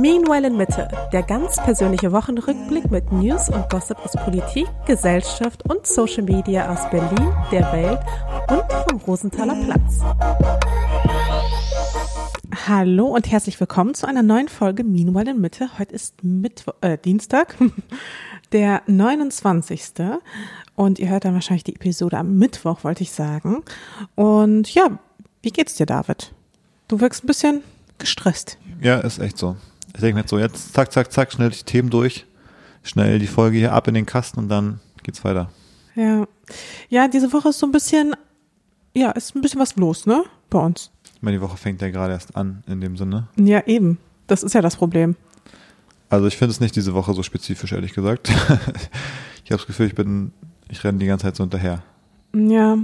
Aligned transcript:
Meanwhile 0.00 0.46
in 0.46 0.56
Mitte, 0.56 0.86
der 1.12 1.24
ganz 1.24 1.56
persönliche 1.56 2.12
Wochenrückblick 2.12 2.88
mit 2.88 3.10
News 3.10 3.48
und 3.48 3.68
Gossip 3.68 3.98
aus 3.98 4.12
Politik, 4.12 4.68
Gesellschaft 4.86 5.68
und 5.68 5.88
Social 5.88 6.22
Media 6.22 6.72
aus 6.72 6.88
Berlin, 6.88 7.34
der 7.50 7.72
Welt 7.72 7.98
und 8.48 8.62
vom 8.88 9.00
Rosenthaler 9.00 9.56
Platz. 9.64 9.98
Hallo 12.68 13.06
und 13.06 13.28
herzlich 13.28 13.58
willkommen 13.58 13.94
zu 13.94 14.06
einer 14.06 14.22
neuen 14.22 14.46
Folge 14.46 14.84
Meanwhile 14.84 15.32
in 15.32 15.40
Mitte. 15.40 15.68
Heute 15.80 15.96
ist 15.96 16.22
Mittwo 16.22 16.74
äh, 16.80 16.96
Dienstag, 16.96 17.56
der 18.52 18.82
29. 18.86 19.82
Und 20.76 21.00
ihr 21.00 21.08
hört 21.08 21.24
dann 21.24 21.34
wahrscheinlich 21.34 21.64
die 21.64 21.74
Episode 21.74 22.18
am 22.18 22.38
Mittwoch, 22.38 22.84
wollte 22.84 23.02
ich 23.02 23.10
sagen. 23.10 23.64
Und 24.14 24.72
ja, 24.72 25.00
wie 25.42 25.50
geht's 25.50 25.74
dir, 25.74 25.86
David? 25.86 26.32
Du 26.86 27.00
wirkst 27.00 27.24
ein 27.24 27.26
bisschen 27.26 27.62
gestresst. 27.98 28.58
Ja, 28.80 28.98
ist 28.98 29.18
echt 29.18 29.38
so. 29.38 29.56
Ich 29.94 30.00
denke 30.00 30.20
mir 30.20 30.28
so, 30.28 30.38
jetzt 30.38 30.74
zack, 30.74 30.92
zack, 30.92 31.12
zack, 31.12 31.32
schnell 31.32 31.50
die 31.50 31.62
Themen 31.62 31.90
durch, 31.90 32.26
schnell 32.82 33.18
die 33.18 33.26
Folge 33.26 33.58
hier 33.58 33.72
ab 33.72 33.88
in 33.88 33.94
den 33.94 34.06
Kasten 34.06 34.38
und 34.38 34.48
dann 34.48 34.80
geht's 35.02 35.24
weiter. 35.24 35.50
Ja. 35.94 36.26
Ja, 36.88 37.08
diese 37.08 37.32
Woche 37.32 37.48
ist 37.48 37.58
so 37.58 37.66
ein 37.66 37.72
bisschen, 37.72 38.14
ja, 38.94 39.10
ist 39.10 39.34
ein 39.34 39.40
bisschen 39.40 39.60
was 39.60 39.76
los, 39.76 40.06
ne? 40.06 40.24
Bei 40.50 40.58
uns. 40.60 40.90
Ich 41.14 41.22
meine, 41.22 41.36
die 41.36 41.42
Woche 41.42 41.56
fängt 41.56 41.82
ja 41.82 41.90
gerade 41.90 42.12
erst 42.12 42.36
an, 42.36 42.62
in 42.66 42.80
dem 42.80 42.96
Sinne. 42.96 43.28
Ja, 43.36 43.66
eben. 43.66 43.98
Das 44.28 44.42
ist 44.42 44.54
ja 44.54 44.62
das 44.62 44.76
Problem. 44.76 45.16
Also 46.10 46.26
ich 46.26 46.36
finde 46.36 46.52
es 46.52 46.60
nicht 46.60 46.76
diese 46.76 46.94
Woche 46.94 47.12
so 47.12 47.22
spezifisch, 47.22 47.72
ehrlich 47.72 47.92
gesagt. 47.92 48.28
ich 49.44 49.50
habe 49.50 49.58
das 49.58 49.66
Gefühl, 49.66 49.86
ich 49.86 49.94
bin, 49.94 50.32
ich 50.68 50.82
renne 50.84 50.98
die 50.98 51.06
ganze 51.06 51.24
Zeit 51.24 51.36
so 51.36 51.42
hinterher. 51.42 51.82
Ja, 52.34 52.76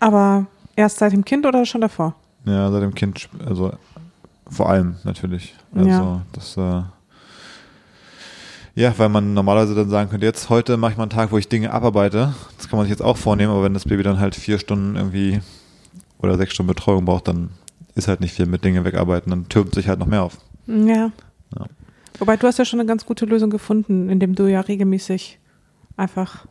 aber 0.00 0.46
erst 0.76 0.98
seit 0.98 1.12
dem 1.12 1.24
Kind 1.24 1.46
oder 1.46 1.64
schon 1.64 1.80
davor? 1.80 2.14
Ja, 2.44 2.70
seit 2.70 2.82
dem 2.82 2.94
Kind, 2.94 3.28
also 3.44 3.72
vor 4.48 4.68
allem 4.70 4.96
natürlich. 5.04 5.54
Also 5.74 5.88
Ja. 5.88 6.22
das, 6.32 6.56
äh, 6.56 6.82
ja, 8.76 8.92
weil 8.98 9.08
man 9.08 9.34
normalerweise 9.34 9.74
dann 9.74 9.88
sagen 9.88 10.10
könnte, 10.10 10.26
jetzt 10.26 10.50
heute 10.50 10.76
mache 10.76 10.92
ich 10.92 10.96
mal 10.98 11.04
einen 11.04 11.10
Tag, 11.10 11.30
wo 11.30 11.38
ich 11.38 11.48
Dinge 11.48 11.72
abarbeite. 11.72 12.34
Das 12.58 12.68
kann 12.68 12.76
man 12.76 12.86
sich 12.86 12.90
jetzt 12.90 13.02
auch 13.02 13.16
vornehmen, 13.16 13.52
aber 13.52 13.62
wenn 13.62 13.74
das 13.74 13.84
Baby 13.84 14.02
dann 14.02 14.18
halt 14.18 14.34
vier 14.34 14.58
Stunden 14.58 14.96
irgendwie 14.96 15.40
oder 16.18 16.36
sechs 16.36 16.54
Stunden 16.54 16.68
Betreuung 16.68 17.04
braucht, 17.04 17.28
dann 17.28 17.50
ist 17.94 18.08
halt 18.08 18.20
nicht 18.20 18.34
viel 18.34 18.46
mit 18.46 18.64
Dinge 18.64 18.84
wegarbeiten, 18.84 19.30
dann 19.30 19.48
türmt 19.48 19.74
sich 19.74 19.88
halt 19.88 20.00
noch 20.00 20.06
mehr 20.06 20.22
auf. 20.22 20.38
Ja. 20.66 21.10
Ja. 21.56 21.66
Wobei 22.18 22.36
du 22.36 22.46
hast 22.46 22.58
ja 22.58 22.64
schon 22.64 22.80
eine 22.80 22.86
ganz 22.88 23.06
gute 23.06 23.26
Lösung 23.26 23.50
gefunden, 23.50 24.08
indem 24.08 24.34
du 24.34 24.46
ja 24.46 24.60
regelmäßig 24.60 25.38
einfach 25.96 26.46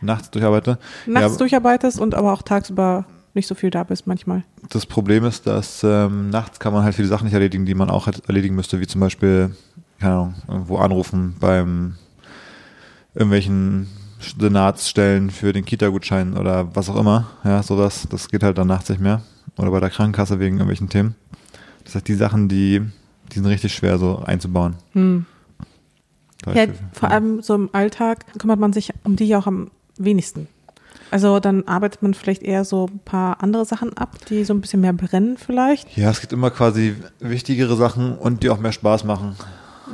Nachts 0.00 0.30
durcharbeite. 0.30 0.78
nachts 1.06 1.32
Ja, 1.32 1.38
durcharbeitest 1.38 1.98
und 2.00 2.14
aber 2.14 2.32
auch 2.32 2.42
tagsüber 2.42 3.04
nicht 3.34 3.46
so 3.46 3.54
viel 3.54 3.70
da 3.70 3.84
bist 3.84 4.06
manchmal. 4.06 4.44
das 4.70 4.86
Problem 4.86 5.24
ist, 5.24 5.46
dass 5.46 5.82
ähm, 5.84 6.30
nachts 6.30 6.60
kann 6.60 6.72
man 6.72 6.84
halt 6.84 6.94
viele 6.94 7.08
Sachen 7.08 7.24
nicht 7.24 7.34
erledigen, 7.34 7.66
die 7.66 7.74
man 7.74 7.90
auch 7.90 8.06
halt 8.06 8.22
erledigen 8.28 8.54
müsste, 8.54 8.80
wie 8.80 8.86
zum 8.86 9.00
Beispiel, 9.00 9.54
keine 9.98 10.14
Ahnung, 10.14 10.34
irgendwo 10.48 10.78
anrufen 10.78 11.36
beim 11.40 11.96
irgendwelchen 13.14 13.88
Senatsstellen 14.20 15.30
für 15.30 15.52
den 15.52 15.64
Kita-Gutschein 15.64 16.36
oder 16.36 16.74
was 16.74 16.88
auch 16.88 16.96
immer. 16.96 17.28
Ja, 17.44 17.62
sowas. 17.62 18.06
Das 18.10 18.28
geht 18.28 18.42
halt 18.42 18.58
dann 18.58 18.68
nachts 18.68 18.88
nicht 18.88 19.00
mehr. 19.00 19.22
Oder 19.56 19.70
bei 19.70 19.80
der 19.80 19.90
Krankenkasse 19.90 20.40
wegen 20.40 20.56
irgendwelchen 20.56 20.88
Themen. 20.88 21.14
Das 21.84 21.94
heißt, 21.94 22.08
die 22.08 22.14
Sachen, 22.14 22.48
die, 22.48 22.80
die 23.32 23.34
sind 23.34 23.46
richtig 23.46 23.74
schwer 23.74 23.98
so 23.98 24.18
einzubauen. 24.18 24.76
Hm. 24.92 25.26
Ja, 26.52 26.66
vor 26.92 27.10
allem 27.10 27.42
so 27.42 27.54
im 27.54 27.70
Alltag 27.72 28.26
kümmert 28.38 28.58
man 28.58 28.72
sich 28.72 28.92
um 29.04 29.16
die 29.16 29.24
ja 29.24 29.38
auch 29.38 29.46
am 29.46 29.70
wenigsten. 29.96 30.48
Also 31.14 31.38
dann 31.38 31.62
arbeitet 31.68 32.02
man 32.02 32.12
vielleicht 32.12 32.42
eher 32.42 32.64
so 32.64 32.88
ein 32.92 32.98
paar 32.98 33.40
andere 33.40 33.64
Sachen 33.64 33.96
ab, 33.96 34.18
die 34.28 34.42
so 34.42 34.52
ein 34.52 34.60
bisschen 34.60 34.80
mehr 34.80 34.92
brennen 34.92 35.36
vielleicht. 35.38 35.96
Ja, 35.96 36.10
es 36.10 36.20
gibt 36.20 36.32
immer 36.32 36.50
quasi 36.50 36.96
wichtigere 37.20 37.76
Sachen 37.76 38.18
und 38.18 38.42
die 38.42 38.50
auch 38.50 38.58
mehr 38.58 38.72
Spaß 38.72 39.04
machen. 39.04 39.36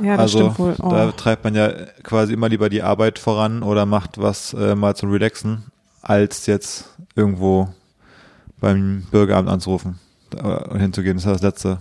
Ja, 0.01 0.13
das 0.13 0.33
also 0.33 0.39
stimmt 0.39 0.57
wohl. 0.57 0.75
Oh. 0.81 0.89
da 0.89 1.11
treibt 1.11 1.43
man 1.43 1.53
ja 1.53 1.71
quasi 2.01 2.33
immer 2.33 2.49
lieber 2.49 2.69
die 2.69 2.81
Arbeit 2.81 3.19
voran 3.19 3.61
oder 3.61 3.85
macht 3.85 4.19
was 4.19 4.55
äh, 4.55 4.73
mal 4.73 4.95
zum 4.95 5.11
Relaxen, 5.11 5.65
als 6.01 6.47
jetzt 6.47 6.85
irgendwo 7.15 7.69
beim 8.59 9.03
Bürgeramt 9.11 9.47
anzurufen 9.47 9.99
äh, 10.35 10.41
und 10.41 10.79
hinzugehen. 10.79 11.17
Das 11.17 11.25
ist 11.27 11.31
das 11.31 11.43
Letzte. 11.43 11.77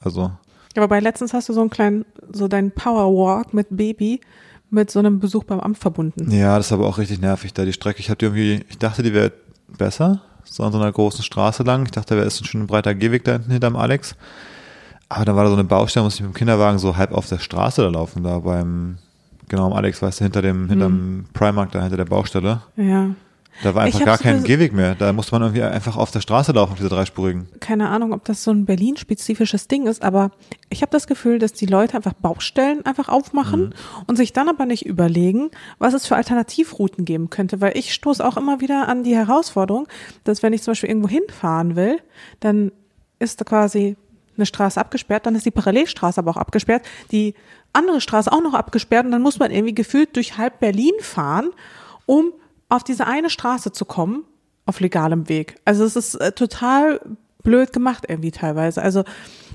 Also 0.00 0.32
Ja, 0.74 0.82
aber 0.82 0.88
bei 0.88 1.00
letztens 1.00 1.34
hast 1.34 1.50
du 1.50 1.52
so 1.52 1.60
einen 1.60 1.68
kleinen, 1.68 2.06
so 2.32 2.48
deinen 2.48 2.70
Powerwalk 2.70 3.52
mit 3.52 3.66
Baby 3.68 4.22
mit 4.70 4.90
so 4.90 4.98
einem 4.98 5.18
Besuch 5.20 5.44
beim 5.44 5.60
Amt 5.60 5.78
verbunden. 5.78 6.30
ja, 6.30 6.56
das 6.56 6.66
ist 6.66 6.72
aber 6.72 6.86
auch 6.86 6.98
richtig 6.98 7.20
nervig 7.20 7.54
da 7.54 7.64
die 7.64 7.72
Strecke. 7.72 8.00
Ich 8.00 8.06
die 8.06 8.24
irgendwie, 8.24 8.64
ich 8.68 8.78
dachte, 8.78 9.02
die 9.02 9.14
wäre 9.14 9.32
besser, 9.76 10.20
so 10.44 10.62
an 10.62 10.72
so 10.72 10.78
einer 10.78 10.92
großen 10.92 11.24
Straße 11.24 11.62
lang. 11.62 11.84
Ich 11.84 11.90
dachte, 11.90 12.14
da 12.14 12.20
wäre 12.20 12.26
ein 12.26 12.44
schön 12.44 12.66
breiter 12.66 12.94
Gehweg 12.94 13.24
da 13.24 13.32
hinten 13.32 13.50
hinterm 13.50 13.76
Alex. 13.76 14.14
Aber 15.08 15.24
dann 15.24 15.36
war 15.36 15.44
da 15.44 15.50
so 15.50 15.56
eine 15.56 15.64
Baustelle, 15.64 16.04
musste 16.04 16.22
ich 16.22 16.26
mit 16.26 16.34
dem 16.34 16.38
Kinderwagen 16.38 16.78
so 16.78 16.96
halb 16.96 17.12
auf 17.12 17.28
der 17.28 17.38
Straße 17.38 17.80
da 17.82 17.88
laufen, 17.88 18.22
da 18.22 18.40
beim, 18.40 18.98
genau 19.48 19.66
am 19.66 19.72
Alex, 19.72 20.02
weißt 20.02 20.20
du, 20.20 20.24
hinter 20.24 20.42
dem, 20.42 20.68
hinterm 20.68 21.24
Primark, 21.32 21.72
da 21.72 21.80
hinter 21.80 21.96
der 21.96 22.04
Baustelle. 22.04 22.60
Ja. 22.76 23.10
Da 23.62 23.74
war 23.74 23.82
einfach 23.82 24.04
gar 24.04 24.18
kein 24.18 24.44
Gehweg 24.44 24.72
mehr. 24.72 24.94
Da 24.94 25.12
musste 25.12 25.32
man 25.32 25.42
irgendwie 25.42 25.62
einfach 25.62 25.96
auf 25.96 26.10
der 26.10 26.20
Straße 26.20 26.52
laufen, 26.52 26.72
auf 26.72 26.78
diese 26.78 26.88
dreispurigen. 26.88 27.48
Keine 27.60 27.88
Ahnung, 27.88 28.12
ob 28.12 28.24
das 28.24 28.44
so 28.44 28.50
ein 28.50 28.66
Berlin-spezifisches 28.66 29.68
Ding 29.68 29.86
ist, 29.86 30.02
aber 30.02 30.30
ich 30.68 30.82
habe 30.82 30.90
das 30.90 31.06
Gefühl, 31.06 31.38
dass 31.38 31.52
die 31.52 31.66
Leute 31.66 31.96
einfach 31.96 32.12
Baustellen 32.12 32.84
einfach 32.86 33.08
aufmachen 33.08 33.74
und 34.06 34.16
sich 34.16 34.32
dann 34.32 34.48
aber 34.48 34.66
nicht 34.66 34.86
überlegen, 34.86 35.50
was 35.78 35.94
es 35.94 36.06
für 36.06 36.16
Alternativrouten 36.16 37.04
geben 37.04 37.30
könnte, 37.30 37.60
weil 37.60 37.76
ich 37.76 37.94
stoße 37.94 38.24
auch 38.24 38.36
immer 38.36 38.60
wieder 38.60 38.88
an 38.88 39.02
die 39.02 39.16
Herausforderung, 39.16 39.88
dass 40.24 40.42
wenn 40.42 40.52
ich 40.52 40.62
zum 40.62 40.72
Beispiel 40.72 40.90
irgendwo 40.90 41.08
hinfahren 41.08 41.74
will, 41.74 41.98
dann 42.40 42.70
ist 43.18 43.40
da 43.40 43.44
quasi 43.44 43.96
eine 44.36 44.46
Straße 44.46 44.80
abgesperrt, 44.80 45.26
dann 45.26 45.34
ist 45.34 45.46
die 45.46 45.50
Parallelstraße 45.50 46.20
aber 46.20 46.30
auch 46.30 46.36
abgesperrt, 46.36 46.86
die 47.10 47.34
andere 47.72 48.00
Straße 48.00 48.30
auch 48.30 48.42
noch 48.42 48.54
abgesperrt 48.54 49.04
und 49.04 49.12
dann 49.12 49.22
muss 49.22 49.38
man 49.38 49.50
irgendwie 49.50 49.74
gefühlt 49.74 50.14
durch 50.16 50.38
halb 50.38 50.60
Berlin 50.60 50.92
fahren, 51.00 51.50
um 52.06 52.32
auf 52.68 52.84
diese 52.84 53.06
eine 53.06 53.30
Straße 53.30 53.72
zu 53.72 53.84
kommen, 53.84 54.24
auf 54.66 54.80
legalem 54.80 55.28
Weg. 55.28 55.56
Also 55.64 55.84
es 55.84 55.96
ist 55.96 56.14
äh, 56.16 56.32
total 56.32 57.00
blöd 57.42 57.72
gemacht 57.72 58.04
irgendwie 58.08 58.30
teilweise. 58.30 58.82
Also 58.82 59.04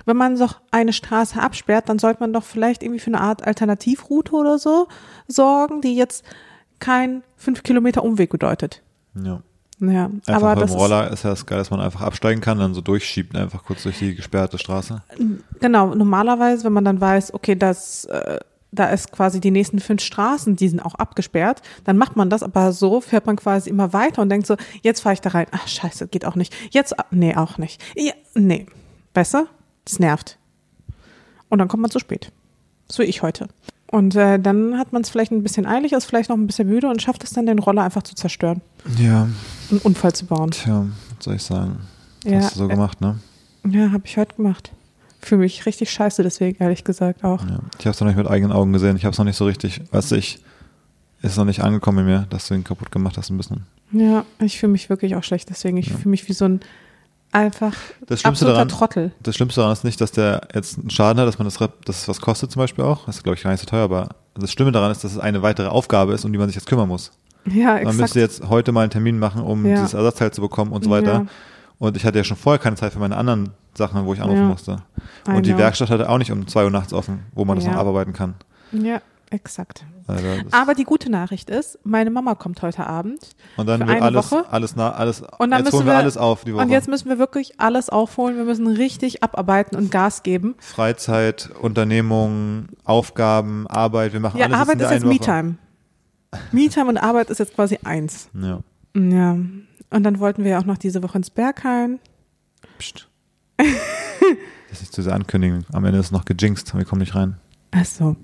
wenn 0.05 0.17
man 0.17 0.37
doch 0.37 0.59
eine 0.71 0.93
Straße 0.93 1.39
absperrt, 1.39 1.89
dann 1.89 1.99
sollte 1.99 2.19
man 2.21 2.33
doch 2.33 2.43
vielleicht 2.43 2.83
irgendwie 2.83 2.99
für 2.99 3.11
eine 3.11 3.21
Art 3.21 3.45
Alternativroute 3.45 4.33
oder 4.33 4.57
so 4.57 4.87
sorgen, 5.27 5.81
die 5.81 5.95
jetzt 5.95 6.23
kein 6.79 7.23
fünf 7.37 7.63
Kilometer 7.63 8.03
Umweg 8.03 8.29
bedeutet. 8.29 8.81
Ja. 9.15 9.41
Ja, 9.79 10.05
Einfach 10.05 10.33
aber 10.35 10.55
beim 10.55 10.59
das 10.61 10.71
ist, 10.71 10.77
Roller 10.77 11.11
ist 11.11 11.23
ja 11.23 11.31
das 11.31 11.45
geil, 11.45 11.57
dass 11.57 11.71
man 11.71 11.81
einfach 11.81 12.01
absteigen 12.01 12.39
kann, 12.41 12.57
dann 12.57 12.73
so 12.73 12.79
durchschiebt, 12.79 13.35
einfach 13.35 13.63
kurz 13.63 13.83
durch 13.83 13.99
die 13.99 14.15
gesperrte 14.15 14.57
Straße. 14.57 15.01
Genau, 15.59 15.93
normalerweise, 15.93 16.63
wenn 16.63 16.73
man 16.73 16.85
dann 16.85 17.01
weiß, 17.01 17.33
okay, 17.33 17.55
das, 17.55 18.05
äh, 18.05 18.39
da 18.73 18.89
ist 18.89 19.11
quasi 19.11 19.39
die 19.39 19.51
nächsten 19.51 19.79
fünf 19.79 20.01
Straßen, 20.01 20.55
die 20.55 20.67
sind 20.67 20.79
auch 20.79 20.95
abgesperrt, 20.95 21.61
dann 21.83 21.97
macht 21.97 22.15
man 22.15 22.29
das, 22.29 22.43
aber 22.43 22.71
so 22.73 23.01
fährt 23.01 23.25
man 23.25 23.35
quasi 23.35 23.69
immer 23.69 23.93
weiter 23.93 24.21
und 24.21 24.29
denkt 24.29 24.47
so, 24.47 24.55
jetzt 24.81 25.01
fahre 25.01 25.13
ich 25.13 25.21
da 25.21 25.29
rein. 25.29 25.45
Ach, 25.51 25.67
scheiße, 25.67 26.07
geht 26.07 26.25
auch 26.25 26.35
nicht. 26.35 26.53
Jetzt, 26.71 26.99
ah, 26.99 27.05
nee, 27.11 27.35
auch 27.35 27.57
nicht. 27.57 27.81
Ja, 27.95 28.13
nee. 28.33 28.65
Besser? 29.13 29.45
Das 29.85 29.99
nervt. 29.99 30.37
Und 31.49 31.59
dann 31.59 31.67
kommt 31.67 31.81
man 31.81 31.91
zu 31.91 31.99
spät. 31.99 32.31
So 32.91 33.03
wie 33.03 33.07
ich 33.07 33.21
heute. 33.21 33.47
Und 33.91 34.15
äh, 34.15 34.39
dann 34.39 34.79
hat 34.79 34.91
man 34.91 35.03
es 35.03 35.09
vielleicht 35.09 35.31
ein 35.31 35.43
bisschen 35.43 35.67
eilig, 35.67 35.91
ist 35.93 36.05
vielleicht 36.05 36.29
noch 36.29 36.37
ein 36.37 36.47
bisschen 36.47 36.67
müde 36.67 36.87
und 36.89 37.01
schafft 37.01 37.23
es 37.23 37.29
dann, 37.29 37.45
den 37.45 37.59
Roller 37.59 37.83
einfach 37.83 38.01
zu 38.01 38.15
zerstören, 38.15 38.61
Ja, 38.97 39.27
einen 39.69 39.79
Unfall 39.83 40.13
zu 40.13 40.25
bauen. 40.25 40.49
tja, 40.49 40.87
was 41.17 41.23
soll 41.25 41.35
ich 41.35 41.43
sagen? 41.43 41.77
Ja, 42.23 42.37
Hast 42.39 42.55
du 42.55 42.59
so 42.59 42.65
äh, 42.65 42.69
gemacht, 42.69 43.01
ne? 43.01 43.19
Ja, 43.69 43.91
habe 43.91 44.01
ich 44.05 44.17
heute 44.17 44.35
gemacht. 44.35 44.71
Fühle 45.23 45.39
mich 45.41 45.65
richtig 45.65 45.89
scheiße 45.91 46.21
deswegen, 46.23 46.61
ehrlich 46.61 46.83
gesagt 46.83 47.23
auch. 47.23 47.41
Ja. 47.41 47.59
Ich 47.79 47.85
habe 47.85 47.91
es 47.91 47.99
noch 47.99 48.07
nicht 48.07 48.17
mit 48.17 48.27
eigenen 48.27 48.51
Augen 48.51 48.73
gesehen. 48.73 48.95
Ich 48.97 49.05
habe 49.05 49.13
es 49.13 49.17
noch 49.17 49.25
nicht 49.25 49.37
so 49.37 49.45
richtig, 49.45 49.81
du, 49.91 50.15
ich 50.15 50.39
ist 51.21 51.37
noch 51.37 51.45
nicht 51.45 51.61
angekommen 51.63 51.99
in 51.99 52.05
mir, 52.05 52.25
dass 52.29 52.47
du 52.49 52.53
ihn 52.53 52.63
kaputt 52.65 52.91
gemacht 52.91 53.17
hast 53.17 53.29
ein 53.29 53.37
bisschen. 53.37 53.65
Ja, 53.93 54.25
ich 54.39 54.59
fühle 54.59 54.73
mich 54.73 54.89
wirklich 54.89 55.15
auch 55.15 55.23
schlecht 55.23 55.49
deswegen. 55.49 55.77
Ich 55.77 55.87
Ja. 55.87 55.95
fühle 55.95 56.09
mich 56.09 56.27
wie 56.27 56.33
so 56.33 56.45
ein 56.45 56.59
einfach 57.31 57.73
Das 58.07 58.19
Schlimmste 58.21 58.45
daran, 58.45 58.67
Trottel. 58.67 59.11
das 59.23 59.35
Schlimmste 59.35 59.61
daran 59.61 59.73
ist 59.73 59.83
nicht, 59.83 59.99
dass 60.01 60.11
der 60.11 60.47
jetzt 60.53 60.77
einen 60.77 60.89
Schaden 60.89 61.19
hat, 61.19 61.27
dass 61.27 61.39
man 61.39 61.45
das, 61.47 61.55
dass 61.85 62.01
es 62.01 62.07
was 62.07 62.21
kostet 62.21 62.51
zum 62.51 62.59
Beispiel 62.59 62.83
auch. 62.83 63.05
Das 63.05 63.17
ist, 63.17 63.23
glaube 63.23 63.37
ich, 63.37 63.43
gar 63.43 63.51
nicht 63.51 63.61
so 63.61 63.65
teuer, 63.65 63.83
aber 63.83 64.09
das 64.35 64.51
Schlimme 64.51 64.71
daran 64.71 64.91
ist, 64.91 65.03
dass 65.03 65.13
es 65.13 65.17
eine 65.19 65.41
weitere 65.41 65.67
Aufgabe 65.67 66.13
ist, 66.13 66.25
um 66.25 66.31
die 66.31 66.37
man 66.37 66.47
sich 66.47 66.55
jetzt 66.55 66.67
kümmern 66.67 66.87
muss. 66.89 67.11
Ja, 67.45 67.67
Man 67.73 67.77
exakt. 67.77 67.97
müsste 67.97 68.19
jetzt 68.19 68.47
heute 68.49 68.71
mal 68.71 68.81
einen 68.81 68.91
Termin 68.91 69.17
machen, 69.17 69.41
um 69.41 69.65
Ja. 69.65 69.75
dieses 69.75 69.93
Ersatzteil 69.93 70.31
zu 70.31 70.41
bekommen 70.41 70.71
und 70.71 70.83
so 70.83 70.89
weiter. 70.89 71.13
Ja. 71.13 71.25
Und 71.79 71.97
ich 71.97 72.05
hatte 72.05 72.17
ja 72.17 72.23
schon 72.23 72.37
vorher 72.37 72.59
keine 72.59 72.75
Zeit 72.75 72.93
für 72.93 72.99
meine 72.99 73.17
anderen 73.17 73.49
Sachen, 73.77 74.05
wo 74.05 74.13
ich 74.13 74.21
anrufen 74.21 74.41
Ja. 74.43 74.47
musste. 74.47 74.77
I 75.27 75.31
Und 75.31 75.45
die 75.45 75.51
know. 75.51 75.59
Werkstatt 75.59 75.89
hatte 75.89 76.09
auch 76.09 76.17
nicht 76.17 76.31
um 76.31 76.47
zwei 76.47 76.63
Uhr 76.63 76.69
nachts 76.71 76.93
offen, 76.93 77.25
wo 77.33 77.45
man 77.45 77.55
das 77.55 77.65
Ja. 77.65 77.71
noch 77.73 77.79
abarbeiten 77.79 78.13
kann. 78.13 78.35
Ja, 78.71 79.01
exakt. 79.29 79.85
Also 80.05 80.25
Aber 80.51 80.73
die 80.75 80.83
gute 80.83 81.09
Nachricht 81.09 81.49
ist, 81.49 81.79
meine 81.85 82.11
Mama 82.11 82.35
kommt 82.35 82.61
heute 82.61 82.85
Abend 82.85 83.29
und 83.55 83.67
dann 83.67 83.87
wird 83.87 84.01
alles, 84.01 84.31
Woche. 84.33 84.45
alles, 84.51 84.75
na, 84.75 84.91
alles, 84.91 85.21
Und 85.21 85.51
dann 85.51 85.59
jetzt 85.59 85.65
müssen 85.65 85.77
holen 85.77 85.85
wir 85.85 85.93
wir- 85.93 85.97
alles 85.99 86.17
auf 86.17 86.43
die 86.43 86.53
Woche. 86.53 86.63
und 86.63 86.69
jetzt 86.71 86.89
müssen 86.89 87.07
wir 87.07 87.19
wirklich 87.19 87.59
alles 87.59 87.89
aufholen. 87.89 88.35
Wir 88.35 88.43
müssen 88.43 88.67
richtig 88.67 89.23
abarbeiten 89.23 89.77
und 89.77 89.91
Gas 89.91 90.23
geben. 90.23 90.55
Freizeit, 90.59 91.49
Unternehmungen, 91.61 92.67
Aufgaben, 92.83 93.65
Arbeit, 93.67 94.11
wir 94.13 94.19
machen 94.19 94.37
Ja, 94.39 94.45
alles 94.47 94.57
Arbeit 94.57 94.73
in 94.73 94.79
der 94.79 94.87
ist 94.91 95.03
jetzt. 95.03 95.05
Me-Time. 95.05 95.55
Me-Time 96.51 96.89
und 96.89 96.97
Arbeit 96.97 97.29
ist 97.29 97.37
jetzt 97.39 97.55
quasi 97.55 97.79
eins. 97.83 98.29
Ja. 98.33 98.59
Ja. 98.95 99.31
Und 99.33 100.03
dann 100.03 100.19
wollten 100.19 100.43
wir 100.43 100.51
ja 100.51 100.59
auch 100.59 100.65
noch 100.65 100.77
diese 100.77 101.01
Woche 101.03 101.17
ins 101.17 101.29
Berghain. 101.29 101.99
Psst. 102.77 103.07
Das 104.69 104.81
nicht 104.81 104.93
zu 104.93 105.03
sehr 105.03 105.13
ankündigen. 105.13 105.65
Am 105.71 105.85
Ende 105.85 105.99
ist 105.99 106.07
es 106.07 106.11
noch 106.11 106.25
gejinxt 106.25 106.73
und 106.73 106.79
wir 106.79 106.85
kommen 106.87 107.01
nicht 107.01 107.13
rein. 107.13 107.35
Ach 107.69 107.85
so, 107.85 108.15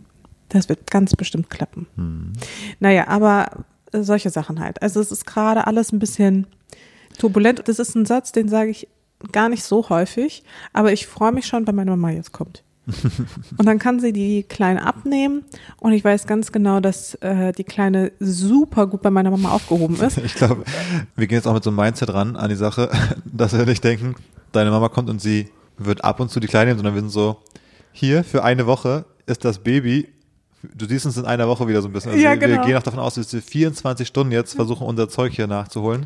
das 0.48 0.68
wird 0.68 0.90
ganz 0.90 1.16
bestimmt 1.16 1.52
klappen. 1.52 1.86
Hm. 1.96 2.34
Naja, 2.80 3.08
aber 3.08 3.66
äh, 3.92 4.02
solche 4.02 4.32
Sachen 4.32 4.60
halt. 4.60 4.82
Also 4.82 5.00
es 5.00 5.12
ist 5.12 5.28
gerade 5.28 5.68
alles 5.68 5.92
ein 5.92 6.00
bisschen 6.00 6.48
turbulent. 7.20 7.62
Das 7.68 7.78
ist 7.78 7.96
ein 7.96 8.08
Satz, 8.08 8.32
den 8.32 8.50
sage 8.50 8.72
ich 8.72 8.88
gar 9.32 9.50
nicht 9.50 9.64
so 9.64 9.90
häufig, 9.90 10.44
aber 10.74 10.92
ich 10.92 11.06
freue 11.06 11.32
mich 11.32 11.46
schon, 11.46 11.68
wenn 11.68 11.76
meine 11.76 11.92
Mama 11.92 12.10
jetzt 12.10 12.32
kommt. 12.32 12.64
und 13.58 13.66
dann 13.68 13.78
kann 13.78 14.00
sie 14.00 14.14
die 14.14 14.42
Kleine 14.42 14.84
abnehmen 14.84 15.44
und 15.78 15.94
ich 15.94 16.04
weiß 16.04 16.26
ganz 16.26 16.52
genau, 16.52 16.80
dass 16.80 17.14
äh, 17.16 17.52
die 17.52 17.64
Kleine 17.64 18.12
super 18.20 18.88
gut 18.88 19.04
bei 19.04 19.12
meiner 19.12 19.30
Mama 19.30 19.52
aufgehoben 19.52 19.98
ist. 20.02 20.18
Ich 20.18 20.34
glaube, 20.34 20.64
wir 21.16 21.28
gehen 21.28 21.36
jetzt 21.36 21.48
auch 21.48 21.54
mit 21.54 21.64
so 21.64 21.70
einem 21.70 21.78
Mindset 21.78 22.12
ran 22.12 22.36
an 22.36 22.50
die 22.50 22.56
Sache, 22.56 22.90
dass 23.26 23.56
wir 23.56 23.66
nicht 23.66 23.84
denken, 23.84 24.16
deine 24.52 24.72
Mama 24.72 24.90
kommt 24.90 25.10
und 25.10 25.22
sie 25.22 25.50
wird 25.78 26.04
ab 26.04 26.20
und 26.20 26.30
zu 26.30 26.40
die 26.40 26.48
Kleine 26.48 26.76
sondern 26.76 26.94
wir 26.94 27.02
sind 27.02 27.10
so, 27.12 27.38
hier 27.92 28.24
für 28.24 28.44
eine 28.44 28.66
Woche 28.68 29.06
ist 29.26 29.46
das 29.46 29.60
Baby 29.60 30.08
Du 30.76 30.86
siehst 30.86 31.06
uns 31.06 31.16
in 31.16 31.24
einer 31.26 31.48
Woche 31.48 31.70
wieder 31.70 31.82
so 31.82 31.88
ein 31.88 31.94
bisschen. 31.94 32.12
Also 32.12 32.22
Ja, 32.22 32.34
wir, 32.34 32.42
wir 32.42 32.48
genau. 32.50 32.66
gehen 32.66 32.76
auch 32.76 32.84
davon 32.84 33.00
aus, 33.00 33.16
dass 33.16 33.32
wir 33.32 33.42
24 33.42 34.06
Stunden 34.06 34.34
jetzt 34.34 34.56
versuchen, 34.56 34.86
unser 34.86 35.08
Zeug 35.08 35.32
hier 35.34 35.48
nachzuholen. 35.48 36.06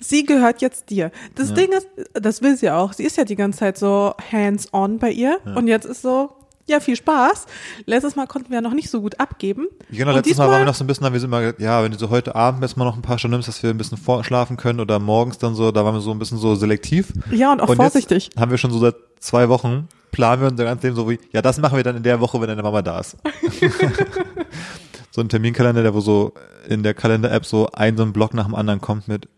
Sie 0.00 0.24
gehört 0.24 0.60
jetzt 0.60 0.90
dir. 0.90 1.10
Das 1.34 1.48
Ja. 1.48 1.54
Ding 1.54 1.70
ist, 1.72 1.88
das 2.12 2.42
will 2.42 2.58
sie 2.58 2.68
auch. 2.70 2.92
Sie 2.92 3.04
ist 3.04 3.16
ja 3.16 3.24
die 3.24 3.36
ganze 3.36 3.60
Zeit 3.60 3.78
so 3.78 4.12
hands-on 4.30 4.98
bei 4.98 5.10
ihr 5.10 5.38
und 5.56 5.66
jetzt 5.66 5.86
ist 5.86 6.02
so, 6.02 6.30
ja, 6.70 6.80
viel 6.80 6.96
Spaß. 6.96 7.46
Letztes 7.86 8.16
Mal 8.16 8.26
konnten 8.26 8.50
wir 8.50 8.56
ja 8.56 8.60
noch 8.60 8.74
nicht 8.74 8.90
so 8.90 9.00
gut 9.00 9.18
abgeben. 9.20 9.66
Genau, 9.90 10.10
Und 10.10 10.16
letztes 10.16 10.38
Mal 10.38 10.48
waren 10.48 10.60
wir 10.60 10.66
noch 10.66 10.74
so 10.74 10.84
ein 10.84 10.86
bisschen, 10.86 11.04
da 11.04 11.12
wir 11.12 11.20
sind 11.20 11.30
mal, 11.30 11.54
ja, 11.58 11.82
wenn 11.82 11.92
du 11.92 11.98
so 11.98 12.10
heute 12.10 12.34
Abend 12.34 12.62
jetzt 12.62 12.76
mal 12.76 12.84
noch 12.84 12.96
ein 12.96 13.02
paar 13.02 13.18
Stunden 13.18 13.32
nimmst, 13.32 13.48
dass 13.48 13.62
wir 13.62 13.70
ein 13.70 13.78
bisschen 13.78 13.98
vorschlafen 13.98 14.56
können 14.56 14.80
oder 14.80 14.98
morgens 14.98 15.38
dann 15.38 15.54
so, 15.54 15.70
da 15.72 15.84
waren 15.84 15.94
wir 15.94 16.00
so 16.00 16.10
ein 16.10 16.18
bisschen 16.18 16.38
so 16.38 16.54
selektiv. 16.54 17.12
Ja, 17.30 17.52
und 17.52 17.60
auch 17.60 17.68
und 17.68 17.76
vorsichtig. 17.76 18.30
Haben 18.38 18.50
wir 18.50 18.58
schon 18.58 18.70
so 18.70 18.78
seit 18.78 18.94
zwei 19.18 19.48
Wochen, 19.48 19.88
planen 20.12 20.42
wir 20.42 20.48
unser 20.48 20.64
ganzes 20.64 20.84
Leben 20.84 20.96
so 20.96 21.10
wie, 21.10 21.18
ja, 21.32 21.42
das 21.42 21.58
machen 21.58 21.76
wir 21.76 21.84
dann 21.84 21.96
in 21.96 22.02
der 22.02 22.20
Woche, 22.20 22.40
wenn 22.40 22.48
deine 22.48 22.62
Mama 22.62 22.82
da 22.82 23.00
ist. 23.00 23.16
so 25.10 25.20
ein 25.20 25.28
Terminkalender, 25.28 25.82
der 25.82 25.94
wo 25.94 26.00
so 26.00 26.32
in 26.68 26.82
der 26.82 26.94
Kalender-App 26.94 27.44
so 27.44 27.68
ein 27.72 27.96
so 27.96 28.02
ein 28.02 28.12
Block 28.12 28.34
nach 28.34 28.46
dem 28.46 28.54
anderen 28.54 28.80
kommt 28.80 29.08
mit 29.08 29.28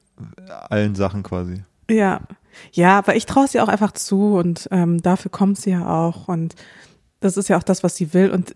allen 0.69 0.95
Sachen 0.95 1.23
quasi. 1.23 1.65
Ja. 1.91 2.21
Ja, 2.73 2.99
aber 2.99 3.17
ich 3.17 3.25
traue 3.25 3.49
sie 3.49 3.61
auch 3.61 3.69
einfach 3.69 3.93
zu 3.93 4.35
und 4.35 4.69
ähm, 4.71 5.01
dafür 5.01 5.31
kommt 5.31 5.59
sie 5.59 5.71
ja 5.71 5.89
auch 5.89 6.29
und 6.29 6.55
das 7.23 7.37
ist 7.37 7.49
ja 7.49 7.57
auch 7.59 7.63
das, 7.63 7.83
was 7.83 7.97
sie 7.97 8.13
will 8.15 8.31
und 8.31 8.55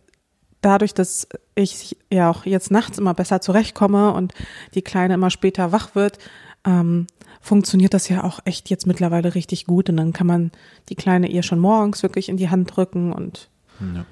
dadurch, 0.60 0.94
dass 0.94 1.28
ich 1.54 1.96
ja 2.12 2.30
auch 2.30 2.44
jetzt 2.46 2.70
nachts 2.70 2.98
immer 2.98 3.14
besser 3.14 3.40
zurechtkomme 3.40 4.12
und 4.12 4.34
die 4.74 4.82
Kleine 4.82 5.14
immer 5.14 5.30
später 5.30 5.72
wach 5.72 5.94
wird, 5.94 6.18
ähm, 6.66 7.06
funktioniert 7.40 7.94
das 7.94 8.08
ja 8.08 8.24
auch 8.24 8.40
echt 8.44 8.68
jetzt 8.70 8.86
mittlerweile 8.86 9.34
richtig 9.34 9.66
gut 9.66 9.88
und 9.88 9.96
dann 9.96 10.12
kann 10.12 10.26
man 10.26 10.50
die 10.88 10.96
Kleine 10.96 11.28
ihr 11.28 11.42
schon 11.42 11.60
morgens 11.60 12.02
wirklich 12.02 12.28
in 12.28 12.36
die 12.36 12.50
Hand 12.50 12.76
drücken 12.76 13.12
und 13.12 13.48
Ja. 13.80 14.04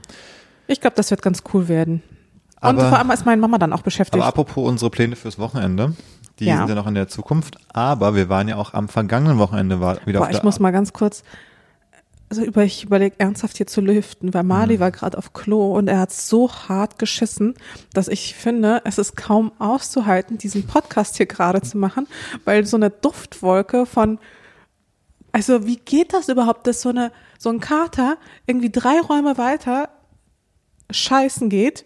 ich 0.69 0.81
glaube, 0.81 0.97
das 0.97 1.11
wird 1.11 1.23
ganz 1.23 1.43
cool 1.53 1.69
werden. 1.69 2.03
Und 2.61 2.79
Aber- 2.79 2.89
vor 2.89 2.99
allem 2.99 3.11
ist 3.11 3.27
meine 3.27 3.41
Mama 3.41 3.59
dann 3.59 3.73
auch 3.73 3.83
beschäftigt. 3.83 4.15
Aber 4.23 4.27
apropos 4.29 4.69
unsere 4.69 4.91
Pläne 4.91 5.17
fürs 5.17 5.39
Wochenende, 5.39 5.95
die 6.39 6.45
Ja. 6.47 6.59
sind 6.59 6.69
ja 6.69 6.75
noch 6.77 6.87
in 6.87 6.95
der 6.95 7.09
Zukunft, 7.09 7.56
aber 7.73 8.15
wir 8.15 8.29
waren 8.29 8.47
ja 8.49 8.56
auch 8.56 8.73
am 8.75 8.89
vergangenen 8.89 9.39
Wochenende 9.39 9.81
wieder 9.81 10.21
Boah, 10.21 10.21
auf 10.21 10.29
der 10.29 10.39
ich 10.39 10.43
muss 10.45 10.61
mal 10.61 10.71
ganz 10.71 10.93
kurz, 10.93 11.25
also 12.34 12.48
über, 12.48 12.64
ich 12.64 12.82
überlege 12.82 13.14
ernsthaft 13.19 13.58
hier 13.58 13.69
zu 13.69 13.81
lüften, 13.81 14.34
weil 14.34 14.42
Mhm. 14.42 14.48
Mali 14.48 14.81
war 14.81 14.90
gerade 14.90 15.16
auf 15.16 15.32
Klo 15.34 15.76
und 15.76 15.86
er 15.86 16.00
hat 16.00 16.12
so 16.12 16.50
hart 16.52 16.98
geschissen, 16.98 17.54
dass 17.92 18.08
ich 18.08 18.34
finde, 18.34 18.82
es 18.84 18.98
ist 18.98 19.16
kaum 19.16 19.52
auszuhalten, 19.60 20.36
diesen 20.36 20.66
Podcast 20.66 21.16
hier 21.16 21.26
gerade 21.26 21.62
zu 21.62 21.78
machen, 21.78 22.08
weil 22.44 22.66
so 22.66 22.76
eine 22.76 22.90
Duftwolke 22.90 23.86
von, 23.86 24.19
also 25.31 25.64
wie 25.64 25.76
geht 25.76 26.12
das 26.12 26.28
überhaupt, 26.28 26.66
dass 26.66 26.82
so 26.82 26.88
eine, 26.88 27.12
so 27.38 27.50
ein 27.50 27.60
Kater 27.60 28.16
irgendwie 28.46 28.70
drei 28.70 28.98
Räume 29.00 29.38
weiter 29.38 29.90
scheißen 30.90 31.48
geht 31.48 31.84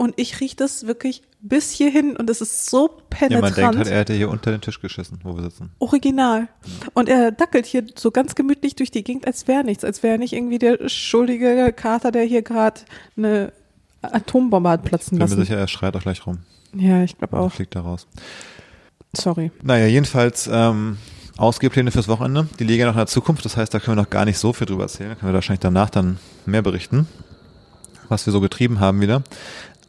und 0.00 0.14
ich 0.16 0.40
rieche 0.40 0.56
das 0.56 0.86
wirklich 0.86 1.22
bis 1.42 1.70
hierhin 1.70 2.16
und 2.16 2.30
es 2.30 2.40
ist 2.40 2.70
so 2.70 2.88
Ja, 2.88 3.04
penetrant. 3.10 3.42
man 3.42 3.54
denkt 3.54 3.76
halt, 3.76 3.88
er 3.88 3.98
hätte 4.00 4.14
hier 4.14 4.30
unter 4.30 4.50
den 4.50 4.60
Tisch 4.62 4.80
geschissen, 4.80 5.20
wo 5.24 5.36
wir 5.36 5.42
sitzen. 5.42 5.70
Original. 5.78 6.48
Und 6.94 7.08
er 7.10 7.32
dackelt 7.32 7.66
hier 7.66 7.84
so 7.96 8.10
ganz 8.10 8.34
gemütlich 8.34 8.74
durch 8.76 8.90
die 8.90 9.04
Gegend, 9.04 9.26
als 9.26 9.46
wäre 9.46 9.62
nichts, 9.62 9.84
als 9.84 10.02
wäre 10.02 10.18
nicht 10.18 10.32
irgendwie 10.32 10.58
der 10.58 10.88
schuldige 10.88 11.72
Kater, 11.76 12.10
der 12.12 12.22
hier 12.24 12.40
gerade 12.42 12.80
eine 13.16 13.52
Atombombe 14.00 14.70
hat 14.70 14.84
platzen 14.84 15.18
Bin 15.18 15.18
mir 15.18 15.24
lassen. 15.30 15.40
sicher, 15.42 15.58
er 15.58 15.68
schreit 15.68 15.94
auch 15.96 16.02
gleich 16.02 16.26
rum. 16.26 16.38
Ja, 16.74 17.02
ich 17.02 17.18
glaube 17.18 17.38
auch. 17.38 17.52
fliegt 17.52 17.74
da 17.76 17.80
raus. 17.82 18.06
Sorry. 19.14 19.50
Naja, 19.62 19.86
jedenfalls 19.86 20.48
ähm, 20.50 20.96
Ausgehpläne 21.36 21.90
fürs 21.90 22.08
Wochenende. 22.08 22.48
Die 22.58 22.64
liegen 22.64 22.80
ja 22.80 22.86
noch 22.86 22.94
in 22.94 22.98
der 23.00 23.06
Zukunft, 23.06 23.44
das 23.44 23.56
heißt, 23.58 23.74
da 23.74 23.80
können 23.80 23.96
wir 23.98 24.02
noch 24.02 24.10
gar 24.10 24.24
nicht 24.24 24.38
so 24.38 24.52
viel 24.54 24.66
drüber 24.66 24.84
erzählen. 24.84 25.10
Da 25.10 25.14
können 25.16 25.30
wir 25.32 25.34
wahrscheinlich 25.34 25.60
danach 25.60 25.90
dann 25.90 26.18
mehr 26.46 26.62
berichten, 26.62 27.06
was 28.08 28.24
wir 28.26 28.32
so 28.32 28.40
getrieben 28.40 28.78
haben 28.80 29.00
wieder. 29.00 29.22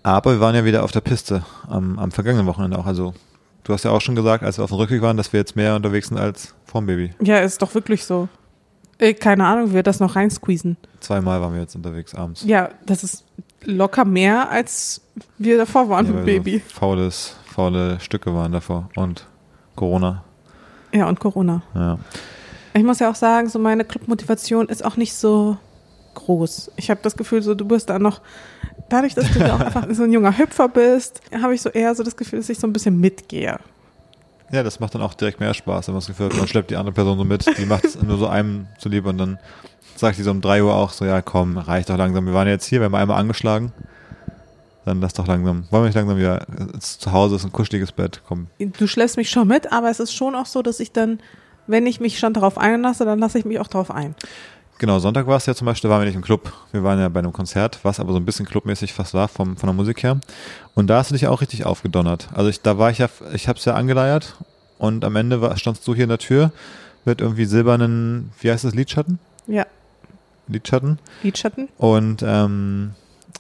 Aber 0.03 0.31
wir 0.33 0.39
waren 0.39 0.55
ja 0.55 0.65
wieder 0.65 0.83
auf 0.83 0.91
der 0.91 1.01
Piste 1.01 1.43
am, 1.67 1.99
am 1.99 2.11
vergangenen 2.11 2.47
Wochenende 2.47 2.77
auch. 2.77 2.85
Also 2.85 3.13
du 3.63 3.73
hast 3.73 3.83
ja 3.83 3.91
auch 3.91 4.01
schon 4.01 4.15
gesagt, 4.15 4.43
als 4.43 4.57
wir 4.57 4.63
auf 4.63 4.71
dem 4.71 4.77
Rückweg 4.77 5.01
waren, 5.01 5.17
dass 5.17 5.31
wir 5.33 5.39
jetzt 5.39 5.55
mehr 5.55 5.75
unterwegs 5.75 6.07
sind 6.07 6.17
als 6.17 6.55
vorm 6.65 6.85
Baby. 6.87 7.13
Ja, 7.21 7.37
ist 7.39 7.61
doch 7.61 7.73
wirklich 7.75 8.05
so. 8.05 8.27
Äh, 8.97 9.13
Keine 9.13 9.45
Ahnung, 9.45 9.69
wie 9.71 9.75
wir 9.75 9.83
das 9.83 9.99
noch 9.99 10.15
reinsqueezen. 10.15 10.77
Zweimal 10.99 11.41
waren 11.41 11.53
wir 11.53 11.61
jetzt 11.61 11.75
unterwegs 11.75 12.15
abends. 12.15 12.43
Ja, 12.45 12.69
das 12.85 13.03
ist 13.03 13.25
locker 13.63 14.05
mehr, 14.05 14.49
als 14.49 15.01
wir 15.37 15.57
davor 15.57 15.89
waren 15.89 16.05
Ja, 16.05 16.11
mit 16.13 16.19
weil 16.25 16.39
Baby. 16.39 16.63
So 16.67 16.79
faules, 16.79 17.35
faule 17.45 17.99
Stücke 17.99 18.33
waren 18.33 18.51
davor. 18.51 18.89
Und 18.95 19.27
Corona. 19.75 20.23
Ja, 20.93 21.07
und 21.07 21.19
Corona. 21.19 21.61
Ja. 21.75 21.99
Ich 22.73 22.83
muss 22.83 22.99
ja 22.99 23.09
auch 23.09 23.15
sagen, 23.15 23.49
so 23.49 23.59
meine 23.59 23.85
Clubmotivation 23.85 24.67
ist 24.69 24.83
auch 24.83 24.97
nicht 24.97 25.13
so 25.13 25.57
groß. 26.15 26.71
Ich 26.75 26.89
habe 26.89 26.99
das 27.03 27.15
Gefühl, 27.15 27.41
so 27.41 27.55
du 27.55 27.65
bist 27.65 27.89
da 27.89 27.99
noch, 27.99 28.21
dadurch, 28.89 29.15
dass 29.15 29.31
du 29.31 29.39
ja 29.39 29.55
auch 29.55 29.59
einfach 29.59 29.85
so 29.91 30.03
ein 30.03 30.11
junger 30.11 30.37
Hüpfer 30.37 30.67
bist, 30.67 31.21
habe 31.41 31.53
ich 31.53 31.61
so 31.61 31.69
eher 31.69 31.95
so 31.95 32.03
das 32.03 32.15
Gefühl, 32.15 32.39
dass 32.39 32.49
ich 32.49 32.59
so 32.59 32.67
ein 32.67 32.73
bisschen 32.73 32.99
mitgehe. 32.99 33.57
Ja, 34.51 34.63
das 34.63 34.79
macht 34.79 34.95
dann 34.95 35.01
auch 35.01 35.13
direkt 35.13 35.39
mehr 35.39 35.53
Spaß, 35.53 35.87
wenn 35.87 35.93
man 35.93 36.01
das 36.01 36.07
Gefühl 36.07 36.25
hat, 36.27 36.35
man 36.35 36.47
schleppt 36.47 36.71
die 36.71 36.75
andere 36.75 36.93
Person 36.93 37.17
so 37.17 37.23
mit, 37.23 37.45
die 37.57 37.65
macht 37.65 37.85
es 37.85 38.01
nur 38.01 38.17
so 38.17 38.27
einem 38.27 38.67
zuliebe 38.77 39.07
und 39.07 39.17
dann 39.17 39.39
sagt 39.95 40.17
die 40.17 40.23
so 40.23 40.31
um 40.31 40.41
drei 40.41 40.61
Uhr 40.61 40.75
auch 40.75 40.91
so, 40.91 41.05
ja 41.05 41.21
komm, 41.21 41.57
reicht 41.57 41.89
doch 41.89 41.97
langsam, 41.97 42.25
wir 42.25 42.33
waren 42.33 42.47
jetzt 42.47 42.65
hier, 42.65 42.81
wir 42.81 42.85
haben 42.85 42.95
einmal 42.95 43.17
angeschlagen, 43.17 43.71
dann 44.83 44.99
lass 44.99 45.13
doch 45.13 45.25
langsam, 45.25 45.67
wollen 45.69 45.83
wir 45.83 45.87
nicht 45.87 45.95
langsam 45.95 46.17
wieder, 46.17 46.45
zu 46.79 47.11
Hause 47.13 47.37
ist 47.37 47.45
ein 47.45 47.53
kuscheliges 47.53 47.93
Bett, 47.93 48.23
komm. 48.27 48.47
Du 48.59 48.87
schläfst 48.87 49.15
mich 49.15 49.29
schon 49.29 49.47
mit, 49.47 49.71
aber 49.71 49.89
es 49.89 50.01
ist 50.01 50.13
schon 50.13 50.35
auch 50.35 50.47
so, 50.47 50.61
dass 50.61 50.81
ich 50.81 50.91
dann, 50.91 51.21
wenn 51.67 51.87
ich 51.87 52.01
mich 52.01 52.19
schon 52.19 52.33
darauf 52.33 52.57
einlasse, 52.57 53.05
dann 53.05 53.19
lasse 53.19 53.39
ich 53.39 53.45
mich 53.45 53.59
auch 53.59 53.67
darauf 53.67 53.89
ein. 53.89 54.15
Genau, 54.81 54.97
Sonntag 54.97 55.27
war 55.27 55.37
es 55.37 55.45
ja 55.45 55.53
zum 55.53 55.67
Beispiel, 55.67 55.87
da 55.87 55.93
waren 55.93 56.01
wir 56.01 56.07
nicht 56.07 56.15
im 56.15 56.23
Club, 56.23 56.51
wir 56.71 56.83
waren 56.83 56.99
ja 56.99 57.07
bei 57.07 57.19
einem 57.19 57.31
Konzert, 57.31 57.77
was 57.83 57.99
aber 57.99 58.13
so 58.13 58.17
ein 58.17 58.25
bisschen 58.25 58.47
clubmäßig 58.47 58.93
fast 58.93 59.13
war 59.13 59.27
vom, 59.27 59.55
von 59.55 59.67
der 59.67 59.75
Musik 59.75 60.01
her. 60.01 60.19
Und 60.73 60.87
da 60.87 60.97
hast 60.97 61.11
du 61.11 61.13
dich 61.13 61.27
auch 61.27 61.41
richtig 61.41 61.67
aufgedonnert, 61.67 62.29
also 62.33 62.49
ich, 62.49 62.61
da 62.61 62.79
war 62.79 62.89
ich 62.89 62.97
ja, 62.97 63.07
ich 63.31 63.47
hab's 63.47 63.63
ja 63.65 63.75
angeleiert 63.75 64.37
und 64.79 65.05
am 65.05 65.15
Ende 65.17 65.39
war, 65.39 65.55
standst 65.55 65.87
du 65.87 65.93
hier 65.93 66.05
in 66.05 66.09
der 66.09 66.17
Tür 66.17 66.51
mit 67.05 67.21
irgendwie 67.21 67.45
silbernen, 67.45 68.31
wie 68.39 68.49
heißt 68.49 68.63
das, 68.63 68.73
Lidschatten? 68.73 69.19
Ja, 69.45 69.67
Lidschatten? 70.47 70.97
Lidschatten. 71.21 71.69
und 71.77 72.23
ähm, 72.25 72.95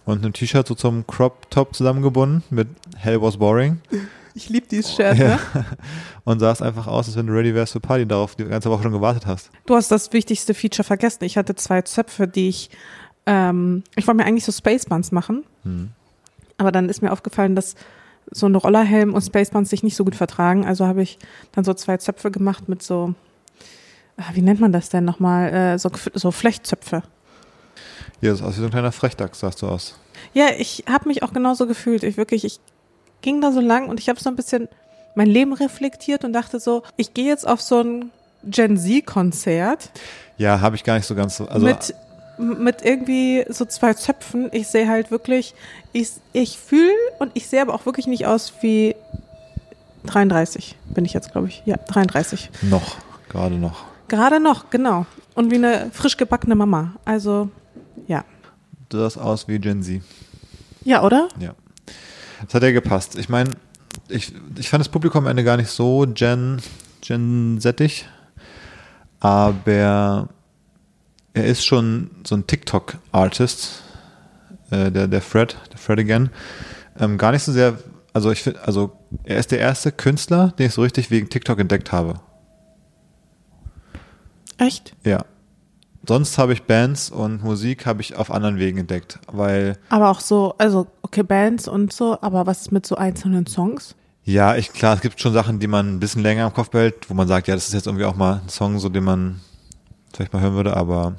und 0.05 0.23
einem 0.23 0.33
T-Shirt 0.33 0.67
so 0.67 0.75
zum 0.75 1.07
Crop 1.07 1.49
Top 1.49 1.75
zusammengebunden 1.75 2.43
mit 2.51 2.67
Hell 2.97 3.19
was 3.19 3.37
boring 3.37 3.81
Ich 4.33 4.49
liebe 4.49 4.67
dieses 4.67 4.93
Shirt, 4.93 5.17
Ja. 5.17 5.27
ne? 5.35 5.39
und 6.23 6.39
sahst 6.39 6.61
einfach 6.61 6.87
aus, 6.87 7.07
als 7.07 7.17
wenn 7.17 7.27
du 7.27 7.33
ready 7.33 7.53
wärst 7.53 7.73
für 7.73 7.79
Party 7.79 8.03
und 8.03 8.09
darauf 8.09 8.35
die 8.35 8.45
ganze 8.45 8.69
Woche 8.69 8.83
schon 8.83 8.91
gewartet 8.91 9.25
hast. 9.25 9.51
Du 9.65 9.75
hast 9.75 9.91
das 9.91 10.13
wichtigste 10.13 10.53
Feature 10.53 10.83
vergessen. 10.85 11.23
Ich 11.25 11.37
hatte 11.37 11.55
zwei 11.55 11.81
Zöpfe, 11.81 12.27
die 12.27 12.49
ich, 12.49 12.69
ähm, 13.25 13.83
ich 13.95 14.07
wollte 14.07 14.17
mir 14.17 14.25
eigentlich 14.25 14.45
so 14.45 14.51
Spacebands 14.51 15.11
machen, 15.11 15.43
Hm. 15.63 15.91
aber 16.57 16.71
dann 16.71 16.87
ist 16.89 17.01
mir 17.01 17.11
aufgefallen, 17.11 17.55
dass 17.55 17.75
so 18.31 18.45
ein 18.47 18.55
Rollerhelm 18.55 19.13
und 19.13 19.21
Spacebands 19.21 19.69
sich 19.69 19.83
nicht 19.83 19.95
so 19.95 20.05
gut 20.05 20.15
vertragen. 20.15 20.65
Also 20.65 20.85
habe 20.87 21.01
ich 21.01 21.17
dann 21.51 21.63
so 21.65 21.73
zwei 21.73 21.97
Zöpfe 21.97 22.31
gemacht 22.31 22.69
mit 22.69 22.81
so, 22.81 23.13
ah, 24.17 24.23
wie 24.33 24.41
nennt 24.41 24.59
man 24.61 24.71
das 24.71 24.89
denn 24.89 25.03
nochmal, 25.03 25.51
äh, 25.53 25.77
so, 25.79 25.89
so 26.13 26.31
Flechtzöpfe. 26.31 27.03
Ja, 28.21 28.29
das 28.29 28.39
ist 28.39 28.45
aus 28.45 28.53
wie 28.55 28.59
so 28.59 28.65
ein 28.65 28.71
kleiner 28.71 28.91
Frechdachs, 28.91 29.39
sahst 29.39 29.61
du 29.61 29.67
aus. 29.67 29.97
Ja, 30.33 30.45
ich 30.57 30.83
habe 30.87 31.09
mich 31.09 31.23
auch 31.23 31.33
genauso 31.33 31.65
gefühlt. 31.67 32.03
Ich 32.03 32.15
wirklich, 32.15 32.45
ich 32.45 32.59
ging 33.21 33.41
da 33.41 33.51
so 33.51 33.59
lang 33.59 33.89
und 33.89 33.99
ich 33.99 34.09
habe 34.09 34.19
so 34.19 34.29
ein 34.29 34.35
bisschen 34.35 34.67
mein 35.15 35.27
Leben 35.27 35.53
reflektiert 35.53 36.23
und 36.23 36.33
dachte 36.33 36.59
so, 36.59 36.83
ich 36.97 37.13
gehe 37.13 37.25
jetzt 37.25 37.47
auf 37.47 37.61
so 37.61 37.81
ein 37.81 38.11
Gen 38.43 38.77
Z-Konzert 38.77 39.91
Ja, 40.37 40.61
habe 40.61 40.75
ich 40.75 40.83
gar 40.83 40.95
nicht 40.95 41.05
so 41.05 41.15
ganz 41.15 41.37
so. 41.37 41.47
Also 41.47 41.65
mit, 41.65 41.93
mit 42.37 42.83
irgendwie 42.83 43.45
so 43.49 43.65
zwei 43.65 43.93
Zöpfen. 43.93 44.49
Ich 44.51 44.67
sehe 44.67 44.87
halt 44.87 45.11
wirklich, 45.11 45.53
ich, 45.93 46.11
ich 46.33 46.57
fühle 46.57 46.95
und 47.19 47.31
ich 47.35 47.47
sehe 47.47 47.61
aber 47.61 47.73
auch 47.73 47.85
wirklich 47.85 48.07
nicht 48.07 48.25
aus 48.25 48.53
wie 48.61 48.95
33 50.05 50.75
bin 50.85 51.05
ich 51.05 51.13
jetzt, 51.13 51.31
glaube 51.31 51.47
ich. 51.47 51.61
Ja, 51.65 51.77
33. 51.77 52.49
noch, 52.63 52.97
gerade 53.29 53.55
noch. 53.55 53.83
Gerade 54.07 54.39
noch, 54.39 54.69
genau. 54.69 55.05
Und 55.35 55.51
wie 55.51 55.55
eine 55.55 55.89
frisch 55.93 56.17
gebackene 56.17 56.55
Mama. 56.55 56.95
Also, 57.05 57.49
ja. 58.07 58.25
Du 58.89 58.97
sahst 58.97 59.17
aus 59.17 59.47
wie 59.47 59.59
Gen 59.59 59.83
Z. 59.83 60.01
Ja, 60.83 61.03
oder? 61.03 61.29
Ja. 61.39 61.53
Das 62.45 62.53
hat 62.53 62.63
ja 62.63 62.71
gepasst. 62.71 63.17
Ich 63.17 63.29
meine, 63.29 63.51
ich, 64.07 64.33
ich 64.57 64.69
fand 64.69 64.81
das 64.81 64.89
Publikum 64.89 65.23
am 65.23 65.29
Ende 65.29 65.43
gar 65.43 65.57
nicht 65.57 65.69
so 65.69 66.05
Gen, 66.13 66.61
Gen 67.01 67.59
Z-ig, 67.59 68.05
aber 69.19 70.29
er 71.33 71.45
ist 71.45 71.65
schon 71.65 72.11
so 72.25 72.35
ein 72.35 72.47
TikTok-Artist, 72.47 73.83
äh, 74.69 74.91
der, 74.91 75.07
der 75.07 75.21
Fred, 75.21 75.57
der 75.71 75.77
Fred 75.77 75.99
again. 75.99 76.29
Ähm, 76.99 77.17
gar 77.17 77.31
nicht 77.31 77.43
so 77.43 77.51
sehr, 77.51 77.77
also 78.13 78.31
ich 78.31 78.43
finde, 78.43 78.61
also 78.65 78.97
er 79.23 79.37
ist 79.37 79.51
der 79.51 79.59
erste 79.59 79.91
Künstler, 79.91 80.53
den 80.57 80.67
ich 80.67 80.73
so 80.73 80.81
richtig 80.81 81.11
wegen 81.11 81.29
TikTok 81.29 81.59
entdeckt 81.59 81.91
habe. 81.91 82.19
Echt? 84.57 84.93
Ja. 85.03 85.25
Sonst 86.07 86.37
habe 86.37 86.53
ich 86.53 86.63
Bands 86.63 87.11
und 87.11 87.43
Musik 87.43 87.85
habe 87.85 88.01
ich 88.01 88.15
auf 88.15 88.31
anderen 88.31 88.57
Wegen 88.57 88.79
entdeckt, 88.79 89.19
weil 89.31 89.77
Aber 89.89 90.09
auch 90.09 90.19
so, 90.19 90.55
also 90.57 90.87
okay, 91.03 91.23
Bands 91.23 91.67
und 91.67 91.93
so, 91.93 92.17
aber 92.21 92.47
was 92.47 92.61
ist 92.61 92.71
mit 92.71 92.85
so 92.85 92.95
einzelnen 92.95 93.45
Songs? 93.47 93.95
ja, 94.23 94.55
ich 94.55 94.71
klar, 94.71 94.95
es 94.95 95.01
gibt 95.01 95.19
schon 95.19 95.33
Sachen, 95.33 95.59
die 95.59 95.67
man 95.67 95.95
ein 95.95 95.99
bisschen 95.99 96.21
länger 96.21 96.45
im 96.45 96.53
Kopf 96.53 96.69
behält, 96.69 97.09
wo 97.09 97.13
man 97.15 97.27
sagt, 97.27 97.47
ja, 97.47 97.55
das 97.55 97.67
ist 97.67 97.73
jetzt 97.73 97.87
irgendwie 97.87 98.05
auch 98.05 98.15
mal 98.15 98.41
ein 98.43 98.49
Song, 98.49 98.77
so 98.79 98.87
den 98.87 99.03
man 99.03 99.41
vielleicht 100.13 100.31
mal 100.33 100.41
hören 100.41 100.53
würde, 100.53 100.75
aber 100.75 101.15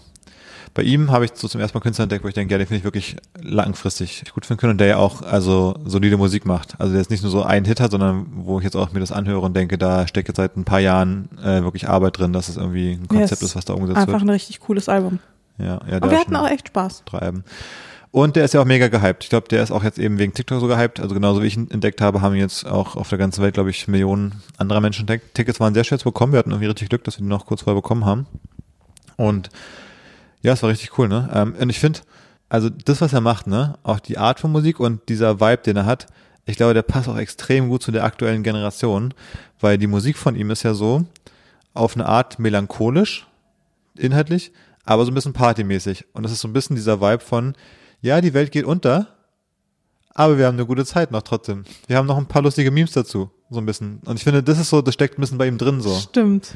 bei 0.74 0.82
ihm 0.82 1.10
habe 1.10 1.24
ich 1.26 1.32
so 1.34 1.48
zum 1.48 1.60
ersten 1.60 1.76
Mal 1.76 1.82
Künstler 1.82 2.04
entdeckt, 2.04 2.24
wo 2.24 2.28
ich 2.28 2.34
denke, 2.34 2.52
ja, 2.52 2.58
den 2.58 2.66
finde 2.66 2.78
ich 2.78 2.84
wirklich 2.84 3.16
langfristig 3.40 4.24
gut 4.34 4.46
finden 4.46 4.60
können 4.60 4.70
und 4.72 4.78
der 4.78 4.86
ja 4.86 4.96
auch 4.96 5.22
also 5.22 5.74
solide 5.84 6.16
Musik 6.16 6.46
macht. 6.46 6.74
Also 6.80 6.92
der 6.92 7.00
ist 7.02 7.10
nicht 7.10 7.22
nur 7.22 7.30
so 7.30 7.42
ein 7.42 7.64
Hit 7.64 7.80
hat, 7.80 7.90
sondern 7.90 8.26
wo 8.34 8.58
ich 8.58 8.64
jetzt 8.64 8.76
auch 8.76 8.92
mir 8.92 9.00
das 9.00 9.12
anhöre 9.12 9.40
und 9.40 9.54
denke, 9.54 9.76
da 9.76 10.06
steckt 10.06 10.28
jetzt 10.28 10.38
seit 10.38 10.56
ein 10.56 10.64
paar 10.64 10.80
Jahren 10.80 11.28
äh, 11.42 11.62
wirklich 11.62 11.88
Arbeit 11.88 12.18
drin, 12.18 12.32
dass 12.32 12.48
es 12.48 12.56
irgendwie 12.56 12.92
ein 12.92 13.08
Konzept 13.08 13.42
Yes. 13.42 13.50
ist, 13.50 13.56
was 13.56 13.64
da 13.66 13.74
umgesetzt 13.74 13.98
Einfach 13.98 14.12
wird. 14.14 14.22
ein 14.22 14.30
richtig 14.30 14.60
cooles 14.60 14.88
Album. 14.88 15.18
Ja, 15.58 15.80
ja, 15.88 15.98
Und 15.98 16.10
wir 16.10 16.18
hatten 16.18 16.34
auch 16.36 16.48
echt 16.48 16.68
Spaß. 16.68 17.02
drei 17.04 17.18
Alben. 17.18 17.44
Und 18.10 18.36
der 18.36 18.44
ist 18.44 18.52
ja 18.52 18.60
auch 18.60 18.66
mega 18.66 18.88
gehypt. 18.88 19.24
Ich 19.24 19.30
glaube, 19.30 19.48
der 19.48 19.62
ist 19.62 19.70
auch 19.70 19.82
jetzt 19.84 19.98
eben 19.98 20.18
wegen 20.18 20.34
TikTok 20.34 20.60
so 20.60 20.66
gehypt. 20.66 21.00
Also 21.00 21.14
genauso 21.14 21.42
wie 21.42 21.46
ich 21.46 21.56
ihn 21.56 21.70
entdeckt 21.70 22.00
habe, 22.02 22.20
haben 22.20 22.34
ihn 22.34 22.40
jetzt 22.40 22.66
auch 22.66 22.96
auf 22.96 23.08
der 23.08 23.16
ganzen 23.16 23.42
Welt, 23.42 23.54
glaube 23.54 23.70
ich, 23.70 23.88
Millionen 23.88 24.42
anderer 24.58 24.80
Menschen 24.80 25.02
entdeckt. 25.02 25.34
Tickets 25.34 25.60
waren 25.60 25.72
sehr 25.72 25.84
schwer 25.84 25.98
zu 25.98 26.04
bekommen. 26.04 26.32
Wir 26.32 26.38
hatten 26.38 26.50
irgendwie 26.50 26.66
richtig 26.68 26.90
Glück, 26.90 27.04
dass 27.04 27.18
wir 27.18 27.22
die 27.22 27.28
noch 27.28 27.46
kurz 27.46 27.62
vorher 27.62 27.80
bekommen 27.80 28.04
haben. 28.04 28.26
Und 29.16 29.48
ja, 30.42 30.52
es 30.52 30.62
war 30.62 30.70
richtig 30.70 30.98
cool, 30.98 31.08
ne? 31.08 31.30
Ähm, 31.32 31.54
und 31.58 31.70
ich 31.70 31.78
finde, 31.78 32.00
also 32.48 32.68
das, 32.68 33.00
was 33.00 33.12
er 33.12 33.20
macht, 33.20 33.46
ne, 33.46 33.78
auch 33.82 34.00
die 34.00 34.18
Art 34.18 34.38
von 34.38 34.52
Musik 34.52 34.78
und 34.78 35.08
dieser 35.08 35.40
Vibe, 35.40 35.62
den 35.62 35.76
er 35.78 35.86
hat, 35.86 36.06
ich 36.44 36.56
glaube, 36.56 36.74
der 36.74 36.82
passt 36.82 37.08
auch 37.08 37.16
extrem 37.16 37.68
gut 37.68 37.82
zu 37.82 37.92
der 37.92 38.04
aktuellen 38.04 38.42
Generation, 38.42 39.14
weil 39.60 39.78
die 39.78 39.86
Musik 39.86 40.18
von 40.18 40.36
ihm 40.36 40.50
ist 40.50 40.64
ja 40.64 40.74
so 40.74 41.06
auf 41.72 41.94
eine 41.94 42.06
Art 42.06 42.38
melancholisch, 42.38 43.26
inhaltlich, 43.96 44.52
aber 44.84 45.04
so 45.04 45.12
ein 45.12 45.14
bisschen 45.14 45.32
partymäßig. 45.32 46.04
Und 46.12 46.24
das 46.24 46.32
ist 46.32 46.40
so 46.40 46.48
ein 46.48 46.52
bisschen 46.52 46.76
dieser 46.76 47.00
Vibe 47.00 47.20
von, 47.20 47.54
ja, 48.00 48.20
die 48.20 48.34
Welt 48.34 48.50
geht 48.50 48.64
unter, 48.64 49.06
aber 50.12 50.36
wir 50.36 50.46
haben 50.46 50.56
eine 50.56 50.66
gute 50.66 50.84
Zeit 50.84 51.10
noch 51.10 51.22
trotzdem. 51.22 51.64
Wir 51.86 51.96
haben 51.96 52.06
noch 52.06 52.18
ein 52.18 52.26
paar 52.26 52.42
lustige 52.42 52.70
Memes 52.70 52.92
dazu, 52.92 53.30
so 53.48 53.60
ein 53.60 53.66
bisschen. 53.66 54.00
Und 54.04 54.16
ich 54.16 54.24
finde, 54.24 54.42
das 54.42 54.58
ist 54.58 54.68
so, 54.68 54.82
das 54.82 54.94
steckt 54.94 55.16
ein 55.16 55.22
bisschen 55.22 55.38
bei 55.38 55.46
ihm 55.46 55.56
drin 55.56 55.80
so. 55.80 55.94
Stimmt. 55.94 56.54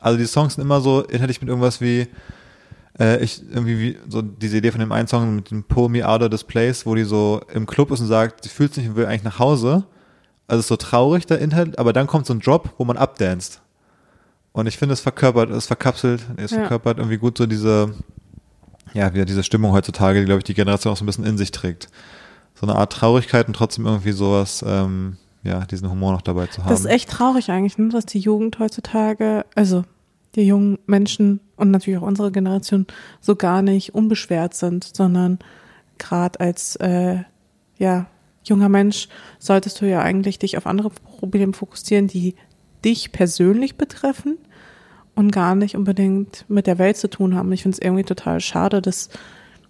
Also 0.00 0.18
die 0.18 0.26
Songs 0.26 0.56
sind 0.56 0.64
immer 0.64 0.80
so 0.80 1.02
inhaltlich 1.02 1.40
mit 1.40 1.48
irgendwas 1.48 1.80
wie, 1.80 2.08
äh, 3.00 3.22
ich 3.24 3.42
irgendwie 3.48 3.78
wie, 3.80 3.98
so 4.08 4.22
diese 4.22 4.58
Idee 4.58 4.70
von 4.70 4.80
dem 4.80 4.92
einen 4.92 5.08
Song 5.08 5.34
mit 5.34 5.50
dem 5.50 5.64
Pull 5.64 5.88
Me 5.88 6.06
Out 6.06 6.22
of 6.22 6.30
This 6.30 6.44
Place, 6.44 6.86
wo 6.86 6.94
die 6.94 7.04
so 7.04 7.40
im 7.52 7.66
Club 7.66 7.90
ist 7.90 8.00
und 8.00 8.06
sagt, 8.06 8.44
sie 8.44 8.50
fühlt 8.50 8.74
sich 8.74 8.86
und 8.86 8.94
will 8.96 9.06
eigentlich 9.06 9.24
nach 9.24 9.38
Hause. 9.38 9.84
Also 10.46 10.60
es 10.60 10.64
ist 10.64 10.68
so 10.68 10.76
traurig 10.76 11.26
der 11.26 11.38
Inhalt, 11.38 11.78
aber 11.78 11.92
dann 11.92 12.06
kommt 12.06 12.26
so 12.26 12.34
ein 12.34 12.40
Drop, 12.40 12.74
wo 12.78 12.84
man 12.84 12.96
abdanzt. 12.96 13.60
Und 14.52 14.66
ich 14.66 14.76
finde, 14.76 14.92
es 14.92 15.00
verkörpert, 15.00 15.50
es 15.50 15.66
verkapselt, 15.66 16.22
es 16.36 16.50
Ja. 16.50 16.58
verkörpert 16.58 16.98
irgendwie 16.98 17.18
gut 17.18 17.38
so 17.38 17.46
diese, 17.46 17.94
ja, 18.92 19.14
wieder 19.14 19.24
diese 19.24 19.44
Stimmung 19.44 19.72
heutzutage, 19.72 20.18
die, 20.20 20.26
glaube 20.26 20.38
ich, 20.38 20.44
die 20.44 20.54
Generation 20.54 20.92
auch 20.92 20.96
so 20.96 21.04
ein 21.04 21.06
bisschen 21.06 21.24
in 21.24 21.38
sich 21.38 21.52
trägt. 21.52 21.88
So 22.54 22.66
eine 22.66 22.74
Art 22.74 22.92
Traurigkeit 22.92 23.46
und 23.46 23.54
trotzdem 23.54 23.86
irgendwie 23.86 24.12
sowas, 24.12 24.64
ähm, 24.66 25.16
ja, 25.44 25.60
diesen 25.66 25.88
Humor 25.88 26.12
noch 26.12 26.22
dabei 26.22 26.48
zu 26.48 26.62
haben. 26.62 26.68
Das 26.68 26.80
ist 26.80 26.86
echt 26.86 27.08
traurig 27.10 27.50
eigentlich, 27.50 27.78
ne? 27.78 27.88
dass 27.88 28.04
die 28.04 28.18
Jugend 28.18 28.58
heutzutage, 28.58 29.46
also 29.54 29.84
die 30.34 30.42
jungen 30.42 30.78
Menschen 30.86 31.40
und 31.60 31.70
natürlich 31.70 31.98
auch 31.98 32.06
unsere 32.06 32.32
Generation 32.32 32.86
so 33.20 33.36
gar 33.36 33.62
nicht 33.62 33.94
unbeschwert 33.94 34.54
sind, 34.54 34.84
sondern 34.84 35.38
gerade 35.98 36.40
als 36.40 36.76
äh, 36.76 37.18
ja, 37.78 38.06
junger 38.44 38.68
Mensch 38.68 39.08
solltest 39.38 39.80
du 39.80 39.88
ja 39.88 40.00
eigentlich 40.00 40.38
dich 40.38 40.56
auf 40.56 40.66
andere 40.66 40.90
Probleme 40.90 41.52
fokussieren, 41.52 42.06
die 42.06 42.34
dich 42.84 43.12
persönlich 43.12 43.76
betreffen 43.76 44.38
und 45.14 45.32
gar 45.32 45.54
nicht 45.54 45.76
unbedingt 45.76 46.44
mit 46.48 46.66
der 46.66 46.78
Welt 46.78 46.96
zu 46.96 47.08
tun 47.08 47.34
haben. 47.34 47.52
Ich 47.52 47.62
finde 47.62 47.76
es 47.76 47.84
irgendwie 47.84 48.04
total 48.04 48.40
schade, 48.40 48.80
dass, 48.80 49.10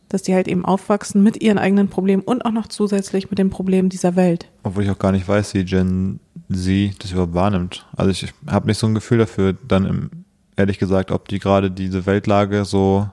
dass 0.09 0.23
die 0.23 0.35
halt 0.35 0.49
eben 0.49 0.65
aufwachsen 0.65 1.23
mit 1.23 1.43
ihren 1.43 1.59
eigenen 1.59 1.89
Problemen 1.89 2.23
und 2.23 2.45
auch 2.45 2.53
noch 2.53 2.69
zusätzlich 2.69 3.31
mit 3.31 3.39
den 3.39 3.51
Problemen 3.51 3.89
dieser 3.89 4.17
Welt. 4.17 4.49
Obwohl 4.63 4.85
ich 4.85 4.91
auch 4.91 4.99
gar 4.99 5.13
nicht 5.13 5.27
weiß, 5.27 5.55
wie 5.55 5.65
Gen 5.65 6.21
Z 6.53 7.03
das 7.03 7.13
überhaupt 7.13 7.35
wahrnimmt. 7.35 7.87
Also 7.97 8.11
ich 8.11 8.33
habe 8.47 8.67
nicht 8.67 8.79
so 8.79 8.87
ein 8.87 8.95
Gefühl 8.95 9.19
dafür, 9.19 9.57
dann 9.67 9.87
im, 9.87 10.11
ehrlich 10.61 10.79
gesagt, 10.79 11.11
ob 11.11 11.29
die 11.29 11.39
gerade 11.39 11.71
diese 11.71 12.07
Weltlage 12.07 12.65
so 12.65 13.09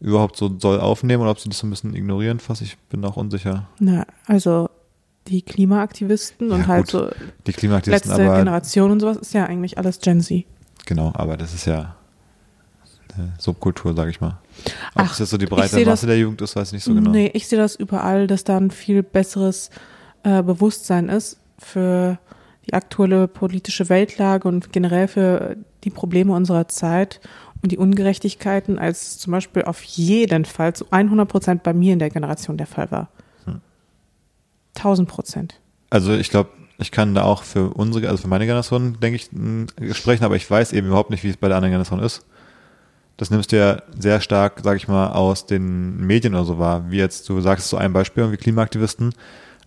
überhaupt 0.00 0.36
so 0.36 0.58
soll 0.58 0.80
aufnehmen 0.80 1.22
oder 1.22 1.30
ob 1.30 1.40
sie 1.40 1.48
das 1.48 1.58
so 1.58 1.66
ein 1.66 1.70
bisschen 1.70 1.94
ignorieren 1.94 2.38
fast. 2.40 2.62
Ich 2.62 2.76
bin 2.90 3.04
auch 3.04 3.16
unsicher. 3.16 3.66
Na, 3.78 4.04
also 4.26 4.68
die 5.28 5.42
Klimaaktivisten 5.42 6.50
und 6.52 6.60
Ja, 6.60 6.66
halt 6.66 6.82
gut. 6.82 6.90
so 6.90 7.10
Die 7.46 7.52
Klimaaktivisten, 7.52 8.10
letzte 8.10 8.26
aber 8.26 8.38
Generation 8.38 8.90
und 8.90 9.00
sowas 9.00 9.16
ist 9.16 9.34
ja 9.34 9.44
eigentlich 9.46 9.78
alles 9.78 9.98
Gen 10.00 10.20
Z. 10.20 10.44
genau, 10.84 11.12
aber 11.14 11.36
das 11.36 11.54
ist 11.54 11.64
ja 11.66 11.96
eine 13.16 13.32
Subkultur, 13.38 13.94
sage 13.94 14.10
ich 14.10 14.20
mal. 14.20 14.38
Ob 14.94 15.02
Ach, 15.02 15.12
es 15.12 15.18
jetzt 15.18 15.30
so 15.30 15.38
die 15.38 15.46
breite 15.46 15.68
seh 15.74 15.84
das- 15.84 15.92
Masse 15.92 16.06
der 16.06 16.18
Jugend 16.18 16.42
ist, 16.42 16.54
weiß 16.54 16.68
ich 16.68 16.72
nicht 16.74 16.84
so 16.84 16.94
genau. 16.94 17.10
Nee, 17.10 17.30
ich 17.34 17.48
sehe 17.48 17.58
das 17.58 17.74
überall, 17.76 18.26
dass 18.26 18.44
da 18.44 18.56
ein 18.58 18.70
viel 18.70 19.02
besseres 19.02 19.70
äh, 20.22 20.42
Bewusstsein 20.42 21.08
ist 21.08 21.38
für 21.58 22.18
die 22.66 22.74
aktuelle 22.74 23.26
politische 23.28 23.88
Weltlage 23.88 24.46
und 24.46 24.72
generell 24.72 25.08
für 25.08 25.56
die 25.86 25.90
Probleme 25.90 26.34
unserer 26.34 26.68
Zeit 26.68 27.20
und 27.62 27.72
die 27.72 27.78
Ungerechtigkeiten, 27.78 28.78
als 28.78 29.18
zum 29.18 29.30
Beispiel 29.30 29.62
auf 29.62 29.82
jeden 29.84 30.44
Fall 30.44 30.74
zu 30.74 30.86
100 30.90 31.26
Prozent 31.26 31.62
bei 31.62 31.72
mir 31.72 31.94
in 31.94 31.98
der 31.98 32.10
Generation 32.10 32.58
der 32.58 32.66
Fall 32.66 32.90
war. 32.90 33.08
Hm. 33.44 33.60
1000 34.76 35.08
Prozent. 35.08 35.60
Also 35.88 36.12
ich 36.12 36.28
glaube, 36.28 36.50
ich 36.78 36.90
kann 36.90 37.14
da 37.14 37.22
auch 37.22 37.44
für 37.44 37.70
unsere, 37.70 38.08
also 38.08 38.22
für 38.22 38.28
meine 38.28 38.44
Generation, 38.44 38.98
denke 39.00 39.16
ich, 39.16 39.32
m, 39.32 39.68
sprechen, 39.92 40.24
aber 40.24 40.36
ich 40.36 40.50
weiß 40.50 40.72
eben 40.74 40.88
überhaupt 40.88 41.10
nicht, 41.10 41.24
wie 41.24 41.30
es 41.30 41.36
bei 41.36 41.48
der 41.48 41.56
anderen 41.56 41.72
Generation 41.72 42.00
ist. 42.00 42.26
Das 43.16 43.30
nimmst 43.30 43.52
du 43.52 43.56
ja 43.56 43.80
sehr 43.98 44.20
stark, 44.20 44.60
sag 44.62 44.76
ich 44.76 44.88
mal, 44.88 45.12
aus 45.12 45.46
den 45.46 46.04
Medien 46.04 46.34
oder 46.34 46.44
so 46.44 46.58
wahr. 46.58 46.90
Wie 46.90 46.98
jetzt, 46.98 47.28
du 47.28 47.40
sagst 47.40 47.68
so 47.68 47.78
ein 47.78 47.94
Beispiel, 47.94 48.30
wie 48.30 48.36
Klimaaktivisten, 48.36 49.14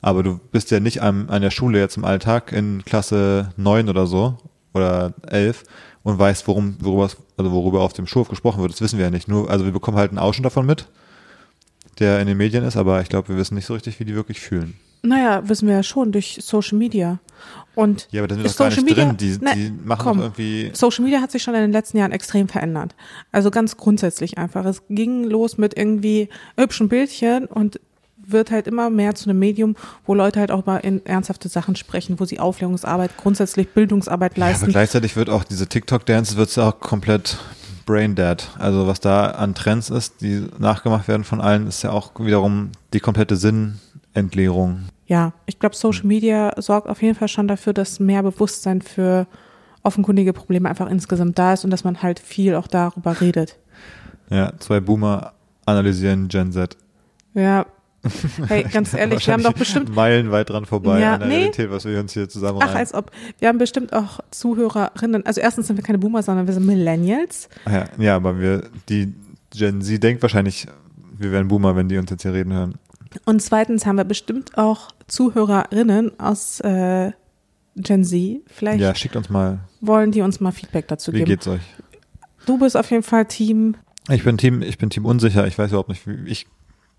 aber 0.02 0.22
du 0.22 0.40
bist 0.52 0.70
ja 0.70 0.80
nicht 0.80 1.02
an, 1.02 1.30
an 1.30 1.42
der 1.42 1.50
Schule 1.50 1.80
jetzt 1.80 1.98
im 1.98 2.06
Alltag 2.06 2.52
in 2.52 2.84
Klasse 2.86 3.52
9 3.58 3.90
oder 3.90 4.06
so 4.06 4.38
oder 4.74 5.14
11 5.28 5.64
und 6.04 6.18
weißt, 6.20 6.48
worum, 6.48 6.76
worüber, 6.80 7.10
also 7.38 7.52
worüber 7.52 7.82
auf 7.82 7.94
dem 7.94 8.08
Schulhof 8.08 8.30
gesprochen 8.30 8.62
wird. 8.62 8.72
Das 8.74 8.82
wissen 8.82 8.98
wir 8.98 9.06
ja 9.06 9.12
nicht. 9.12 9.28
Nur, 9.28 9.50
also 9.50 9.66
wir 9.66 9.72
bekommen 9.72 9.98
halt 9.98 10.12
einen 10.12 10.20
Ausschnitt 10.20 10.46
davon 10.46 10.66
mit, 10.66 10.88
der 12.00 12.20
in 12.20 12.28
den 12.28 12.38
Medien 12.38 12.64
ist, 12.64 12.78
aber 12.78 13.02
ich 13.02 13.10
glaube, 13.10 13.30
wir 13.30 13.38
wissen 13.38 13.56
nicht 13.56 13.66
so 13.66 13.74
richtig, 13.74 14.00
wie 14.00 14.06
die 14.06 14.16
wirklich 14.16 14.40
fühlen. 14.40 14.76
Naja, 15.02 15.48
wissen 15.48 15.68
wir 15.68 15.76
ja 15.76 15.84
schon 15.84 16.12
durch 16.12 16.40
Social 16.42 16.78
Media. 16.78 17.20
Und 17.74 18.10
Ja, 18.12 18.20
aber 18.22 18.28
da 18.28 18.36
sind 18.36 18.46
doch 18.46 18.56
gar 18.58 18.66
nicht 18.66 18.76
Social 18.80 18.84
Media- 18.90 19.06
drin. 19.06 19.18
Die, 19.18 19.38
Ne, 19.46 19.52
die 19.56 19.72
machen 19.88 20.04
komm. 20.04 20.20
irgendwie. 20.20 20.72
Social 20.74 21.06
Media 21.06 21.22
hat 21.22 21.32
sich 21.32 21.42
schon 21.42 21.56
in 21.56 21.62
den 21.62 21.72
letzten 21.72 21.98
Jahren 21.98 22.12
extrem 22.12 22.50
verändert. 22.50 22.96
Also 23.32 23.50
ganz 23.50 23.78
grundsätzlich 23.78 24.38
einfach. 24.38 24.66
Es 24.66 24.82
ging 24.90 25.24
los 25.24 25.58
mit 25.58 25.78
irgendwie 25.78 26.28
hübschen 26.58 26.90
Bildchen 26.90 27.46
und 27.46 27.80
wird 28.32 28.52
halt 28.52 28.68
immer 28.68 28.90
mehr 28.90 29.16
zu 29.16 29.30
einem 29.30 29.40
Medium, 29.40 29.76
wo 30.06 30.14
Leute 30.14 30.40
halt 30.40 30.52
auch 30.52 30.66
mal 30.66 30.78
in 30.78 31.06
ernsthafte 31.06 31.50
Sachen 31.50 31.76
sprechen, 31.76 32.20
wo 32.20 32.26
sie 32.26 32.40
Aufklärungsarbeit, 32.40 33.18
grundsätzlich 33.18 33.70
Bildungsarbeit 33.70 34.38
Ja, 34.38 34.44
aber 34.46 34.52
leisten. 34.52 34.72
gleichzeitig 34.72 35.16
wird 35.16 35.30
auch 35.30 35.44
diese 35.44 35.68
TikTok-Dance 35.68 36.38
wird 36.38 36.56
ja 36.56 36.70
auch 36.70 36.80
komplett 36.80 37.38
brain 37.86 38.16
dead. 38.16 38.48
Also 38.60 38.88
was 38.88 39.00
da 39.00 39.32
an 39.32 39.56
Trends 39.56 39.90
ist, 39.90 40.22
die 40.22 40.46
nachgemacht 40.60 41.08
werden 41.08 41.24
von 41.24 41.42
allen, 41.42 41.68
ist 41.68 41.82
ja 41.82 41.92
auch 41.92 42.12
wiederum 42.20 42.72
die 42.94 43.00
komplette 43.00 43.36
Sinnentleerung. 43.36 44.84
Ja, 45.08 45.34
ich 45.48 45.58
glaube, 45.58 45.76
Social 45.76 46.06
Media 46.06 46.54
sorgt 46.62 46.88
auf 46.88 47.02
jeden 47.02 47.16
Fall 47.16 47.28
schon 47.28 47.48
dafür, 47.48 47.74
dass 47.74 48.00
mehr 48.00 48.22
Bewusstsein 48.22 48.82
für 48.82 49.26
offenkundige 49.82 50.34
Probleme 50.34 50.70
einfach 50.70 50.90
insgesamt 50.90 51.40
da 51.40 51.54
ist 51.54 51.64
und 51.64 51.72
dass 51.72 51.84
man 51.84 52.04
halt 52.04 52.20
viel 52.20 52.54
auch 52.56 52.68
darüber 52.68 53.20
redet. 53.22 53.58
Ja, 54.30 54.54
zwei 54.60 54.80
Boomer 54.80 55.34
analysieren 55.66 56.28
Gen 56.28 56.52
Z. 56.52 56.78
Ja. 57.34 57.66
Hey, 58.48 58.64
ganz 58.64 58.94
ehrlich, 58.94 59.26
wir 59.28 59.34
haben 59.34 59.44
doch 59.44 59.54
bestimmt 59.54 59.94
meilenweit 59.94 60.50
dran 60.50 60.66
vorbei 60.66 61.00
Ja, 61.02 61.16
an 61.16 61.20
der 61.22 61.30
nee. 61.30 61.36
Realität, 61.36 61.70
was 61.70 61.86
wir 61.86 62.00
uns 62.00 62.14
hier 62.14 62.30
zusammen 62.30 62.60
Ach, 62.62 62.74
als 62.74 62.94
ob. 62.94 63.12
Wir 63.40 63.50
haben 63.50 63.58
bestimmt 63.58 63.92
auch 63.94 64.20
Zuhörerinnen. 64.32 65.26
Also 65.26 65.42
erstens 65.42 65.68
sind 65.68 65.76
wir 65.76 65.84
keine 65.84 65.98
Boomer, 65.98 66.24
sondern 66.24 66.48
wir 66.48 66.54
sind 66.54 66.66
Millennials. 66.66 67.50
Ach 67.66 67.72
ja, 67.74 67.86
ja, 67.98 68.16
aber 68.16 68.40
wir, 68.40 68.64
die 68.88 69.14
Gen 69.52 69.82
Z 69.82 70.02
denkt 70.02 70.22
wahrscheinlich, 70.22 70.68
wir 71.18 71.32
wären 71.32 71.48
Boomer, 71.50 71.76
wenn 71.76 71.90
die 71.90 71.98
uns 71.98 72.10
jetzt 72.10 72.22
hier 72.22 72.34
reden 72.34 72.54
hören. 72.54 72.76
Und 73.26 73.42
zweitens 73.42 73.86
haben 73.86 73.98
wir 73.98 74.04
bestimmt 74.06 74.58
auch 74.58 74.90
Zuhörerinnen 75.08 76.18
aus 76.20 76.60
äh, 76.62 77.12
Gen 77.76 78.04
Z. 78.06 78.42
Vielleicht 78.48 78.80
Ja, 78.82 78.96
schickt 78.96 79.16
uns 79.16 79.30
mal, 79.30 79.60
wollen 79.82 80.12
die 80.12 80.22
uns 80.22 80.40
mal 80.40 80.52
Feedback 80.52 80.88
dazu 80.88 81.12
wie 81.12 81.18
geben. 81.18 81.30
geht's 81.32 81.48
euch? 81.48 81.62
Du 82.46 82.58
bist 82.58 82.78
auf 82.78 82.90
jeden 82.92 83.04
Fall 83.04 83.26
Team. 83.26 83.76
Ich 84.10 84.24
bin 84.24 84.38
Team, 84.38 84.62
ich 84.62 84.78
bin 84.78 84.90
Team 84.90 85.06
unsicher. 85.06 85.46
Ich 85.48 85.58
weiß 85.58 85.70
überhaupt 85.72 85.90
nicht, 85.90 86.08
wie, 86.08 86.30
ich 86.30 86.48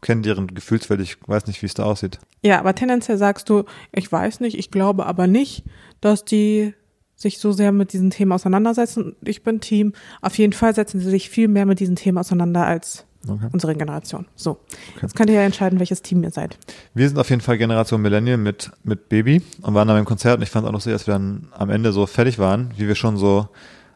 kenne 0.00 0.22
deren 0.22 0.46
Gefühlswelt. 0.48 1.00
Ich 1.00 1.16
weiß 1.26 1.46
nicht, 1.46 1.62
wie 1.62 1.66
es 1.66 1.74
da 1.74 1.84
aussieht. 1.84 2.18
Ja, 2.42 2.58
aber 2.58 2.74
tendenziell 2.74 3.18
sagst 3.18 3.48
du, 3.48 3.64
ich 3.92 4.10
weiß 4.10 4.40
nicht, 4.40 4.58
ich 4.58 4.70
glaube 4.70 5.06
aber 5.06 5.26
nicht, 5.26 5.64
dass 6.00 6.24
die 6.24 6.74
sich 7.16 7.38
so 7.38 7.52
sehr 7.52 7.70
mit 7.72 7.92
diesen 7.92 8.10
Themen 8.10 8.32
auseinandersetzen. 8.32 9.14
Ich 9.22 9.42
bin 9.42 9.60
Team. 9.60 9.92
Auf 10.22 10.38
jeden 10.38 10.54
Fall 10.54 10.74
setzen 10.74 11.00
sie 11.00 11.10
sich 11.10 11.28
viel 11.28 11.48
mehr 11.48 11.66
mit 11.66 11.78
diesen 11.80 11.96
Themen 11.96 12.18
auseinander 12.18 12.66
als 12.66 13.04
Okay. 13.28 13.48
unsere 13.52 13.74
Generation. 13.76 14.24
So, 14.34 14.60
jetzt 15.02 15.14
könnt 15.14 15.28
ihr 15.28 15.36
ja 15.36 15.42
entscheiden, 15.42 15.78
welches 15.78 16.00
Team 16.00 16.22
ihr 16.22 16.30
seid. 16.30 16.56
Wir 16.94 17.06
sind 17.06 17.18
auf 17.18 17.28
jeden 17.28 17.42
Fall 17.42 17.58
Generation 17.58 18.00
Millennial 18.00 18.38
mit, 18.38 18.70
mit 18.82 19.10
Baby 19.10 19.42
und 19.60 19.74
waren 19.74 19.86
da 19.88 19.92
beim 19.92 20.06
Konzert 20.06 20.38
und 20.38 20.42
ich 20.42 20.48
fand 20.48 20.64
es 20.64 20.68
auch 20.70 20.72
noch 20.72 20.80
so, 20.80 20.88
als 20.90 21.06
wir 21.06 21.12
dann 21.12 21.48
am 21.52 21.68
Ende 21.68 21.92
so 21.92 22.06
fertig 22.06 22.38
waren, 22.38 22.72
wie 22.78 22.88
wir 22.88 22.94
schon 22.94 23.18
so, 23.18 23.48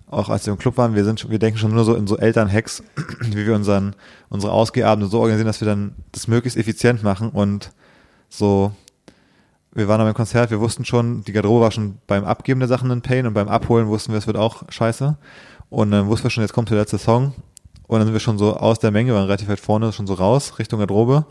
auch 0.06 0.28
als 0.28 0.46
wir 0.46 0.52
im 0.52 0.58
Club 0.58 0.76
waren, 0.76 0.94
wir 0.94 1.04
sind, 1.04 1.28
wir 1.30 1.38
denken 1.38 1.58
schon 1.58 1.74
nur 1.74 1.84
so 1.84 1.94
in 1.94 2.06
so 2.06 2.16
Elternhacks, 2.16 2.82
wie 3.20 3.46
wir 3.46 3.54
unseren, 3.54 3.94
unsere 4.28 4.52
Ausgehabende 4.52 5.08
so 5.08 5.20
organisieren, 5.20 5.46
dass 5.46 5.60
wir 5.60 5.66
dann 5.66 5.94
das 6.12 6.28
möglichst 6.28 6.58
effizient 6.58 7.02
machen 7.02 7.30
und 7.30 7.72
so, 8.28 8.72
wir 9.74 9.88
waren 9.88 10.00
beim 10.00 10.14
Konzert, 10.14 10.50
wir 10.50 10.60
wussten 10.60 10.84
schon, 10.84 11.24
die 11.24 11.32
Garderobe 11.32 11.62
war 11.62 11.70
schon 11.72 11.98
beim 12.06 12.24
Abgeben 12.24 12.60
der 12.60 12.68
Sachen 12.68 12.90
ein 12.90 13.02
Pain 13.02 13.26
und 13.26 13.34
beim 13.34 13.48
Abholen 13.48 13.88
wussten 13.88 14.12
wir, 14.12 14.18
es 14.18 14.26
wird 14.26 14.36
auch 14.36 14.62
scheiße. 14.70 15.16
Und 15.68 15.90
dann 15.90 16.06
wussten 16.06 16.24
wir 16.24 16.30
schon, 16.30 16.42
jetzt 16.42 16.52
kommt 16.52 16.70
der 16.70 16.78
letzte 16.78 16.98
Song. 16.98 17.34
Und 17.88 17.98
dann 17.98 18.06
sind 18.06 18.14
wir 18.14 18.20
schon 18.20 18.38
so 18.38 18.56
aus 18.56 18.78
der 18.78 18.92
Menge, 18.92 19.12
waren 19.12 19.24
relativ 19.24 19.48
weit 19.48 19.58
vorne, 19.58 19.92
schon 19.92 20.06
so 20.06 20.14
raus, 20.14 20.58
Richtung 20.60 20.78
Garderobe. 20.78 21.26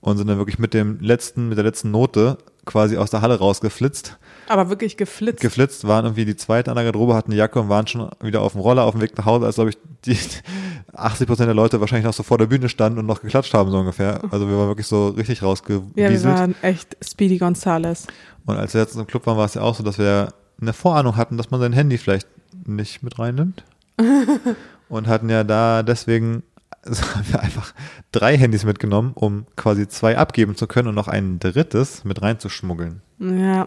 Und 0.00 0.16
sind 0.16 0.26
dann 0.26 0.38
wirklich 0.38 0.58
mit 0.58 0.74
dem 0.74 0.98
letzten, 1.00 1.48
mit 1.48 1.58
der 1.58 1.64
letzten 1.64 1.90
Note 1.90 2.38
quasi 2.64 2.96
aus 2.96 3.10
der 3.10 3.20
Halle 3.20 3.38
rausgeflitzt. 3.38 4.18
Aber 4.48 4.68
wirklich 4.68 4.96
geflitzt. 4.96 5.40
Geflitzt, 5.40 5.86
waren 5.86 6.04
irgendwie 6.04 6.24
die 6.24 6.36
zweite 6.36 6.70
an 6.70 6.76
der 6.76 6.84
Garderobe, 6.84 7.14
hatten 7.14 7.30
eine 7.30 7.38
Jacke 7.38 7.60
und 7.60 7.68
waren 7.68 7.86
schon 7.86 8.10
wieder 8.20 8.42
auf 8.42 8.52
dem 8.52 8.60
Roller 8.60 8.84
auf 8.84 8.92
dem 8.92 9.00
Weg 9.00 9.16
nach 9.16 9.24
Hause, 9.24 9.46
als 9.46 9.56
glaube 9.56 9.70
ich 9.70 9.78
die 10.04 10.18
80 10.94 11.26
Prozent 11.26 11.46
der 11.48 11.54
Leute 11.54 11.80
wahrscheinlich 11.80 12.06
noch 12.06 12.14
so 12.14 12.22
vor 12.22 12.38
der 12.38 12.46
Bühne 12.46 12.68
standen 12.68 12.98
und 12.98 13.06
noch 13.06 13.22
geklatscht 13.22 13.54
haben, 13.54 13.70
so 13.70 13.78
ungefähr. 13.78 14.20
Also 14.30 14.48
wir 14.48 14.56
waren 14.56 14.68
wirklich 14.68 14.86
so 14.86 15.08
richtig 15.08 15.38
ja, 15.38 15.42
wir 15.42 15.48
rausgewieselt. 15.48 16.24
waren 16.24 16.54
echt 16.62 16.96
Speedy 17.02 17.38
Gonzales. 17.38 18.06
Und 18.46 18.56
als 18.56 18.74
wir 18.74 18.80
jetzt 18.80 18.96
im 18.96 19.06
Club 19.06 19.26
waren, 19.26 19.38
war 19.38 19.46
es 19.46 19.54
ja 19.54 19.62
auch 19.62 19.74
so, 19.74 19.82
dass 19.82 19.98
wir 19.98 20.28
eine 20.60 20.72
Vorahnung 20.72 21.16
hatten, 21.16 21.36
dass 21.36 21.50
man 21.50 21.60
sein 21.60 21.72
Handy 21.72 21.98
vielleicht 21.98 22.26
nicht 22.66 23.02
mit 23.02 23.18
reinnimmt. 23.18 23.64
und 24.88 25.06
hatten 25.06 25.28
ja 25.28 25.44
da 25.44 25.82
deswegen 25.82 26.42
also 26.84 27.02
haben 27.14 27.32
wir 27.32 27.40
einfach 27.40 27.72
drei 28.10 28.36
Handys 28.36 28.64
mitgenommen, 28.64 29.12
um 29.14 29.46
quasi 29.56 29.86
zwei 29.86 30.18
abgeben 30.18 30.56
zu 30.56 30.66
können 30.66 30.88
und 30.88 30.94
noch 30.94 31.08
ein 31.08 31.38
drittes 31.38 32.04
mit 32.04 32.20
reinzuschmuggeln. 32.22 33.02
Ja, 33.18 33.66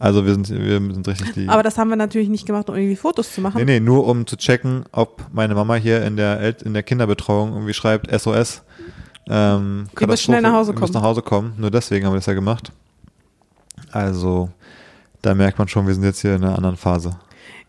Also 0.00 0.24
wir 0.24 0.32
sind, 0.32 0.48
wir 0.50 0.76
sind 0.94 1.08
richtig 1.08 1.32
die. 1.32 1.48
aber 1.48 1.62
das 1.64 1.76
haben 1.76 1.88
wir 1.88 1.96
natürlich 1.96 2.28
nicht 2.28 2.46
gemacht, 2.46 2.68
um 2.70 2.76
irgendwie 2.76 2.94
Fotos 2.96 3.34
zu 3.34 3.40
machen. 3.40 3.56
nee, 3.58 3.64
nee, 3.64 3.80
nur 3.80 4.06
um 4.06 4.26
zu 4.26 4.36
checken, 4.36 4.84
ob 4.92 5.26
meine 5.32 5.54
Mama 5.56 5.74
hier 5.74 6.04
in 6.04 6.16
der, 6.16 6.38
El 6.40 6.56
in 6.64 6.72
der 6.74 6.84
Kinderbetreuung 6.84 7.52
irgendwie 7.52 7.74
schreibt 7.74 8.08
SOS. 8.10 8.62
Ähm, 9.28 9.88
Ihr 10.00 10.06
müsst 10.06 10.22
schnell 10.22 10.40
nach 10.40 10.52
Hause 10.52 10.70
ihr 10.70 10.74
müsst 10.78 10.92
kommen. 10.92 11.02
nach 11.02 11.08
Hause 11.08 11.22
kommen. 11.22 11.52
Nur 11.58 11.70
deswegen 11.70 12.06
haben 12.06 12.12
wir 12.12 12.18
das 12.18 12.26
ja 12.26 12.34
gemacht. 12.34 12.70
Also, 13.90 14.50
da 15.22 15.34
merkt 15.34 15.58
man 15.58 15.68
schon, 15.68 15.86
wir 15.86 15.94
sind 15.94 16.04
jetzt 16.04 16.20
hier 16.20 16.34
in 16.36 16.44
einer 16.44 16.56
anderen 16.56 16.76
Phase. 16.76 17.16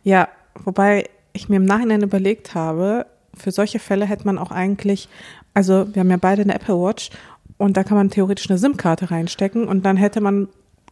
Ja, 0.03 0.27
wobei 0.63 1.09
ich 1.33 1.50
mir 1.50 1.57
im 1.57 1.65
Nachhinein 1.65 2.01
überlegt 2.01 2.55
habe, 2.55 3.05
für 3.36 3.51
solche 3.51 3.79
Fälle 3.79 4.05
hätte 4.05 4.25
man 4.25 4.38
auch 4.38 4.51
eigentlich, 4.51 5.09
also 5.53 5.88
wir 5.93 6.01
haben 6.01 6.09
ja 6.09 6.17
beide 6.17 6.43
eine 6.43 6.55
Apple 6.55 6.75
Watch 6.75 7.09
und 7.57 7.75
da 7.75 7.83
kann 7.83 7.98
man 7.98 8.09
theoretisch 8.09 8.50
eine 8.50 8.59
SIM-Karte 8.59 9.12
reinstecken 9.12 9.67
und 9.67 9.86
dann 9.86 9.98
hätte 9.98 10.21
man 10.21 10.48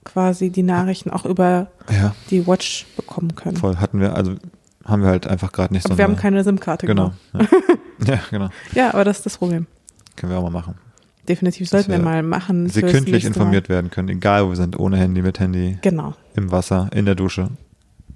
quasi 0.08 0.50
die 0.50 0.64
Nachrichten 0.64 1.10
auch 1.12 1.26
über 1.26 1.68
Ja, 1.92 2.16
die 2.32 2.48
Watch 2.48 2.86
bekommen 2.96 3.36
können. 3.36 3.58
voll. 3.58 3.78
Hatten 3.78 4.00
wir, 4.00 4.16
also 4.16 4.36
haben 4.86 5.02
wir 5.04 5.10
halt 5.10 5.28
einfach 5.28 5.52
gerade 5.52 5.74
nicht 5.74 5.86
Aber 5.86 5.94
so 5.96 5.98
wir 5.98 6.06
haben 6.06 6.16
keine 6.16 6.44
SIM-Karte 6.44 6.88
Genau. 6.88 7.12
genau. 7.34 7.46
Ja. 8.06 8.14
ja, 8.16 8.20
genau. 8.32 8.50
Ja, 8.74 8.94
aber 8.94 9.04
das 9.04 9.18
ist 9.18 9.26
das 9.26 9.38
Problem. 9.38 9.68
Können 10.16 10.32
wir 10.32 10.40
auch 10.40 10.44
mal 10.44 10.50
machen. 10.50 10.76
Definitiv 11.28 11.68
sollten 11.70 11.92
wir 11.92 11.98
wir 11.98 12.06
mal 12.06 12.24
machen. 12.24 12.70
Sekündlich 12.70 13.12
nächste 13.12 13.32
Mal. 13.32 13.36
informiert 13.36 13.68
werden 13.70 13.92
können, 13.92 14.08
egal 14.10 14.46
wo 14.46 14.50
wir 14.50 14.56
sind, 14.56 14.80
ohne 14.80 14.96
Handy, 14.98 15.22
mit 15.22 15.40
Handy, 15.42 15.78
Genau, 15.82 16.14
im 16.36 16.52
Wasser, 16.52 16.90
in 16.94 17.04
der 17.06 17.16
Dusche. 17.16 17.50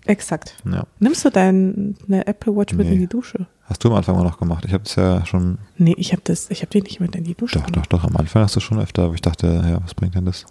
exakt. 0.05 0.55
Ja. 0.71 0.85
Nimmst 0.99 1.25
du 1.25 1.29
deine 1.29 1.93
Apple 2.25 2.55
Watch 2.55 2.73
mit 2.73 2.87
Nee. 2.87 2.93
in 2.93 2.99
die 3.01 3.07
Dusche? 3.07 3.47
Hast 3.65 3.83
du 3.83 3.89
am 3.89 3.95
Anfang 3.95 4.15
auch 4.15 4.23
noch 4.23 4.39
gemacht? 4.39 4.63
Ich 4.65 4.73
habe 4.73 4.83
es 4.85 4.95
ja 4.95 5.25
schon, 5.25 5.57
Nee, 5.77 5.93
ich 5.97 6.13
habe 6.13 6.21
das, 6.23 6.49
ich 6.49 6.61
habe 6.61 6.69
die 6.71 6.81
nicht 6.81 6.99
mit 7.01 7.15
in 7.15 7.23
die 7.25 7.35
Dusche. 7.35 7.55
doch, 7.59 7.65
doch, 7.65 7.71
gemacht. 7.73 7.93
doch, 7.93 8.03
am 8.05 8.15
Anfang 8.15 8.43
hast 8.43 8.55
du 8.55 8.61
schon 8.61 8.79
öfter, 8.79 9.03
aber 9.03 9.13
ich 9.15 9.21
dachte, 9.21 9.47
ja, 9.47 9.79
was 9.83 9.93
bringt 9.93 10.15
denn 10.15 10.25
das? 10.25 10.45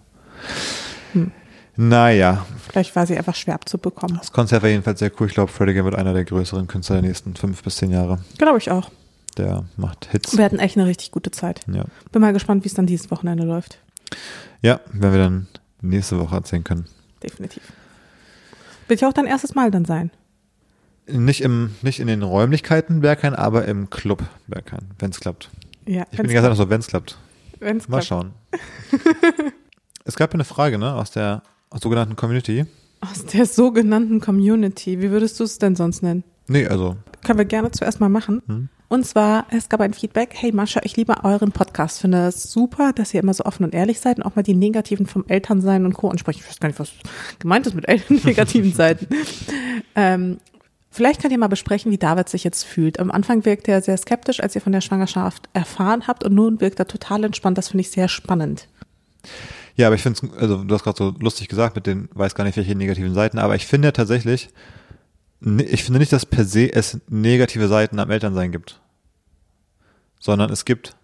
Hm. 1.12 1.31
Naja, 1.77 2.44
Vielleicht 2.68 2.94
war 2.96 3.07
sie 3.07 3.16
einfach 3.16 3.35
schwer 3.35 3.55
abzubekommen. 3.55 4.18
das 4.18 4.33
Konzert 4.33 4.62
war 4.62 4.68
jedenfalls 4.68 4.99
sehr 4.99 5.11
cool. 5.18 5.29
Ich 5.29 5.35
glaube, 5.35 5.51
Freddie 5.51 5.83
wird 5.83 5.94
einer 5.94 6.12
der 6.12 6.25
größeren 6.25 6.66
Künstler 6.66 7.01
der 7.01 7.09
nächsten 7.09 7.35
fünf 7.37 7.62
bis 7.62 7.77
zehn 7.77 7.90
Jahre. 7.90 8.18
Glaube 8.38 8.59
ich 8.59 8.70
auch. 8.70 8.90
Der 9.38 9.64
macht 9.77 10.09
Hits. 10.11 10.37
Wir 10.37 10.44
hatten 10.44 10.59
echt 10.59 10.77
eine 10.77 10.87
richtig 10.87 11.11
gute 11.12 11.31
Zeit. 11.31 11.61
Ja. 11.73 11.85
Bin 12.12 12.20
mal 12.20 12.33
gespannt, 12.33 12.64
wie 12.64 12.68
es 12.68 12.75
dann 12.75 12.87
dieses 12.87 13.11
Wochenende 13.11 13.44
läuft. 13.44 13.79
ja, 14.61 14.81
werden 14.92 15.12
wir 15.14 15.20
dann 15.20 15.46
nächste 15.81 16.18
Woche 16.18 16.35
erzählen 16.35 16.64
können. 16.64 16.87
Definitiv. 17.23 17.62
Wird 18.88 19.01
ja 19.01 19.09
auch 19.09 19.12
dein 19.12 19.27
erstes 19.27 19.55
Mal 19.55 19.70
dann 19.70 19.85
sein. 19.85 20.11
Nicht, 21.07 21.40
im, 21.42 21.75
nicht 21.83 22.01
in 22.01 22.09
den 22.09 22.23
Räumlichkeiten 22.23 23.01
Berghain, 23.01 23.35
aber 23.35 23.64
im 23.66 23.88
Club 23.88 24.23
Berghain, 24.49 24.90
wenn 24.99 25.11
es 25.11 25.20
klappt. 25.20 25.49
Ja, 25.87 26.05
Ich 26.11 26.18
bin 26.18 26.27
die 26.29 26.35
ganze 26.35 26.46
Zeit 26.51 26.59
noch 26.59 26.64
so, 26.64 26.68
wenn 26.70 26.81
es 26.81 26.87
klappt. 26.88 27.16
wenn's 27.61 27.88
Mal 27.88 28.01
klappt. 28.03 28.07
schauen. 28.09 28.33
es 30.04 30.16
gab 30.16 30.30
ja 30.30 30.34
eine 30.34 30.44
Frage, 30.44 30.78
ne, 30.78 30.94
aus 30.94 31.10
der 31.10 31.42
sogenannten 31.80 32.16
Community. 32.16 32.66
Aus 33.00 33.24
der 33.24 33.46
sogenannten 33.46 34.20
Community. 34.20 35.00
Wie 35.00 35.10
würdest 35.10 35.40
du 35.40 35.44
es 35.44 35.58
denn 35.58 35.76
sonst 35.76 36.02
nennen? 36.02 36.24
Nee, 36.48 36.66
also, 36.66 36.96
Können 37.24 37.38
wir 37.38 37.44
gerne 37.44 37.70
zuerst 37.70 38.00
mal 38.00 38.08
machen. 38.08 38.42
Hm. 38.46 38.68
Und 38.88 39.06
zwar, 39.06 39.46
es 39.50 39.68
gab 39.68 39.80
ein 39.80 39.94
Feedback. 39.94 40.30
Hey 40.34 40.50
Mascha, 40.50 40.80
ich 40.82 40.96
liebe 40.96 41.14
euren 41.22 41.52
Podcast. 41.52 42.00
Finde 42.00 42.26
es 42.26 42.50
super, 42.50 42.92
dass 42.92 43.14
ihr 43.14 43.22
immer 43.22 43.34
so 43.34 43.44
offen 43.44 43.62
und 43.62 43.72
ehrlich 43.72 44.00
seid 44.00 44.16
und 44.16 44.24
auch 44.24 44.34
mal 44.34 44.42
die 44.42 44.56
negativen 44.56 45.06
vom 45.06 45.24
Elternsein 45.28 45.84
und 45.86 45.94
Co. 45.94 46.08
ansprechen. 46.08 46.40
Ich 46.42 46.48
weiß 46.48 46.58
gar 46.58 46.68
nicht, 46.68 46.80
was 46.80 46.90
gemeint 47.38 47.68
ist 47.68 47.74
mit 47.74 47.88
Eltern 47.88 48.20
negativen 48.24 48.72
Seiten. 48.74 49.06
Ähm, 49.94 50.38
vielleicht 50.90 51.22
könnt 51.22 51.30
ihr 51.30 51.38
mal 51.38 51.46
besprechen, 51.46 51.92
wie 51.92 51.98
David 51.98 52.28
sich 52.28 52.42
jetzt 52.42 52.64
fühlt. 52.64 52.98
Am 52.98 53.12
Anfang 53.12 53.44
wirkte 53.44 53.70
er 53.70 53.80
sehr 53.80 53.96
skeptisch, 53.96 54.42
als 54.42 54.56
ihr 54.56 54.60
von 54.60 54.72
der 54.72 54.80
Schwangerschaft 54.80 55.48
erfahren 55.52 56.08
habt 56.08 56.24
und 56.24 56.34
nun 56.34 56.60
wirkt 56.60 56.80
er 56.80 56.88
total 56.88 57.22
entspannt. 57.22 57.58
Das 57.58 57.68
finde 57.68 57.82
ich 57.82 57.92
sehr 57.92 58.08
spannend. 58.08 58.66
Ja, 59.80 59.86
aber 59.86 59.96
ich 59.96 60.02
finde 60.02 60.20
es, 60.22 60.38
also 60.38 60.62
du 60.62 60.74
hast 60.74 60.84
gerade 60.84 60.98
so 60.98 61.14
lustig 61.18 61.48
gesagt 61.48 61.74
mit 61.74 61.86
den, 61.86 62.08
weiß 62.12 62.34
gar 62.34 62.44
nicht 62.44 62.56
welche 62.56 62.74
negativen 62.74 63.14
Seiten, 63.14 63.38
aber 63.38 63.54
ich 63.54 63.66
finde 63.66 63.92
tatsächlich, 63.92 64.50
ich 65.40 65.84
finde 65.84 66.00
nicht, 66.00 66.12
dass 66.12 66.26
per 66.26 66.44
se 66.44 66.72
es 66.72 67.00
negative 67.08 67.66
Seiten 67.66 67.98
am 67.98 68.10
Elternsein 68.10 68.52
gibt. 68.52 68.80
Sondern 70.18 70.50
es 70.52 70.66
gibt 70.66 70.96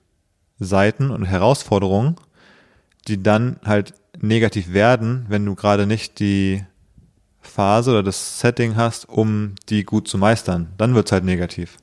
Seiten 0.59 1.11
und 1.11 1.25
Herausforderungen, 1.25 2.17
die 3.09 3.23
dann 3.23 3.59
halt 3.65 3.95
negativ 4.21 4.75
werden, 4.75 5.25
wenn 5.29 5.47
du 5.47 5.55
gerade 5.55 5.87
nicht 5.87 6.21
die 6.21 6.65
Phase 7.41 7.93
oder 7.93 8.03
das 8.03 8.41
Setting 8.41 8.77
hast, 8.77 9.09
um 9.09 9.55
die 9.71 9.85
gut 9.85 10.07
zu 10.07 10.19
meistern. 10.19 10.69
Dann 10.77 10.95
wird's 10.95 11.13
halt 11.13 11.25
negativ. 11.25 11.79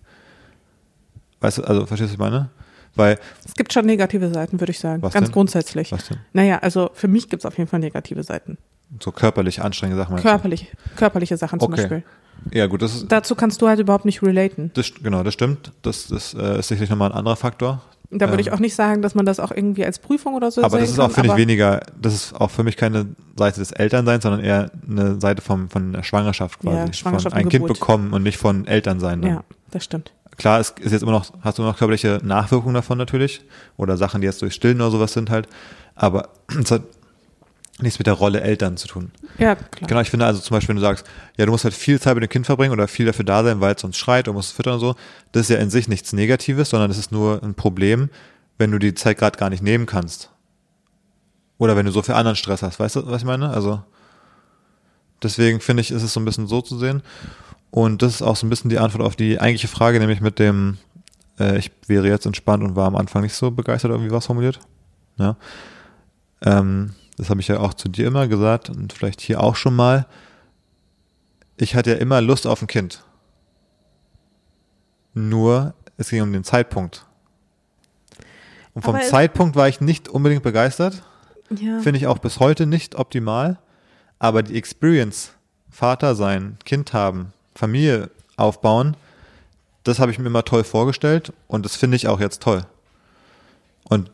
Weißt 1.40 1.58
du, 1.58 1.64
also 1.64 1.88
verstehst 1.88 2.14
du, 2.14 2.20
was 2.20 2.28
ich 2.28 2.32
meine? 2.32 2.50
Weil, 2.96 3.18
Es 3.46 3.54
gibt 3.56 3.74
schon 3.74 3.86
negative 3.86 4.32
Seiten, 4.34 4.60
würde 4.60 4.72
ich 4.72 4.80
sagen. 4.80 5.02
Was 5.02 5.14
Ganz 5.14 5.28
denn? 5.28 5.34
grundsätzlich. 5.34 5.92
was 5.92 6.08
denn? 6.08 6.18
Naja, 6.34 6.60
also 6.60 6.92
für 6.94 7.08
mich 7.08 7.30
gibt 7.30 7.42
es 7.42 7.46
auf 7.46 7.58
jeden 7.58 7.70
Fall 7.70 7.80
negative 7.80 8.24
Seiten. 8.24 8.58
So 9.02 9.12
körperlich 9.12 9.62
anstrengende 9.62 10.02
Sachen. 10.02 10.14
meinst 10.14 10.26
du? 10.26 10.30
Körperlich, 10.30 10.72
körperliche 10.96 11.38
Sachen 11.38 11.60
zum 11.60 11.74
Okay. 11.74 11.82
Beispiel. 11.82 12.04
Ja, 12.52 12.68
gut, 12.68 12.82
das 12.82 12.94
ist, 12.96 13.12
Dazu 13.12 13.36
kannst 13.36 13.62
du 13.62 13.68
halt 13.68 13.80
überhaupt 13.80 14.06
nicht 14.06 14.22
relaten. 14.22 14.70
das, 14.76 14.92
genau, 15.02 15.24
das 15.24 15.34
stimmt. 15.34 15.72
Das, 15.82 16.08
das 16.08 16.34
äh, 16.34 16.60
ist 16.60 16.68
sicherlich 16.68 16.90
nochmal 16.90 17.12
ein 17.12 17.18
anderer 17.18 17.36
Faktor. 17.36 17.82
Da 18.12 18.26
würde 18.28 18.34
Ähm. 18.34 18.40
ich 18.42 18.52
auch 18.52 18.60
nicht 18.60 18.76
sagen, 18.76 19.02
dass 19.02 19.16
man 19.16 19.26
das 19.26 19.40
auch 19.40 19.50
irgendwie 19.52 19.86
als 19.86 19.98
Prüfung 19.98 20.36
oder 20.36 20.52
so 20.52 20.62
Aber 20.62 20.78
das 20.78 20.90
ist 20.92 21.00
auch, 21.00 21.06
kann, 21.06 21.14
finde 21.14 21.28
ich, 21.28 21.32
aber- 21.32 21.40
weniger, 21.42 21.80
das 22.00 22.14
ist 22.14 22.34
auch 22.40 22.52
für 22.52 22.64
mich 22.64 22.78
keine 22.78 23.08
Seite 23.38 23.60
des 23.62 23.72
Elternseins, 23.72 24.22
sondern 24.22 24.42
eher 24.44 24.70
eine 24.88 25.20
Seite 25.20 25.42
vom, 25.42 25.70
von 25.70 25.94
der 25.94 26.04
Schwangerschaft 26.04 26.60
quasi. 26.60 26.76
Ja, 26.78 26.94
Schwangerschaft 26.94 27.34
von 27.36 27.44
ein 27.44 27.50
Kind 27.50 27.66
bekommen 27.66 28.14
und 28.14 28.22
nicht 28.22 28.38
von 28.38 28.68
Elternsein. 28.68 29.22
Dann. 29.24 29.32
Ja, 29.32 29.44
das 29.72 29.84
stimmt. 29.86 30.12
Klar, 30.38 30.60
es 30.60 30.72
ist 30.80 30.92
jetzt 30.92 31.02
immer 31.02 31.12
noch, 31.12 31.32
hast 31.42 31.58
du 31.58 31.64
noch 31.64 31.78
körperliche 31.78 32.20
Nachwirkungen 32.24 32.74
davon 32.74 32.98
natürlich. 32.98 33.42
Oder 33.78 33.98
Sachen, 33.98 34.22
die 34.22 34.26
jetzt 34.26 34.42
durch 34.42 34.54
Stillen 34.54 34.82
oder 34.82 34.92
sowas 34.92 35.14
sind 35.14 35.30
halt. 35.30 35.48
Aber 35.96 36.30
es 36.62 36.72
hat 36.72 36.84
nichts 37.80 38.00
mit 38.00 38.08
der 38.08 38.14
Rolle 38.14 38.42
Eltern 38.42 38.78
zu 38.78 38.88
tun. 38.88 39.12
Ja, 39.38 39.56
klar. 39.56 39.88
Genau, 39.88 40.02
ich 40.02 40.10
finde 40.10 40.26
also 40.26 40.40
zum 40.40 40.56
Beispiel, 40.56 40.70
wenn 40.70 40.82
du 40.82 40.88
sagst, 40.88 41.06
ja, 41.38 41.46
du 41.46 41.52
musst 41.52 41.64
halt 41.64 41.74
viel 41.74 42.00
Zeit 42.00 42.16
mit 42.16 42.24
dem 42.24 42.30
Kind 42.30 42.46
verbringen 42.46 42.72
oder 42.72 42.88
viel 42.88 43.06
dafür 43.06 43.26
da 43.26 43.44
sein, 43.44 43.62
weil 43.62 43.76
es 43.76 43.82
sonst 43.82 43.98
schreit 43.98 44.28
und 44.28 44.36
musst 44.36 44.52
es 44.52 44.56
füttern 44.56 44.76
und 44.76 44.80
so, 44.80 44.96
das 45.32 45.44
ist 45.44 45.50
ja 45.50 45.58
in 45.58 45.70
sich 45.70 45.88
nichts 45.88 46.14
Negatives, 46.14 46.70
sondern 46.70 46.90
das 46.90 46.98
ist 46.98 47.12
nur 47.12 47.42
ein 47.44 47.56
Problem, 47.56 48.10
wenn 48.58 48.72
du 48.72 48.80
die 48.80 48.94
Zeit 48.94 49.18
gerade 49.18 49.38
gar 49.38 49.50
nicht 49.50 49.64
nehmen 49.64 49.86
kannst. 49.86 50.30
Oder 51.58 51.76
wenn 51.76 51.86
du 51.86 51.92
so 51.92 52.02
viel 52.02 52.16
anderen 52.16 52.36
Stress 52.36 52.62
hast, 52.62 52.80
weißt 52.80 52.98
du, 52.98 53.08
was 53.08 53.22
ich 53.22 53.26
meine? 53.26 53.50
Also 53.50 53.84
deswegen 55.22 55.60
finde 55.60 55.82
ich, 55.82 55.92
ist 55.92 56.04
es 56.04 56.14
so 56.14 56.20
ein 56.20 56.26
bisschen 56.26 56.48
so 56.48 56.62
zu 56.62 56.78
sehen. 56.78 57.02
Und 57.74 58.04
das 58.04 58.14
ist 58.14 58.22
auch 58.22 58.36
so 58.36 58.46
ein 58.46 58.52
bisschen 58.52 58.70
die 58.70 58.78
Antwort 58.78 59.04
auf 59.04 59.16
die 59.16 59.40
eigentliche 59.40 59.68
Frage, 59.68 60.00
nämlich 60.00 60.22
mit 60.22 60.38
dem, 60.38 60.78
äh, 61.40 61.58
ich 61.58 61.72
wäre 61.88 62.08
jetzt 62.08 62.28
entspannt 62.28 62.64
und 62.64 62.76
war 62.76 62.86
am 62.86 62.96
Anfang 62.96 63.24
nicht 63.24 63.34
so 63.34 63.50
begeistert, 63.50 63.90
irgendwie 63.90 64.12
was 64.12 64.28
formuliert. 64.28 64.60
Ja. 65.18 65.38
Ähm, 66.44 66.94
das 67.18 67.32
habe 67.32 67.42
ich 67.42 67.48
ja 67.48 67.60
auch 67.60 67.74
zu 67.74 67.90
dir 67.90 68.06
immer 68.06 68.28
gesagt 68.28 68.70
und 68.70 68.94
vielleicht 68.94 69.22
hier 69.22 69.42
auch 69.42 69.56
schon 69.56 69.76
mal. 69.76 70.06
Ich 71.58 71.74
hatte 71.74 71.90
ja 71.90 71.96
immer 71.96 72.22
Lust 72.22 72.46
auf 72.46 72.62
ein 72.62 72.68
Kind. 72.68 73.04
Nur, 75.16 75.74
es 75.98 76.12
ging 76.12 76.22
um 76.22 76.32
den 76.32 76.44
Zeitpunkt. 76.44 77.08
Und 78.76 78.84
vom 78.84 78.98
Aber 78.98 79.04
Zeitpunkt 79.04 79.56
war 79.56 79.68
ich 79.68 79.82
nicht 79.82 80.10
unbedingt 80.10 80.44
begeistert. 80.44 81.02
Ja. 81.50 81.80
Finde 81.80 81.98
ich 81.98 82.06
auch 82.06 82.20
bis 82.20 82.40
heute 82.40 82.68
nicht 82.68 82.94
optimal. 82.94 83.58
Aber 84.20 84.44
die 84.44 84.58
Experience 84.58 85.32
Vater 85.72 86.14
sein, 86.14 86.60
Kind 86.66 86.94
haben, 86.94 87.34
Familie 87.56 88.10
aufbauen, 88.36 88.96
das 89.84 90.00
habe 90.00 90.12
ich 90.12 90.20
mir 90.20 90.28
immer 90.28 90.46
toll 90.46 90.64
vorgestellt 90.64 91.34
und 91.48 91.66
das 91.66 91.76
finde 91.76 91.98
ich 91.98 92.08
auch 92.08 92.20
jetzt 92.20 92.42
toll. 92.42 92.66
Und 93.90 94.10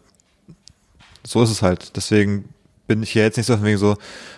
so 1.24 1.44
ist 1.44 1.52
es 1.52 1.62
halt. 1.62 1.96
Deswegen 1.96 2.50
bin 2.88 3.04
ich 3.04 3.14
ja 3.14 3.22
jetzt 3.22 3.38
nicht 3.38 3.46
so 3.46 3.64
wegen 3.64 3.78
so, 3.78 3.96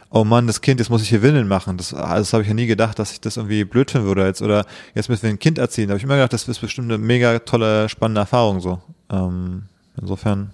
oh 0.09 0.25
Mann, 0.25 0.45
das 0.45 0.59
Kind, 0.59 0.79
jetzt 0.79 0.89
muss 0.89 1.01
ich 1.01 1.09
hier 1.09 1.21
Willen 1.21 1.47
machen. 1.47 1.77
Das, 1.77 1.89
das 1.89 2.33
habe 2.33 2.43
ich 2.43 2.49
ja 2.49 2.53
nie 2.53 2.67
gedacht, 2.67 2.99
dass 2.99 3.13
ich 3.13 3.21
das 3.21 3.37
irgendwie 3.37 3.63
blöd 3.63 3.89
finden 3.89 4.07
würde 4.07 4.25
jetzt. 4.25 4.41
Oder 4.41 4.65
jetzt 4.93 5.09
müssen 5.09 5.23
wir 5.23 5.29
ein 5.29 5.39
Kind 5.39 5.57
erziehen. 5.57 5.87
Da 5.87 5.93
habe 5.93 5.97
ich 5.97 6.03
immer 6.03 6.15
gedacht, 6.15 6.33
das 6.33 6.47
ist 6.47 6.59
bestimmt 6.59 6.91
eine 6.91 6.97
mega 6.97 7.39
tolle, 7.39 7.87
spannende 7.87 8.19
Erfahrung 8.21 8.59
so. 8.59 8.81
Ähm, 9.09 9.63
insofern. 9.99 10.51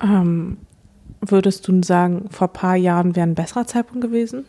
Ähm, 0.00 0.58
würdest 1.20 1.66
du 1.66 1.82
sagen, 1.82 2.28
vor 2.30 2.48
ein 2.48 2.52
paar 2.52 2.76
Jahren 2.76 3.16
wäre 3.16 3.26
ein 3.26 3.34
besserer 3.34 3.66
Zeitpunkt 3.66 4.02
gewesen? 4.02 4.44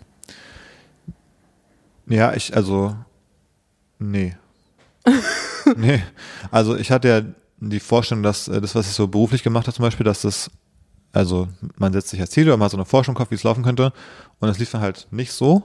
Ja, 2.12 2.34
ich, 2.34 2.56
also, 2.56 2.96
nee. 4.00 4.36
nee. 5.76 6.04
Also 6.52 6.76
ich 6.76 6.92
hatte 6.92 7.08
ja 7.08 7.22
die 7.60 7.80
Vorstellung, 7.80 8.24
dass 8.24 8.48
äh, 8.48 8.62
das, 8.62 8.76
was 8.76 8.88
ich 8.88 8.94
so 8.94 9.08
beruflich 9.08 9.44
gemacht 9.44 9.68
habe 9.68 9.76
zum 9.76 9.84
Beispiel, 9.84 10.04
dass 10.04 10.22
das 10.22 10.52
also 11.14 11.48
man 11.78 11.94
setzt 11.94 12.10
sich 12.10 12.22
als 12.22 12.32
Ziel 12.32 12.48
oder 12.48 12.58
man 12.58 12.66
hat 12.66 12.72
so 12.72 12.78
eine 12.78 12.86
Forschung 12.86 13.14
im 13.14 13.18
Kopf, 13.18 13.32
wie 13.32 13.36
es 13.36 13.44
laufen 13.44 13.64
könnte. 13.64 13.92
Und 14.40 14.50
es 14.50 14.60
lief 14.60 14.72
dann 14.72 14.82
halt 14.82 15.08
nicht 15.12 15.34
so. 15.34 15.64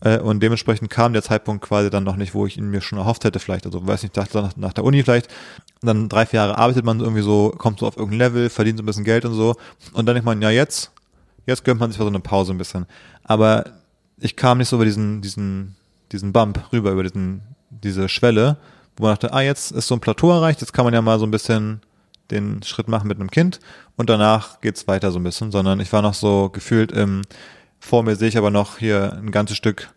Äh, 0.00 0.18
und 0.18 0.42
dementsprechend 0.42 0.90
kam 0.90 1.12
der 1.12 1.22
Zeitpunkt 1.22 1.64
quasi 1.64 1.90
dann 1.90 2.04
noch 2.04 2.16
nicht, 2.16 2.34
wo 2.34 2.46
ich 2.46 2.56
ihn 2.56 2.70
mir 2.70 2.80
schon 2.80 2.98
erhofft 2.98 3.24
hätte 3.24 3.40
vielleicht. 3.40 3.66
Also 3.66 3.86
weiß 3.86 4.02
nicht, 4.02 4.16
dachte 4.16 4.40
nach, 4.40 4.56
nach 4.56 4.72
der 4.72 4.84
Uni 4.84 5.02
vielleicht. 5.02 5.28
Dann 5.82 6.08
drei, 6.08 6.24
vier 6.24 6.40
Jahre 6.40 6.58
arbeitet 6.58 6.84
man 6.84 7.00
irgendwie 7.00 7.22
so, 7.22 7.50
kommt 7.56 7.80
so 7.80 7.86
auf 7.86 7.96
irgendein 7.96 8.18
Level, 8.18 8.50
verdient 8.50 8.78
so 8.78 8.82
ein 8.82 8.86
bisschen 8.86 9.04
Geld 9.04 9.24
und 9.24 9.34
so. 9.34 9.54
Und 9.92 10.06
dann 10.06 10.14
denkt 10.14 10.24
man, 10.24 10.40
ja 10.40 10.50
jetzt, 10.50 10.92
jetzt 11.46 11.64
gönnt 11.64 11.80
man 11.80 11.90
sich 11.90 11.98
mal 11.98 12.06
so 12.06 12.10
eine 12.10 12.20
Pause 12.20 12.52
ein 12.52 12.58
bisschen. 12.58 12.86
Aber 13.24 13.64
ich 14.20 14.36
kam 14.36 14.58
nicht 14.58 14.68
so 14.68 14.76
über 14.76 14.84
diesen, 14.84 15.22
diesen, 15.22 15.76
diesen 16.12 16.32
Bump 16.32 16.72
rüber, 16.72 16.92
über 16.92 17.02
diesen, 17.02 17.42
diese 17.70 18.08
Schwelle, 18.08 18.56
wo 18.96 19.04
man 19.04 19.12
dachte, 19.12 19.32
ah, 19.32 19.40
jetzt 19.40 19.72
ist 19.72 19.86
so 19.86 19.94
ein 19.94 20.00
Plateau 20.00 20.30
erreicht, 20.30 20.60
jetzt 20.60 20.72
kann 20.72 20.84
man 20.84 20.94
ja 20.94 21.02
mal 21.02 21.18
so 21.18 21.26
ein 21.26 21.30
bisschen 21.30 21.80
den 22.30 22.62
Schritt 22.62 22.88
machen 22.88 23.08
mit 23.08 23.18
einem 23.18 23.30
Kind 23.30 23.60
und 23.96 24.10
danach 24.10 24.60
geht's 24.60 24.86
weiter 24.86 25.10
so 25.10 25.18
ein 25.18 25.24
bisschen, 25.24 25.50
sondern 25.50 25.80
ich 25.80 25.92
war 25.92 26.02
noch 26.02 26.14
so 26.14 26.50
gefühlt 26.50 26.92
im, 26.92 27.22
vor 27.80 28.02
mir 28.02 28.16
sehe 28.16 28.28
ich 28.28 28.36
aber 28.36 28.50
noch 28.50 28.78
hier 28.78 29.14
ein 29.14 29.30
ganzes 29.30 29.56
Stück 29.56 29.88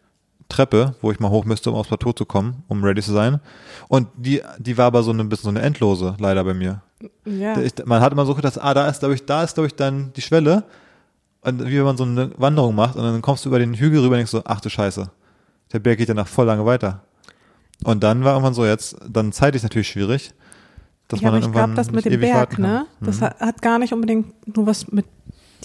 Treppe, 0.51 0.95
wo 1.01 1.11
ich 1.11 1.19
mal 1.19 1.29
hoch 1.29 1.45
müsste, 1.45 1.71
um 1.71 1.77
aufs 1.77 1.87
Plateau 1.87 2.11
zu 2.11 2.25
kommen, 2.25 2.63
um 2.67 2.83
ready 2.83 3.01
zu 3.01 3.13
sein. 3.13 3.39
Und 3.87 4.09
die, 4.17 4.41
die 4.59 4.77
war 4.77 4.87
aber 4.87 5.01
so 5.01 5.11
ein 5.11 5.29
bisschen 5.29 5.43
so 5.43 5.49
eine 5.49 5.61
endlose, 5.61 6.15
leider 6.19 6.43
bei 6.43 6.53
mir. 6.53 6.81
Ja. 7.25 7.57
Ich, 7.59 7.73
man 7.85 8.01
hat 8.01 8.11
immer 8.11 8.25
so 8.25 8.35
gedacht, 8.35 8.61
ah, 8.61 8.73
da 8.73 8.87
ist, 8.87 8.99
glaube 8.99 9.15
ich, 9.15 9.25
da 9.25 9.43
ist, 9.43 9.55
glaube 9.55 9.67
ich, 9.67 9.75
dann 9.75 10.11
die 10.13 10.21
Schwelle. 10.21 10.63
Und 11.41 11.65
wie 11.65 11.77
wenn 11.77 11.83
man 11.83 11.97
so 11.97 12.03
eine 12.03 12.31
Wanderung 12.37 12.75
macht 12.75 12.95
und 12.95 13.03
dann 13.03 13.21
kommst 13.21 13.45
du 13.45 13.49
über 13.49 13.59
den 13.59 13.73
Hügel 13.73 13.99
rüber 13.99 14.13
und 14.13 14.19
denkst 14.19 14.31
so, 14.31 14.41
ach 14.45 14.61
du 14.61 14.69
Scheiße, 14.69 15.09
der 15.73 15.79
Berg 15.79 15.97
geht 15.97 16.07
ja 16.07 16.13
nach 16.13 16.27
voll 16.27 16.45
lange 16.45 16.65
weiter. 16.65 17.01
Und 17.83 18.03
dann 18.03 18.23
war 18.23 18.33
irgendwann 18.33 18.53
so 18.53 18.65
jetzt, 18.65 18.95
dann 19.09 19.31
zeitlich 19.31 19.63
natürlich 19.63 19.87
schwierig. 19.87 20.33
Dass 21.07 21.19
ja, 21.21 21.31
man 21.31 21.37
aber 21.37 21.47
ich 21.47 21.51
glaube, 21.51 21.73
das 21.73 21.91
mit 21.91 22.05
dem 22.05 22.21
Berg, 22.21 22.59
ne, 22.59 22.85
das 23.01 23.19
mhm. 23.19 23.25
hat 23.39 23.61
gar 23.61 23.79
nicht 23.79 23.91
unbedingt 23.91 24.55
nur 24.55 24.67
was 24.67 24.91
mit 24.91 25.05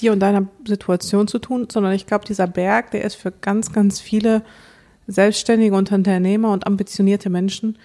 dir 0.00 0.12
und 0.12 0.20
deiner 0.20 0.46
Situation 0.66 1.28
zu 1.28 1.38
tun, 1.38 1.68
sondern 1.70 1.92
ich 1.92 2.06
glaube, 2.06 2.24
dieser 2.24 2.46
Berg, 2.46 2.90
der 2.90 3.04
ist 3.04 3.14
für 3.14 3.30
ganz, 3.30 3.72
ganz 3.72 4.00
viele 4.00 4.42
selbstständige 5.06 5.76
Unternehmer 5.76 6.50
und 6.52 6.66
ambitionierte 6.66 7.30
Menschen, 7.30 7.78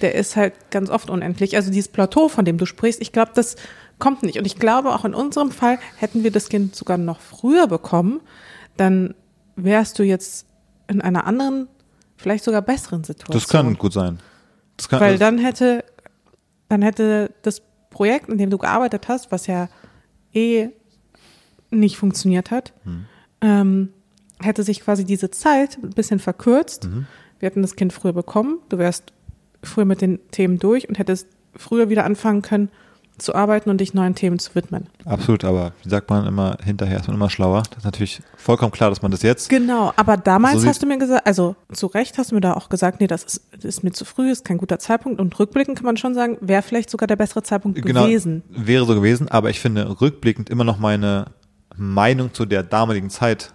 der 0.00 0.14
ist 0.14 0.36
halt 0.36 0.70
ganz 0.70 0.90
oft 0.90 1.10
unendlich. 1.10 1.56
Also 1.56 1.70
dieses 1.70 1.88
Plateau, 1.88 2.28
von 2.28 2.44
dem 2.44 2.58
du 2.58 2.66
sprichst, 2.66 3.00
ich 3.00 3.12
glaube, 3.12 3.32
das 3.34 3.56
kommt 3.98 4.22
nicht. 4.22 4.38
Und 4.38 4.46
ich 4.46 4.56
glaube, 4.56 4.94
auch 4.94 5.04
in 5.04 5.14
unserem 5.14 5.50
Fall 5.50 5.78
hätten 5.96 6.24
wir 6.24 6.30
das 6.30 6.48
Kind 6.48 6.74
sogar 6.74 6.98
noch 6.98 7.20
früher 7.20 7.66
bekommen, 7.66 8.20
dann 8.76 9.14
wärst 9.56 9.98
du 9.98 10.04
jetzt 10.04 10.46
in 10.86 11.00
einer 11.00 11.26
anderen, 11.26 11.68
vielleicht 12.16 12.44
sogar 12.44 12.62
besseren 12.62 13.04
Situation. 13.04 13.40
Das 13.40 13.48
kann 13.48 13.74
gut 13.76 13.92
sein. 13.92 14.18
Kann, 14.88 15.00
Weil 15.00 15.18
dann 15.18 15.38
hätte 15.38 15.84
dann 16.68 16.82
hätte 16.82 17.32
das 17.42 17.62
Projekt, 17.90 18.28
in 18.28 18.38
dem 18.38 18.50
du 18.50 18.58
gearbeitet 18.58 19.08
hast, 19.08 19.32
was 19.32 19.46
ja 19.46 19.68
eh 20.32 20.68
nicht 21.70 21.96
funktioniert 21.96 22.50
hat, 22.50 22.72
mhm. 22.84 23.06
ähm, 23.40 23.88
hätte 24.40 24.62
sich 24.62 24.80
quasi 24.80 25.04
diese 25.04 25.30
Zeit 25.30 25.78
ein 25.82 25.90
bisschen 25.90 26.18
verkürzt. 26.18 26.84
Mhm. 26.84 27.06
Wir 27.38 27.48
hätten 27.48 27.62
das 27.62 27.76
Kind 27.76 27.92
früher 27.92 28.12
bekommen, 28.12 28.58
du 28.68 28.78
wärst 28.78 29.12
früher 29.62 29.84
mit 29.84 30.00
den 30.00 30.18
Themen 30.30 30.58
durch 30.58 30.88
und 30.88 30.98
hättest 30.98 31.26
früher 31.54 31.88
wieder 31.88 32.04
anfangen 32.04 32.42
können, 32.42 32.70
zu 33.18 33.34
arbeiten 33.34 33.68
und 33.68 33.80
dich 33.80 33.94
neuen 33.94 34.14
Themen 34.14 34.38
zu 34.38 34.54
widmen. 34.54 34.86
Absolut, 35.04 35.44
aber 35.44 35.72
wie 35.82 35.88
sagt 35.88 36.08
man 36.08 36.26
immer, 36.26 36.56
hinterher 36.64 37.00
ist 37.00 37.08
man 37.08 37.16
immer 37.16 37.28
schlauer. 37.28 37.64
Das 37.70 37.78
ist 37.78 37.84
natürlich 37.84 38.22
vollkommen 38.36 38.70
klar, 38.70 38.90
dass 38.90 39.02
man 39.02 39.10
das 39.10 39.22
jetzt. 39.22 39.48
Genau, 39.48 39.92
aber 39.96 40.16
damals 40.16 40.62
so 40.62 40.68
hast 40.68 40.82
du 40.82 40.86
mir 40.86 40.98
gesagt, 40.98 41.26
also 41.26 41.56
zu 41.72 41.88
Recht 41.88 42.16
hast 42.16 42.30
du 42.30 42.36
mir 42.36 42.40
da 42.40 42.54
auch 42.54 42.68
gesagt, 42.68 43.00
nee, 43.00 43.06
das 43.06 43.24
ist, 43.24 43.42
das 43.52 43.64
ist 43.64 43.84
mir 43.84 43.90
zu 43.90 44.04
früh, 44.04 44.30
ist 44.30 44.44
kein 44.44 44.58
guter 44.58 44.78
Zeitpunkt. 44.78 45.20
Und 45.20 45.36
rückblickend 45.38 45.76
kann 45.76 45.84
man 45.84 45.96
schon 45.96 46.14
sagen, 46.14 46.38
wäre 46.40 46.62
vielleicht 46.62 46.90
sogar 46.90 47.06
der 47.06 47.16
bessere 47.16 47.42
Zeitpunkt 47.42 47.82
genau, 47.82 48.04
gewesen. 48.04 48.42
Wäre 48.50 48.86
so 48.86 48.94
gewesen, 48.94 49.28
aber 49.28 49.50
ich 49.50 49.60
finde 49.60 50.00
rückblickend 50.00 50.48
immer 50.48 50.64
noch 50.64 50.78
meine 50.78 51.26
Meinung 51.76 52.32
zu 52.32 52.46
der 52.46 52.62
damaligen 52.62 53.10
Zeit 53.10 53.52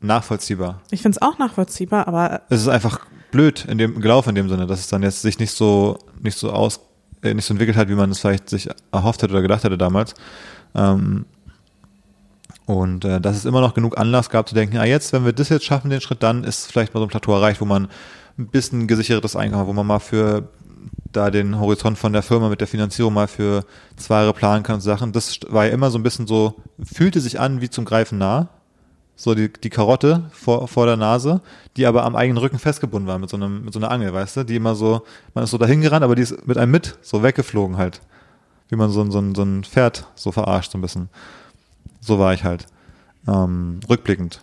nachvollziehbar. 0.00 0.80
Ich 0.90 1.02
finde 1.02 1.16
es 1.16 1.22
auch 1.22 1.38
nachvollziehbar, 1.38 2.08
aber. 2.08 2.42
Es 2.50 2.60
ist 2.60 2.68
einfach 2.68 3.00
blöd 3.32 3.64
in 3.64 3.78
dem 3.78 4.00
gelaufen 4.00 4.28
in 4.28 4.34
dem 4.36 4.48
Sinne, 4.48 4.66
dass 4.66 4.78
es 4.78 4.88
dann 4.88 5.02
jetzt 5.02 5.22
sich 5.22 5.40
nicht 5.40 5.50
so 5.50 5.98
nicht 6.20 6.38
so 6.38 6.52
aus 6.52 6.80
äh, 7.22 7.34
nicht 7.34 7.44
so 7.44 7.54
entwickelt 7.54 7.76
hat, 7.76 7.88
wie 7.88 7.94
man 7.94 8.10
es 8.10 8.20
vielleicht 8.20 8.48
sich 8.48 8.68
erhofft 8.92 9.22
hätte 9.22 9.32
oder 9.32 9.42
gedacht 9.42 9.64
hätte 9.64 9.78
damals. 9.78 10.14
Ähm, 10.74 11.24
und 12.66 13.04
äh, 13.04 13.20
dass 13.20 13.36
es 13.36 13.44
immer 13.44 13.60
noch 13.60 13.74
genug 13.74 13.98
Anlass 13.98 14.30
gab 14.30 14.48
zu 14.48 14.54
denken, 14.54 14.76
ja 14.76 14.84
jetzt, 14.84 15.12
wenn 15.12 15.24
wir 15.24 15.32
das 15.32 15.48
jetzt 15.48 15.64
schaffen, 15.64 15.90
den 15.90 16.00
Schritt, 16.00 16.22
dann 16.22 16.44
ist 16.44 16.70
vielleicht 16.70 16.94
mal 16.94 17.00
so 17.00 17.06
ein 17.06 17.10
Plateau 17.10 17.34
erreicht, 17.34 17.60
wo 17.60 17.64
man 17.64 17.88
ein 18.38 18.46
bisschen 18.46 18.86
gesichertes 18.86 19.36
Einkommen 19.36 19.66
wo 19.66 19.72
man 19.72 19.86
mal 19.86 19.98
für 19.98 20.48
da 21.12 21.30
den 21.30 21.58
Horizont 21.58 21.98
von 21.98 22.12
der 22.12 22.22
Firma 22.22 22.48
mit 22.48 22.60
der 22.60 22.68
Finanzierung 22.68 23.12
mal 23.12 23.28
für 23.28 23.64
zwei 23.96 24.20
Jahre 24.20 24.32
planen 24.32 24.62
kann 24.62 24.76
und 24.76 24.80
Sachen. 24.80 25.12
Das 25.12 25.40
war 25.48 25.66
ja 25.66 25.72
immer 25.72 25.90
so 25.90 25.98
ein 25.98 26.02
bisschen 26.02 26.26
so, 26.26 26.54
fühlte 26.82 27.20
sich 27.20 27.38
an 27.38 27.60
wie 27.60 27.68
zum 27.68 27.84
Greifen 27.84 28.18
nah 28.18 28.48
so 29.16 29.34
die, 29.34 29.52
die 29.52 29.70
Karotte 29.70 30.24
vor, 30.32 30.68
vor 30.68 30.86
der 30.86 30.96
Nase, 30.96 31.40
die 31.76 31.86
aber 31.86 32.04
am 32.04 32.16
eigenen 32.16 32.38
Rücken 32.38 32.58
festgebunden 32.58 33.08
war 33.08 33.18
mit 33.18 33.30
so, 33.30 33.36
einem, 33.36 33.64
mit 33.64 33.72
so 33.72 33.78
einer 33.78 33.90
Angel, 33.90 34.12
weißt 34.12 34.38
du? 34.38 34.44
Die 34.44 34.56
immer 34.56 34.74
so, 34.74 35.02
man 35.34 35.44
ist 35.44 35.50
so 35.50 35.58
dahin 35.58 35.80
gerannt, 35.80 36.04
aber 36.04 36.14
die 36.14 36.22
ist 36.22 36.46
mit 36.46 36.58
einem 36.58 36.72
mit 36.72 36.98
so 37.02 37.22
weggeflogen 37.22 37.76
halt. 37.76 38.00
Wie 38.68 38.76
man 38.76 38.90
so, 38.90 39.04
so, 39.10 39.34
so 39.34 39.42
ein 39.42 39.64
Pferd 39.64 40.08
so 40.14 40.32
verarscht, 40.32 40.72
so 40.72 40.78
ein 40.78 40.80
bisschen. 40.80 41.08
So 42.00 42.18
war 42.18 42.32
ich 42.32 42.42
halt. 42.44 42.66
Ähm, 43.28 43.80
rückblickend. 43.88 44.42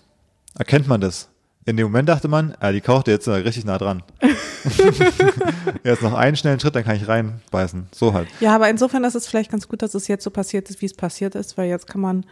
Erkennt 0.58 0.88
man 0.88 1.02
das? 1.02 1.30
In 1.66 1.78
dem 1.78 1.88
Moment 1.88 2.10
dachte 2.10 2.28
man, 2.28 2.56
ja, 2.62 2.72
die 2.72 2.82
kaucht 2.82 3.08
jetzt 3.08 3.28
richtig 3.28 3.66
nah 3.66 3.78
dran. 3.78 4.02
jetzt 5.84 6.02
noch 6.02 6.14
einen 6.14 6.36
schnellen 6.36 6.60
Schritt, 6.60 6.76
dann 6.76 6.84
kann 6.84 6.96
ich 6.96 7.08
reinbeißen. 7.08 7.88
So 7.92 8.14
halt. 8.14 8.28
Ja, 8.40 8.56
aber 8.56 8.70
insofern 8.70 9.04
ist 9.04 9.16
es 9.16 9.28
vielleicht 9.28 9.52
ganz 9.52 9.68
gut, 9.68 9.82
dass 9.82 9.94
es 9.94 10.08
jetzt 10.08 10.24
so 10.24 10.30
passiert 10.30 10.70
ist, 10.70 10.82
wie 10.82 10.86
es 10.86 10.94
passiert 10.94 11.36
ist, 11.36 11.58
weil 11.58 11.70
jetzt 11.70 11.88
kann 11.88 12.02
man 12.02 12.26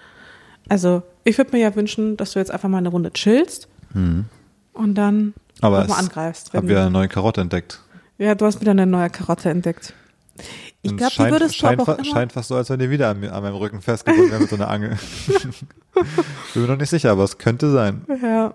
also, 0.69 1.03
ich 1.27 1.37
würde 1.37 1.51
mir 1.55 1.61
ja 1.61 1.75
wünschen, 1.75 2.17
dass 2.17 2.31
du 2.33 2.39
jetzt 2.39 2.51
einfach 2.51 2.69
mal 2.69 2.77
eine 2.77 2.89
Runde 2.89 3.11
chillst 3.11 3.67
mhm. 3.93 4.25
und 4.73 4.95
dann 4.95 5.33
Aber 5.61 5.81
nochmal 5.81 5.99
angreifst. 5.99 6.49
Ich 6.49 6.55
habe 6.55 6.67
wieder 6.67 6.81
eine 6.81 6.91
neue 6.91 7.07
Karotte 7.07 7.41
entdeckt. 7.41 7.81
Ja, 8.17 8.33
du 8.35 8.45
hast 8.45 8.61
wieder 8.61 8.71
eine 8.71 8.85
neue 8.85 9.09
Karotte 9.09 9.49
entdeckt. 9.49 9.93
Ich 10.81 10.95
glaube, 10.95 11.13
du 11.17 11.29
würdest 11.31 11.55
scheint, 11.55 11.81
immer 11.81 12.05
scheint 12.05 12.31
fast 12.31 12.49
so, 12.49 12.55
als 12.55 12.69
wenn 12.69 12.79
die 12.79 12.89
wieder 12.89 13.09
an, 13.09 13.23
an 13.25 13.43
meinem 13.43 13.55
Rücken 13.55 13.81
festgebunden 13.81 14.31
wäre 14.31 14.41
mit 14.41 14.49
so 14.49 14.55
einer 14.55 14.69
Angel. 14.69 14.97
Bin 16.53 16.61
mir 16.61 16.67
noch 16.67 16.77
nicht 16.77 16.89
sicher, 16.89 17.11
aber 17.11 17.23
es 17.23 17.37
könnte 17.37 17.71
sein. 17.71 18.05
Ja. 18.21 18.53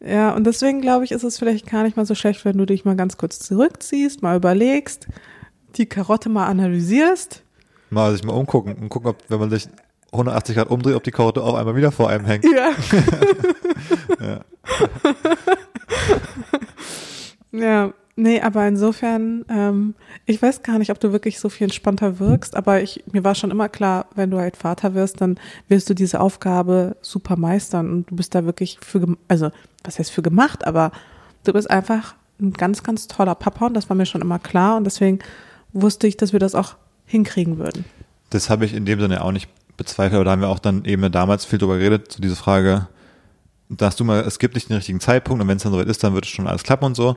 Ja, 0.00 0.32
und 0.34 0.44
deswegen 0.44 0.80
glaube 0.80 1.04
ich, 1.04 1.10
ist 1.10 1.24
es 1.24 1.38
vielleicht 1.38 1.68
gar 1.68 1.82
nicht 1.82 1.96
mal 1.96 2.06
so 2.06 2.14
schlecht, 2.14 2.44
wenn 2.44 2.56
du 2.56 2.66
dich 2.66 2.84
mal 2.84 2.94
ganz 2.94 3.16
kurz 3.16 3.40
zurückziehst, 3.40 4.22
mal 4.22 4.36
überlegst, 4.36 5.08
die 5.76 5.86
Karotte 5.86 6.28
mal 6.28 6.46
analysierst. 6.46 7.42
Mal 7.90 8.12
sich 8.12 8.22
mal 8.22 8.34
umgucken 8.34 8.74
und 8.74 8.90
gucken, 8.90 9.08
ob, 9.10 9.18
wenn 9.28 9.40
man 9.40 9.50
sich 9.50 9.68
180 10.12 10.56
Grad 10.56 10.70
umdreht, 10.70 10.94
ob 10.94 11.04
die 11.04 11.10
Karotte 11.10 11.42
auch 11.42 11.54
einmal 11.54 11.76
wieder 11.76 11.92
vor 11.92 12.08
einem 12.08 12.24
hängt. 12.24 12.44
Ja. 12.44 12.70
ja. 14.20 14.40
ja. 17.58 17.92
Nee, 18.20 18.40
aber 18.40 18.66
insofern, 18.66 19.44
ähm, 19.48 19.94
ich 20.26 20.42
weiß 20.42 20.64
gar 20.64 20.78
nicht, 20.80 20.90
ob 20.90 20.98
du 20.98 21.12
wirklich 21.12 21.38
so 21.38 21.48
viel 21.48 21.66
entspannter 21.66 22.18
wirkst, 22.18 22.56
aber 22.56 22.82
ich, 22.82 23.04
mir 23.12 23.22
war 23.22 23.36
schon 23.36 23.52
immer 23.52 23.68
klar, 23.68 24.06
wenn 24.16 24.32
du 24.32 24.38
halt 24.38 24.56
Vater 24.56 24.94
wirst, 24.94 25.20
dann 25.20 25.38
wirst 25.68 25.88
du 25.88 25.94
diese 25.94 26.18
Aufgabe 26.18 26.96
super 27.00 27.36
meistern 27.36 27.88
und 27.92 28.10
du 28.10 28.16
bist 28.16 28.34
da 28.34 28.44
wirklich 28.44 28.78
für, 28.80 29.16
also, 29.28 29.52
was 29.84 30.00
heißt 30.00 30.10
für 30.10 30.22
gemacht, 30.22 30.66
aber 30.66 30.90
du 31.44 31.52
bist 31.52 31.70
einfach 31.70 32.16
ein 32.40 32.54
ganz, 32.54 32.82
ganz 32.82 33.06
toller 33.06 33.36
Papa 33.36 33.66
und 33.66 33.74
das 33.74 33.88
war 33.88 33.96
mir 33.96 34.06
schon 34.06 34.20
immer 34.20 34.40
klar 34.40 34.76
und 34.76 34.82
deswegen 34.82 35.20
wusste 35.72 36.08
ich, 36.08 36.16
dass 36.16 36.32
wir 36.32 36.40
das 36.40 36.56
auch 36.56 36.74
hinkriegen 37.06 37.58
würden. 37.58 37.84
Das 38.30 38.50
habe 38.50 38.64
ich 38.64 38.74
in 38.74 38.84
dem 38.84 38.98
Sinne 38.98 39.22
auch 39.22 39.32
nicht 39.32 39.48
bezweifle, 39.78 40.18
aber 40.18 40.26
da 40.26 40.32
haben 40.32 40.42
wir 40.42 40.48
auch 40.48 40.58
dann 40.58 40.84
eben 40.84 41.10
damals 41.10 41.46
viel 41.46 41.58
drüber 41.58 41.78
geredet, 41.78 42.12
zu 42.12 42.16
so 42.18 42.22
dieser 42.22 42.36
Frage, 42.36 42.88
dass 43.70 43.96
du 43.96 44.04
mal, 44.04 44.20
es 44.20 44.38
gibt 44.38 44.54
nicht 44.54 44.68
den 44.68 44.76
richtigen 44.76 45.00
Zeitpunkt 45.00 45.40
und 45.40 45.48
wenn 45.48 45.56
es 45.56 45.62
dann 45.62 45.72
soweit 45.72 45.88
ist, 45.88 46.04
dann 46.04 46.12
wird 46.14 46.24
es 46.24 46.30
schon 46.30 46.46
alles 46.46 46.62
klappen 46.62 46.84
und 46.84 46.94
so. 46.94 47.16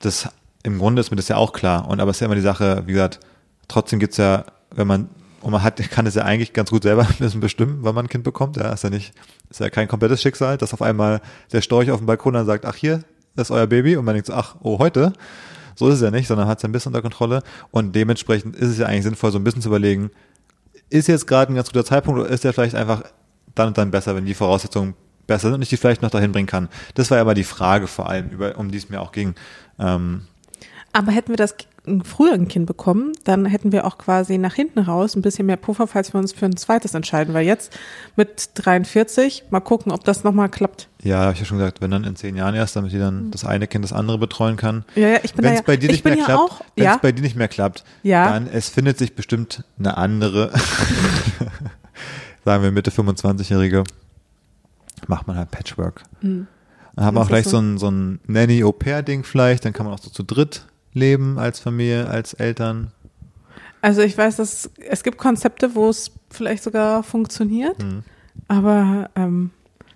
Das, 0.00 0.28
im 0.64 0.78
Grunde 0.78 1.00
ist 1.00 1.10
mir 1.10 1.16
das 1.16 1.28
ja 1.28 1.36
auch 1.36 1.52
klar. 1.52 1.88
Und 1.88 2.00
aber 2.00 2.10
es 2.10 2.16
ist 2.16 2.20
ja 2.20 2.26
immer 2.26 2.34
die 2.34 2.40
Sache, 2.40 2.82
wie 2.86 2.92
gesagt, 2.92 3.20
trotzdem 3.68 3.98
gibt's 4.00 4.16
ja, 4.16 4.44
wenn 4.74 4.86
man 4.86 5.08
und 5.40 5.52
man 5.52 5.62
hat, 5.62 5.76
kann 5.90 6.06
es 6.06 6.14
ja 6.14 6.24
eigentlich 6.24 6.52
ganz 6.52 6.70
gut 6.70 6.82
selber 6.82 7.02
ein 7.08 7.16
bisschen 7.18 7.40
bestimmen, 7.40 7.78
wann 7.82 7.94
man 7.94 8.06
ein 8.06 8.08
Kind 8.08 8.24
bekommt. 8.24 8.56
Ja, 8.56 8.72
ist 8.72 8.82
ja 8.82 8.90
nicht, 8.90 9.12
ist 9.50 9.60
ja 9.60 9.70
kein 9.70 9.86
komplettes 9.86 10.22
Schicksal, 10.22 10.56
dass 10.56 10.72
auf 10.72 10.82
einmal 10.82 11.20
der 11.52 11.60
Storch 11.60 11.90
auf 11.90 11.98
dem 11.98 12.06
Balkon 12.06 12.34
dann 12.34 12.46
sagt, 12.46 12.64
ach 12.64 12.76
hier, 12.76 13.04
das 13.36 13.50
ist 13.50 13.56
euer 13.56 13.66
Baby 13.66 13.96
und 13.96 14.04
man 14.04 14.14
denkt 14.14 14.26
so, 14.26 14.32
ach, 14.32 14.56
oh, 14.60 14.78
heute. 14.78 15.12
So 15.76 15.88
ist 15.88 15.96
es 15.96 16.00
ja 16.02 16.12
nicht, 16.12 16.28
sondern 16.28 16.46
hat 16.46 16.58
es 16.58 16.64
ein 16.64 16.70
bisschen 16.70 16.90
unter 16.90 17.02
Kontrolle 17.02 17.42
und 17.72 17.96
dementsprechend 17.96 18.54
ist 18.54 18.68
es 18.70 18.78
ja 18.78 18.86
eigentlich 18.86 19.02
sinnvoll, 19.02 19.32
so 19.32 19.38
ein 19.38 19.44
bisschen 19.44 19.60
zu 19.60 19.68
überlegen, 19.68 20.10
ist 20.90 21.08
jetzt 21.08 21.26
gerade 21.26 21.52
ein 21.52 21.56
ganz 21.56 21.68
guter 21.68 21.84
Zeitpunkt 21.84 22.20
oder 22.20 22.28
ist 22.28 22.44
der 22.44 22.52
vielleicht 22.52 22.74
einfach 22.74 23.02
dann 23.54 23.68
und 23.68 23.78
dann 23.78 23.90
besser, 23.90 24.14
wenn 24.16 24.26
die 24.26 24.34
Voraussetzungen 24.34 24.94
besser 25.26 25.48
sind 25.48 25.54
und 25.54 25.62
ich 25.62 25.68
die 25.68 25.76
vielleicht 25.76 26.02
noch 26.02 26.10
dahin 26.10 26.32
bringen 26.32 26.46
kann. 26.46 26.68
Das 26.94 27.10
war 27.10 27.18
ja 27.18 27.22
aber 27.22 27.34
die 27.34 27.44
Frage 27.44 27.86
vor 27.86 28.08
allem, 28.08 28.28
über, 28.30 28.56
um 28.58 28.70
die 28.70 28.78
es 28.78 28.88
mir 28.88 29.00
auch 29.00 29.12
ging. 29.12 29.34
Ähm, 29.78 30.22
Aber 30.92 31.12
hätten 31.12 31.30
wir 31.30 31.36
das 31.36 31.56
früher 32.04 32.32
ein 32.32 32.48
Kind 32.48 32.64
bekommen, 32.66 33.12
dann 33.24 33.44
hätten 33.44 33.70
wir 33.70 33.84
auch 33.86 33.98
quasi 33.98 34.38
nach 34.38 34.54
hinten 34.54 34.78
raus 34.78 35.14
ein 35.16 35.22
bisschen 35.22 35.44
mehr 35.46 35.58
Puffer, 35.58 35.86
falls 35.86 36.14
wir 36.14 36.18
uns 36.18 36.32
für 36.32 36.46
ein 36.46 36.56
zweites 36.56 36.94
entscheiden. 36.94 37.34
Weil 37.34 37.44
jetzt 37.44 37.76
mit 38.16 38.50
43, 38.54 39.44
mal 39.50 39.60
gucken, 39.60 39.92
ob 39.92 40.02
das 40.04 40.24
nochmal 40.24 40.48
klappt. 40.48 40.88
ja, 41.02 41.18
habe 41.20 41.34
ich 41.34 41.40
ja 41.40 41.44
schon 41.44 41.58
gesagt, 41.58 41.82
wenn 41.82 41.90
dann 41.90 42.04
in 42.04 42.16
zehn 42.16 42.36
Jahren 42.36 42.54
erst, 42.54 42.76
damit 42.76 42.92
die 42.92 42.98
dann 42.98 43.30
das 43.30 43.44
eine 43.44 43.66
Kind 43.66 43.84
das 43.84 43.92
andere 43.92 44.16
betreuen 44.18 44.56
kann. 44.56 44.84
Ja, 44.94 45.08
ja, 45.08 45.18
ich 45.22 45.34
bin 45.34 45.44
Wenn 45.44 45.52
es 45.52 45.58
ja, 45.60 45.64
bei 45.66 45.76
dir 45.76 45.86
ich 45.86 45.92
nicht 45.92 46.04
bin 46.04 46.12
mehr 46.14 46.20
ja 46.20 46.24
klappt, 46.26 46.40
auch, 46.40 46.60
wenn 46.76 46.86
es 46.86 46.92
ja, 46.94 46.98
bei 47.02 47.12
dir 47.12 47.20
nicht 47.22 47.36
mehr 47.36 47.48
klappt, 47.48 47.84
Ja. 48.02 48.32
dann 48.32 48.46
es 48.46 48.70
findet 48.70 48.96
sich 48.96 49.14
bestimmt 49.14 49.64
eine 49.78 49.96
andere, 49.98 50.52
sagen 52.44 52.62
wir 52.62 52.70
Mitte 52.70 52.90
25-Jährige, 52.90 53.84
macht 55.06 55.26
man 55.26 55.36
halt 55.36 55.50
Patchwork. 55.50 56.02
Hm. 56.20 56.46
Dann 56.96 57.04
haben 57.04 57.16
wir 57.16 57.22
auch 57.22 57.28
gleich 57.28 57.44
so 57.44 57.50
so. 57.50 57.58
ein, 57.58 57.78
so 57.78 57.90
ein 57.90 58.20
Nanny-Au-pair-Ding 58.26 59.24
vielleicht, 59.24 59.64
dann 59.64 59.72
kann 59.72 59.84
man 59.84 59.94
auch 59.94 59.98
so 59.98 60.10
zu 60.10 60.22
dritt 60.22 60.66
leben 60.94 61.38
als 61.38 61.58
Familie, 61.60 62.08
als 62.08 62.32
Eltern. 62.34 62.90
Also 63.82 64.00
ich 64.00 64.16
weiß, 64.16 64.36
dass 64.36 64.70
es 64.88 65.02
gibt 65.02 65.18
Konzepte, 65.18 65.74
wo 65.74 65.88
es 65.90 66.10
vielleicht 66.30 66.62
sogar 66.62 67.02
funktioniert, 67.02 67.78
Hm. 67.82 68.02
aber 68.48 69.10
ähm, 69.14 69.50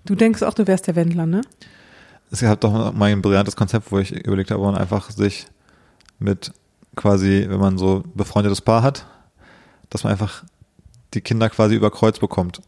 du 0.05 0.15
denkst 0.15 0.43
auch, 0.43 0.53
du 0.55 0.67
wärst 0.67 0.87
der 0.87 0.97
Wendler, 0.97 1.25
ne? 1.27 1.41
Es 2.31 2.41
gab 2.43 2.61
doch 2.61 2.93
mal 2.93 3.07
ein 3.11 3.23
brillantes 3.23 3.57
Konzept, 3.57 3.91
wo 3.91 3.99
ich 3.99 4.13
überlegt 4.13 4.51
habe, 4.51 4.61
wo 4.61 4.67
man 4.67 4.77
einfach 4.77 5.11
sich 5.11 5.47
mit 6.19 6.53
quasi, 6.97 7.47
wenn 7.49 7.59
man 7.61 7.79
so 7.79 8.03
befreundetes 8.15 8.61
Paar 8.61 8.83
hat, 8.83 9.07
dass 9.89 10.05
man 10.05 10.13
einfach 10.13 10.45
die 11.15 11.23
Kinder 11.23 11.49
quasi 11.49 11.75
über 11.75 11.91
Kreuz 11.91 12.19
bekommt. 12.19 12.61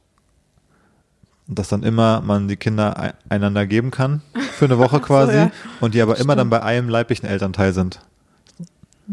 Und 1.46 1.58
dass 1.58 1.68
dann 1.68 1.82
immer 1.82 2.22
man 2.22 2.48
die 2.48 2.56
Kinder 2.56 2.98
ei- 2.98 3.12
einander 3.28 3.66
geben 3.66 3.90
kann 3.90 4.22
für 4.52 4.64
eine 4.66 4.78
Woche 4.78 5.00
quasi 5.00 5.34
ja. 5.34 5.50
und 5.80 5.92
die 5.94 6.00
aber 6.00 6.16
immer 6.18 6.36
dann 6.36 6.46
Stimmt. 6.46 6.50
bei 6.52 6.62
einem 6.62 6.88
leiblichen 6.88 7.26
Elternteil 7.28 7.74
sind. 7.74 8.00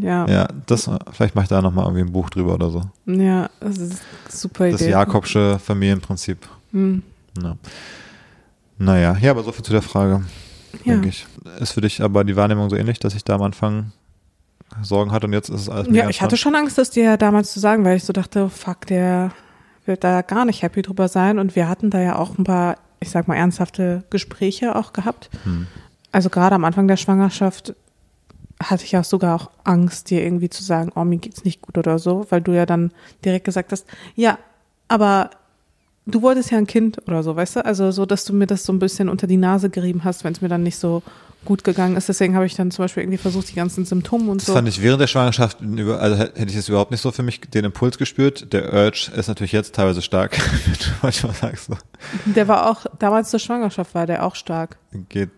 Ja, 0.00 0.26
ja, 0.26 0.32
Ja, 0.32 0.48
das, 0.66 0.90
vielleicht 1.12 1.34
mache 1.34 1.44
ich 1.44 1.48
da 1.48 1.60
nochmal 1.62 1.84
irgendwie 1.84 2.02
ein 2.02 2.12
Buch 2.12 2.30
drüber 2.30 2.54
oder 2.54 2.70
so. 2.70 2.82
das 3.06 3.78
ist 3.78 4.02
super 4.28 4.70
Das 4.70 4.80
Idee. 4.80 4.90
Jakobsche 4.92 5.58
Familienprinzip. 5.58 6.46
Hm. 6.72 7.02
Ja. 7.42 7.56
Naja, 8.78 9.16
ja, 9.20 9.30
aber 9.32 9.42
so 9.42 9.52
viel 9.52 9.64
zu 9.64 9.72
der 9.72 9.82
Frage, 9.82 10.22
Ja. 10.84 10.92
denke 10.94 11.08
ich. 11.08 11.26
Ist 11.60 11.72
für 11.72 11.80
dich 11.80 12.02
aber 12.02 12.24
die 12.24 12.36
Wahrnehmung 12.36 12.70
so 12.70 12.76
ähnlich, 12.76 12.98
dass 13.00 13.14
ich 13.14 13.24
da 13.24 13.34
am 13.34 13.42
Anfang 13.42 13.92
Sorgen 14.82 15.12
hatte 15.12 15.26
und 15.26 15.32
jetzt 15.32 15.48
ist 15.48 15.62
es 15.62 15.68
alles 15.68 15.88
Ja, 15.90 16.08
ich 16.08 16.20
hatte 16.20 16.36
schon 16.36 16.54
Angst, 16.54 16.78
das 16.78 16.90
dir 16.90 17.16
damals 17.16 17.52
zu 17.52 17.58
sagen, 17.60 17.84
weil 17.84 17.96
ich 17.96 18.04
so 18.04 18.12
dachte, 18.12 18.48
fuck, 18.50 18.86
der 18.86 19.32
wird 19.86 20.04
da 20.04 20.20
gar 20.22 20.44
nicht 20.44 20.62
happy 20.62 20.82
drüber 20.82 21.08
sein. 21.08 21.38
Und 21.38 21.56
wir 21.56 21.68
hatten 21.68 21.90
da 21.90 22.00
ja 22.00 22.16
auch 22.16 22.36
ein 22.38 22.44
paar, 22.44 22.76
ich 23.00 23.10
sag 23.10 23.26
mal, 23.26 23.34
ernsthafte 23.36 24.04
Gespräche 24.10 24.76
auch 24.76 24.92
gehabt. 24.92 25.30
Hm. 25.44 25.66
Also 26.12 26.28
gerade 26.28 26.54
am 26.54 26.64
Anfang 26.64 26.86
der 26.86 26.96
Schwangerschaft 26.98 27.74
hatte 28.62 28.84
ich 28.84 28.96
auch 28.96 29.04
sogar 29.04 29.34
auch 29.36 29.50
Angst, 29.64 30.10
dir 30.10 30.22
irgendwie 30.22 30.50
zu 30.50 30.62
sagen, 30.64 30.90
oh, 30.94 31.04
mir 31.04 31.18
geht's 31.18 31.44
nicht 31.44 31.62
gut 31.62 31.78
oder 31.78 31.98
so, 31.98 32.26
weil 32.30 32.40
du 32.40 32.52
ja 32.52 32.66
dann 32.66 32.92
direkt 33.24 33.44
gesagt 33.44 33.72
hast, 33.72 33.86
ja, 34.16 34.38
aber 34.88 35.30
du 36.06 36.22
wolltest 36.22 36.50
ja 36.50 36.58
ein 36.58 36.66
Kind 36.66 36.98
oder 37.06 37.22
so, 37.22 37.36
weißt 37.36 37.56
du? 37.56 37.64
Also 37.64 37.90
so, 37.92 38.06
dass 38.06 38.24
du 38.24 38.32
mir 38.32 38.46
das 38.46 38.64
so 38.64 38.72
ein 38.72 38.78
bisschen 38.78 39.08
unter 39.08 39.26
die 39.26 39.36
Nase 39.36 39.70
gerieben 39.70 40.04
hast, 40.04 40.24
wenn 40.24 40.32
es 40.32 40.40
mir 40.40 40.48
dann 40.48 40.62
nicht 40.62 40.76
so 40.78 41.02
gut 41.44 41.62
gegangen 41.62 41.96
ist. 41.96 42.08
Deswegen 42.08 42.34
habe 42.34 42.46
ich 42.46 42.56
dann 42.56 42.70
zum 42.72 42.84
Beispiel 42.84 43.04
irgendwie 43.04 43.18
versucht, 43.18 43.48
die 43.50 43.54
ganzen 43.54 43.84
Symptome 43.84 44.30
und 44.30 44.40
Das 44.40 44.46
so. 44.46 44.54
fand 44.54 44.66
ich 44.68 44.82
während 44.82 45.00
der 45.00 45.06
Schwangerschaft, 45.06 45.58
also 45.62 46.16
hätte 46.16 46.46
ich 46.48 46.54
jetzt 46.54 46.68
überhaupt 46.68 46.90
nicht 46.90 47.00
so 47.00 47.12
für 47.12 47.22
mich 47.22 47.40
den 47.42 47.64
Impuls 47.64 47.96
gespürt. 47.96 48.52
Der 48.52 48.72
Urge 48.72 49.12
ist 49.14 49.28
natürlich 49.28 49.52
jetzt 49.52 49.74
teilweise 49.74 50.02
stark, 50.02 50.36
wenn 50.66 50.72
du 50.74 50.84
manchmal 51.02 51.34
sagst, 51.34 51.70
Der 52.26 52.48
war 52.48 52.68
auch, 52.70 52.86
damals 52.98 53.30
zur 53.30 53.38
Schwangerschaft 53.38 53.94
war 53.94 54.06
der 54.06 54.24
auch 54.24 54.34
stark. 54.34 54.78
geht 55.10 55.30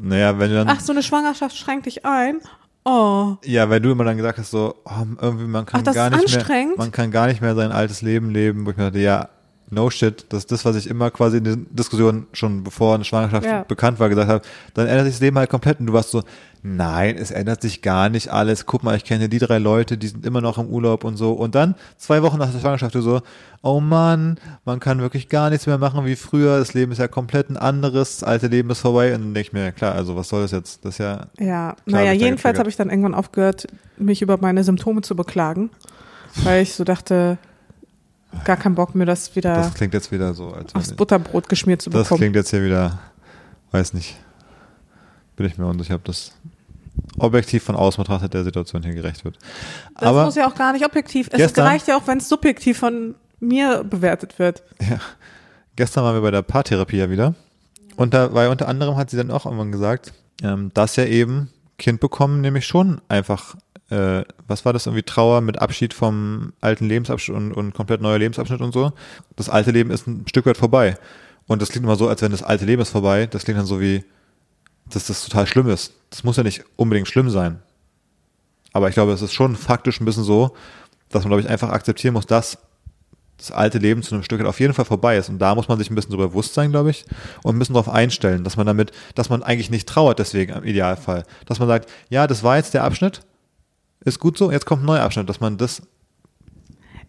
naja, 0.00 0.38
wenn 0.38 0.50
du 0.50 0.56
dann, 0.56 0.68
Ach, 0.68 0.80
so 0.80 0.92
eine 0.92 1.02
Schwangerschaft 1.02 1.56
schränkt 1.56 1.86
dich 1.86 2.04
ein? 2.04 2.40
Oh. 2.84 3.36
ja, 3.44 3.68
wenn 3.68 3.82
du 3.82 3.90
immer 3.90 4.04
dann 4.04 4.16
gesagt 4.16 4.38
hast, 4.38 4.50
so, 4.50 4.76
oh, 4.84 4.90
irgendwie 5.20 5.44
man 5.44 5.66
kann 5.66 5.80
Ach, 5.80 5.84
das 5.84 5.94
gar 5.94 6.10
ist 6.10 6.16
nicht 6.22 6.28
mehr, 6.30 6.38
anstrengend? 6.38 6.78
man 6.78 6.90
kann 6.90 7.10
gar 7.10 7.26
nicht 7.26 7.42
mehr 7.42 7.54
sein 7.54 7.70
altes 7.70 8.00
Leben 8.00 8.30
leben, 8.30 8.64
wo 8.64 8.70
ich 8.70 8.76
mir 8.78 8.84
dachte, 8.84 8.98
ja, 9.00 9.28
no 9.70 9.90
shit, 9.90 10.24
das 10.30 10.40
ist 10.40 10.52
das, 10.52 10.64
was 10.64 10.76
ich 10.76 10.88
immer 10.88 11.10
quasi 11.10 11.38
in 11.38 11.44
den 11.44 11.66
Diskussionen 11.74 12.26
schon 12.32 12.64
bevor 12.64 12.94
eine 12.94 13.04
Schwangerschaft 13.04 13.44
Ja. 13.46 13.62
bekannt 13.64 14.00
war, 14.00 14.08
gesagt 14.08 14.28
habe, 14.28 14.42
dann 14.74 14.86
ändert 14.86 15.04
sich 15.06 15.14
das 15.14 15.20
Leben 15.20 15.36
halt 15.38 15.50
komplett. 15.50 15.80
Und 15.80 15.86
du 15.86 15.92
warst 15.92 16.10
so, 16.10 16.22
nein, 16.62 17.16
es 17.18 17.30
ändert 17.30 17.62
sich 17.62 17.82
gar 17.82 18.08
nicht 18.08 18.28
alles, 18.30 18.66
guck 18.66 18.82
mal, 18.82 18.96
ich 18.96 19.04
kenne 19.04 19.28
die 19.28 19.38
drei 19.38 19.58
Leute, 19.58 19.98
die 19.98 20.08
sind 20.08 20.24
immer 20.26 20.40
noch 20.40 20.58
im 20.58 20.66
Urlaub 20.66 21.04
und 21.04 21.16
so. 21.16 21.32
Und 21.32 21.54
dann, 21.54 21.74
zwei 21.98 22.22
Wochen 22.22 22.38
nach 22.38 22.50
der 22.50 22.60
Schwangerschaft, 22.60 22.94
du 22.94 23.00
so, 23.00 23.20
oh 23.62 23.80
Mann, 23.80 24.38
man 24.64 24.80
kann 24.80 25.00
wirklich 25.00 25.28
gar 25.28 25.50
nichts 25.50 25.66
mehr 25.66 25.78
machen 25.78 26.04
wie 26.06 26.16
früher, 26.16 26.58
das 26.58 26.74
Leben 26.74 26.92
ist 26.92 26.98
ja 26.98 27.08
komplett 27.08 27.50
ein 27.50 27.56
anderes, 27.56 28.18
das 28.20 28.28
alte 28.28 28.46
Leben 28.46 28.70
ist 28.70 28.80
vorbei. 28.80 29.14
Und 29.14 29.20
dann 29.22 29.34
denke 29.34 29.48
ich 29.48 29.52
mir, 29.52 29.72
klar, 29.72 29.94
also 29.94 30.16
was 30.16 30.28
soll 30.30 30.42
das 30.42 30.52
jetzt, 30.52 30.84
das 30.84 30.94
ist 30.94 30.98
ja, 30.98 31.26
Ja, 31.38 31.76
naja, 31.86 32.12
jedenfalls 32.12 32.58
habe 32.58 32.68
ich 32.70 32.76
dann 32.76 32.90
irgendwann 32.90 33.14
aufgehört, 33.14 33.66
mich 33.98 34.22
über 34.22 34.38
meine 34.40 34.64
Symptome 34.64 35.02
zu 35.02 35.14
beklagen, 35.14 35.70
weil 36.44 36.62
ich 36.62 36.74
so 36.74 36.84
dachte, 36.84 37.36
gar 38.44 38.56
keinen 38.56 38.74
Bock 38.74 38.94
mir 38.94 39.06
das 39.06 39.34
wieder 39.36 39.54
das 39.54 39.74
klingt 39.74 39.94
jetzt 39.94 40.12
wieder 40.12 40.34
so, 40.34 40.48
als 40.52 40.74
aufs 40.74 40.92
Butterbrot 40.92 41.48
geschmiert 41.48 41.82
zu 41.82 41.90
Das 41.90 42.04
bekommen. 42.04 42.18
klingt 42.20 42.36
jetzt 42.36 42.50
hier 42.50 42.64
wieder, 42.64 42.98
weiß 43.72 43.94
nicht, 43.94 44.16
bin 45.36 45.46
ich 45.46 45.56
mir 45.58 45.66
unsicher, 45.66 45.94
ob 45.94 46.04
das 46.04 46.32
objektiv 47.18 47.62
von 47.62 47.76
außen 47.76 48.02
betrachtet 48.02 48.34
der 48.34 48.44
Situation 48.44 48.82
hier 48.82 48.94
gerecht 48.94 49.24
wird. 49.24 49.38
das 49.94 50.04
Aber 50.08 50.24
muss 50.24 50.34
ja 50.34 50.48
auch 50.48 50.54
gar 50.54 50.72
nicht 50.72 50.84
objektiv. 50.84 51.28
Es 51.32 51.56
reicht 51.56 51.86
ja 51.88 51.96
auch, 51.96 52.06
wenn 52.06 52.18
es 52.18 52.28
subjektiv 52.28 52.78
von 52.78 53.14
mir 53.40 53.84
bewertet 53.84 54.38
wird. 54.38 54.62
ja, 54.80 54.98
gestern 55.76 56.04
waren 56.04 56.14
wir 56.14 56.22
bei 56.22 56.30
der 56.32 56.42
Paartherapie 56.42 56.96
ja 56.96 57.08
wieder 57.08 57.34
und 57.96 58.14
da 58.14 58.34
war 58.34 58.44
ja 58.44 58.50
unter 58.50 58.68
anderem 58.68 58.96
hat 58.96 59.10
sie 59.10 59.16
dann 59.16 59.30
auch 59.30 59.46
irgendwann 59.46 59.72
gesagt, 59.72 60.12
ähm, 60.42 60.70
dass 60.74 60.96
ja 60.96 61.04
eben 61.04 61.50
Kind 61.78 62.00
bekommen 62.00 62.40
nämlich 62.40 62.66
schon 62.66 63.00
einfach 63.08 63.54
äh, 63.90 64.24
was 64.46 64.64
war 64.64 64.72
das 64.72 64.86
irgendwie 64.86 65.02
Trauer 65.02 65.40
mit 65.40 65.60
Abschied 65.60 65.94
vom 65.94 66.52
alten 66.60 66.86
Lebensabschnitt 66.86 67.36
und, 67.36 67.52
und 67.52 67.74
komplett 67.74 68.00
neuer 68.00 68.18
Lebensabschnitt 68.18 68.60
und 68.60 68.72
so. 68.72 68.92
Das 69.36 69.48
alte 69.48 69.70
Leben 69.70 69.90
ist 69.90 70.06
ein 70.06 70.26
Stück 70.28 70.46
weit 70.46 70.58
vorbei. 70.58 70.96
Und 71.46 71.62
das 71.62 71.70
klingt 71.70 71.84
immer 71.84 71.96
so, 71.96 72.08
als 72.08 72.20
wenn 72.20 72.30
das 72.30 72.42
alte 72.42 72.66
Leben 72.66 72.82
ist 72.82 72.90
vorbei. 72.90 73.26
Das 73.26 73.44
klingt 73.44 73.58
dann 73.58 73.66
so 73.66 73.80
wie, 73.80 74.04
dass 74.90 75.06
das 75.06 75.24
total 75.24 75.46
schlimm 75.46 75.68
ist. 75.68 75.94
Das 76.10 76.22
muss 76.22 76.36
ja 76.36 76.42
nicht 76.42 76.64
unbedingt 76.76 77.08
schlimm 77.08 77.30
sein. 77.30 77.60
Aber 78.72 78.88
ich 78.88 78.94
glaube, 78.94 79.12
es 79.12 79.22
ist 79.22 79.32
schon 79.32 79.56
faktisch 79.56 80.00
ein 80.00 80.04
bisschen 80.04 80.24
so, 80.24 80.54
dass 81.08 81.24
man, 81.24 81.30
glaube 81.30 81.40
ich, 81.40 81.48
einfach 81.48 81.70
akzeptieren 81.70 82.12
muss, 82.12 82.26
dass 82.26 82.58
das 83.38 83.52
alte 83.52 83.78
Leben 83.78 84.02
zu 84.02 84.14
einem 84.14 84.24
Stück 84.24 84.44
auf 84.44 84.60
jeden 84.60 84.74
Fall 84.74 84.84
vorbei 84.84 85.16
ist. 85.16 85.28
Und 85.28 85.38
da 85.38 85.54
muss 85.54 85.68
man 85.68 85.78
sich 85.78 85.90
ein 85.90 85.94
bisschen 85.94 86.10
drüber 86.10 86.28
bewusst 86.28 86.54
sein, 86.54 86.70
glaube 86.70 86.90
ich, 86.90 87.06
und 87.42 87.56
ein 87.56 87.58
bisschen 87.58 87.74
darauf 87.74 87.88
einstellen, 87.88 88.44
dass 88.44 88.56
man 88.56 88.66
damit, 88.66 88.92
dass 89.14 89.30
man 89.30 89.42
eigentlich 89.42 89.70
nicht 89.70 89.88
trauert 89.88 90.18
deswegen 90.18 90.52
im 90.52 90.64
Idealfall. 90.64 91.24
Dass 91.46 91.60
man 91.60 91.68
sagt, 91.68 91.88
ja, 92.10 92.26
das 92.26 92.42
war 92.42 92.56
jetzt 92.56 92.74
der 92.74 92.84
Abschnitt, 92.84 93.22
ist 94.04 94.18
gut 94.20 94.38
so, 94.38 94.50
jetzt 94.50 94.66
kommt 94.66 94.82
ein 94.82 94.86
neuer 94.86 95.02
Abschnitt, 95.02 95.28
dass 95.28 95.40
man 95.40 95.56
das, 95.58 95.82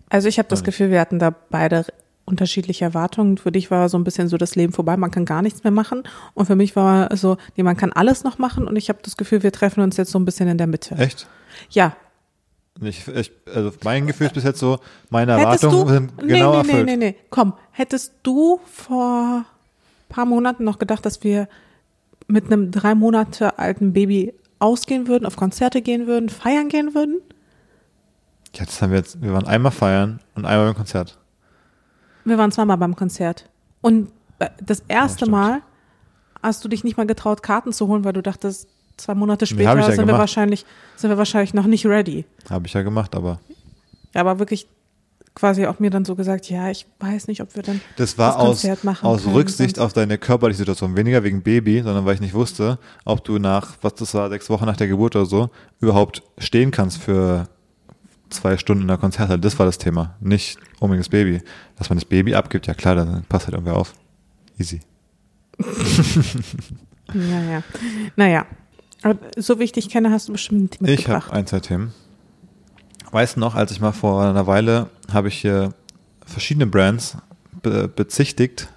Also 0.10 0.28
ich 0.28 0.38
habe 0.40 0.50
das. 0.50 0.64
Gefühl, 0.64 0.90
wir 0.92 1.00
hatten 1.00 1.20
da 1.20 1.30
beide 1.30 1.86
unterschiedliche 2.26 2.86
Erwartungen. 2.86 3.38
Für 3.38 3.52
dich 3.52 3.72
war 3.72 3.90
so 3.90 3.98
ein 3.98 4.04
bisschen 4.04 4.28
so 4.28 4.38
das 4.38 4.56
Leben 4.56 4.72
vorbei, 4.74 4.98
man 4.98 5.12
kann 5.12 5.26
gar 5.26 5.42
nichts 5.42 5.64
mehr 5.64 5.72
machen. 5.72 6.04
Und 6.36 6.46
für 6.46 6.56
mich 6.56 6.76
war 6.76 7.16
so, 7.18 7.38
nee, 7.56 7.64
man 7.64 7.76
kann 7.76 7.92
alles 7.92 8.24
noch 8.24 8.38
machen. 8.38 8.68
Und 8.68 8.76
ich 8.76 8.90
habe 8.90 9.00
das 9.02 9.18
Gefühl, 9.18 9.44
wir 9.44 9.52
treffen 9.52 9.82
uns 9.82 9.98
jetzt 9.98 10.12
so 10.12 10.20
ein 10.20 10.26
bisschen 10.26 10.48
in 10.48 10.58
der 10.58 10.68
Mitte. 10.68 10.96
echt? 10.96 11.28
Ja. 11.72 11.96
Ich, 12.82 13.08
ich, 13.08 13.32
also 13.54 13.72
mein 13.84 14.08
Gefühl 14.08 14.28
ist 14.28 14.34
bis 14.34 14.44
jetzt 14.46 14.60
so, 14.60 14.80
meine 15.10 15.34
Erwartungen 15.34 15.86
du, 15.86 15.92
sind 15.92 16.18
nee, 16.24 16.34
genau 16.34 16.52
nee, 16.52 16.58
erfüllt. 16.60 16.86
nee, 16.86 16.96
nee, 16.96 17.12
nee, 17.12 17.16
komm, 17.30 17.54
hättest 17.72 18.14
du 18.24 18.62
vor 18.66 19.44
paar 20.08 20.26
Monaten 20.26 20.64
noch 20.64 20.80
gedacht, 20.80 21.06
dass 21.06 21.24
wir 21.24 21.50
mit 22.28 22.46
einem 22.46 22.72
drei 22.72 22.96
Monate 22.96 23.60
alten 23.60 23.92
Baby 23.92 24.34
ausgehen 24.60 25.08
würden, 25.08 25.26
auf 25.26 25.36
Konzerte 25.36 25.82
gehen 25.82 26.08
würden, 26.08 26.30
feiern 26.30 26.70
gehen 26.70 26.94
würden? 26.94 27.22
Ja, 28.56 28.66
das 28.66 28.82
haben 28.82 28.92
wir 28.92 28.98
jetzt, 29.00 29.22
wir 29.22 29.34
waren 29.34 29.48
einmal 29.48 29.72
feiern 29.72 30.20
und 30.36 30.46
einmal 30.46 30.68
beim 30.68 30.76
Konzert. 30.76 31.18
Wir 32.26 32.38
waren 32.38 32.52
zweimal 32.52 32.78
beim 32.78 32.96
Konzert. 32.96 33.50
Und 33.82 34.12
äh, 34.40 34.50
das 34.64 34.84
erste 34.88 35.26
stimmt. 35.26 35.32
Mal 35.32 35.62
hast 36.42 36.64
du 36.64 36.70
dich 36.70 36.84
nicht 36.84 36.98
mal 36.98 37.08
getraut, 37.08 37.44
Karten 37.44 37.74
zu 37.74 37.88
holen, 37.88 38.04
weil 38.04 38.14
du 38.14 38.22
dachtest, 38.22 38.68
zwei 38.98 39.16
Monate 39.16 39.46
später 39.46 39.78
ja 39.78 39.92
sind 39.92 40.08
wir 40.08 40.18
wahrscheinlich, 40.18 40.66
sind 40.96 41.10
wir 41.10 41.18
wahrscheinlich 41.18 41.54
noch 41.54 41.66
nicht 41.66 41.86
ready. 41.86 42.26
Habe 42.50 42.68
ich 42.68 42.74
ja 42.74 42.82
gemacht, 42.82 43.16
aber 43.16 43.40
Ja, 44.14 44.22
aber 44.22 44.40
wirklich 44.40 44.68
quasi 45.40 45.66
auch 45.66 45.80
mir 45.80 45.90
dann 45.90 46.04
so 46.06 46.16
gesagt, 46.16 46.50
ja, 46.50 46.70
ich 46.70 46.86
weiß 47.00 47.28
nicht, 47.28 47.42
ob 47.42 47.56
wir 47.56 47.64
dann 47.64 47.80
Das 47.96 48.18
war 48.18 48.28
das 48.34 48.36
aus, 48.38 48.48
Konzert 48.62 48.84
machen 48.84 49.06
aus 49.06 49.24
können, 49.24 49.36
Rücksicht 49.36 49.80
auf 49.80 49.94
deine 49.94 50.18
körperliche 50.18 50.58
Situation, 50.60 50.98
weniger 50.98 51.24
wegen 51.24 51.42
Baby, 51.42 51.82
sondern 51.82 52.06
weil 52.06 52.16
ich 52.16 52.22
nicht 52.22 52.34
wusste, 52.34 52.78
ob 53.06 53.24
du 53.24 53.40
nach, 53.40 53.78
was 53.82 53.96
das 53.96 54.14
war, 54.14 54.30
sechs 54.30 54.50
Wochen 54.50 54.66
nach 54.66 54.78
der 54.78 54.88
Geburt 54.88 55.16
oder 55.16 55.26
so, 55.26 55.50
überhaupt 55.80 56.22
stehen 56.38 56.72
kannst 56.72 56.98
für 57.02 57.48
zwei 58.30 58.58
Stunden 58.58 58.84
in 58.84 58.88
der 58.90 58.98
Konzerthalle. 58.98 59.40
Das 59.40 59.58
war 59.58 59.66
das 59.66 59.78
Thema. 59.78 60.16
Nicht 60.20 60.60
unbedingt 60.80 61.06
das 61.06 61.10
Baby. 61.10 61.42
Dass 61.78 61.90
man 61.90 61.98
das 61.98 62.06
Baby 62.06 62.36
abgibt, 62.36 62.68
ja 62.68 62.74
klar, 62.74 62.96
dann 62.96 63.24
passt 63.30 63.46
halt 63.48 63.54
irgendwer 63.56 63.78
auf. 63.78 63.94
Easy. 64.60 64.82
Ja, 67.14 67.42
ja. 67.42 67.64
Naja. 68.16 68.46
Aber 69.02 69.18
so 69.38 69.60
wie 69.60 69.64
ich 69.64 69.72
dich 69.72 69.90
kenne, 69.90 70.12
hast 70.12 70.28
du 70.28 70.34
bestimmt 70.34 70.76
Ich 70.76 70.82
mitgebracht. 70.82 71.28
habe 71.28 71.36
ein, 71.38 71.48
zwei 71.48 71.60
Themen. 71.60 71.94
Weißt 73.12 73.36
du 73.36 73.40
noch, 73.40 73.56
als 73.56 73.72
ich 73.72 73.82
mal 73.82 73.92
vor 73.92 74.24
einer 74.24 74.46
Weile 74.48 74.88
habe 75.12 75.28
ich 75.30 75.42
hier 75.42 75.74
verschiedene 76.26 76.68
Brands 76.68 77.18
be 77.64 77.88
bezichtigt, 77.88 78.70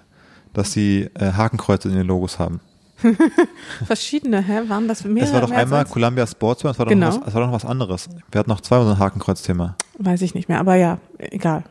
dass 0.53 0.71
sie 0.73 1.09
äh, 1.13 1.31
Hakenkreuze 1.33 1.89
in 1.89 1.95
den 1.95 2.07
Logos 2.07 2.39
haben. 2.39 2.59
Verschiedene, 3.85 4.41
hä? 4.41 4.61
Waren 4.67 4.87
das 4.87 5.03
mehrere? 5.03 5.27
Es 5.27 5.33
war 5.33 5.41
doch 5.41 5.51
als 5.51 5.59
einmal? 5.59 5.85
Columbia 5.85 6.25
Sportswear, 6.25 6.71
es 6.71 6.79
war, 6.79 6.85
doch 6.85 6.91
Genau. 6.91 7.09
noch 7.09 7.21
was, 7.21 7.27
es 7.27 7.33
war 7.33 7.41
doch 7.41 7.47
noch 7.47 7.55
was 7.55 7.65
anderes. 7.65 8.09
Wir 8.31 8.39
hatten 8.39 8.49
noch 8.49 8.61
zweimal 8.61 8.85
so 8.87 8.91
ein 8.93 8.99
Hakenkreuz-Thema. 8.99 9.75
Weiß 9.99 10.21
ich 10.21 10.33
nicht 10.35 10.47
mehr, 10.49 10.59
aber 10.59 10.75
ja, 10.75 10.99
egal. 11.17 11.63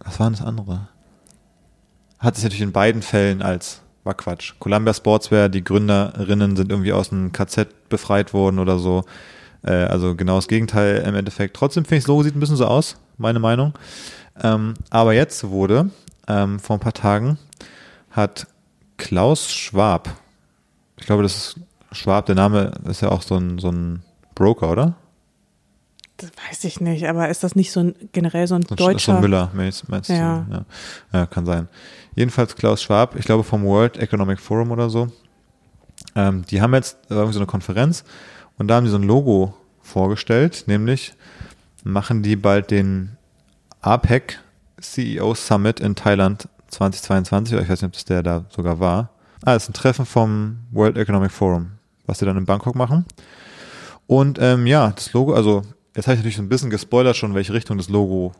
Was 0.00 0.20
war 0.20 0.28
denn 0.28 0.38
das 0.38 0.46
andere? 0.46 0.88
Hat 2.18 2.36
sich 2.36 2.44
natürlich 2.44 2.62
in 2.62 2.72
beiden 2.72 3.02
Fällen 3.02 3.42
als, 3.42 3.80
war 4.04 4.14
Quatsch. 4.14 4.54
Columbia 4.58 4.94
Sportswear, 4.94 5.48
die 5.48 5.64
Gründerinnen 5.64 6.56
sind 6.56 6.70
irgendwie 6.70 6.92
aus 6.92 7.08
dem 7.10 7.32
KZ 7.32 7.88
befreit 7.88 8.32
worden 8.32 8.58
oder 8.58 8.78
so. 8.78 9.04
Äh, 9.66 9.72
also 9.84 10.14
genau 10.14 10.36
das 10.36 10.48
Gegenteil 10.48 10.98
im 11.06 11.14
Endeffekt. 11.14 11.56
Trotzdem 11.56 11.84
finde 11.84 11.96
ich, 11.96 12.04
das 12.04 12.08
Logo 12.08 12.22
sieht 12.22 12.36
ein 12.36 12.40
bisschen 12.40 12.56
so 12.56 12.66
aus, 12.66 12.96
meine 13.18 13.38
Meinung. 13.38 13.74
Ähm, 14.42 14.74
aber 14.90 15.12
jetzt 15.14 15.48
wurde, 15.48 15.90
ähm, 16.28 16.58
vor 16.60 16.76
ein 16.76 16.80
paar 16.80 16.92
Tagen, 16.92 17.38
hat 18.10 18.46
Klaus 18.96 19.50
Schwab, 19.52 20.08
ich 20.98 21.04
glaube, 21.06 21.22
das 21.22 21.36
ist 21.36 21.60
Schwab, 21.92 22.26
der 22.26 22.34
Name 22.34 22.72
ist 22.88 23.02
ja 23.02 23.10
auch 23.10 23.22
so 23.22 23.36
ein, 23.36 23.58
so 23.58 23.70
ein 23.70 24.02
Broker, 24.34 24.70
oder? 24.70 24.94
Das 26.18 26.30
weiß 26.48 26.64
ich 26.64 26.80
nicht, 26.80 27.06
aber 27.08 27.28
ist 27.28 27.44
das 27.44 27.56
nicht 27.56 27.70
so 27.72 27.80
ein 27.80 27.94
generell 28.12 28.46
so 28.46 28.54
ein 28.54 28.62
So 28.62 28.74
deutscher? 28.74 29.12
so 29.12 29.12
ein 29.12 29.20
Müller, 29.20 29.50
meinst, 29.52 29.88
meinst 29.90 30.08
Ja. 30.08 30.46
du? 30.48 30.54
Ja. 30.54 30.64
ja, 31.12 31.26
kann 31.26 31.44
sein. 31.44 31.68
Jedenfalls 32.14 32.56
Klaus 32.56 32.82
Schwab, 32.82 33.16
ich 33.16 33.26
glaube 33.26 33.44
vom 33.44 33.64
World 33.64 33.98
Economic 33.98 34.40
Forum 34.40 34.70
oder 34.70 34.88
so. 34.88 35.08
Ähm, 36.14 36.44
die 36.50 36.62
haben 36.62 36.72
jetzt 36.74 36.96
irgendwie 37.10 37.34
so 37.34 37.38
eine 37.38 37.46
Konferenz 37.46 38.04
und 38.58 38.68
da 38.68 38.76
haben 38.76 38.84
die 38.84 38.90
so 38.90 38.98
ein 38.98 39.02
Logo 39.02 39.54
vorgestellt, 39.82 40.64
nämlich 40.66 41.14
machen 41.84 42.22
die 42.22 42.36
bald 42.36 42.70
den 42.70 43.16
APEC 43.80 44.40
CEO 44.80 45.34
Summit 45.34 45.80
in 45.80 45.94
Thailand 45.94 46.48
2022, 46.68 47.54
oder 47.54 47.62
ich 47.62 47.68
weiß 47.68 47.82
nicht, 47.82 47.88
ob 47.88 47.92
das 47.92 48.04
der 48.04 48.22
da 48.22 48.44
sogar 48.50 48.80
war. 48.80 49.10
Ah, 49.42 49.54
das 49.54 49.64
ist 49.64 49.70
ein 49.70 49.74
Treffen 49.74 50.06
vom 50.06 50.58
World 50.72 50.96
Economic 50.96 51.30
Forum, 51.30 51.72
was 52.06 52.18
sie 52.18 52.26
dann 52.26 52.36
in 52.36 52.46
Bangkok 52.46 52.74
machen. 52.74 53.04
Und 54.06 54.38
ähm, 54.40 54.66
ja, 54.66 54.90
das 54.90 55.12
Logo, 55.12 55.34
also 55.34 55.62
jetzt 55.94 56.06
habe 56.06 56.14
ich 56.14 56.20
natürlich 56.20 56.36
so 56.36 56.42
ein 56.42 56.48
bisschen 56.48 56.70
gespoilert 56.70 57.16
schon, 57.16 57.34
welche 57.34 57.52
Richtung 57.52 57.76
das 57.78 57.88
Logo 57.88 58.32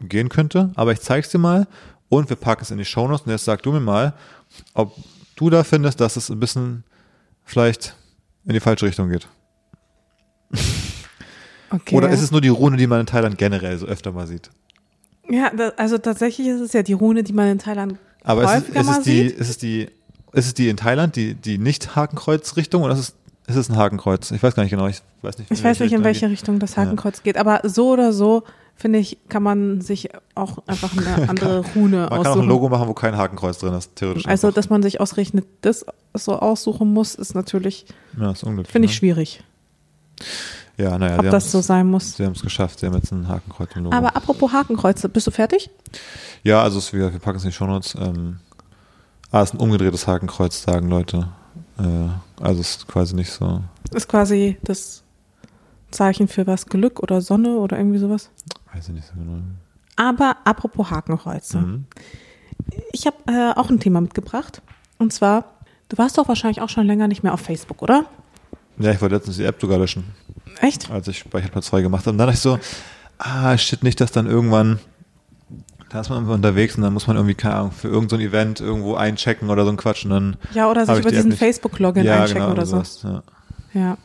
gehen 0.00 0.28
könnte, 0.28 0.70
aber 0.76 0.92
ich 0.92 1.00
zeig's 1.00 1.30
dir 1.30 1.38
mal 1.38 1.66
und 2.08 2.28
wir 2.28 2.36
packen 2.36 2.62
es 2.62 2.70
in 2.70 2.78
die 2.78 2.84
Shownotes 2.84 3.26
und 3.26 3.32
jetzt 3.32 3.44
sag 3.44 3.62
du 3.62 3.72
mir 3.72 3.80
mal, 3.80 4.14
ob 4.74 4.94
du 5.36 5.50
da 5.50 5.64
findest, 5.64 6.00
dass 6.00 6.16
es 6.16 6.30
ein 6.30 6.40
bisschen 6.40 6.84
vielleicht 7.44 7.94
in 8.44 8.54
die 8.54 8.60
falsche 8.60 8.86
Richtung 8.86 9.10
geht. 9.10 9.28
okay. 11.70 11.94
Oder 11.96 12.10
ist 12.10 12.22
es 12.22 12.30
nur 12.30 12.40
die 12.40 12.48
Rune, 12.48 12.76
die 12.76 12.86
man 12.86 13.00
in 13.00 13.06
Thailand 13.06 13.38
generell 13.38 13.78
so 13.78 13.86
öfter 13.86 14.12
mal 14.12 14.26
sieht? 14.26 14.50
ja, 15.30 15.50
da, 15.50 15.72
also 15.76 15.98
tatsächlich 15.98 16.48
ist 16.48 16.60
es 16.60 16.72
ja 16.72 16.82
die 16.82 16.92
Rune, 16.92 17.22
die 17.22 17.32
man 17.32 17.48
in 17.48 17.58
Thailand 17.58 17.96
Aber 18.24 18.42
ist 18.42 18.50
es, 18.50 18.56
häufiger 18.56 18.80
ist 18.80 18.88
es 18.88 19.00
die, 19.00 19.10
sieht. 19.28 19.38
ist 19.38 19.48
es 19.50 19.58
die, 19.58 19.88
ist 20.32 20.46
es 20.46 20.54
die 20.54 20.68
in 20.68 20.76
Thailand, 20.76 21.16
die, 21.16 21.34
die 21.34 21.58
nicht 21.58 21.94
Hakenkreuz-Richtung 21.96 22.82
oder 22.82 22.94
ist 22.94 23.00
es, 23.00 23.14
ist 23.46 23.56
es 23.56 23.68
ein 23.68 23.76
Hakenkreuz? 23.76 24.30
Ich 24.30 24.42
weiß 24.42 24.54
gar 24.54 24.62
nicht 24.62 24.70
genau, 24.70 24.86
ich 24.86 25.02
weiß 25.22 25.38
nicht. 25.38 25.50
Ich 25.50 25.62
weiß 25.62 25.80
nicht, 25.80 25.92
in 25.92 26.04
welche. 26.04 26.28
Richtung 26.28 26.58
das 26.58 26.76
Hakenkreuz 26.76 27.22
geht, 27.22 27.36
aber 27.36 27.60
so 27.64 27.90
oder 27.90 28.12
so, 28.12 28.44
finde 28.76 28.98
ich, 28.98 29.18
kann 29.28 29.42
man 29.42 29.80
sich 29.80 30.10
auch 30.34 30.58
einfach 30.66 30.96
eine 30.96 31.28
andere 31.28 31.64
Rune 31.74 31.98
Man 31.98 32.08
kann 32.08 32.18
auch 32.18 32.26
aussuchen. 32.26 32.42
ein 32.42 32.48
Logo 32.48 32.68
machen, 32.68 32.88
wo 32.88 32.94
kein 32.94 33.16
Hakenkreuz 33.16 33.58
drin 33.58 33.74
ist, 33.74 33.94
theoretisch. 33.96 34.26
also, 34.26 34.48
einfach. 34.48 34.56
dass 34.56 34.70
man 34.70 34.82
sich 34.82 35.00
ausgerechnet 35.00 35.46
das 35.60 35.84
so 36.14 36.36
aussuchen 36.38 36.92
muss, 36.92 37.14
ist 37.14 37.34
natürlich, 37.34 37.86
ja, 38.18 38.34
finde 38.34 38.62
ich 38.64 38.74
ne? 38.74 38.88
schwierig, 38.88 39.42
Ja, 40.76 40.96
naja, 40.96 41.18
ob 41.18 41.30
das 41.30 41.52
so 41.52 41.60
sein 41.60 41.86
muss. 41.86 42.16
Sie 42.16 42.24
haben 42.24 42.32
es 42.32 42.42
geschafft, 42.42 42.80
sie 42.80 42.86
haben 42.86 42.94
jetzt 42.94 43.12
ein 43.12 43.28
Hakenkreuz 43.28 43.70
im 43.74 43.84
Logo. 43.84 43.96
Aber 43.96 44.16
apropos 44.16 44.52
Hakenkreuze, 44.52 45.08
bist 45.08 45.26
du 45.26 45.30
fertig? 45.30 45.70
ja, 46.42 46.62
also 46.62 46.78
es, 46.78 46.92
wir, 46.92 47.12
wir 47.12 47.18
packen 47.18 47.36
es 47.36 47.44
in 47.44 47.50
die 47.50 47.54
Shownotes. 47.54 47.94
Ähm, 47.96 48.38
ah, 49.30 49.42
es 49.42 49.50
ist 49.50 49.54
ein 49.54 49.60
umgedrehtes 49.60 50.06
Hakenkreuz, 50.06 50.62
sagen 50.62 50.88
Leute. 50.88 51.28
Äh, 51.78 52.42
also 52.42 52.60
es 52.60 52.76
ist 52.76 52.88
quasi 52.88 53.14
nicht 53.14 53.30
so. 53.30 53.62
Ist 53.92 54.08
quasi 54.08 54.56
das 54.62 55.02
Zeichen 55.90 56.28
für 56.28 56.46
was, 56.46 56.66
Glück 56.66 57.00
oder 57.00 57.20
Sonne 57.20 57.58
oder 57.58 57.76
irgendwie 57.76 57.98
sowas. 57.98 58.30
Weiß 58.72 58.88
ich 58.88 58.94
nicht 58.94 59.06
so 59.06 59.14
genau. 59.14 59.42
Aber 59.96 60.36
apropos 60.44 60.90
Hakenkreuze. 60.90 61.58
Mhm. 61.58 61.84
Ich 62.92 63.06
habe 63.06 63.16
äh, 63.26 63.52
auch 63.58 63.68
ein 63.68 63.80
Thema 63.80 64.00
mitgebracht. 64.00 64.62
Und 64.98 65.12
zwar, 65.12 65.44
du 65.88 65.98
warst 65.98 66.16
doch 66.16 66.28
wahrscheinlich 66.28 66.62
auch 66.62 66.68
schon 66.68 66.86
länger 66.86 67.08
nicht 67.08 67.22
mehr 67.22 67.34
auf 67.34 67.40
Facebook, 67.40 67.82
oder? 67.82 68.06
Ja, 68.80 68.92
ich 68.92 69.00
wollte 69.00 69.14
letztens 69.14 69.36
die 69.36 69.44
App 69.44 69.60
sogar 69.60 69.78
löschen, 69.78 70.04
Echt? 70.60 70.90
als 70.90 71.06
ich 71.08 71.18
Speicherplatz 71.18 71.68
frei 71.68 71.82
gemacht 71.82 72.02
habe. 72.02 72.12
Und 72.12 72.18
dann 72.18 72.28
dachte 72.28 72.36
ich 72.36 72.42
so, 72.42 72.58
ah, 73.18 73.56
shit, 73.58 73.82
nicht, 73.82 74.00
dass 74.00 74.10
dann 74.10 74.26
irgendwann, 74.26 74.78
da 75.90 76.00
ist 76.00 76.08
man 76.08 76.26
unterwegs 76.26 76.76
und 76.76 76.82
dann 76.82 76.92
muss 76.94 77.06
man 77.06 77.16
irgendwie, 77.16 77.34
keine 77.34 77.56
Ahnung, 77.56 77.72
für 77.72 77.88
irgendein 77.88 78.20
so 78.20 78.26
Event 78.26 78.60
irgendwo 78.60 78.94
einchecken 78.94 79.50
oder 79.50 79.64
so 79.64 79.70
ein 79.70 79.76
Quatsch. 79.76 80.04
Und 80.04 80.10
dann 80.10 80.36
Ja, 80.54 80.70
oder 80.70 80.86
sich 80.86 80.94
ich 80.94 81.00
über 81.00 81.10
diesen 81.10 81.32
Facebook-Login 81.32 82.04
ja, 82.04 82.22
einchecken 82.22 82.42
genau, 82.42 82.52
oder 82.52 82.64
so. 82.66 82.76
sowas, 82.76 83.00
Ja. 83.02 83.22
Ja. 83.72 83.98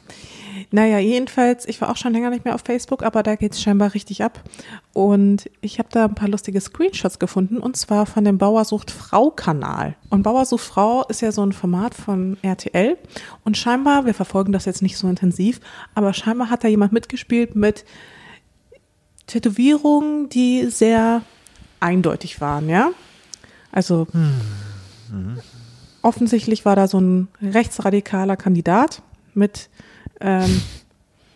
Naja, 0.72 1.00
jedenfalls, 1.00 1.68
ich 1.68 1.82
war 1.82 1.90
auch 1.90 1.98
schon 1.98 2.14
länger 2.14 2.30
nicht 2.30 2.46
mehr 2.46 2.56
auf 2.56 2.62
Facebook, 2.62 3.04
aber 3.04 3.24
da 3.24 3.36
geht's 3.36 3.62
scheinbar 3.62 3.94
richtig 3.94 4.24
ab. 4.24 4.44
Und 4.94 5.50
ich 5.62 5.80
habe 5.80 5.90
da 5.92 6.06
ein 6.06 6.16
paar 6.16 6.30
lustige 6.30 6.60
Screenshots 6.62 7.20
gefunden, 7.20 7.58
und 7.58 7.78
zwar 7.78 8.06
von 8.06 8.24
dem 8.24 8.38
Bauersucht 8.38 8.92
Frau-Kanal. 8.92 9.96
Und 10.10 10.24
Bauersucht 10.24 10.64
Frau 10.64 11.04
ist 11.08 11.22
ja 11.22 11.32
so 11.32 11.46
ein 11.46 11.54
Format 11.54 11.94
von 11.94 12.38
RTL. 12.42 12.98
Und 13.44 13.58
scheinbar, 13.58 14.06
wir 14.06 14.14
verfolgen 14.14 14.52
das 14.52 14.66
jetzt 14.66 14.82
nicht 14.82 14.98
so 14.98 15.08
intensiv, 15.08 15.60
aber 15.94 16.14
scheinbar 16.14 16.50
hat 16.50 16.64
da 16.64 16.68
jemand 16.68 16.92
mitgespielt 16.92 17.56
mit 17.56 17.86
Tätowierungen, 19.28 20.30
die 20.30 20.66
sehr 20.68 21.22
eindeutig 21.80 22.42
waren, 22.42 22.70
ja. 22.70 22.92
Also 23.72 24.08
offensichtlich 26.02 26.66
war 26.66 26.76
da 26.76 26.88
so 26.88 27.00
ein 27.00 27.28
rechtsradikaler 27.42 28.38
Kandidat 28.38 29.02
mit 29.34 29.70
ähm, 30.22 30.62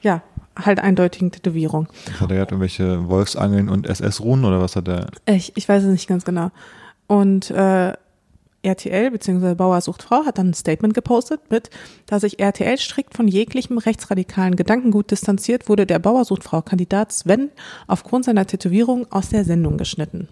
ja, 0.01 0.21
halt 0.55 0.79
eindeutigen 0.79 1.31
Tätowierungen. 1.31 1.87
Hat 2.19 2.29
er 2.29 2.37
gerade 2.37 2.51
irgendwelche 2.51 3.07
Wolfsangeln 3.07 3.69
und 3.69 3.87
SS-Runen 3.87 4.45
oder 4.45 4.61
was 4.61 4.75
hat 4.75 4.87
er? 4.87 5.07
Ich, 5.25 5.55
ich 5.55 5.67
weiß 5.67 5.83
es 5.83 5.91
nicht 5.91 6.07
ganz 6.07 6.25
genau. 6.25 6.51
Und 7.07 7.49
äh, 7.51 7.93
RTL 8.61 9.11
bzw. 9.11 9.55
Bauer 9.55 9.79
sucht 9.81 10.03
Frau 10.03 10.25
hat 10.25 10.37
dann 10.37 10.49
ein 10.49 10.53
Statement 10.53 10.93
gepostet 10.93 11.49
mit, 11.49 11.69
da 12.07 12.19
sich 12.19 12.39
RTL 12.39 12.77
strikt 12.77 13.15
von 13.15 13.27
jeglichem 13.27 13.77
rechtsradikalen 13.77 14.55
Gedankengut 14.55 15.11
distanziert, 15.11 15.69
wurde 15.69 15.85
der 15.85 15.99
Bauer 15.99 16.25
sucht 16.25 16.43
Frau 16.43 16.61
Kandidat 16.61 17.11
Sven 17.11 17.51
aufgrund 17.87 18.25
seiner 18.25 18.45
Tätowierung 18.45 19.09
aus 19.11 19.29
der 19.29 19.45
Sendung 19.45 19.77
geschnitten. 19.77 20.27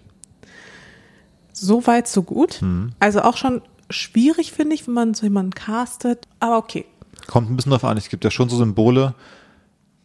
So 1.54 1.88
weit, 1.88 2.08
so 2.08 2.22
gut. 2.22 2.60
Also 3.00 3.22
auch 3.22 3.38
schon 3.38 3.62
schwierig, 3.90 4.52
finde 4.52 4.76
ich, 4.76 4.86
wenn 4.88 4.94
man 4.94 5.14
so 5.14 5.26
jemanden 5.26 5.52
castet. 5.52 6.28
Aber 6.40 6.58
okay. 6.58 6.86
Kommt 7.26 7.50
ein 7.50 7.56
bisschen 7.56 7.72
drauf 7.72 7.84
an. 7.84 7.98
Es 7.98 8.10
gibt 8.10 8.24
ja 8.24 8.32
schon 8.32 8.50
so 8.50 8.58
Symbole, 8.58 9.16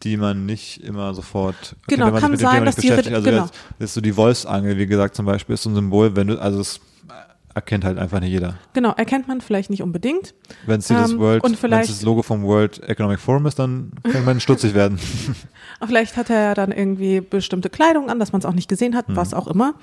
die 0.03 0.17
man 0.17 0.45
nicht 0.45 0.83
immer 0.83 1.13
sofort. 1.13 1.75
Genau, 1.87 2.07
wenn 2.07 2.13
man 2.13 2.21
sich 2.37 2.45
kann 2.45 2.55
sein, 2.55 2.65
dass 2.65 2.75
die 2.75 2.91
Also 2.91 3.21
genau. 3.21 3.49
das 3.79 3.89
ist 3.89 3.93
so 3.93 4.01
die 4.01 4.15
Wolfsangel, 4.17 4.77
wie 4.77 4.87
gesagt, 4.87 5.15
zum 5.15 5.25
Beispiel, 5.25 5.53
ist 5.53 5.63
so 5.63 5.69
ein 5.69 5.75
Symbol, 5.75 6.15
wenn 6.15 6.27
du, 6.27 6.41
also 6.41 6.59
es 6.59 6.79
erkennt 7.55 7.85
halt 7.85 7.97
einfach 7.97 8.19
nicht 8.19 8.31
jeder. 8.31 8.55
Genau, 8.73 8.91
erkennt 8.93 9.27
man 9.27 9.41
vielleicht 9.41 9.69
nicht 9.69 9.83
unbedingt. 9.83 10.33
Wenn 10.65 10.79
es 10.79 10.87
das 10.87 11.11
Ähm, 11.11 11.19
World, 11.19 11.43
wenn 11.61 11.71
das 11.71 12.01
Logo 12.01 12.23
vom 12.23 12.43
World 12.43 12.81
Economic 12.83 13.19
Forum 13.19 13.45
ist, 13.45 13.59
dann 13.59 13.91
kann 14.11 14.25
man 14.25 14.39
stutzig 14.39 14.73
werden. 14.73 14.99
Vielleicht 15.85 16.17
hat 16.17 16.29
er 16.29 16.41
ja 16.41 16.53
dann 16.53 16.71
irgendwie 16.71 17.21
bestimmte 17.21 17.69
Kleidung 17.69 18.09
an, 18.09 18.19
dass 18.19 18.31
man 18.31 18.39
es 18.39 18.45
auch 18.45 18.53
nicht 18.53 18.69
gesehen 18.69 18.95
hat, 18.95 19.05
was 19.09 19.33
auch 19.33 19.47
immer. 19.47 19.75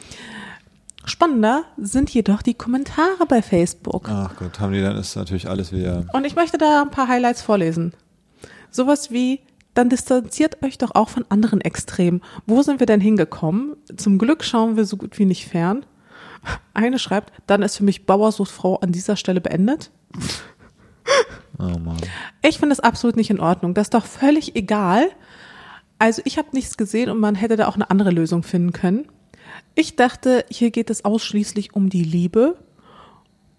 Spannender 1.04 1.64
sind 1.76 2.10
jedoch 2.10 2.42
die 2.42 2.54
Kommentare 2.54 3.26
bei 3.26 3.42
Facebook. 3.42 4.08
Ach 4.08 4.36
Gott, 4.36 4.60
haben 4.60 4.72
die 4.72 4.82
dann 4.82 4.96
ist 4.96 5.16
natürlich 5.16 5.48
alles 5.48 5.72
wieder. 5.72 6.06
Und 6.12 6.26
ich 6.26 6.36
möchte 6.36 6.58
da 6.58 6.82
ein 6.82 6.90
paar 6.90 7.08
Highlights 7.08 7.42
vorlesen. 7.42 7.94
Sowas 8.70 9.10
wie, 9.10 9.40
dann 9.74 9.88
distanziert 9.88 10.62
euch 10.62 10.78
doch 10.78 10.94
auch 10.94 11.08
von 11.08 11.24
anderen 11.28 11.60
Extremen. 11.60 12.22
Wo 12.46 12.62
sind 12.62 12.80
wir 12.80 12.86
denn 12.86 13.00
hingekommen? 13.00 13.76
Zum 13.96 14.18
Glück 14.18 14.44
schauen 14.44 14.76
wir 14.76 14.84
so 14.84 14.96
gut 14.96 15.18
wie 15.18 15.24
nicht 15.24 15.46
fern. 15.46 15.84
Eine 16.74 16.98
schreibt, 16.98 17.32
dann 17.46 17.62
ist 17.62 17.76
für 17.76 17.84
mich 17.84 18.06
Bauersuchtfrau 18.06 18.76
an 18.76 18.92
dieser 18.92 19.16
Stelle 19.16 19.40
beendet. 19.40 19.90
Oh 21.58 21.78
Mann. 21.78 21.98
Ich 22.42 22.58
finde 22.58 22.72
es 22.72 22.80
absolut 22.80 23.16
nicht 23.16 23.30
in 23.30 23.40
Ordnung. 23.40 23.74
Das 23.74 23.86
ist 23.86 23.94
doch 23.94 24.06
völlig 24.06 24.56
egal. 24.56 25.08
Also 25.98 26.22
ich 26.24 26.38
habe 26.38 26.48
nichts 26.52 26.76
gesehen 26.76 27.10
und 27.10 27.20
man 27.20 27.34
hätte 27.34 27.56
da 27.56 27.68
auch 27.68 27.74
eine 27.74 27.90
andere 27.90 28.10
Lösung 28.10 28.42
finden 28.42 28.72
können. 28.72 29.06
Ich 29.80 29.96
dachte, 29.96 30.44
hier 30.50 30.70
geht 30.70 30.90
es 30.90 31.06
ausschließlich 31.06 31.74
um 31.74 31.88
die 31.88 32.04
Liebe. 32.04 32.58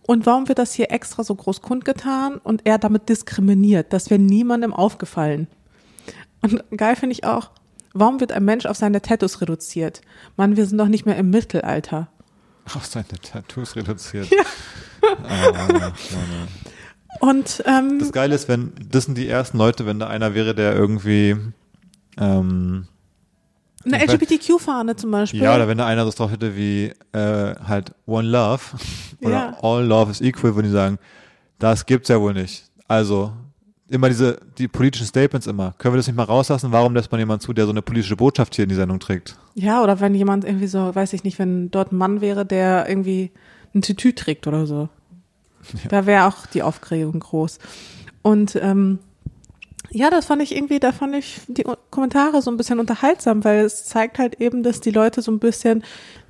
Und 0.05 0.27
warum 0.27 0.47
wird 0.47 0.59
das 0.59 0.73
hier 0.73 0.91
extra 0.91 1.23
so 1.23 1.33
groß 1.33 1.61
kundgetan 1.61 2.37
und 2.37 2.61
er 2.65 2.77
damit 2.77 3.09
diskriminiert? 3.09 3.91
Das 3.91 4.11
wäre 4.11 4.21
niemandem 4.21 4.71
aufgefallen. 4.71 5.47
Und 6.43 6.63
geil 6.77 6.95
finde 6.95 7.13
ich 7.13 7.23
auch, 7.23 7.49
Warum 7.93 8.19
wird 8.19 8.31
ein 8.31 8.45
Mensch 8.45 8.65
auf 8.65 8.77
seine 8.77 9.01
Tattoos 9.01 9.41
reduziert? 9.41 10.01
Mann, 10.37 10.55
wir 10.55 10.65
sind 10.65 10.77
doch 10.77 10.87
nicht 10.87 11.05
mehr 11.05 11.17
im 11.17 11.29
Mittelalter. 11.29 12.07
Auf 12.73 12.85
seine 12.85 13.07
Tattoos 13.21 13.75
reduziert. 13.75 14.29
Ja. 14.29 14.43
Ah, 15.27 15.91
Und 17.19 17.63
ähm, 17.65 17.97
das 17.99 18.11
Geile 18.11 18.35
ist, 18.35 18.47
wenn 18.47 18.71
das 18.87 19.05
sind 19.05 19.17
die 19.17 19.27
ersten 19.27 19.57
Leute, 19.57 19.85
wenn 19.87 19.99
da 19.99 20.07
einer 20.07 20.35
wäre, 20.35 20.55
der 20.55 20.75
irgendwie 20.75 21.35
ähm, 22.17 22.87
eine 23.85 24.03
LGBTQ-Fahne 24.05 24.95
zum 24.95 25.11
Beispiel. 25.11 25.41
Ja, 25.41 25.55
oder 25.55 25.67
wenn 25.67 25.77
da 25.77 25.85
einer 25.85 26.05
das 26.05 26.15
drauf 26.15 26.31
hätte 26.31 26.55
wie 26.55 26.93
äh, 27.13 27.55
halt 27.67 27.93
One 28.05 28.27
Love 28.27 28.61
oder 29.21 29.31
Ja. 29.31 29.57
All 29.61 29.85
Love 29.85 30.11
is 30.11 30.21
Equal, 30.21 30.55
würden 30.55 30.67
die 30.67 30.73
sagen, 30.73 30.97
das 31.59 31.85
gibt's 31.85 32.09
ja 32.09 32.19
wohl 32.19 32.33
nicht. 32.33 32.65
Also 32.87 33.31
immer 33.89 34.07
diese 34.07 34.39
die 34.57 34.67
politischen 34.67 35.05
Statements 35.05 35.47
immer. 35.47 35.73
Können 35.77 35.93
wir 35.93 35.97
das 35.97 36.07
nicht 36.07 36.15
mal 36.15 36.23
rauslassen? 36.23 36.71
Warum 36.71 36.93
lässt 36.93 37.11
man 37.11 37.19
jemanden 37.19 37.41
zu, 37.41 37.53
der 37.53 37.65
so 37.65 37.71
eine 37.71 37.81
politische 37.81 38.15
Botschaft 38.15 38.55
hier 38.55 38.63
in 38.63 38.69
die 38.69 38.75
Sendung 38.75 38.99
trägt? 38.99 39.37
Ja, 39.53 39.83
oder 39.83 39.99
wenn 39.99 40.15
jemand 40.15 40.45
irgendwie 40.45 40.67
so, 40.67 40.95
weiß 40.95 41.13
ich 41.13 41.23
nicht, 41.23 41.39
wenn 41.39 41.69
dort 41.71 41.91
ein 41.91 41.97
Mann 41.97 42.21
wäre, 42.21 42.45
der 42.45 42.87
irgendwie 42.87 43.31
ein 43.75 43.81
Tütü 43.81 44.13
trägt 44.13 44.47
oder 44.47 44.65
so. 44.65 44.89
Da 45.89 46.05
wäre 46.07 46.25
auch 46.25 46.47
die 46.47 46.63
Aufregung 46.63 47.19
groß. 47.19 47.59
Und 48.23 48.55
ähm, 48.55 48.99
ja, 49.91 50.09
das 50.09 50.25
fand 50.25 50.41
ich 50.41 50.55
irgendwie, 50.55 50.79
da 50.79 50.91
fand 50.91 51.15
ich 51.15 51.41
die 51.47 51.63
Kommentare 51.89 52.41
so 52.41 52.49
ein 52.51 52.57
bisschen 52.57 52.79
unterhaltsam, 52.79 53.43
weil 53.43 53.65
es 53.65 53.85
zeigt 53.85 54.19
halt 54.19 54.39
eben, 54.41 54.63
dass 54.63 54.79
die 54.81 54.91
Leute 54.91 55.21
so 55.21 55.31
ein 55.31 55.39
bisschen, 55.39 55.83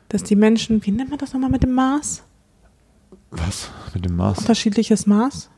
dass 0.09 0.23
die 0.23 0.35
Menschen, 0.35 0.85
wie 0.85 0.91
nennt 0.91 1.09
man 1.09 1.19
das 1.19 1.33
nochmal 1.33 1.49
mit 1.49 1.63
dem 1.63 1.73
Maß? 1.73 2.23
Was? 3.31 3.69
Mit 3.93 4.03
dem 4.05 4.15
Mars? 4.15 4.39
Unterschiedliches 4.39 5.05
Maß? 5.07 5.49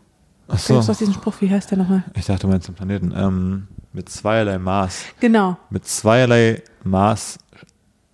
Ach 0.48 0.60
so. 0.60 0.78
aus 0.78 0.98
diesem 0.98 1.14
Spruch, 1.14 1.36
wie 1.40 1.50
heißt 1.50 1.72
der 1.72 1.78
nochmal? 1.80 2.04
Ich 2.16 2.26
dachte, 2.26 2.42
du 2.42 2.48
meinst 2.50 2.68
den 2.68 2.76
Planeten. 2.76 3.14
Ähm, 3.16 3.68
mit 3.94 4.10
zweierlei 4.10 4.58
Maß. 4.60 5.06
Genau, 5.20 5.58
Mit 5.70 5.86
zweierlei 5.88 6.62
Maß 6.84 7.40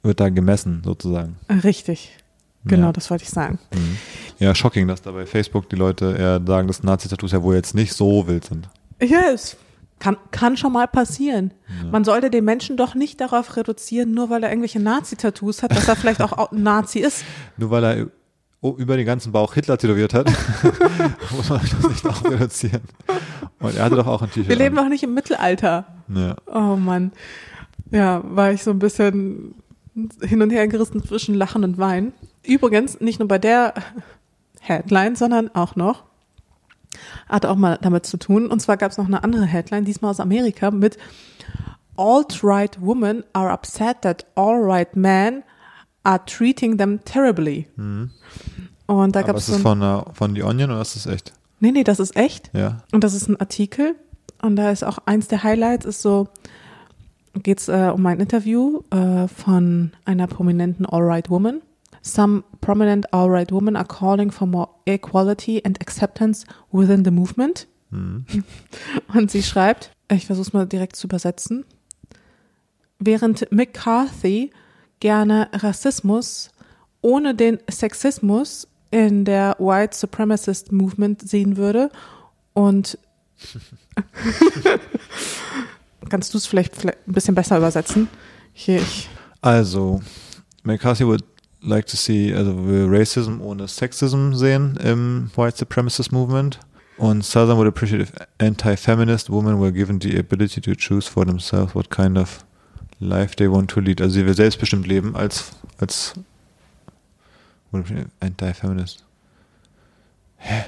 wird 0.03 0.19
da 0.19 0.29
gemessen, 0.29 0.81
sozusagen. 0.85 1.37
richtig. 1.63 2.15
Genau, 2.65 2.87
Ja. 2.87 2.93
das 2.93 3.09
wollte 3.09 3.23
ich 3.23 3.29
sagen. 3.29 3.57
Mhm. 3.73 3.97
Ja, 4.37 4.53
shocking, 4.53 4.87
dass 4.87 5.01
da 5.01 5.11
bei 5.11 5.25
Facebook 5.25 5.69
die 5.69 5.75
Leute 5.77 6.15
eher 6.17 6.41
sagen, 6.45 6.67
dass 6.67 6.83
Nazi-Tattoos 6.83 7.31
ja 7.31 7.41
wohl 7.41 7.55
jetzt 7.55 7.73
nicht 7.75 7.93
so 7.93 8.27
wild 8.27 8.45
sind. 8.45 8.69
Ja, 9.01 9.31
es 9.33 9.55
kann, 9.99 10.17
kann 10.31 10.57
schon 10.57 10.71
mal 10.73 10.87
passieren. 10.87 11.53
Man 11.91 12.03
sollte 12.03 12.29
den 12.29 12.45
Menschen 12.45 12.77
doch 12.77 12.95
nicht 12.95 13.19
darauf 13.21 13.55
reduzieren, 13.57 14.11
nur 14.13 14.29
weil 14.29 14.43
er 14.43 14.49
irgendwelche 14.49 14.79
Nazi-Tattoos 14.79 15.61
hat, 15.63 15.71
dass 15.75 15.87
er 15.87 15.95
vielleicht 15.95 16.21
auch 16.21 16.31
au- 16.37 16.47
ein 16.51 16.63
Nazi 16.63 16.99
ist. 16.99 17.23
Nur 17.57 17.69
weil 17.71 17.83
er 17.83 18.07
o- 18.61 18.75
über 18.77 18.95
den 18.97 19.05
ganzen 19.05 19.31
Bauch 19.31 19.53
Hitler 19.53 19.77
tätowiert 19.77 20.13
hat, 20.13 20.27
muss 21.35 21.49
man 21.49 21.59
das 21.61 21.89
nicht 21.89 22.05
auch 22.07 22.23
reduzieren. 22.23 22.81
Und 23.59 23.75
er 23.75 23.83
hatte 23.85 23.95
doch 23.95 24.07
auch 24.07 24.21
ein 24.21 24.29
T-Shirt. 24.29 24.47
Wir 24.49 24.55
leben 24.55 24.77
an. 24.77 24.85
doch 24.85 24.89
nicht 24.89 25.03
im 25.03 25.13
Mittelalter. 25.13 25.85
Ja. 26.07 26.35
Oh 26.47 26.75
Mann. 26.77 27.11
Ja, 27.91 28.21
war 28.23 28.51
ich 28.51 28.63
so 28.63 28.71
ein 28.71 28.79
bisschen 28.79 29.55
hin 30.21 30.41
und 30.41 30.49
her 30.51 30.67
gerissen 30.67 31.03
zwischen 31.03 31.35
Lachen 31.35 31.63
und 31.63 31.77
Weinen. 31.77 32.13
Übrigens, 32.45 33.01
nicht 33.01 33.19
nur 33.19 33.27
bei 33.27 33.37
der 33.37 33.73
Headline, 34.61 35.15
sondern 35.15 35.53
auch 35.55 35.75
noch, 35.75 36.03
hat 37.27 37.45
auch 37.45 37.55
mal 37.55 37.77
damit 37.81 38.05
zu 38.05 38.17
tun. 38.17 38.47
Und 38.47 38.59
zwar 38.61 38.77
gab 38.77 38.91
es 38.91 38.97
noch 38.97 39.05
eine 39.07 39.23
andere 39.23 39.45
Headline, 39.45 39.85
diesmal 39.85 40.11
aus 40.11 40.19
Amerika, 40.19 40.71
mit 40.71 40.97
Alt-right 41.97 42.79
women 42.81 43.23
are 43.33 43.51
upset 43.51 44.01
that 44.01 44.25
all-right 44.35 44.95
men 44.95 45.43
are 46.03 46.21
treating 46.25 46.77
them 46.77 47.03
terribly. 47.03 47.67
Und 48.87 49.15
da 49.15 49.21
gab 49.21 49.35
ist 49.35 49.43
es 49.43 49.47
das 49.47 49.55
so 49.55 49.59
ein, 49.59 49.61
von, 49.63 49.79
der- 49.81 50.05
von 50.13 50.33
The 50.35 50.43
Onion 50.43 50.71
oder 50.71 50.81
ist 50.81 50.95
das 50.95 51.05
echt? 51.05 51.33
Nee, 51.59 51.71
nee, 51.71 51.83
das 51.83 51.99
ist 51.99 52.15
echt. 52.15 52.49
Ja. 52.53 52.77
Und 52.93 53.03
das 53.03 53.13
ist 53.13 53.27
ein 53.27 53.39
Artikel. 53.39 53.95
Und 54.41 54.55
da 54.55 54.71
ist 54.71 54.83
auch 54.83 54.99
eins 55.05 55.27
der 55.27 55.43
Highlights, 55.43 55.85
ist 55.85 56.01
so, 56.01 56.29
geht's 57.33 57.67
äh, 57.67 57.91
um 57.93 58.05
ein 58.05 58.21
Interview 58.21 58.79
äh, 58.91 59.27
von 59.27 59.91
einer 60.05 60.27
prominenten 60.27 60.85
All-Right 60.85 61.29
Woman. 61.29 61.61
Some 62.01 62.43
prominent 62.61 63.11
All-Right 63.13 63.51
women 63.51 63.75
are 63.75 63.87
calling 63.87 64.31
for 64.31 64.47
more 64.47 64.69
equality 64.85 65.61
and 65.65 65.79
acceptance 65.81 66.45
within 66.71 67.03
the 67.03 67.11
movement. 67.11 67.67
Und 69.13 69.31
sie 69.31 69.41
schreibt, 69.41 69.91
ich 70.11 70.27
versuche 70.27 70.47
es 70.47 70.53
mal 70.53 70.67
direkt 70.67 70.95
zu 70.95 71.07
übersetzen, 71.07 71.65
während 72.99 73.51
McCarthy 73.51 74.51
gerne 74.99 75.49
Rassismus 75.53 76.51
ohne 77.01 77.33
den 77.33 77.59
Sexismus 77.69 78.67
in 78.91 79.25
der 79.25 79.55
White 79.59 79.95
Supremacist 79.95 80.71
Movement 80.71 81.27
sehen 81.27 81.57
würde 81.57 81.89
und 82.53 82.97
kannst 86.09 86.33
du 86.33 86.37
es 86.37 86.45
vielleicht, 86.45 86.75
vielleicht 86.75 87.07
ein 87.07 87.13
bisschen 87.13 87.35
besser 87.35 87.57
übersetzen? 87.57 88.09
Hier, 88.53 88.81
ich, 88.81 89.09
Also, 89.41 90.01
McCarthy 90.63 91.05
would 91.07 91.23
like 91.61 91.85
to 91.87 91.97
see, 91.97 92.33
also 92.33 92.51
Racism 92.51 93.41
ohne 93.41 93.67
Sexism 93.67 94.33
sehen 94.33 94.77
im 94.77 95.31
White 95.35 95.57
Supremacist 95.57 96.11
Movement. 96.11 96.59
Und 96.97 97.23
Southern 97.23 97.57
would 97.57 97.67
appreciate 97.67 98.01
if 98.01 98.11
anti-feminist 98.39 99.29
women 99.29 99.59
were 99.59 99.71
given 99.71 99.99
the 100.01 100.17
ability 100.17 100.59
to 100.59 100.75
choose 100.75 101.07
for 101.07 101.25
themselves 101.25 101.73
what 101.73 101.89
kind 101.89 102.17
of 102.17 102.43
life 102.99 103.35
they 103.37 103.49
want 103.49 103.69
to 103.71 103.79
lead. 103.79 104.01
Also 104.01 104.15
sie 104.15 104.25
will 104.25 104.35
selbstbestimmt 104.35 104.85
leben 104.85 105.15
als, 105.15 105.51
als 105.79 106.13
anti-feminist. 108.19 109.05
Hä? 110.37 110.63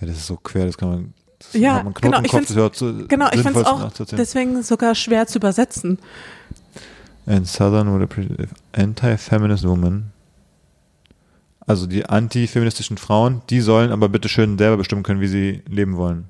Ja, 0.00 0.06
das 0.06 0.16
ist 0.16 0.26
so 0.26 0.36
quer, 0.36 0.66
das 0.66 0.76
kann 0.76 0.88
man, 0.88 1.14
das 1.38 1.52
Ja, 1.54 1.80
genau, 1.80 1.90
ich 1.90 2.00
genau, 2.00 2.18
finde 2.20 2.44
es 2.44 3.38
sinnvollsten 3.42 3.64
auch 3.64 3.92
deswegen 4.16 4.62
sogar 4.62 4.94
schwer 4.94 5.26
zu 5.26 5.38
übersetzen. 5.38 5.98
And 7.26 7.46
Southern 7.46 7.92
would 7.92 8.02
appreciate 8.02 8.48
anti-feminist 8.72 9.64
women, 9.66 10.12
also 11.66 11.86
die 11.86 12.04
antifeministischen 12.06 12.96
Frauen, 12.98 13.42
die 13.50 13.60
sollen 13.60 13.92
aber 13.92 14.08
bitte 14.08 14.28
schön 14.28 14.58
selber 14.58 14.78
bestimmen 14.78 15.02
können, 15.02 15.20
wie 15.20 15.28
sie 15.28 15.62
leben 15.68 15.96
wollen. 15.96 16.24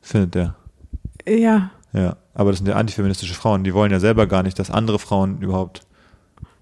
Findet 0.00 0.34
der. 0.34 0.54
Ja, 1.26 1.70
Ja. 1.92 2.16
Aber 2.34 2.50
das 2.52 2.58
sind 2.58 2.68
ja 2.68 2.76
antifeministische 2.76 3.34
Frauen, 3.34 3.64
die 3.64 3.74
wollen 3.74 3.90
ja 3.90 3.98
selber 3.98 4.28
gar 4.28 4.44
nicht, 4.44 4.58
dass 4.60 4.70
andere 4.70 5.00
Frauen 5.00 5.40
überhaupt 5.40 5.80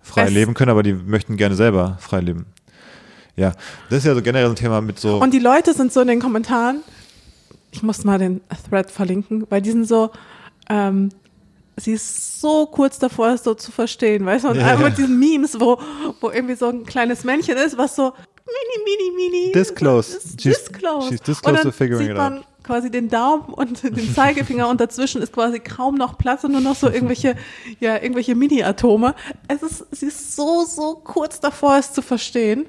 frei 0.01 0.23
Es- 0.25 0.33
leben 0.33 0.55
können, 0.55 0.71
aber 0.71 0.83
die 0.83 0.95
möchten 0.95 1.37
gerne 1.37 1.55
selber 1.55 1.99
frei 2.01 2.21
leben. 2.21 2.47
Ja, 3.37 3.53
das 3.91 3.99
ist 3.99 4.05
ja 4.07 4.15
so 4.15 4.23
generell 4.23 4.47
so 4.47 4.53
ein 4.53 4.57
Thema 4.57 4.81
mit 4.81 4.99
so. 4.99 5.21
Und 5.21 5.35
die 5.35 5.39
Leute 5.39 5.75
sind 5.75 5.93
so 5.93 6.01
in 6.01 6.09
den 6.09 6.21
Kommentaren, 6.21 6.81
ich 7.73 7.83
muss 7.83 8.05
mal 8.05 8.19
den 8.19 8.41
Thread 8.71 8.91
verlinken, 8.91 9.47
weil 9.51 9.61
die 9.61 9.73
sind 9.73 9.87
so, 9.87 10.11
ähm, 10.71 11.11
sie 11.77 11.93
ist 11.93 12.41
so 12.41 12.67
kurz 12.67 12.99
davor, 12.99 13.29
es 13.31 13.45
so 13.45 13.55
zu 13.55 13.71
verstehen, 13.73 14.25
weißt 14.27 14.45
du? 14.45 14.49
Und 14.49 14.57
Ja. 14.57 14.67
einfach 14.67 14.85
mit 14.89 14.99
diesen 14.99 15.19
Memes, 15.19 15.59
wo, 15.61 15.79
wo 16.21 16.31
irgendwie 16.31 16.55
so 16.55 16.67
ein 16.69 16.85
kleines 16.85 17.25
Männchen 17.25 17.57
ist, 17.57 17.77
was 17.77 17.97
so 17.97 18.13
mini, 18.47 18.85
mini, 18.85 19.31
mini. 19.31 19.53
This 19.53 19.75
close. 19.75 20.19
She's- 20.19 20.37
this 20.43 20.73
close. 20.73 21.09
she's 21.09 21.21
this 21.21 21.39
und 21.39 21.43
close 21.45 21.57
dann 21.63 21.63
to 21.65 21.73
figuring 21.73 22.11
it 22.11 22.17
man 22.17 22.45
quasi 22.63 22.91
den 22.91 23.09
Daumen 23.09 23.45
und 23.55 23.83
den 23.97 24.13
Zeigefinger 24.15 24.69
und 24.69 24.81
dazwischen 24.81 25.23
ist 25.23 25.33
quasi 25.33 25.61
kaum 25.61 25.95
noch 25.95 26.19
Platz 26.19 26.43
und 26.43 26.51
nur 26.53 26.61
noch 26.61 26.75
so 26.75 26.89
irgendwelche, 26.91 27.37
ja, 27.81 27.95
irgendwelche 28.03 28.35
Mini-Atome. 28.35 29.15
Es 29.47 29.63
ist, 29.63 29.87
sie 29.93 30.07
ist 30.07 30.35
so, 30.35 30.65
so 30.65 30.97
kurz 31.05 31.39
davor, 31.39 31.77
es 31.77 31.93
zu 31.93 32.03
verstehen. 32.03 32.67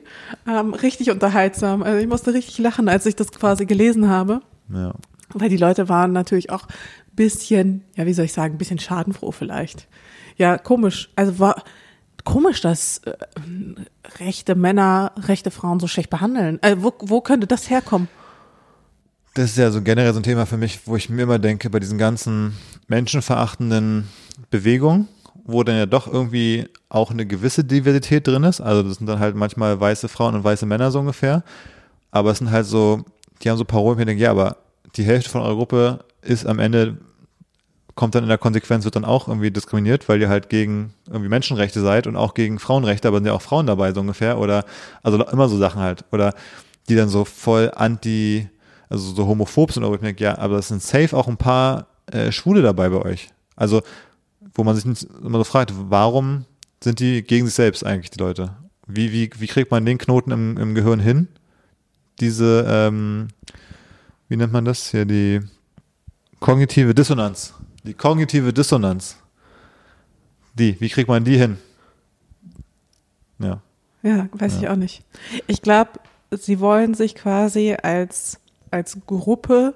Ähm, 0.47 0.74
richtig 0.76 1.10
unterhaltsam. 1.10 1.82
Also 1.82 1.97
ich 1.97 2.08
musste 2.08 2.34
richtig 2.34 2.60
lachen, 2.60 2.89
als 2.89 3.05
ich 3.08 3.16
das 3.16 3.32
quasi 3.32 3.66
gelesen 3.66 4.08
habe. 4.10 4.41
ja. 4.74 4.93
Weil 5.34 5.49
die 5.49 5.58
Leute 5.58 5.89
waren 5.89 6.14
natürlich 6.14 6.51
auch 6.51 6.68
bisschen, 7.18 7.84
ja, 7.95 8.05
wie 8.05 8.13
soll 8.13 8.26
ich 8.26 8.34
sagen, 8.34 8.55
ein 8.55 8.57
bisschen 8.57 8.80
schadenfroh 8.80 9.34
vielleicht. 9.34 9.88
Ja, 10.38 10.57
komisch. 10.57 11.09
Also 11.18 11.39
war 11.39 11.63
komisch, 12.24 12.61
dass 12.61 12.99
äh, 12.99 13.13
rechte 14.20 14.55
Männer 14.55 15.11
rechte 15.18 15.51
Frauen 15.51 15.82
so 15.82 15.88
schlecht 15.88 16.09
behandeln. 16.09 16.61
Äh, 16.63 16.78
wo, 16.80 16.93
wo 16.99 17.20
könnte 17.20 17.47
das 17.47 17.70
herkommen? 17.70 18.07
Das 19.34 19.51
ist 19.51 19.57
ja 19.57 19.70
so 19.70 19.82
generell 19.82 20.13
so 20.13 20.20
ein 20.20 20.24
Thema 20.24 20.45
für 20.45 20.57
mich, 20.57 20.82
wo 20.86 20.95
ich 20.95 21.09
mir 21.09 21.24
immer 21.24 21.39
denke, 21.39 21.70
bei 21.70 21.80
diesen 21.80 21.97
ganzen 21.97 22.55
menschenverachtenden 22.88 24.07
Bewegungen, 24.49 25.07
wo 25.43 25.63
dann 25.63 25.78
ja 25.78 25.86
doch 25.86 26.11
irgendwie 26.11 26.68
auch 26.89 27.11
eine 27.11 27.26
gewisse 27.26 27.63
Diversität 27.63 28.28
drin 28.28 28.43
ist. 28.43 28.61
Also 28.61 28.84
das 28.84 28.97
sind 28.97 29.07
dann 29.07 29.20
halt 29.20 29.36
manchmal 29.36 29.80
weiße 29.80 30.07
Frauen 30.07 30.36
und 30.36 30.43
weiße 30.43 30.65
Männer 30.65 30.91
so 30.91 30.99
ungefähr. 30.99 31.43
Aber 32.11 32.32
es 32.32 32.39
sind 32.39 32.51
halt 32.51 32.65
so, 32.65 33.05
die 33.41 33.49
haben 33.49 33.57
so 33.57 33.65
Parolen, 33.65 33.99
ich 33.99 34.05
denke, 34.05 34.24
ja, 34.24 34.32
aber 34.32 34.57
die 34.97 35.05
Hälfte 35.05 35.29
von 35.29 35.41
eurer 35.41 35.55
Gruppe 35.55 35.99
ist 36.21 36.45
am 36.45 36.59
Ende, 36.59 36.97
kommt 37.95 38.15
dann 38.15 38.23
in 38.23 38.29
der 38.29 38.37
Konsequenz, 38.37 38.85
wird 38.85 38.95
dann 38.95 39.05
auch 39.05 39.27
irgendwie 39.27 39.51
diskriminiert, 39.51 40.09
weil 40.09 40.21
ihr 40.21 40.29
halt 40.29 40.49
gegen 40.49 40.93
irgendwie 41.07 41.29
Menschenrechte 41.29 41.81
seid 41.81 42.07
und 42.07 42.15
auch 42.15 42.33
gegen 42.33 42.59
Frauenrechte, 42.59 43.07
aber 43.07 43.17
sind 43.17 43.27
ja 43.27 43.33
auch 43.33 43.41
Frauen 43.41 43.67
dabei 43.67 43.93
so 43.93 44.01
ungefähr. 44.01 44.37
Oder 44.39 44.65
also 45.03 45.23
immer 45.25 45.49
so 45.49 45.57
Sachen 45.57 45.81
halt. 45.81 46.05
Oder 46.11 46.33
die 46.89 46.95
dann 46.95 47.09
so 47.09 47.25
voll 47.25 47.71
anti, 47.75 48.49
also 48.89 49.13
so 49.13 49.27
homophob 49.27 49.71
sind, 49.71 49.83
aber 49.83 49.95
ich 49.95 50.01
denke, 50.01 50.23
ja, 50.23 50.37
aber 50.37 50.57
es 50.57 50.67
sind 50.67 50.81
safe 50.81 51.15
auch 51.15 51.27
ein 51.27 51.37
paar 51.37 51.87
äh, 52.11 52.31
Schwule 52.31 52.61
dabei 52.61 52.89
bei 52.89 53.01
euch. 53.03 53.29
Also, 53.55 53.81
wo 54.53 54.63
man 54.63 54.75
sich 54.75 54.85
immer 55.21 55.39
so 55.39 55.43
fragt, 55.43 55.73
warum 55.75 56.45
sind 56.83 56.99
die 56.99 57.23
gegen 57.23 57.45
sich 57.45 57.55
selbst 57.55 57.85
eigentlich, 57.85 58.11
die 58.11 58.19
Leute? 58.19 58.55
Wie, 58.87 59.11
wie, 59.11 59.29
wie 59.37 59.47
kriegt 59.47 59.71
man 59.71 59.85
den 59.85 59.97
Knoten 59.97 60.31
im, 60.31 60.57
im 60.57 60.75
Gehirn 60.75 60.99
hin? 60.99 61.27
Diese, 62.19 62.65
ähm, 62.67 63.27
wie 64.30 64.38
nennt 64.38 64.53
man 64.53 64.65
das 64.65 64.91
hier, 64.91 65.05
die 65.05 65.41
kognitive 66.39 66.93
Dissonanz 66.93 67.53
Die 67.84 67.93
kognitive 67.93 68.51
Dissonanz. 68.53 69.17
Die, 70.55 70.80
wie 70.82 70.89
kriegt 70.89 71.07
man 71.07 71.23
die 71.23 71.38
hin? 71.38 71.57
Ja. 73.39 73.61
Ja, 74.03 74.28
weiß 74.34 74.55
Ja. 74.55 74.59
ich 74.61 74.69
auch 74.69 74.75
nicht. 74.75 75.03
Ich 75.47 75.61
glaube, 75.61 75.91
sie 76.32 76.59
wollen 76.59 76.93
sich 76.93 77.15
quasi 77.15 77.75
als, 77.82 78.39
als 78.71 78.97
Gruppe, 79.05 79.73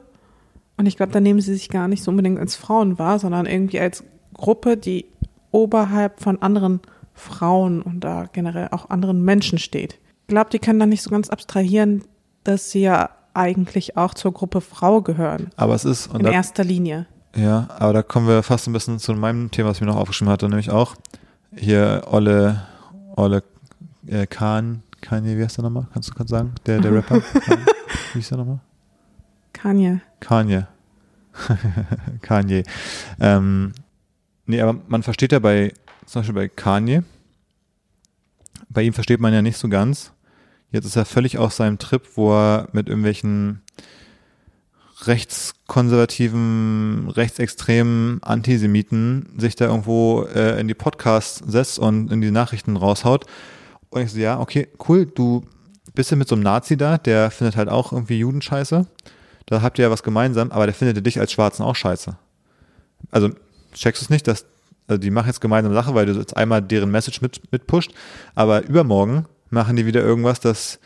und 0.77 0.85
ich 0.87 0.97
glaube, 0.97 1.11
da 1.11 1.19
nehmen 1.19 1.41
sie 1.41 1.53
sich 1.53 1.69
gar 1.69 1.87
nicht 1.87 2.03
so 2.03 2.11
unbedingt 2.11 2.39
als 2.39 2.55
Frauen 2.55 2.97
wahr, 2.97 3.19
sondern 3.19 3.45
irgendwie 3.45 3.79
als 3.79 4.03
Gruppe, 4.33 4.77
die 4.77 5.05
oberhalb 5.51 6.19
von 6.21 6.41
anderen 6.41 6.79
Frauen 7.13 7.81
und 7.81 7.99
da 8.01 8.27
generell 8.31 8.69
auch 8.71 8.89
anderen 8.89 9.23
Menschen 9.23 9.59
steht. 9.59 9.99
Ich 10.23 10.27
glaube, 10.33 10.49
die 10.49 10.59
können 10.59 10.79
da 10.79 10.85
nicht 10.85 11.03
so 11.03 11.09
ganz 11.11 11.29
abstrahieren, 11.29 12.03
dass 12.43 12.71
sie 12.71 12.81
ja 12.81 13.09
eigentlich 13.33 13.97
auch 13.97 14.13
zur 14.13 14.33
Gruppe 14.33 14.61
Frau 14.61 15.01
gehören. 15.01 15.49
Aber 15.55 15.75
es 15.75 15.85
ist, 15.85 16.13
In 16.13 16.23
da, 16.23 16.31
erster 16.31 16.63
Linie. 16.63 17.05
ja, 17.35 17.67
aber 17.77 17.93
da 17.93 18.03
kommen 18.03 18.27
wir 18.27 18.43
fast 18.43 18.67
ein 18.67 18.73
bisschen 18.73 18.99
zu 18.99 19.13
meinem 19.13 19.51
Thema, 19.51 19.69
was 19.69 19.77
ich 19.77 19.81
mir 19.81 19.87
noch 19.87 19.97
aufgeschrieben 19.97 20.31
hatte, 20.31 20.47
nämlich 20.49 20.69
auch 20.71 20.95
hier 21.55 22.03
Olle, 22.09 22.61
Olle 23.15 23.43
äh, 24.07 24.25
Kahn, 24.27 24.83
Kanye, 25.01 25.37
wie 25.37 25.43
heißt 25.43 25.57
der 25.57 25.63
nochmal? 25.63 25.87
Kannst 25.93 26.09
du 26.09 26.13
kurz 26.13 26.29
sagen? 26.29 26.53
Der, 26.65 26.79
der 26.79 26.93
Rapper? 26.93 27.21
Kanye? 27.45 27.65
wie 28.13 28.19
hieß 28.19 28.29
der 28.29 28.37
nochmal? 28.37 28.59
Kanye. 29.53 30.01
Kanye. 30.19 30.67
Kanye. 32.21 32.63
Ähm, 33.19 33.73
nee, 34.45 34.61
aber 34.61 34.79
man 34.87 35.03
versteht 35.03 35.31
ja 35.31 35.39
bei, 35.39 35.73
zum 36.05 36.21
Beispiel 36.21 36.35
bei 36.35 36.47
Kanye, 36.49 37.03
bei 38.69 38.83
ihm 38.83 38.93
versteht 38.93 39.19
man 39.19 39.33
ja 39.33 39.41
nicht 39.41 39.57
so 39.57 39.67
ganz. 39.69 40.11
Jetzt 40.71 40.85
ist 40.85 40.95
er 40.95 41.05
völlig 41.05 41.37
auf 41.37 41.53
seinem 41.53 41.77
Trip, 41.77 42.01
wo 42.15 42.33
er 42.33 42.69
mit 42.71 42.87
irgendwelchen 42.87 43.61
rechtskonservativen, 45.03 47.09
rechtsextremen 47.09 48.21
Antisemiten 48.23 49.27
sich 49.37 49.55
da 49.55 49.65
irgendwo 49.65 50.23
äh, 50.23 50.59
in 50.59 50.67
die 50.67 50.73
Podcasts 50.73 51.41
setzt 51.45 51.79
und 51.79 52.11
in 52.11 52.21
die 52.21 52.31
Nachrichten 52.31 52.77
raushaut. 52.77 53.25
Und 53.89 54.01
ich 54.01 54.11
so, 54.11 54.19
ja, 54.19 54.39
okay, 54.39 54.67
cool, 54.87 55.05
du 55.05 55.43
bist 55.93 56.11
ja 56.11 56.17
mit 56.17 56.27
so 56.27 56.35
einem 56.35 56.43
Nazi 56.43 56.77
da, 56.77 56.97
der 56.97 57.31
findet 57.31 57.57
halt 57.57 57.67
auch 57.67 57.91
irgendwie 57.91 58.19
Juden 58.19 58.41
scheiße. 58.41 58.87
Da 59.47 59.61
habt 59.61 59.79
ihr 59.79 59.85
ja 59.85 59.91
was 59.91 60.03
gemeinsam, 60.03 60.51
aber 60.51 60.65
der 60.65 60.75
findet 60.75 61.05
dich 61.05 61.19
als 61.19 61.31
Schwarzen 61.31 61.63
auch 61.63 61.75
scheiße. 61.75 62.15
Also 63.09 63.29
checkst 63.73 64.01
du 64.01 64.05
es 64.05 64.09
nicht, 64.09 64.27
dass 64.27 64.45
also 64.87 64.99
die 64.99 65.11
machen 65.11 65.27
jetzt 65.27 65.41
gemeinsame 65.41 65.75
Sache, 65.75 65.95
weil 65.95 66.05
du 66.05 66.13
jetzt 66.13 66.35
einmal 66.35 66.61
deren 66.61 66.91
Message 66.91 67.21
mit, 67.21 67.41
mitpusht, 67.51 67.93
aber 68.35 68.65
übermorgen 68.65 69.25
machen 69.51 69.75
die 69.75 69.85
wieder 69.85 70.01
irgendwas, 70.01 70.39
dass 70.39 70.79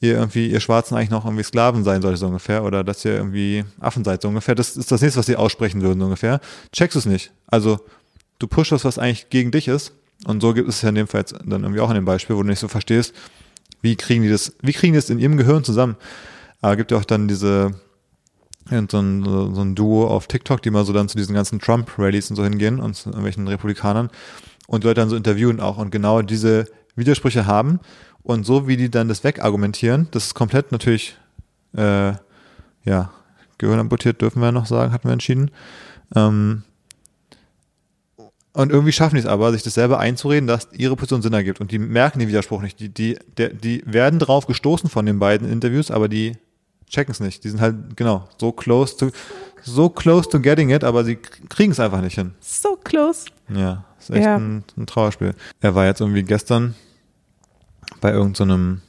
ihr 0.00 0.14
irgendwie, 0.14 0.50
ihr 0.50 0.60
Schwarzen 0.60 0.96
eigentlich 0.96 1.10
noch 1.10 1.24
irgendwie 1.24 1.44
Sklaven 1.44 1.84
sein 1.84 2.02
solltet, 2.02 2.20
so 2.20 2.26
ungefähr, 2.26 2.64
oder 2.64 2.82
dass 2.82 3.04
ihr 3.04 3.14
irgendwie 3.14 3.64
Affen 3.80 4.04
seid, 4.04 4.22
so 4.22 4.28
ungefähr. 4.28 4.54
Das 4.54 4.76
ist 4.76 4.90
das 4.90 5.00
nächste, 5.00 5.20
was 5.20 5.26
sie 5.26 5.36
aussprechen 5.36 5.80
würden, 5.80 6.00
so 6.00 6.04
ungefähr. 6.06 6.40
Checkst 6.72 6.96
du 6.96 6.98
es 6.98 7.06
nicht. 7.06 7.32
Also, 7.46 7.78
du 8.38 8.48
pushst 8.48 8.72
was, 8.72 8.84
was 8.84 8.98
eigentlich 8.98 9.30
gegen 9.30 9.52
dich 9.52 9.68
ist. 9.68 9.92
Und 10.26 10.40
so 10.40 10.54
gibt 10.54 10.68
es 10.68 10.82
ja 10.82 10.88
in 10.88 10.96
dem 10.96 11.06
Fall 11.06 11.20
jetzt 11.20 11.34
dann 11.44 11.62
irgendwie 11.62 11.80
auch 11.80 11.88
in 11.88 11.94
dem 11.94 12.04
Beispiel, 12.04 12.36
wo 12.36 12.42
du 12.42 12.48
nicht 12.48 12.58
so 12.58 12.68
verstehst, 12.68 13.14
wie 13.80 13.96
kriegen 13.96 14.22
die 14.22 14.28
das, 14.28 14.52
wie 14.60 14.72
kriegen 14.72 14.92
die 14.92 14.98
das 14.98 15.10
in 15.10 15.18
ihrem 15.18 15.36
Gehirn 15.36 15.64
zusammen? 15.64 15.96
Aber 16.60 16.76
gibt 16.76 16.90
ja 16.90 16.98
auch 16.98 17.04
dann 17.04 17.28
diese, 17.28 17.72
so 18.68 18.98
ein, 18.98 19.24
so 19.24 19.60
ein 19.60 19.74
Duo 19.74 20.06
auf 20.06 20.26
TikTok, 20.26 20.62
die 20.62 20.70
mal 20.70 20.84
so 20.84 20.92
dann 20.92 21.08
zu 21.08 21.16
diesen 21.16 21.34
ganzen 21.34 21.60
Trump-Rallies 21.60 22.30
und 22.30 22.36
so 22.36 22.44
hingehen 22.44 22.80
und 22.80 22.94
zu 22.94 23.08
irgendwelchen 23.08 23.48
Republikanern 23.48 24.10
und 24.66 24.84
Leute 24.84 25.00
dann 25.00 25.10
so 25.10 25.16
interviewen 25.16 25.60
auch 25.60 25.78
und 25.78 25.90
genau 25.90 26.22
diese 26.22 26.66
Widersprüche 26.96 27.46
haben 27.46 27.80
und 28.22 28.44
so 28.44 28.68
wie 28.68 28.76
die 28.76 28.90
dann 28.90 29.08
das 29.08 29.24
wegargumentieren, 29.24 30.08
das 30.10 30.26
ist 30.26 30.34
komplett 30.34 30.72
natürlich, 30.72 31.16
äh, 31.76 32.12
ja, 32.84 33.10
Gehirn 33.58 33.78
amputiert 33.78 34.20
dürfen 34.20 34.42
wir 34.42 34.52
noch 34.52 34.66
sagen, 34.66 34.92
hatten 34.92 35.08
wir 35.08 35.12
entschieden. 35.12 35.50
Ähm, 36.14 36.64
und 38.54 38.70
irgendwie 38.70 38.92
schaffen 38.92 39.14
die 39.14 39.20
es 39.20 39.26
aber, 39.26 39.52
sich 39.52 39.62
das 39.62 39.74
selber 39.74 39.98
einzureden, 39.98 40.46
dass 40.46 40.68
ihre 40.72 40.94
Position 40.94 41.22
Sinn 41.22 41.32
ergibt. 41.32 41.60
Und 41.60 41.70
die 41.70 41.78
merken 41.78 42.18
den 42.18 42.28
Widerspruch 42.28 42.60
nicht. 42.60 42.80
Die, 42.80 42.90
die, 42.90 43.18
der, 43.38 43.48
die 43.48 43.82
werden 43.86 44.18
drauf 44.18 44.46
gestoßen 44.46 44.90
von 44.90 45.06
den 45.06 45.18
beiden 45.18 45.50
Interviews, 45.50 45.90
aber 45.90 46.08
die 46.08 46.36
checken 46.86 47.12
es 47.12 47.20
nicht. 47.20 47.44
Die 47.44 47.48
sind 47.48 47.62
halt, 47.62 47.96
genau, 47.96 48.28
so 48.38 48.52
close 48.52 48.96
to, 48.96 49.10
so 49.62 49.88
close 49.88 50.28
to 50.28 50.38
getting 50.38 50.68
it, 50.68 50.84
aber 50.84 51.04
sie 51.04 51.16
kriegen 51.16 51.72
es 51.72 51.80
einfach 51.80 52.02
nicht 52.02 52.16
hin. 52.16 52.34
So 52.40 52.76
close. 52.76 53.26
Ja, 53.48 53.84
ist 54.10 54.16
echt 54.16 54.24
Ja. 54.24 54.36
ein, 54.36 54.64
ein 54.76 54.86
Trauerspiel. 54.86 55.34
Er 55.60 55.74
war 55.74 55.86
jetzt 55.86 56.00
irgendwie 56.00 56.22
gestern 56.22 56.74
bei 58.00 58.10
irgendeinem 58.12 58.80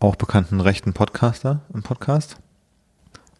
auch 0.00 0.16
bekannten 0.16 0.60
rechten 0.60 0.92
Podcaster 0.92 1.60
im 1.74 1.82
Podcast. 1.82 2.36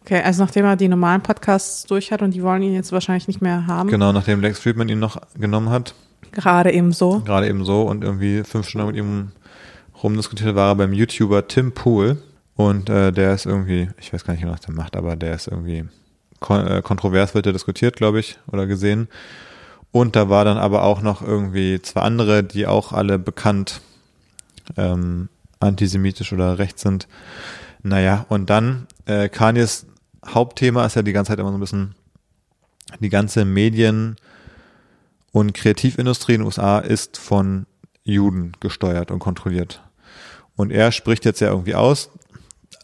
Okay, 0.03 0.21
also 0.21 0.43
nachdem 0.43 0.65
er 0.65 0.75
die 0.75 0.87
normalen 0.87 1.21
Podcasts 1.21 1.83
durch 1.85 2.11
hat 2.11 2.21
und 2.21 2.33
die 2.33 2.41
wollen 2.43 2.63
ihn 2.63 2.73
jetzt 2.73 2.91
wahrscheinlich 2.91 3.27
nicht 3.27 3.41
mehr 3.41 3.67
haben. 3.67 3.89
Genau, 3.89 4.11
nachdem 4.11 4.41
Lex 4.41 4.59
Friedman 4.59 4.89
ihn 4.89 4.99
noch 4.99 5.21
genommen 5.35 5.69
hat. 5.69 5.93
Gerade 6.31 6.71
eben 6.71 6.91
so. 6.91 7.19
gerade 7.21 7.47
eben 7.47 7.65
so 7.65 7.83
und 7.83 8.03
irgendwie 8.03 8.43
fünf 8.43 8.67
Stunden 8.67 8.87
mit 8.87 8.95
ihm 8.95 9.31
rumdiskutiert, 10.01 10.55
war 10.55 10.69
er 10.71 10.75
beim 10.75 10.93
YouTuber 10.93 11.47
Tim 11.47 11.73
Pool 11.73 12.17
und 12.55 12.89
äh, 12.89 13.11
der 13.11 13.33
ist 13.33 13.45
irgendwie, 13.45 13.89
ich 13.99 14.13
weiß 14.13 14.23
gar 14.23 14.33
nicht 14.33 14.47
was 14.47 14.61
der 14.61 14.73
macht, 14.73 14.95
aber 14.95 15.15
der 15.15 15.35
ist 15.35 15.47
irgendwie 15.47 15.85
kon 16.39 16.65
äh, 16.65 16.81
kontrovers 16.81 17.35
wird 17.35 17.45
er 17.45 17.53
diskutiert, 17.53 17.95
glaube 17.95 18.19
ich, 18.19 18.39
oder 18.51 18.65
gesehen. 18.65 19.07
Und 19.91 20.15
da 20.15 20.29
war 20.29 20.45
dann 20.45 20.57
aber 20.57 20.83
auch 20.83 21.01
noch 21.01 21.21
irgendwie 21.21 21.81
zwei 21.81 22.01
andere, 22.01 22.43
die 22.43 22.65
auch 22.65 22.93
alle 22.93 23.19
bekannt 23.19 23.81
ähm, 24.77 25.29
antisemitisch 25.59 26.31
oder 26.33 26.59
rechts 26.59 26.81
sind. 26.81 27.07
Naja, 27.83 28.25
und 28.29 28.49
dann 28.49 28.87
äh, 29.05 29.27
Kanyes 29.27 29.85
Hauptthema 30.25 30.85
ist 30.85 30.95
ja 30.95 31.01
die 31.01 31.13
ganze 31.13 31.31
Zeit 31.31 31.39
immer 31.39 31.49
so 31.49 31.57
ein 31.57 31.61
bisschen 31.61 31.95
die 32.99 33.09
ganze 33.09 33.45
Medien- 33.45 34.15
und 35.31 35.53
Kreativindustrie 35.53 36.33
in 36.33 36.41
den 36.41 36.45
USA 36.45 36.79
ist 36.79 37.17
von 37.17 37.65
Juden 38.03 38.53
gesteuert 38.59 39.11
und 39.11 39.19
kontrolliert. 39.19 39.81
Und 40.55 40.71
er 40.71 40.91
spricht 40.91 41.25
jetzt 41.25 41.39
ja 41.39 41.49
irgendwie 41.49 41.75
aus, 41.75 42.09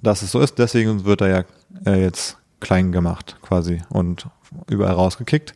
dass 0.02 0.22
es 0.22 0.32
so 0.32 0.40
ist, 0.40 0.58
deswegen 0.58 1.06
wird 1.06 1.22
er 1.22 1.28
ja 1.28 1.44
äh, 1.86 2.02
jetzt 2.02 2.38
klein 2.60 2.92
gemacht 2.92 3.38
quasi 3.42 3.82
und 3.90 4.28
überall 4.70 4.94
rausgekickt. 4.94 5.54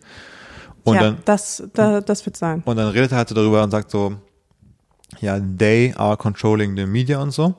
Und 0.84 0.96
ja, 0.96 1.02
dann 1.02 1.18
das, 1.26 1.64
da, 1.74 2.02
das 2.02 2.26
wird 2.26 2.38
sein. 2.38 2.64
und 2.66 2.76
dann 2.78 2.90
redet 2.90 3.12
er 3.12 3.20
halt 3.20 3.30
so 3.30 3.36
darüber 3.36 3.64
und 3.64 3.72
sagt 3.72 3.92
so, 3.92 4.16
ja, 5.20 5.40
they 5.40 5.94
are 5.96 6.18
controlling 6.18 6.76
the 6.76 6.86
media 6.86 7.22
und 7.22 7.32
so. 7.32 7.56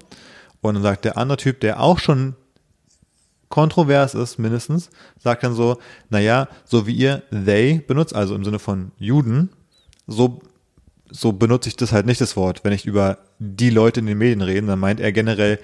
Und 0.61 0.75
dann 0.75 0.83
sagt 0.83 1.05
der 1.05 1.17
andere 1.17 1.37
Typ, 1.37 1.61
der 1.61 1.81
auch 1.81 1.99
schon 1.99 2.35
kontrovers 3.49 4.15
ist, 4.15 4.39
mindestens, 4.39 4.89
sagt 5.19 5.45
dann 5.45 5.55
so, 5.55 5.77
naja, 6.09 6.49
so 6.65 6.87
wie 6.87 6.95
ihr 6.95 7.23
they 7.31 7.81
benutzt, 7.87 8.15
also 8.15 8.35
im 8.35 8.45
Sinne 8.45 8.59
von 8.59 8.93
Juden, 8.97 9.51
so, 10.07 10.41
so 11.11 11.33
benutze 11.33 11.69
ich 11.69 11.77
das 11.77 11.93
halt 11.93 12.07
nicht 12.07 12.21
das 12.21 12.35
Wort. 12.35 12.65
Wenn 12.65 12.73
ich 12.73 12.87
über 12.87 13.19
die 13.39 13.69
Leute 13.69 14.01
in 14.01 14.07
den 14.07 14.19
Medien 14.19 14.41
rede, 14.41 14.67
dann 14.67 14.79
meint 14.79 15.01
er 15.01 15.13
generell 15.13 15.59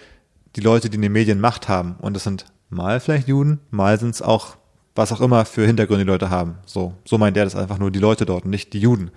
die 0.54 0.60
Leute, 0.60 0.90
die 0.90 0.96
in 0.96 1.02
den 1.02 1.12
Medien 1.12 1.40
Macht 1.40 1.68
haben. 1.68 1.96
Und 2.00 2.14
das 2.14 2.24
sind 2.24 2.44
mal 2.68 3.00
vielleicht 3.00 3.26
Juden, 3.26 3.60
mal 3.70 3.98
sind 3.98 4.14
es 4.14 4.20
auch, 4.22 4.56
was 4.98 5.12
auch 5.12 5.20
immer 5.20 5.44
für 5.44 5.64
Hintergründe 5.64 6.04
die 6.04 6.10
Leute 6.10 6.28
haben. 6.28 6.58
So, 6.66 6.92
so 7.04 7.18
meint 7.18 7.36
er 7.36 7.44
das 7.44 7.54
einfach 7.54 7.78
nur 7.78 7.92
die 7.92 8.00
Leute 8.00 8.26
dort, 8.26 8.44
nicht 8.46 8.72
die 8.72 8.80
Juden. 8.80 9.12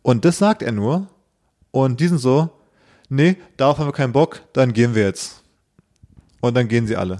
Und 0.00 0.24
das 0.24 0.38
sagt 0.38 0.62
er 0.62 0.72
nur. 0.72 1.08
Und 1.70 2.00
die 2.00 2.08
sind 2.08 2.16
so, 2.16 2.48
nee, 3.10 3.36
darauf 3.58 3.78
haben 3.78 3.86
wir 3.86 3.92
keinen 3.92 4.14
Bock, 4.14 4.40
dann 4.54 4.72
gehen 4.72 4.94
wir 4.94 5.02
jetzt. 5.04 5.42
Und 6.40 6.56
dann 6.56 6.68
gehen 6.68 6.86
sie 6.86 6.96
alle. 6.96 7.18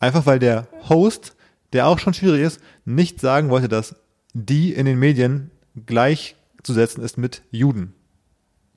Einfach 0.00 0.24
weil 0.24 0.38
der 0.38 0.66
Host, 0.88 1.36
der 1.74 1.86
auch 1.86 1.98
schon 1.98 2.14
schwierig 2.14 2.40
ist, 2.40 2.60
nicht 2.86 3.20
sagen 3.20 3.50
wollte, 3.50 3.68
dass 3.68 3.94
die 4.32 4.72
in 4.72 4.86
den 4.86 4.98
Medien 4.98 5.50
gleichzusetzen 5.84 7.04
ist 7.04 7.18
mit 7.18 7.42
Juden. 7.50 7.92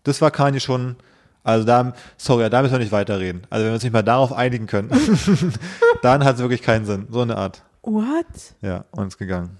Das 0.03 0.19
war 0.19 0.31
Kanye 0.31 0.59
schon, 0.59 0.97
also 1.45 1.65
da, 1.65 1.93
sorry, 2.17 2.49
da 2.49 2.61
müssen 2.61 2.73
wir 2.73 2.79
nicht 2.79 2.91
weiterreden. 2.91 3.47
Also 3.49 3.63
wenn 3.63 3.71
wir 3.71 3.75
uns 3.75 3.83
nicht 3.83 3.93
mal 3.93 4.01
darauf 4.01 4.33
einigen 4.33 4.67
können, 4.67 4.89
dann 6.01 6.25
hat 6.25 6.35
es 6.35 6.41
wirklich 6.41 6.61
keinen 6.61 6.85
Sinn. 6.85 7.07
So 7.09 7.21
eine 7.21 7.37
Art. 7.37 7.63
What? 7.83 8.25
Ja, 8.61 8.85
und 8.91 9.07
ist 9.07 9.17
gegangen. 9.17 9.57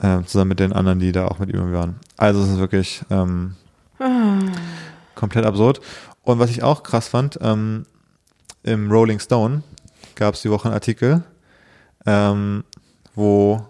Ähm, 0.00 0.26
zusammen 0.26 0.50
mit 0.50 0.60
den 0.60 0.72
anderen, 0.72 0.98
die 0.98 1.12
da 1.12 1.26
auch 1.26 1.38
mit 1.38 1.50
ihm 1.50 1.72
waren. 1.72 1.96
Also 2.16 2.42
es 2.42 2.50
ist 2.50 2.58
wirklich 2.58 3.02
ähm, 3.10 3.56
komplett 5.14 5.46
absurd. 5.46 5.80
Und 6.22 6.38
was 6.38 6.50
ich 6.50 6.62
auch 6.62 6.82
krass 6.82 7.08
fand, 7.08 7.38
ähm, 7.40 7.86
im 8.62 8.90
Rolling 8.90 9.20
Stone 9.20 9.62
gab 10.16 10.34
es 10.34 10.42
die 10.42 10.50
Woche 10.50 10.66
einen 10.66 10.74
Artikel, 10.74 11.22
ähm, 12.04 12.64
wo 13.14 13.66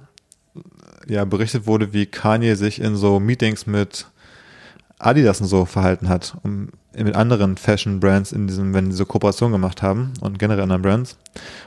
ja 1.06 1.24
berichtet 1.24 1.66
wurde, 1.66 1.92
wie 1.92 2.06
Kanye 2.06 2.54
sich 2.56 2.80
in 2.80 2.96
so 2.96 3.20
Meetings 3.20 3.66
mit 3.66 4.06
Adidas 4.98 5.40
und 5.40 5.46
so 5.46 5.64
verhalten 5.64 6.08
hat, 6.08 6.36
um 6.42 6.70
mit 6.96 7.14
anderen 7.14 7.56
Fashion-Brands 7.56 8.32
in 8.32 8.46
diesem, 8.46 8.72
wenn 8.72 8.90
sie 8.90 8.96
so 8.96 9.04
Kooperationen 9.04 9.52
gemacht 9.52 9.82
haben 9.82 10.14
und 10.20 10.38
generell 10.38 10.62
anderen 10.62 10.82
Brands. 10.82 11.18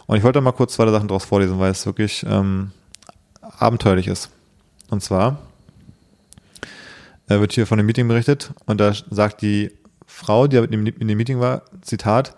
Und 0.08 0.18
ich 0.18 0.24
wollte 0.24 0.42
mal 0.42 0.52
kurz 0.52 0.74
zwei 0.74 0.90
Sachen 0.90 1.08
daraus 1.08 1.26
vorlesen, 1.26 1.60
weil 1.60 1.72
es 1.72 1.86
wirklich 1.86 2.26
ähm, 2.28 2.72
abenteuerlich 3.42 4.08
ist. 4.08 4.32
Und 4.90 5.04
zwar 5.04 5.38
äh, 7.28 7.40
wird 7.40 7.54
hier 7.54 7.68
von 7.68 7.78
dem 7.78 7.86
Meeting 7.86 8.08
berichtet 8.08 8.52
und 8.66 8.80
da 8.82 8.94
sagt 9.12 9.44
die 9.44 9.72
Frau, 10.08 10.48
die 10.48 10.58
in 10.58 10.72
dem, 10.72 10.86
in 10.88 11.08
dem 11.08 11.18
Meeting 11.18 11.40
war, 11.40 11.62
Zitat, 11.82 12.36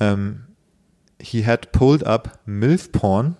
ähm, 0.00 0.44
he 1.20 1.44
had 1.44 1.70
pulled 1.72 2.06
up 2.06 2.38
MILF 2.46 2.90
porn 2.92 3.36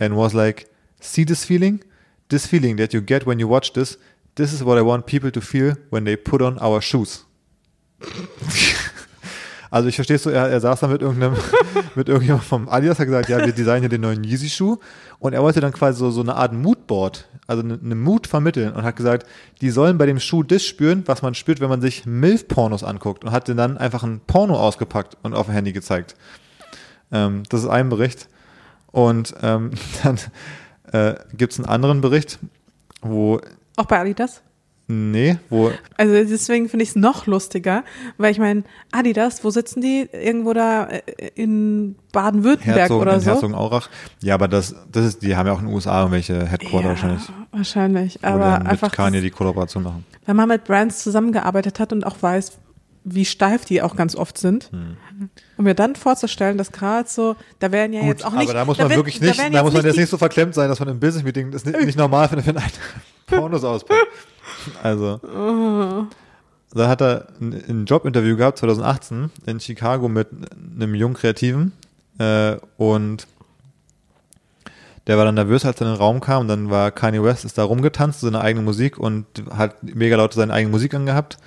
and 0.00 0.16
was 0.16 0.32
like, 0.32 0.66
See 1.00 1.24
this 1.24 1.44
feeling? 1.44 1.80
This 2.28 2.46
feeling 2.46 2.76
that 2.76 2.92
you 2.92 3.00
get 3.00 3.26
when 3.26 3.38
you 3.40 3.48
watch 3.48 3.72
this, 3.72 3.98
this 4.40 4.52
is 4.52 4.64
what 4.64 4.78
I 4.78 4.82
want 4.82 5.06
people 5.06 5.30
to 5.30 5.40
feel 5.40 5.76
when 5.90 6.04
they 6.04 6.16
put 6.16 6.40
on 6.42 6.58
our 6.60 6.80
shoes. 6.80 7.26
Also 9.72 9.88
ich 9.88 9.94
verstehe 9.94 10.18
so, 10.18 10.30
er, 10.30 10.48
er 10.48 10.60
saß 10.60 10.80
da 10.80 10.88
mit 10.88 11.00
irgendeinem, 11.00 11.36
mit 11.94 12.08
irgendjemandem 12.08 12.48
vom 12.48 12.68
Adidas, 12.68 12.98
hat 12.98 13.06
gesagt, 13.06 13.28
ja, 13.28 13.38
wir 13.38 13.52
designen 13.52 13.82
hier 13.82 13.88
den 13.88 14.00
neuen 14.00 14.24
Yeezy-Schuh 14.24 14.78
und 15.20 15.32
er 15.32 15.42
wollte 15.42 15.60
dann 15.60 15.72
quasi 15.72 15.96
so, 15.96 16.10
so 16.10 16.22
eine 16.22 16.34
Art 16.34 16.52
Moodboard, 16.52 17.28
also 17.46 17.62
eine, 17.62 17.78
eine 17.80 17.94
Mood 17.94 18.26
vermitteln 18.26 18.72
und 18.72 18.82
hat 18.82 18.96
gesagt, 18.96 19.28
die 19.60 19.70
sollen 19.70 19.96
bei 19.96 20.06
dem 20.06 20.18
Schuh 20.18 20.42
das 20.42 20.64
spüren, 20.64 21.04
was 21.06 21.22
man 21.22 21.34
spürt, 21.34 21.60
wenn 21.60 21.68
man 21.68 21.80
sich 21.80 22.04
Milf-Pornos 22.04 22.82
anguckt 22.82 23.24
und 23.24 23.30
hat 23.30 23.48
dann 23.48 23.78
einfach 23.78 24.02
ein 24.02 24.20
Porno 24.26 24.58
ausgepackt 24.58 25.16
und 25.22 25.34
auf 25.34 25.46
dem 25.46 25.54
Handy 25.54 25.72
gezeigt. 25.72 26.16
Ähm, 27.12 27.44
das 27.48 27.62
ist 27.62 27.68
ein 27.68 27.90
Bericht 27.90 28.28
und 28.88 29.34
ähm, 29.40 29.70
dann 30.02 30.18
äh, 30.90 31.14
gibt 31.36 31.52
es 31.52 31.60
einen 31.60 31.68
anderen 31.68 32.00
Bericht, 32.00 32.40
wo 33.02 33.40
Auch 33.80 33.86
bei 33.86 33.98
Adidas? 33.98 34.42
Nee, 34.88 35.38
wo. 35.48 35.70
Also 35.96 36.12
deswegen 36.12 36.68
finde 36.68 36.82
ich 36.82 36.90
es 36.90 36.96
noch 36.96 37.26
lustiger, 37.26 37.82
weil 38.18 38.30
ich 38.32 38.38
meine, 38.38 38.64
Adidas, 38.92 39.42
wo 39.42 39.48
sitzen 39.48 39.80
die? 39.80 40.06
Irgendwo 40.12 40.52
da 40.52 40.84
äh, 40.84 41.00
in 41.34 41.96
Baden-Württemberg 42.12 42.78
Herzog, 42.78 43.00
oder 43.00 43.14
in 43.14 43.20
so? 43.20 43.30
Herzogenaurach. 43.30 43.88
Ja, 44.22 44.34
aber 44.34 44.48
das, 44.48 44.74
das 44.92 45.06
ist, 45.06 45.22
die 45.22 45.34
haben 45.34 45.46
ja 45.46 45.54
auch 45.54 45.60
in 45.60 45.66
den 45.66 45.74
USA 45.74 46.00
irgendwelche 46.00 46.44
Headquarter 46.44 46.88
ja, 46.88 46.90
wahrscheinlich. 46.90 47.22
Wahrscheinlich. 47.52 48.18
Wo 48.20 48.26
Aber 48.26 48.38
dann 48.44 48.62
mit 48.64 48.72
einfach, 48.72 48.92
Kanye 48.92 49.22
die 49.22 49.30
Kollaboration 49.30 49.82
machen. 49.84 50.04
wenn 50.26 50.36
man 50.36 50.48
mit 50.48 50.64
Brands 50.64 51.02
zusammengearbeitet 51.02 51.80
hat 51.80 51.94
und 51.94 52.04
auch 52.04 52.16
weiß, 52.20 52.58
wie 53.04 53.24
steif 53.24 53.64
die 53.64 53.80
auch 53.82 53.96
ganz 53.96 54.14
oft 54.14 54.36
sind, 54.38 54.70
Hm. 54.72 54.96
um 55.56 55.64
mir 55.64 55.74
dann 55.74 55.96
vorzustellen, 55.96 56.58
dass 56.58 56.70
gerade 56.72 57.08
so, 57.08 57.34
da 57.58 57.72
werden 57.72 57.92
ja 57.94 58.02
jetzt 58.02 58.24
auch 58.24 58.32
nicht. 58.32 58.44
aber 58.44 58.54
da 58.54 58.64
muss 58.64 58.78
man 58.78 58.88
werden- 58.90 58.98
wirklich 58.98 59.20
nicht, 59.20 59.38
da, 59.38 59.42
werden 59.44 59.64
muss 59.64 59.72
man 59.74 59.84
jetzt 59.84 59.96
nicht 59.96 60.10
so 60.10 60.18
verklemmt 60.18 60.54
sein, 60.54 60.68
dass 60.68 60.80
man 60.80 60.88
im 60.88 61.00
Business-Meeting 61.00 61.50
das 61.50 61.64
nicht, 61.64 61.80
nicht 61.80 61.98
normal 61.98 62.28
findet, 62.28 62.46
wenn 62.46 62.56
ein 62.58 62.70
Pornos 63.26 63.64
auspackt. 63.64 64.06
Also. 64.82 65.20
Da 66.72 66.88
hat 66.88 67.00
er 67.02 67.28
ein, 67.40 67.52
ein 67.68 67.84
Jobinterview 67.86 68.36
gehabt, 68.36 68.58
2018, 68.58 69.30
in 69.46 69.58
Chicago 69.60 70.08
mit 70.08 70.28
einem 70.76 70.94
jungen 70.94 71.14
Kreativen. 71.14 71.72
Äh, 72.18 72.56
und 72.76 73.26
der 75.06 75.16
war 75.18 75.24
dann 75.24 75.34
nervös, 75.34 75.64
als 75.64 75.80
er 75.80 75.86
in 75.86 75.94
den 75.94 75.98
Raum 75.98 76.20
kam. 76.20 76.42
Und 76.42 76.48
dann 76.48 76.70
war 76.70 76.90
Kanye 76.92 77.22
West, 77.24 77.44
ist 77.44 77.58
da 77.58 77.64
rumgetanzt, 77.64 78.20
seine 78.20 78.40
eigene 78.40 78.64
Musik 78.64 78.98
und 78.98 79.24
hat 79.50 79.82
mega 79.82 80.16
laut 80.16 80.34
seine 80.34 80.52
eigene 80.52 80.70
Musik 80.70 80.94
angehabt. 80.94 81.38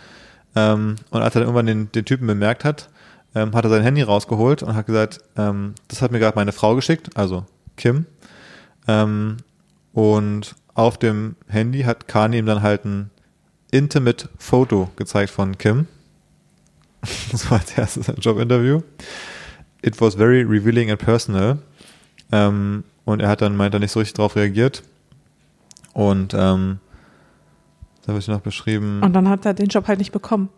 Ähm, 0.56 0.96
und 1.10 1.22
als 1.22 1.36
er 1.36 1.42
dann 1.42 1.50
irgendwann 1.50 1.66
den, 1.66 1.92
den 1.92 2.06
Typen 2.06 2.28
bemerkt 2.28 2.64
hat, 2.64 2.90
ähm, 3.36 3.54
hat 3.54 3.66
er 3.66 3.70
sein 3.70 3.84
Handy 3.84 4.02
rausgeholt 4.02 4.64
und 4.64 4.76
hat 4.76 4.86
gesagt, 4.86 5.22
ähm, 5.38 5.74
das 5.88 6.02
hat 6.02 6.12
mir 6.12 6.20
gerade 6.20 6.36
meine 6.36 6.52
Frau 6.52 6.76
geschickt, 6.76 7.10
also 7.16 7.46
Kim. 7.78 8.06
Ähm, 8.88 9.38
und 9.94 10.56
auf 10.76 10.98
dem 10.98 11.36
Handy 11.48 11.84
hat 11.84 12.08
Kanye 12.08 12.40
ihm 12.40 12.46
dann 12.46 12.62
halt 12.62 12.86
ein 12.86 13.10
intimate 13.72 14.30
Foto 14.38 14.90
gezeigt 14.96 15.32
von 15.32 15.58
Kim. 15.58 15.88
Das 17.32 17.52
war 17.52 17.60
als 17.60 17.78
erstes 17.78 18.10
ein 18.10 18.16
Jobinterview. 18.16 18.82
It 19.82 20.00
was 20.00 20.16
very 20.16 20.44
revealing 20.44 20.90
and 20.90 21.00
personal. 21.00 21.58
Ähm, 22.32 22.86
und 23.04 23.22
er 23.22 23.28
hat 23.28 23.42
dann 23.42 23.58
meint 23.58 23.74
er 23.74 23.82
nicht 23.82 23.92
so 23.92 24.00
richtig 24.00 24.16
drauf 24.16 24.36
reagiert. 24.38 24.84
Und 25.94 26.34
ähm, 26.34 26.80
da 28.06 28.14
wird 28.14 28.28
noch 28.28 28.42
beschrieben. 28.42 29.02
Und 29.02 29.14
dann 29.14 29.30
hat 29.30 29.46
er 29.46 29.54
den 29.54 29.68
Job 29.68 29.88
halt 29.88 30.00
nicht 30.00 30.12
bekommen. 30.12 30.50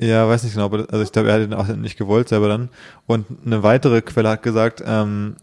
Ja, 0.00 0.28
weiß 0.28 0.42
nicht 0.42 0.54
genau, 0.54 0.66
aber 0.66 0.86
also 0.90 1.02
ich 1.02 1.12
glaube, 1.12 1.28
er 1.28 1.34
hat 1.34 1.42
ihn 1.42 1.54
auch 1.54 1.66
nicht 1.68 1.96
gewollt 1.96 2.28
selber 2.28 2.48
dann. 2.48 2.70
Und 3.06 3.26
eine 3.44 3.62
weitere 3.62 4.00
Quelle 4.02 4.30
hat 4.30 4.42
gesagt, 4.42 4.82
ähm, 4.84 5.36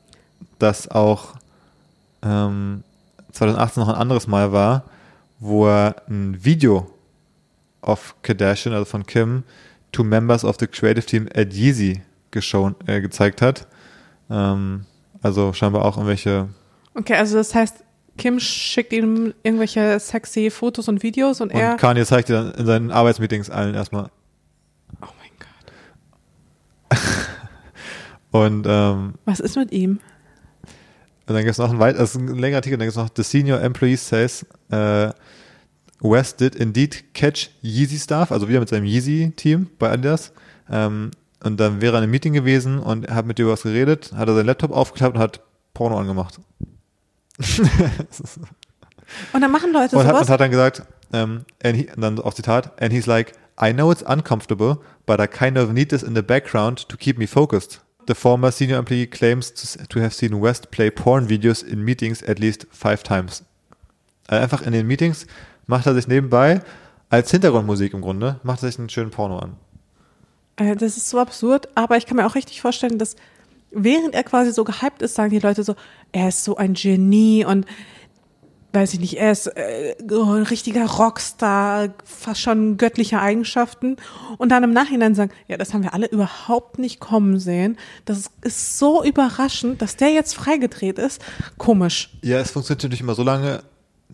dass 0.58 0.90
auch 0.90 1.36
ähm, 2.24 2.84
2018 3.32 3.82
noch 3.82 3.90
ein 3.90 3.96
anderes 3.96 4.28
Mal 4.28 4.52
war, 4.52 4.84
wo 5.40 5.68
er 5.68 5.96
ein 6.10 6.44
Video 6.44 6.90
of 7.82 8.16
Kardashian, 8.22 8.74
also 8.74 8.86
von 8.86 9.06
Kim, 9.06 9.44
to 9.92 10.04
members 10.04 10.44
of 10.44 10.58
the 10.60 10.68
creative 10.68 11.06
team 11.06 11.28
at 11.34 11.54
Yeezy 11.54 12.02
geschaut, 12.32 12.76
äh, 12.88 13.02
gezeigt 13.02 13.42
hat. 13.42 13.68
Ähm, 14.30 14.86
also 15.22 15.54
scheinbar 15.54 15.86
auch 15.86 15.98
irgendwelche 15.98 16.50
Okay, 16.96 17.16
also 17.16 17.38
das 17.38 17.56
heißt, 17.56 17.84
Kim 18.20 18.40
schickt 18.40 18.94
ihm 18.94 19.34
irgendwelche 19.44 20.00
sexy 20.00 20.52
Fotos 20.52 20.88
und 20.88 21.02
Videos 21.02 21.42
und, 21.42 21.54
und 21.54 21.60
er. 21.60 21.76
Kanye 21.78 22.06
zeigt 22.06 22.30
dir 22.30 22.34
dann 22.34 22.54
in 22.54 22.66
seinen 22.66 22.92
Arbeitsmeetings 22.92 23.50
allen 23.50 23.74
erstmal. 23.74 24.12
Oh 25.02 25.08
mein 25.20 25.32
Gott. 26.90 27.00
Und 28.32 28.68
ähm, 28.70 29.16
Was 29.26 29.40
ist 29.40 29.56
mit 29.56 29.72
ihm? 29.72 30.00
Und 31.26 31.36
dann 31.36 31.38
gibt 31.38 31.52
es 31.52 31.58
noch 31.58 31.72
ein 31.72 31.80
weit, 31.80 31.98
also 31.98 32.20
ein 32.20 32.28
längerer 32.28 32.58
Artikel, 32.58 32.78
dann 32.78 32.88
gibt 32.88 32.96
es 32.96 33.04
noch 33.04 33.10
The 33.16 33.24
Senior 33.24 33.62
Employee 33.62 33.96
says 33.96 34.46
uh, 34.72 35.12
West 36.02 36.40
did 36.40 36.56
indeed 36.56 37.14
catch 37.14 37.50
Yeezy 37.62 37.98
Staff, 37.98 38.32
also 38.32 38.48
wieder 38.48 38.60
mit 38.60 38.70
seinem 38.70 38.86
Yeezy-Team 38.86 39.68
bei 39.80 39.92
Adidas. 39.92 40.32
Ähm, 40.70 41.12
und 41.44 41.60
dann 41.60 41.82
wäre 41.82 41.94
er 41.94 42.00
in 42.00 42.04
einem 42.04 42.12
Meeting 42.12 42.34
gewesen 42.34 42.80
und 42.80 43.10
hat 43.10 43.26
mit 43.26 43.38
dir 43.38 43.48
was 43.48 43.64
geredet, 43.64 44.12
hat 44.16 44.28
er 44.28 44.36
seinen 44.36 44.46
Laptop 44.46 44.72
aufgeklappt 44.72 45.16
und 45.16 45.22
hat 45.22 45.42
Porno 45.74 45.98
angemacht. 45.98 46.40
Und 49.34 49.42
dann 49.42 49.52
machen 49.52 49.74
Leute 49.74 49.98
und, 49.98 50.06
hat, 50.06 50.12
sowas. 50.16 50.28
und 50.28 50.34
hat 50.34 50.40
dann 50.40 50.52
gesagt, 50.52 50.84
ähm, 51.14 51.46
and 51.64 51.76
he, 51.76 51.90
und 51.96 52.02
dann 52.02 52.20
auch 52.20 52.34
Zitat, 52.34 52.80
and 52.82 52.94
he's 52.94 53.08
like, 53.08 53.34
I 53.62 53.74
know 53.74 53.92
it's 53.92 54.04
uncomfortable, 54.04 54.78
but 55.06 55.20
I 55.20 55.28
kind 55.28 55.58
of 55.58 55.72
need 55.72 55.90
this 55.90 56.04
in 56.04 56.16
the 56.16 56.22
background 56.22 56.88
to 56.90 56.96
keep 56.98 57.18
me 57.18 57.26
focused. 57.28 57.82
The 58.08 58.14
former 58.16 58.52
senior 58.52 58.78
employee 58.78 59.08
claims 59.08 59.54
to, 59.54 59.84
to 59.88 60.00
have 60.00 60.14
seen 60.14 60.40
West 60.42 60.72
play 60.72 60.90
porn 60.92 61.28
videos 61.28 61.64
in 61.64 61.84
meetings 61.84 62.24
at 62.24 62.40
least 62.40 62.68
five 62.72 63.04
times. 63.04 63.44
Also 64.28 64.44
einfach 64.44 64.62
in 64.62 64.72
den 64.74 64.86
Meetings 64.88 65.26
macht 65.68 65.88
er 65.88 65.94
sich 65.96 66.08
nebenbei 66.08 66.62
als 67.10 67.32
Hintergrundmusik 67.32 67.94
im 67.94 68.02
Grunde, 68.02 68.40
macht 68.44 68.62
er 68.64 68.70
sich 68.70 68.78
einen 68.80 68.90
schönen 68.90 69.10
Porno 69.12 69.40
an. 69.40 69.56
Äh, 70.58 70.76
Das 70.76 70.98
ist 70.98 71.10
so 71.10 71.20
absurd, 71.20 71.68
aber 71.76 71.98
ich 71.98 72.06
kann 72.06 72.18
mir 72.18 72.26
auch 72.28 72.36
richtig 72.36 72.62
vorstellen, 72.62 73.00
dass 73.00 73.16
während 73.72 74.16
er 74.16 74.24
quasi 74.24 74.52
so 74.52 74.64
gehypt 74.64 75.02
ist, 75.02 75.16
sagen 75.16 75.32
die 75.32 75.40
Leute 75.40 75.64
so, 75.64 75.76
er 76.12 76.30
ist 76.30 76.44
so 76.44 76.56
ein 76.56 76.74
Genie 76.74 77.46
und 77.46 77.66
weiß 78.74 78.94
ich 78.94 79.00
nicht, 79.00 79.18
er 79.18 79.32
ist 79.32 79.48
äh, 79.48 79.96
ein 80.00 80.44
richtiger 80.44 80.86
Rockstar, 80.86 81.90
fast 82.04 82.42
schon 82.42 82.78
göttliche 82.78 83.20
Eigenschaften 83.20 83.98
und 84.38 84.50
dann 84.50 84.64
im 84.64 84.74
Nachhinein 84.74 85.16
sagen, 85.16 85.32
ja, 85.48 85.58
das 85.58 85.74
haben 85.74 85.84
wir 85.84 85.94
alle 85.94 86.08
überhaupt 86.08 86.78
nicht 86.78 87.00
kommen 87.00 87.40
sehen. 87.40 87.78
Das 88.06 88.30
ist 88.42 88.78
so 88.78 89.04
überraschend, 89.04 89.82
dass 89.82 89.96
der 89.96 90.10
jetzt 90.10 90.36
freigedreht 90.36 91.00
ist. 91.00 91.22
Komisch. 91.58 92.12
Ja, 92.22 92.40
es 92.40 92.52
funktioniert 92.52 92.84
natürlich 92.84 93.02
immer 93.02 93.16
so 93.16 93.24
lange. 93.24 93.64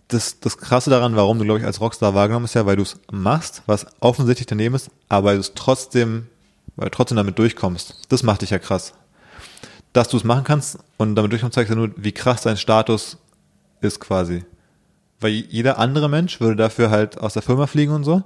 Das, 0.08 0.40
das 0.40 0.56
Krasse 0.56 0.88
daran, 0.88 1.16
warum 1.16 1.38
du, 1.38 1.44
glaube 1.44 1.60
ich, 1.60 1.66
als 1.66 1.80
Rockstar 1.80 2.14
wahrgenommen 2.14 2.44
bist, 2.44 2.54
ja, 2.54 2.64
weil 2.64 2.76
du 2.76 2.82
es 2.82 2.96
machst, 3.10 3.62
was 3.66 3.86
offensichtlich 4.00 4.46
daneben 4.46 4.74
ist, 4.74 4.88
aber 5.08 5.28
weil 5.28 5.34
du 5.34 5.40
es 5.40 5.52
trotzdem, 5.54 6.28
weil 6.76 6.86
du 6.86 6.96
trotzdem 6.96 7.16
damit 7.16 7.38
durchkommst. 7.38 8.06
Das 8.08 8.22
macht 8.22 8.42
dich 8.42 8.50
ja 8.50 8.58
krass. 8.58 8.94
Dass 9.96 10.08
du 10.08 10.18
es 10.18 10.24
machen 10.24 10.44
kannst 10.44 10.78
und 10.98 11.14
damit 11.14 11.32
durchkommst, 11.32 11.54
zeigt 11.54 11.70
ja 11.70 11.74
nur, 11.74 11.90
wie 11.96 12.12
krass 12.12 12.42
dein 12.42 12.58
Status 12.58 13.16
ist 13.80 13.98
quasi. 13.98 14.44
Weil 15.20 15.30
jeder 15.30 15.78
andere 15.78 16.10
Mensch 16.10 16.38
würde 16.38 16.54
dafür 16.54 16.90
halt 16.90 17.18
aus 17.18 17.32
der 17.32 17.40
Firma 17.40 17.66
fliegen 17.66 17.92
und 17.92 18.04
so, 18.04 18.22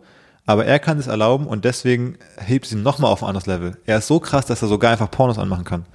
aber 0.47 0.66
er 0.66 0.81
kann 0.81 0.99
es 0.99 1.07
erlauben 1.07 1.47
und 1.47 1.64
deswegen 1.64 2.18
hebt 2.39 2.66
es 2.66 2.73
ihn 2.73 2.83
nochmal 2.83 3.12
auf 3.12 3.23
ein 3.23 3.29
anderes 3.29 3.47
Level. 3.47 3.77
Er 3.87 3.99
ist 3.99 4.09
so 4.09 4.18
krass, 4.18 4.47
dass 4.47 4.62
er 4.62 4.66
sogar 4.66 4.91
einfach 4.91 5.12
Pornos 5.12 5.39
anmachen 5.39 5.62
kann. 5.64 5.87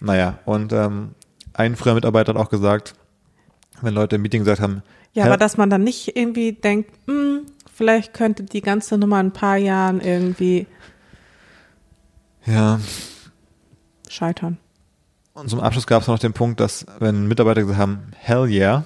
Naja, 0.00 0.38
und 0.46 0.72
ähm, 0.72 1.10
ein 1.52 1.76
früher 1.76 1.92
Mitarbeiter 1.92 2.32
hat 2.32 2.40
auch 2.40 2.48
gesagt, 2.48 2.94
wenn 3.82 3.92
Leute 3.92 4.16
im 4.16 4.22
Meeting 4.22 4.40
gesagt 4.40 4.62
haben, 4.62 4.82
Ja, 5.12 5.26
aber 5.26 5.36
dass 5.36 5.58
man 5.58 5.68
dann 5.68 5.84
nicht 5.84 6.16
irgendwie 6.16 6.52
denkt, 6.52 6.90
hm, 7.06 7.42
vielleicht 7.74 8.14
könnte 8.14 8.44
die 8.44 8.62
ganze 8.62 8.96
Nummer 8.96 9.20
in 9.20 9.26
ein 9.26 9.32
paar 9.34 9.58
Jahren 9.58 10.00
irgendwie 10.00 10.66
ja, 12.46 12.80
scheitern. 14.08 14.56
Und 15.34 15.50
zum 15.50 15.60
Abschluss 15.60 15.86
gab 15.86 16.02
es 16.02 16.08
noch 16.08 16.18
den 16.18 16.32
Punkt, 16.32 16.60
dass 16.60 16.86
wenn 16.98 17.26
Mitarbeiter 17.28 17.60
gesagt 17.62 17.78
haben, 17.78 18.12
hell 18.18 18.48
yeah, 18.48 18.84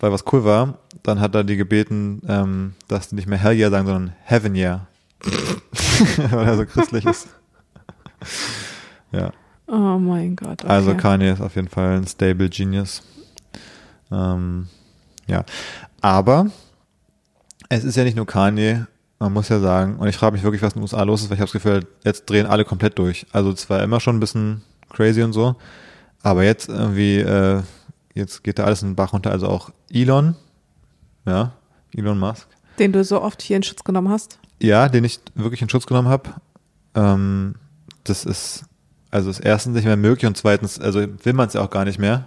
weil 0.00 0.12
was 0.12 0.24
cool 0.32 0.44
war, 0.44 0.78
dann 1.02 1.20
hat 1.20 1.34
er 1.34 1.44
die 1.44 1.56
gebeten, 1.56 2.20
ähm, 2.28 2.74
dass 2.88 3.08
die 3.08 3.14
nicht 3.14 3.28
mehr 3.28 3.38
hell 3.38 3.56
yeah 3.56 3.70
sagen, 3.70 3.86
sondern 3.86 4.12
heaven 4.24 4.54
yeah. 4.54 4.86
weil 6.30 6.46
er 6.46 6.56
so 6.56 6.66
christlich 6.66 7.06
ist. 7.06 7.28
ja, 9.12 9.32
Oh 9.66 9.98
mein 9.98 10.36
Gott. 10.36 10.62
Okay. 10.62 10.68
also 10.68 10.94
Kanye 10.94 11.32
ist 11.32 11.40
auf 11.40 11.56
jeden 11.56 11.68
Fall 11.68 11.96
ein 11.96 12.06
stable 12.06 12.50
Genius. 12.50 13.02
Ähm, 14.12 14.68
ja, 15.26 15.44
aber 16.00 16.46
es 17.70 17.84
ist 17.84 17.96
ja 17.96 18.04
nicht 18.04 18.16
nur 18.16 18.26
Kanye, 18.26 18.86
man 19.18 19.32
muss 19.32 19.48
ja 19.48 19.58
sagen, 19.60 19.96
und 19.96 20.06
ich 20.06 20.16
frage 20.16 20.34
mich 20.34 20.42
wirklich, 20.42 20.60
was 20.60 20.74
in 20.74 20.80
den 20.80 20.82
USA 20.82 21.02
los 21.02 21.22
ist, 21.22 21.30
weil 21.30 21.36
ich 21.36 21.40
habe 21.40 21.50
das 21.50 21.62
Gefühl, 21.62 21.86
jetzt 22.04 22.28
drehen 22.28 22.46
alle 22.46 22.64
komplett 22.64 22.98
durch. 22.98 23.26
Also 23.32 23.50
es 23.50 23.70
war 23.70 23.82
immer 23.82 24.00
schon 24.00 24.16
ein 24.16 24.20
bisschen 24.20 24.62
crazy 24.90 25.22
und 25.22 25.32
so, 25.32 25.56
aber 26.22 26.44
jetzt 26.44 26.68
irgendwie, 26.68 27.18
äh, 27.18 27.62
jetzt 28.14 28.44
geht 28.44 28.58
da 28.58 28.64
alles 28.64 28.82
in 28.82 28.90
den 28.90 28.96
Bach 28.96 29.12
runter, 29.12 29.30
also 29.30 29.48
auch 29.48 29.70
Elon, 29.90 30.36
ja, 31.26 31.52
Elon 31.96 32.18
Musk, 32.18 32.48
Den 32.78 32.92
du 32.92 33.04
so 33.04 33.20
oft 33.22 33.42
hier 33.42 33.56
in 33.56 33.62
Schutz 33.62 33.84
genommen 33.84 34.08
hast. 34.08 34.38
ja, 34.60 34.88
den 34.88 35.04
ich 35.04 35.20
wirklich 35.34 35.62
in 35.62 35.68
Schutz 35.68 35.86
genommen 35.86 36.08
habe, 36.08 36.30
ähm, 36.94 37.54
das 38.04 38.24
ist, 38.24 38.64
also 39.10 39.30
ist 39.30 39.40
erstens 39.40 39.74
nicht 39.74 39.84
mehr 39.84 39.96
möglich 39.96 40.26
und 40.26 40.36
zweitens, 40.36 40.78
also 40.80 41.00
will 41.00 41.32
man 41.32 41.48
es 41.48 41.54
ja 41.54 41.62
auch 41.62 41.70
gar 41.70 41.84
nicht 41.84 41.98
mehr, 41.98 42.26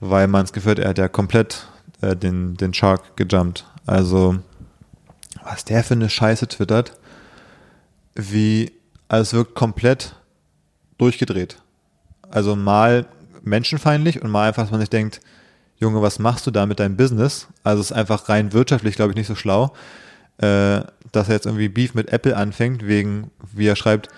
weil 0.00 0.28
man 0.28 0.44
es 0.44 0.52
Gefühl 0.52 0.72
hat, 0.72 0.78
er 0.78 0.90
hat 0.90 0.98
ja 0.98 1.08
komplett 1.08 1.66
äh, 2.02 2.14
den, 2.14 2.56
den 2.56 2.74
Shark 2.74 3.16
gejumpt. 3.16 3.64
Also, 3.86 4.36
was 5.42 5.64
der 5.64 5.82
für 5.84 5.94
eine 5.94 6.08
Scheiße 6.10 6.48
twittert, 6.48 6.92
wie, 8.14 8.72
also 9.08 9.22
es 9.22 9.32
wirkt 9.32 9.54
komplett 9.54 10.14
durchgedreht. 10.98 11.56
Also 12.30 12.56
mal 12.56 13.06
menschenfeindlich 13.42 14.22
und 14.22 14.30
mal 14.30 14.48
einfach, 14.48 14.62
dass 14.62 14.70
man 14.70 14.80
sich 14.80 14.90
denkt, 14.90 15.20
Junge, 15.76 16.02
was 16.02 16.18
machst 16.18 16.46
du 16.46 16.50
da 16.50 16.66
mit 16.66 16.80
deinem 16.80 16.96
Business? 16.96 17.48
Also 17.62 17.80
es 17.80 17.90
ist 17.90 17.96
einfach 17.96 18.28
rein 18.28 18.52
wirtschaftlich, 18.52 18.96
glaube 18.96 19.12
ich, 19.12 19.16
nicht 19.16 19.26
so 19.26 19.34
schlau, 19.34 19.74
äh, 20.38 20.82
dass 21.12 21.28
er 21.28 21.34
jetzt 21.34 21.46
irgendwie 21.46 21.68
Beef 21.68 21.94
mit 21.94 22.10
Apple 22.10 22.36
anfängt, 22.36 22.86
wegen, 22.86 23.30
wie 23.52 23.66
er 23.66 23.76
schreibt, 23.76 24.08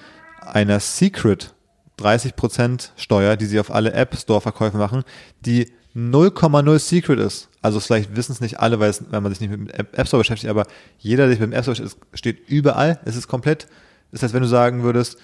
einer 0.41 0.81
Secret 0.81 1.55
30% 1.99 2.91
Steuer, 2.97 3.37
die 3.37 3.47
sie 3.47 3.59
auf 3.59 3.71
alle 3.71 3.93
App 3.93 4.17
Store 4.17 4.41
Verkäufe 4.41 4.77
machen, 4.77 5.03
die 5.41 5.73
0,0 5.97 6.79
Secret 6.79 7.19
ist. 7.19 7.49
Also 7.63 7.81
vielleicht 7.81 8.15
wissen 8.15 8.33
es 8.33 8.41
nicht 8.41 8.61
alle, 8.61 8.79
weil, 8.79 8.91
es, 8.91 9.03
weil 9.11 9.23
man 9.23 9.33
sich 9.33 9.41
nicht 9.41 9.51
mit 9.51 9.73
dem 9.73 9.87
App 9.93 10.07
Store 10.07 10.21
beschäftigt, 10.21 10.51
aber 10.51 10.67
jeder, 10.99 11.25
der 11.25 11.31
sich 11.31 11.41
mit 11.41 11.51
dem 11.51 11.53
App 11.55 11.65
Store 11.65 11.75
beschäftigt, 11.75 12.07
steht 12.13 12.49
überall. 12.49 13.01
Es 13.07 13.17
ist 13.17 13.29
komplett, 13.29 13.67
das 14.13 14.23
heißt, 14.23 14.35
wenn 14.35 14.43
du 14.43 14.49
sagen 14.49 14.83
würdest, 14.83 15.17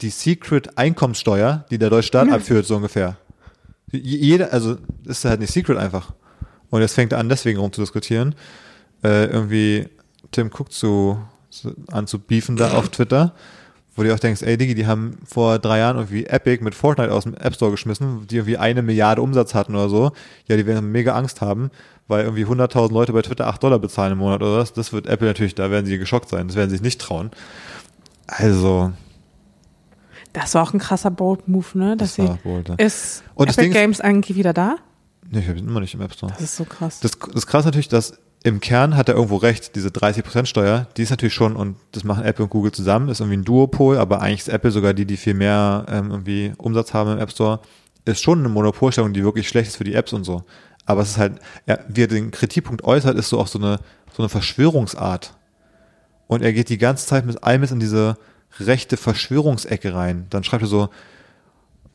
die 0.00 0.10
Secret 0.10 0.76
Einkommenssteuer, 0.78 1.64
die 1.70 1.78
der 1.78 1.90
deutsche 1.90 2.08
Staat 2.08 2.30
abführt, 2.30 2.66
so 2.66 2.76
ungefähr. 2.76 3.16
Jeder, 3.90 4.52
also 4.52 4.76
ist 5.04 5.24
halt 5.24 5.40
nicht 5.40 5.52
Secret 5.52 5.78
einfach. 5.78 6.12
Und 6.70 6.80
jetzt 6.80 6.94
fängt 6.94 7.12
er 7.12 7.18
an, 7.18 7.28
deswegen 7.28 7.58
rum 7.58 7.72
zu 7.72 7.80
diskutieren. 7.80 8.34
Äh, 9.02 9.26
irgendwie 9.26 9.88
Tim 10.32 10.50
Cook 10.52 10.72
zu, 10.72 11.18
zu 11.50 11.74
anzubiefen 11.90 12.56
da 12.56 12.72
auf 12.72 12.88
Twitter 12.88 13.34
wo 13.96 14.02
du 14.02 14.14
auch 14.14 14.18
denkst, 14.18 14.42
ey 14.42 14.58
Digi, 14.58 14.74
die 14.74 14.86
haben 14.86 15.18
vor 15.24 15.58
drei 15.58 15.78
Jahren 15.78 15.96
irgendwie 15.96 16.26
Epic 16.26 16.62
mit 16.62 16.74
Fortnite 16.74 17.12
aus 17.12 17.24
dem 17.24 17.34
App 17.34 17.54
Store 17.54 17.70
geschmissen, 17.70 18.26
die 18.26 18.36
irgendwie 18.36 18.58
eine 18.58 18.82
Milliarde 18.82 19.22
Umsatz 19.22 19.54
hatten 19.54 19.74
oder 19.74 19.88
so. 19.88 20.12
Ja, 20.46 20.56
die 20.56 20.66
werden 20.66 20.92
mega 20.92 21.14
Angst 21.14 21.40
haben, 21.40 21.70
weil 22.06 22.24
irgendwie 22.24 22.44
100.000 22.44 22.92
Leute 22.92 23.14
bei 23.14 23.22
Twitter 23.22 23.46
8 23.46 23.62
Dollar 23.62 23.78
bezahlen 23.78 24.12
im 24.12 24.18
Monat 24.18 24.42
oder 24.42 24.58
was. 24.58 24.74
Das 24.74 24.92
wird 24.92 25.06
Apple 25.06 25.26
natürlich, 25.26 25.54
da 25.54 25.70
werden 25.70 25.86
sie 25.86 25.98
geschockt 25.98 26.28
sein. 26.28 26.46
Das 26.46 26.56
werden 26.56 26.68
sie 26.68 26.76
sich 26.76 26.82
nicht 26.82 27.00
trauen. 27.00 27.30
Also. 28.26 28.92
Das 30.38 30.54
war 30.54 30.62
auch 30.62 30.72
ein 30.74 30.78
krasser 30.78 31.10
Bold-Move, 31.10 31.66
ne? 31.78 31.96
Dass 31.96 32.16
Das 32.16 32.28
war 32.28 32.36
bold, 32.44 32.68
ja. 32.68 32.74
ist 32.76 33.24
Und 33.34 33.48
Epic 33.48 33.62
Ding 33.62 33.70
ist- 33.72 33.74
Games 33.76 34.00
eigentlich 34.00 34.36
wieder 34.36 34.52
da? 34.52 34.76
Nee, 35.30 35.40
ich 35.40 35.48
habe 35.48 35.58
immer 35.58 35.80
nicht 35.80 35.94
im 35.94 36.02
App 36.02 36.12
Store. 36.12 36.30
Das 36.32 36.42
ist 36.42 36.56
so 36.56 36.64
krass. 36.64 37.00
Das, 37.00 37.12
das 37.18 37.34
ist 37.34 37.46
krass 37.46 37.64
natürlich, 37.64 37.88
dass 37.88 38.18
im 38.44 38.60
Kern 38.60 38.96
hat 38.96 39.08
er 39.08 39.16
irgendwo 39.16 39.36
recht, 39.36 39.74
diese 39.74 39.88
30% 39.88 40.46
Steuer, 40.46 40.86
die 40.96 41.02
ist 41.02 41.10
natürlich 41.10 41.34
schon, 41.34 41.56
und 41.56 41.76
das 41.92 42.04
machen 42.04 42.22
Apple 42.24 42.44
und 42.44 42.50
Google 42.50 42.70
zusammen, 42.70 43.08
ist 43.08 43.18
irgendwie 43.20 43.38
ein 43.38 43.44
Duopol, 43.44 43.98
aber 43.98 44.20
eigentlich 44.20 44.40
ist 44.40 44.48
Apple 44.48 44.70
sogar 44.70 44.94
die, 44.94 45.04
die 45.06 45.16
viel 45.16 45.34
mehr 45.34 45.84
ähm, 45.88 46.10
irgendwie 46.12 46.52
Umsatz 46.58 46.92
haben 46.94 47.10
im 47.12 47.18
App 47.18 47.30
Store, 47.32 47.60
ist 48.04 48.22
schon 48.22 48.38
eine 48.38 48.48
Monopolstellung, 48.48 49.12
die 49.14 49.24
wirklich 49.24 49.48
schlecht 49.48 49.68
ist 49.68 49.76
für 49.76 49.84
die 49.84 49.94
Apps 49.94 50.12
und 50.12 50.22
so. 50.22 50.44
Aber 50.84 51.00
es 51.02 51.08
ist 51.10 51.18
halt, 51.18 51.40
ja, 51.66 51.78
wie 51.88 52.02
er 52.02 52.06
den 52.08 52.30
Kritikpunkt 52.30 52.84
äußert, 52.84 53.16
ist 53.16 53.30
so 53.30 53.40
auch 53.40 53.48
so 53.48 53.58
eine, 53.58 53.78
so 54.14 54.22
eine 54.22 54.28
Verschwörungsart. 54.28 55.34
Und 56.28 56.42
er 56.42 56.52
geht 56.52 56.68
die 56.68 56.78
ganze 56.78 57.06
Zeit 57.06 57.26
mit 57.26 57.42
allem 57.42 57.64
in 57.64 57.80
diese 57.80 58.16
rechte 58.60 58.96
Verschwörungsecke 58.96 59.94
rein. 59.94 60.26
Dann 60.30 60.44
schreibt 60.44 60.62
er 60.62 60.68
so, 60.68 60.88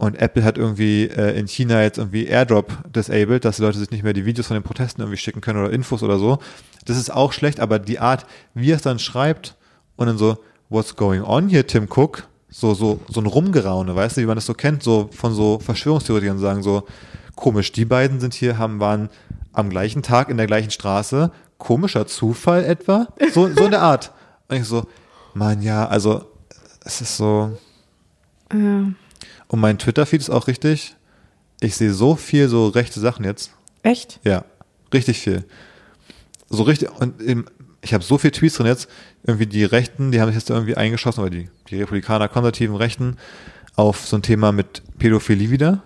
und 0.02 0.20
Apple 0.20 0.44
hat 0.44 0.58
irgendwie 0.58 1.04
äh, 1.06 1.38
in 1.38 1.48
China 1.48 1.84
jetzt 1.84 2.00
irgendwie 2.00 2.26
Airdrop 2.26 2.76
disabled, 2.92 3.46
dass 3.46 3.58
die 3.58 3.62
Leute 3.62 3.78
sich 3.78 3.92
nicht 3.92 4.04
mehr 4.04 4.14
die 4.14 4.26
Videos 4.26 4.48
von 4.48 4.56
den 4.56 4.64
Protesten 4.64 5.02
irgendwie 5.02 5.20
schicken 5.20 5.42
können 5.42 5.60
oder 5.60 5.72
Infos 5.72 6.02
oder 6.02 6.18
so. 6.18 6.40
Das 6.86 6.98
ist 6.98 7.14
auch 7.14 7.34
schlecht, 7.34 7.60
aber 7.60 7.78
die 7.78 8.00
Art, 8.00 8.26
wie 8.56 8.72
er 8.72 8.78
es 8.78 8.82
dann 8.82 8.98
schreibt 8.98 9.56
und 9.98 10.08
dann 10.08 10.18
so, 10.18 10.40
what's 10.70 10.96
going 10.96 11.22
on 11.22 11.50
here, 11.50 11.68
Tim 11.68 11.88
Cook? 11.88 12.28
So, 12.50 12.74
so, 12.74 13.00
so 13.10 13.22
ein 13.22 13.28
Rumgeraune, 13.28 13.96
weißt 13.96 14.18
du, 14.18 14.22
wie 14.22 14.26
man 14.26 14.36
das 14.36 14.48
so 14.48 14.56
kennt, 14.56 14.82
so 14.82 15.08
von 15.14 15.36
so 15.36 15.60
Verschwörungstheoretikern 15.60 16.40
sagen 16.40 16.64
so, 16.64 16.88
komisch, 17.36 17.72
die 17.72 17.86
beiden 17.86 18.20
sind 18.20 18.34
hier, 18.34 18.58
haben, 18.58 18.80
waren 18.80 19.10
am 19.54 19.70
gleichen 19.70 20.02
Tag 20.02 20.30
in 20.30 20.38
der 20.38 20.48
gleichen 20.48 20.72
Straße, 20.72 21.32
komischer 21.60 22.08
Zufall 22.08 22.66
etwa? 22.66 23.08
So, 23.34 23.54
so 23.54 23.66
in 23.66 23.72
der 23.72 23.84
Art. 23.84 24.12
Und 24.48 24.58
ich 24.58 24.66
so, 24.66 24.88
man, 25.36 25.62
ja, 25.62 25.88
also, 25.88 26.31
es 26.84 27.02
ist 27.02 27.18
so, 27.18 27.58
Ja. 28.54 28.58
und 29.48 29.60
mein 29.60 29.78
Twitter-Feed 29.78 30.22
ist 30.22 30.30
auch 30.30 30.48
richtig. 30.48 30.96
Ich 31.60 31.76
sehe 31.76 31.94
so 31.94 32.16
viel 32.16 32.48
so 32.48 32.68
rechte 32.70 33.00
Sachen 33.00 33.24
jetzt. 33.26 33.52
Echt? 33.84 34.20
Ja, 34.24 34.46
richtig 34.94 35.20
viel. 35.20 35.46
So 36.50 36.64
richtig, 36.64 36.90
und 37.00 37.22
im, 37.22 37.46
ich 37.82 37.94
habe 37.94 38.04
so 38.04 38.18
viele 38.18 38.32
Tweets 38.32 38.56
drin 38.56 38.66
jetzt, 38.68 38.90
irgendwie 39.24 39.46
die 39.46 39.64
Rechten, 39.64 40.12
die 40.12 40.20
haben 40.20 40.28
sich 40.30 40.36
jetzt 40.38 40.50
irgendwie 40.50 40.76
eingeschossen, 40.76 41.22
oder 41.22 41.30
die, 41.30 41.50
die 41.70 41.78
Republikaner, 41.80 42.28
konservativen 42.28 42.76
Rechten, 42.76 43.18
auf 43.76 44.06
so 44.06 44.18
ein 44.18 44.22
Thema 44.24 44.52
mit 44.52 44.82
Pädophilie 44.98 45.50
wieder. 45.50 45.84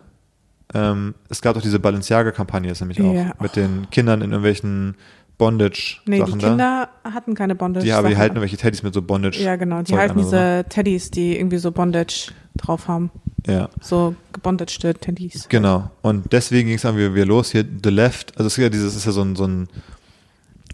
Ähm, 0.74 1.14
es 1.30 1.42
gab 1.42 1.54
doch 1.54 1.62
diese 1.62 1.80
Balenciaga-Kampagne 1.80 2.70
jetzt 2.70 2.80
nämlich 2.82 3.00
auch, 3.02 3.14
Ja, 3.14 3.34
mit 3.40 3.56
den 3.56 3.88
Kindern 3.92 4.22
in 4.22 4.32
irgendwelchen 4.32 4.96
Bondage-Sachen 5.38 6.04
Nee, 6.06 6.24
die 6.24 6.32
da. 6.32 6.48
Kinder 6.50 6.90
hatten 7.04 7.36
keine 7.36 7.56
Bondage. 7.56 7.86
Die, 7.86 7.92
aber 7.92 8.10
die 8.10 8.18
halten 8.18 8.36
irgendwelche 8.36 8.58
Teddys 8.58 8.84
mit 8.84 8.94
so 8.94 9.02
Bondage. 9.02 9.42
Ja, 9.42 9.56
genau. 9.56 9.80
Die 9.80 9.92
Zeug 9.92 10.00
halten 10.00 10.20
oder 10.20 10.24
so, 10.24 10.36
ne? 10.36 10.64
diese 10.64 10.70
Teddys, 10.70 11.12
die 11.12 11.38
irgendwie 11.38 11.58
so 11.58 11.72
Bondage 11.72 12.32
drauf 12.56 12.88
haben. 12.88 13.12
Ja. 13.48 13.70
So 13.82 14.16
gebondagte 14.32 14.94
Teddys. 14.94 15.48
Genau. 15.50 15.92
Und 16.02 16.32
deswegen 16.32 16.68
ging 16.68 16.78
es 16.78 16.84
dann 16.84 16.98
wieder 16.98 17.26
los. 17.26 17.52
Hier 17.52 17.66
The 17.84 17.90
Left, 17.90 18.38
also 18.38 18.48
es 18.48 18.58
ist 18.58 18.64
ja 18.64 18.70
dieses, 18.70 18.96
ist 18.96 19.06
ja 19.06 19.12
so 19.12 19.22
ein, 19.22 19.36
so 19.36 19.46
ein 19.46 19.68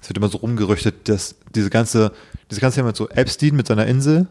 es 0.01 0.09
wird 0.09 0.17
immer 0.17 0.29
so 0.29 0.39
rumgerüchtet, 0.39 1.07
dass 1.07 1.35
diese 1.53 1.69
ganze, 1.69 2.11
diese 2.49 2.59
ganze 2.59 2.77
Thema 2.77 2.87
mit 2.87 2.95
so 2.95 3.07
Epstein 3.09 3.55
mit 3.55 3.67
seiner 3.67 3.85
Insel, 3.85 4.27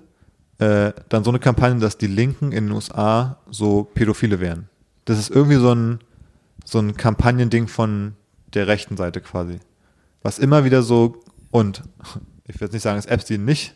äh, 0.58 0.92
dann 1.08 1.24
so 1.24 1.30
eine 1.30 1.38
Kampagne, 1.38 1.78
dass 1.78 1.96
die 1.96 2.08
Linken 2.08 2.52
in 2.52 2.66
den 2.66 2.72
USA 2.72 3.38
so 3.50 3.84
Pädophile 3.84 4.40
wären. 4.40 4.68
Das 5.04 5.18
ist 5.18 5.30
irgendwie 5.30 5.56
so 5.56 5.72
ein, 5.72 6.00
so 6.64 6.80
ein 6.80 6.96
Kampagnending 6.96 7.68
von 7.68 8.14
der 8.52 8.66
rechten 8.66 8.96
Seite 8.96 9.20
quasi. 9.20 9.60
Was 10.22 10.38
immer 10.38 10.64
wieder 10.64 10.82
so, 10.82 11.20
und 11.50 11.82
ich 12.46 12.54
will 12.60 12.66
jetzt 12.66 12.72
nicht 12.72 12.82
sagen, 12.82 12.96
dass 12.96 13.06
Epstein 13.06 13.44
nicht 13.44 13.74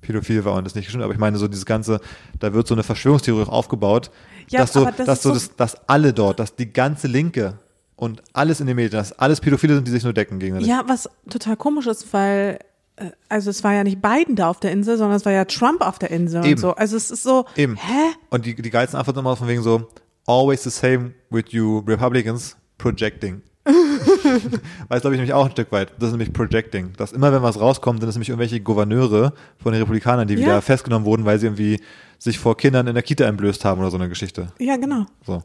pädophil 0.00 0.44
war 0.44 0.54
und 0.54 0.64
das 0.64 0.74
nicht 0.74 0.84
gestimmt, 0.84 1.04
aber 1.04 1.12
ich 1.12 1.18
meine 1.18 1.36
so 1.38 1.48
dieses 1.48 1.66
ganze, 1.66 2.00
da 2.38 2.52
wird 2.54 2.66
so 2.66 2.74
eine 2.74 2.82
Verschwörungstheorie 2.82 3.42
auch 3.42 3.48
aufgebaut, 3.48 4.10
Ja, 4.48 4.60
dass 4.60 4.72
so, 4.72 4.84
das 4.84 4.96
dass 5.06 5.22
so- 5.22 5.32
das, 5.34 5.56
dass 5.56 5.88
alle 5.88 6.12
dort, 6.12 6.38
dass 6.38 6.54
die 6.54 6.72
ganze 6.72 7.08
Linke 7.08 7.58
und 7.96 8.22
alles 8.32 8.60
in 8.60 8.66
den 8.66 8.76
Medien, 8.76 8.92
dass 8.92 9.12
alles 9.18 9.40
Pädophile 9.40 9.74
sind, 9.74 9.86
die 9.86 9.90
sich 9.90 10.04
nur 10.04 10.12
decken 10.12 10.38
gegenseitig. 10.38 10.68
Ja, 10.68 10.84
was 10.86 11.08
total 11.28 11.56
komisch 11.56 11.86
ist, 11.86 12.12
weil, 12.12 12.58
äh, 12.96 13.10
also 13.28 13.50
es 13.50 13.64
war 13.64 13.72
ja 13.72 13.82
nicht 13.84 14.00
Biden 14.00 14.36
da 14.36 14.48
auf 14.50 14.60
der 14.60 14.70
Insel, 14.70 14.96
sondern 14.98 15.16
es 15.16 15.24
war 15.24 15.32
ja 15.32 15.44
Trump 15.46 15.80
auf 15.80 15.98
der 15.98 16.10
Insel 16.10 16.44
Eben. 16.44 16.52
und 16.54 16.58
so. 16.58 16.74
Also 16.74 16.96
es 16.96 17.10
ist 17.10 17.22
so, 17.24 17.46
Eben. 17.56 17.76
hä? 17.76 18.12
Und 18.30 18.46
die, 18.46 18.54
die 18.54 18.70
geilsten 18.70 18.98
Antworten 18.98 19.18
immer 19.20 19.34
von 19.36 19.48
wegen 19.48 19.62
so, 19.62 19.88
always 20.26 20.62
the 20.62 20.70
same 20.70 21.14
with 21.30 21.46
you 21.50 21.78
Republicans, 21.80 22.56
projecting. 22.78 23.42
Weiß, 24.88 25.00
glaube 25.00 25.14
ich, 25.14 25.18
nämlich 25.18 25.32
auch 25.32 25.44
ein 25.46 25.50
Stück 25.50 25.72
weit. 25.72 25.92
Das 25.98 26.06
ist 26.08 26.12
nämlich 26.12 26.32
Projecting. 26.32 26.92
Dass 26.96 27.12
immer, 27.12 27.32
wenn 27.32 27.42
was 27.42 27.60
rauskommt, 27.60 28.00
sind 28.00 28.08
es 28.08 28.14
nämlich 28.14 28.28
irgendwelche 28.28 28.60
Gouverneure 28.60 29.32
von 29.58 29.72
den 29.72 29.82
Republikanern, 29.82 30.28
die 30.28 30.34
Ja. 30.34 30.40
wieder 30.40 30.62
festgenommen 30.62 31.04
wurden, 31.04 31.24
weil 31.24 31.38
sie 31.38 31.46
irgendwie 31.46 31.80
sich 32.18 32.38
vor 32.38 32.56
Kindern 32.56 32.86
in 32.86 32.94
der 32.94 33.02
Kita 33.02 33.24
entblößt 33.24 33.64
haben 33.64 33.80
oder 33.80 33.90
so 33.90 33.96
eine 33.96 34.08
Geschichte. 34.08 34.52
Ja, 34.58 34.76
genau. 34.76 35.06
So. 35.26 35.42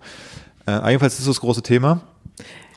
Äh, 0.67 0.89
jedenfalls 0.89 1.17
ist 1.19 1.27
das 1.27 1.39
große 1.39 1.63
Thema. 1.63 2.01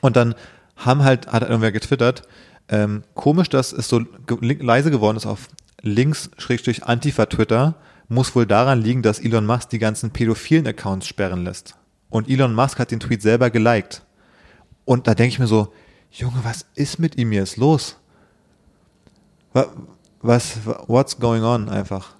Und 0.00 0.16
dann 0.16 0.34
haben 0.76 1.04
halt, 1.04 1.26
hat 1.28 1.42
irgendwer 1.42 1.72
getwittert, 1.72 2.22
ähm, 2.68 3.02
komisch, 3.14 3.48
dass 3.50 3.72
es 3.72 3.88
so 3.88 4.00
leise 4.40 4.90
geworden 4.90 5.16
ist 5.18 5.26
auf 5.26 5.48
links-antifa-Twitter, 5.82 7.74
muss 8.08 8.34
wohl 8.34 8.46
daran 8.46 8.80
liegen, 8.82 9.02
dass 9.02 9.18
Elon 9.20 9.46
Musk 9.46 9.70
die 9.70 9.78
ganzen 9.78 10.10
pädophilen 10.10 10.66
Accounts 10.66 11.06
sperren 11.06 11.44
lässt. 11.44 11.74
Und 12.10 12.28
Elon 12.28 12.54
Musk 12.54 12.78
hat 12.78 12.90
den 12.90 13.00
Tweet 13.00 13.22
selber 13.22 13.50
geliked. 13.50 14.02
Und 14.84 15.06
da 15.06 15.14
denke 15.14 15.32
ich 15.32 15.38
mir 15.38 15.46
so, 15.46 15.72
Junge, 16.10 16.38
was 16.42 16.66
ist 16.74 16.98
mit 16.98 17.16
ihm 17.16 17.32
jetzt 17.32 17.56
los? 17.56 17.96
Wa- 19.52 19.68
Was, 20.20 20.58
what's 20.86 21.18
going 21.18 21.42
on 21.42 21.68
einfach? 21.68 22.14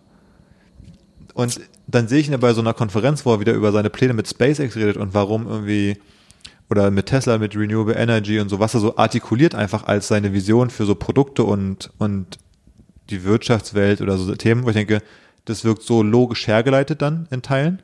Und 1.34 1.60
dann 1.86 2.06
sehe 2.08 2.20
ich 2.20 2.30
ihn 2.30 2.38
bei 2.38 2.52
so 2.52 2.60
einer 2.60 2.74
Konferenz, 2.74 3.24
wo 3.26 3.32
er 3.32 3.40
wieder 3.40 3.52
über 3.54 3.72
seine 3.72 3.90
Pläne 3.90 4.14
mit 4.14 4.28
SpaceX 4.28 4.76
redet 4.76 4.96
und 4.96 5.14
warum 5.14 5.46
irgendwie, 5.46 5.98
oder 6.70 6.90
mit 6.90 7.06
Tesla, 7.06 7.38
mit 7.38 7.56
Renewable 7.56 7.94
Energy 7.94 8.40
und 8.40 8.48
so, 8.48 8.60
was 8.60 8.74
er 8.74 8.80
so 8.80 8.96
artikuliert 8.96 9.54
einfach 9.54 9.84
als 9.84 10.08
seine 10.08 10.32
Vision 10.32 10.70
für 10.70 10.86
so 10.86 10.94
Produkte 10.94 11.44
und, 11.44 11.90
und 11.98 12.38
die 13.10 13.24
Wirtschaftswelt 13.24 14.00
oder 14.00 14.16
so 14.16 14.34
Themen, 14.34 14.64
wo 14.64 14.68
ich 14.68 14.76
denke, 14.76 15.02
das 15.44 15.64
wirkt 15.64 15.82
so 15.82 16.02
logisch 16.02 16.46
hergeleitet 16.46 17.02
dann 17.02 17.26
in 17.30 17.42
Teilen. 17.42 17.82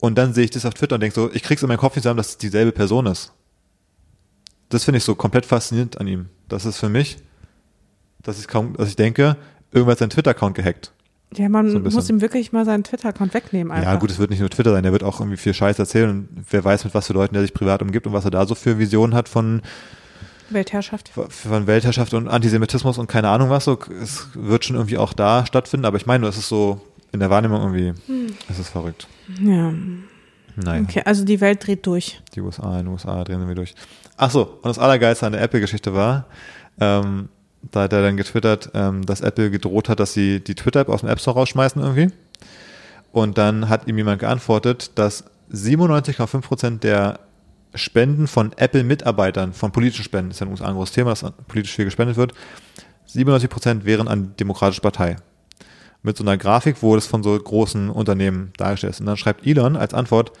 Und 0.00 0.16
dann 0.18 0.34
sehe 0.34 0.44
ich 0.44 0.50
das 0.50 0.66
auf 0.66 0.74
Twitter 0.74 0.96
und 0.96 1.00
denke 1.00 1.14
so, 1.14 1.30
ich 1.32 1.42
krieg's 1.44 1.62
in 1.62 1.68
meinen 1.68 1.78
Kopf 1.78 1.94
nicht 1.94 2.02
zusammen, 2.02 2.16
dass 2.16 2.30
es 2.30 2.38
dieselbe 2.38 2.72
Person 2.72 3.06
ist. 3.06 3.32
Das 4.72 4.84
finde 4.84 4.96
ich 4.98 5.04
so 5.04 5.14
komplett 5.14 5.44
faszinierend 5.44 6.00
an 6.00 6.06
ihm. 6.06 6.26
Das 6.48 6.64
ist 6.64 6.78
für 6.78 6.88
mich, 6.88 7.18
dass 8.22 8.40
ich 8.40 8.48
kaum, 8.48 8.74
dass 8.74 8.88
ich 8.88 8.96
denke, 8.96 9.36
irgendwer 9.70 9.92
hat 9.92 9.98
seinen 9.98 10.08
Twitter-Account 10.08 10.54
gehackt. 10.54 10.92
Ja, 11.34 11.50
man 11.50 11.70
So 11.70 11.78
muss 11.78 12.08
ihm 12.08 12.22
wirklich 12.22 12.52
mal 12.52 12.64
seinen 12.64 12.82
Twitter-Account 12.82 13.34
wegnehmen 13.34 13.70
einfach. 13.70 13.92
Ja, 13.92 13.98
gut, 13.98 14.10
es 14.10 14.18
wird 14.18 14.30
nicht 14.30 14.40
nur 14.40 14.48
Twitter 14.48 14.72
sein, 14.72 14.82
der 14.82 14.92
wird 14.92 15.04
auch 15.04 15.20
irgendwie 15.20 15.36
viel 15.36 15.52
Scheiß 15.52 15.78
erzählen 15.78 16.08
und 16.08 16.28
wer 16.50 16.64
weiß, 16.64 16.84
mit 16.84 16.94
was 16.94 17.06
für 17.06 17.12
Leuten 17.12 17.34
der 17.34 17.42
sich 17.42 17.52
privat 17.52 17.82
umgibt 17.82 18.06
und 18.06 18.14
was 18.14 18.24
er 18.24 18.30
da 18.30 18.46
so 18.46 18.54
für 18.54 18.78
Visionen 18.78 19.14
hat 19.14 19.28
von, 19.28 19.60
Weltherrschaft. 20.48 21.10
von 21.10 21.66
Weltherrschaft 21.66 22.14
und 22.14 22.28
Antisemitismus 22.28 22.96
und 22.96 23.08
keine 23.08 23.28
Ahnung 23.28 23.50
was. 23.50 23.64
So, 23.64 23.78
es 24.02 24.28
wird 24.32 24.64
schon 24.64 24.76
irgendwie 24.76 24.96
auch 24.96 25.12
da 25.12 25.44
stattfinden, 25.44 25.84
aber 25.84 25.98
ich 25.98 26.06
meine, 26.06 26.26
es 26.28 26.38
ist 26.38 26.48
so 26.48 26.80
in 27.12 27.20
der 27.20 27.28
Wahrnehmung 27.28 27.60
irgendwie, 27.60 27.92
es 28.48 28.58
ist 28.58 28.70
verrückt. 28.70 29.06
Ja. 29.38 29.72
Nein. 30.56 30.86
Okay, 30.88 31.02
also 31.04 31.24
die 31.24 31.40
Welt 31.40 31.66
dreht 31.66 31.86
durch. 31.86 32.20
Die 32.34 32.40
USA, 32.40 32.78
in 32.78 32.86
den 32.86 32.88
USA 32.88 33.24
drehen 33.24 33.46
wir 33.46 33.54
durch. 33.54 33.74
Ach 34.16 34.30
so, 34.30 34.42
und 34.42 34.66
das 34.66 34.78
Allergeilste 34.78 35.26
an 35.26 35.32
der 35.32 35.42
Apple-Geschichte 35.42 35.94
war, 35.94 36.26
ähm, 36.80 37.28
da 37.70 37.82
hat 37.82 37.92
er 37.92 38.02
dann 38.02 38.16
getwittert, 38.16 38.70
ähm, 38.74 39.06
dass 39.06 39.20
Apple 39.20 39.50
gedroht 39.50 39.88
hat, 39.88 40.00
dass 40.00 40.12
sie 40.12 40.40
die 40.40 40.54
Twitter-App 40.54 40.88
aus 40.88 41.00
dem 41.00 41.08
App 41.08 41.20
Store 41.20 41.36
rausschmeißen 41.36 41.80
irgendwie. 41.80 42.08
Und 43.12 43.38
dann 43.38 43.68
hat 43.68 43.86
ihm 43.86 43.98
jemand 43.98 44.20
geantwortet, 44.20 44.92
dass 44.96 45.24
97,5% 45.52 46.80
der 46.80 47.20
Spenden 47.74 48.26
von 48.26 48.52
Apple-Mitarbeitern, 48.56 49.52
von 49.52 49.72
politischen 49.72 50.04
Spenden, 50.04 50.30
das 50.30 50.40
ist 50.40 50.60
ja 50.60 50.66
ein 50.66 50.74
großes 50.74 50.94
Thema, 50.94 51.10
dass 51.10 51.24
politisch 51.48 51.74
viel 51.74 51.84
gespendet 51.84 52.16
wird, 52.16 52.32
97% 53.08 53.84
wären 53.84 54.08
an 54.08 54.30
die 54.30 54.36
Demokratische 54.38 54.80
Partei. 54.80 55.16
Mit 56.02 56.16
so 56.16 56.24
einer 56.24 56.36
Grafik, 56.36 56.76
wo 56.80 56.94
das 56.94 57.06
von 57.06 57.22
so 57.22 57.38
großen 57.38 57.88
Unternehmen 57.88 58.52
dargestellt 58.56 58.94
ist. 58.94 59.00
Und 59.00 59.06
dann 59.06 59.16
schreibt 59.16 59.46
Elon 59.46 59.76
als 59.76 59.94
Antwort, 59.94 60.32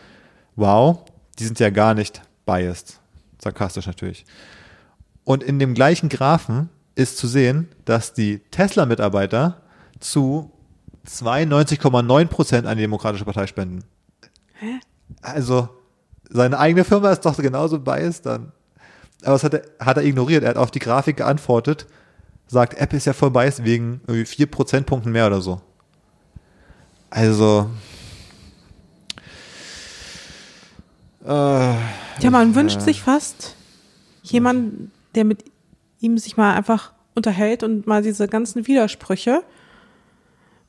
wow, 0.56 0.98
die 1.38 1.44
sind 1.44 1.60
ja 1.60 1.70
gar 1.70 1.94
nicht 1.94 2.22
biased. 2.46 2.98
Sarkastisch 3.42 3.86
natürlich. 3.86 4.24
Und 5.24 5.42
in 5.42 5.58
dem 5.58 5.74
gleichen 5.74 6.08
Graphen 6.08 6.68
ist 6.94 7.18
zu 7.18 7.26
sehen, 7.26 7.68
dass 7.84 8.12
die 8.12 8.38
Tesla-Mitarbeiter 8.50 9.62
zu 9.98 10.52
92,9% 11.06 12.66
an 12.66 12.76
die 12.76 12.82
Demokratische 12.82 13.24
Partei 13.24 13.46
spenden. 13.46 13.84
Hä? 14.54 14.78
Also, 15.20 15.68
seine 16.30 16.58
eigene 16.58 16.84
Firma 16.84 17.10
ist 17.10 17.24
doch 17.24 17.36
genauso 17.36 17.78
biased 17.80 18.26
dann. 18.26 18.52
Aber 19.22 19.32
das 19.32 19.44
hat 19.44 19.54
er, 19.54 19.62
hat 19.84 19.96
er 19.96 20.04
ignoriert. 20.04 20.42
Er 20.42 20.50
hat 20.50 20.56
auf 20.56 20.70
die 20.70 20.78
Grafik 20.78 21.16
geantwortet, 21.16 21.86
sagt, 22.46 22.74
Apple 22.74 22.98
ist 22.98 23.06
ja 23.06 23.12
voll 23.12 23.30
biased 23.30 23.64
wegen 23.64 24.00
irgendwie 24.06 24.24
4 24.24 24.46
Prozentpunkten 24.46 25.10
mehr 25.10 25.26
oder 25.26 25.40
so. 25.40 25.60
Also. 27.10 27.70
Äh, 31.24 31.28
Ja, 31.28 32.30
man 32.30 32.54
wünscht 32.54 32.80
sich 32.80 33.02
fast 33.02 33.54
jemanden, 34.22 34.90
der 35.14 35.24
mit 35.24 35.44
ihm 36.00 36.18
sich 36.18 36.36
mal 36.36 36.54
einfach 36.54 36.92
unterhält 37.14 37.62
und 37.62 37.86
mal 37.86 38.02
diese 38.02 38.28
ganzen 38.28 38.66
Widersprüche 38.66 39.42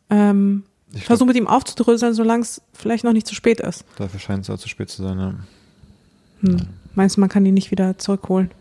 ähm, 0.10 0.64
ich 0.94 1.06
versucht 1.06 1.28
mit 1.28 1.38
ihm 1.38 1.48
aufzudröseln, 1.48 2.14
solange 2.14 2.44
es 2.44 2.62
vielleicht 2.74 3.04
noch 3.04 3.14
nicht 3.14 3.26
zu 3.26 3.34
spät 3.34 3.60
ist. 3.60 3.84
dafür 3.98 4.20
scheint 4.20 4.44
es 4.44 4.50
auch 4.50 4.60
zu 4.60 4.70
spät 4.70 4.90
zu 4.90 5.02
sein. 5.02 5.20
Ja. 5.20 5.34
Hm. 6.42 6.58
Meinst 6.94 7.18
du, 7.18 7.22
man 7.22 7.30
kann 7.30 7.46
ihn 7.46 7.56
nicht 7.56 7.72
wieder 7.72 7.98
zurückholen? 7.98 8.52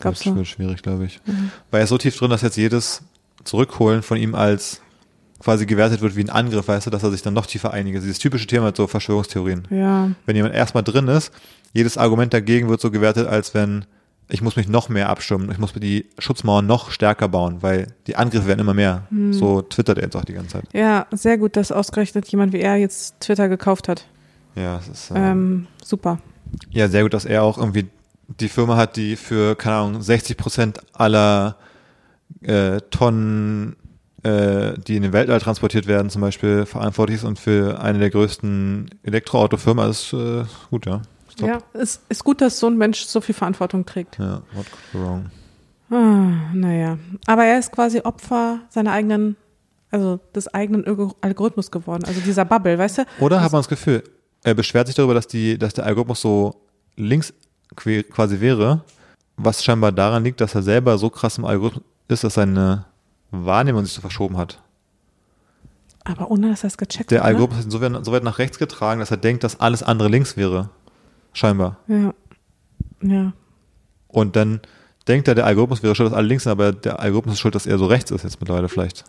Gab's 0.00 0.20
das 0.20 0.34
wird 0.34 0.46
schwierig, 0.46 0.82
glaube 0.82 1.04
ich. 1.04 1.20
Mhm. 1.26 1.50
Weil 1.70 1.80
er 1.80 1.84
ist 1.84 1.90
so 1.90 1.98
tief 1.98 2.16
drin, 2.16 2.30
dass 2.30 2.42
jetzt 2.42 2.56
jedes 2.56 3.02
Zurückholen 3.44 4.02
von 4.02 4.16
ihm 4.16 4.34
als 4.34 4.80
quasi 5.40 5.66
gewertet 5.66 6.00
wird 6.00 6.16
wie 6.16 6.22
ein 6.24 6.30
Angriff, 6.30 6.68
weißt 6.68 6.86
du, 6.86 6.90
dass 6.90 7.02
er 7.02 7.10
sich 7.10 7.22
dann 7.22 7.34
noch 7.34 7.46
tiefer 7.46 7.72
einigt. 7.72 8.02
Dieses 8.02 8.18
typische 8.18 8.46
Thema 8.46 8.72
so 8.76 8.86
Verschwörungstheorien. 8.86 9.66
Ja, 9.70 10.10
Wenn 10.26 10.36
jemand 10.36 10.54
erstmal 10.54 10.82
drin 10.82 11.08
ist, 11.08 11.32
jedes 11.72 11.96
Argument 11.96 12.32
dagegen 12.34 12.68
wird 12.68 12.80
so 12.80 12.90
gewertet, 12.90 13.26
als 13.28 13.54
wenn 13.54 13.84
ich 14.30 14.42
muss 14.42 14.56
mich 14.56 14.68
noch 14.68 14.90
mehr 14.90 15.08
abschirmen, 15.08 15.50
ich 15.50 15.56
muss 15.58 15.74
mir 15.74 15.80
die 15.80 16.04
Schutzmauern 16.18 16.66
noch 16.66 16.90
stärker 16.90 17.28
bauen, 17.28 17.58
weil 17.62 17.94
die 18.06 18.16
Angriffe 18.16 18.46
werden 18.46 18.60
immer 18.60 18.74
mehr. 18.74 19.04
Hm. 19.08 19.32
So 19.32 19.62
twittert 19.62 19.96
er 19.96 20.04
jetzt 20.04 20.16
auch 20.16 20.24
die 20.26 20.34
ganze 20.34 20.50
Zeit. 20.50 20.64
ja, 20.74 21.06
sehr 21.12 21.38
gut, 21.38 21.56
dass 21.56 21.72
ausgerechnet 21.72 22.28
jemand 22.28 22.52
wie 22.52 22.60
er 22.60 22.76
jetzt 22.76 23.20
Twitter 23.20 23.48
gekauft 23.48 23.88
hat. 23.88 24.04
Ja, 24.54 24.78
es 24.80 24.88
ist 24.88 25.10
äh, 25.12 25.30
Ähm, 25.30 25.66
super. 25.82 26.18
ja 26.70 26.88
sehr 26.88 27.04
gut, 27.04 27.14
dass 27.14 27.24
er 27.24 27.42
auch 27.42 27.56
irgendwie 27.56 27.86
die 28.40 28.48
Firma 28.50 28.76
hat, 28.76 28.96
die 28.96 29.16
für, 29.16 29.56
keine 29.56 29.76
Ahnung, 29.76 30.02
60 30.02 30.36
Prozent 30.36 30.80
aller 30.92 31.56
äh, 32.42 32.80
Tonnen, 32.90 33.76
äh, 34.22 34.72
die 34.78 34.96
in 34.96 35.02
den 35.02 35.12
Weltall 35.12 35.40
transportiert 35.40 35.86
werden, 35.86 36.10
zum 36.10 36.22
Beispiel 36.22 36.66
verantwortlich 36.66 37.18
ist 37.18 37.24
und 37.24 37.38
für 37.38 37.80
eine 37.80 37.98
der 37.98 38.10
größten 38.10 38.90
Elektroautofirmen 39.02 39.88
ist 39.88 40.12
äh, 40.12 40.44
gut, 40.70 40.86
ja. 40.86 41.02
Ist 41.28 41.38
top. 41.38 41.48
Ja, 41.48 41.58
es 41.72 42.00
ist 42.08 42.24
gut, 42.24 42.40
dass 42.40 42.58
so 42.58 42.66
ein 42.66 42.76
Mensch 42.76 43.04
so 43.04 43.20
viel 43.20 43.34
Verantwortung 43.34 43.86
trägt. 43.86 44.18
Ja, 44.18 44.42
what 44.52 44.66
could 44.70 45.04
wrong? 45.04 45.30
Ah, 45.90 46.52
naja. 46.52 46.98
Aber 47.26 47.44
er 47.44 47.58
ist 47.58 47.72
quasi 47.72 48.00
Opfer 48.00 48.60
seiner 48.68 48.92
eigenen, 48.92 49.36
also 49.90 50.20
des 50.34 50.52
eigenen 50.52 50.84
Algorithmus 51.20 51.70
geworden, 51.70 52.04
also 52.04 52.20
dieser 52.20 52.44
Bubble, 52.44 52.78
weißt 52.78 52.98
du? 52.98 53.02
Oder 53.20 53.40
hat 53.40 53.52
man 53.52 53.60
das 53.60 53.68
Gefühl, 53.68 54.02
er 54.42 54.54
beschwert 54.54 54.86
sich 54.88 54.96
darüber, 54.96 55.14
dass 55.14 55.28
die, 55.28 55.58
dass 55.58 55.74
der 55.74 55.86
Algorithmus 55.86 56.20
so 56.20 56.60
links 56.96 57.32
quasi 57.76 58.40
wäre, 58.40 58.82
was 59.36 59.64
scheinbar 59.64 59.92
daran 59.92 60.24
liegt, 60.24 60.40
dass 60.40 60.54
er 60.54 60.62
selber 60.62 60.98
so 60.98 61.08
krass 61.08 61.38
im 61.38 61.44
Algorithmus 61.44 61.84
ist, 62.08 62.24
dass 62.24 62.34
seine 62.34 62.84
Wahrnehmung 63.30 63.84
sich 63.84 63.94
so 63.94 64.00
verschoben 64.00 64.36
hat. 64.36 64.62
Aber 66.04 66.30
ohne 66.30 66.48
dass 66.50 66.64
er 66.64 66.68
es 66.68 66.78
gecheckt 66.78 67.10
Der 67.10 67.18
hat. 67.20 67.24
ne? 67.26 67.28
Algorithmus 67.34 67.66
ist 67.66 67.72
so 67.72 67.80
weit, 67.80 68.04
so 68.04 68.12
weit 68.12 68.22
nach 68.24 68.38
rechts 68.38 68.58
getragen, 68.58 69.00
dass 69.00 69.10
er 69.10 69.16
denkt, 69.18 69.44
dass 69.44 69.60
alles 69.60 69.82
andere 69.82 70.08
links 70.08 70.36
wäre. 70.36 70.70
Scheinbar. 71.34 71.76
Ja. 71.86 72.14
Ja. 73.02 73.32
Und 74.08 74.34
dann 74.36 74.60
denkt 75.06 75.28
er, 75.28 75.34
der 75.34 75.44
Algorithmus 75.46 75.82
wäre 75.82 75.94
schuld, 75.94 76.10
dass 76.10 76.16
alle 76.16 76.26
links 76.26 76.44
sind, 76.44 76.52
aber 76.52 76.72
der 76.72 77.00
Algorithmus 77.00 77.34
ist 77.34 77.40
schuld, 77.40 77.54
dass 77.54 77.66
er 77.66 77.78
so 77.78 77.86
rechts 77.86 78.10
ist 78.10 78.24
jetzt 78.24 78.40
mittlerweile 78.40 78.68
vielleicht. 78.68 79.04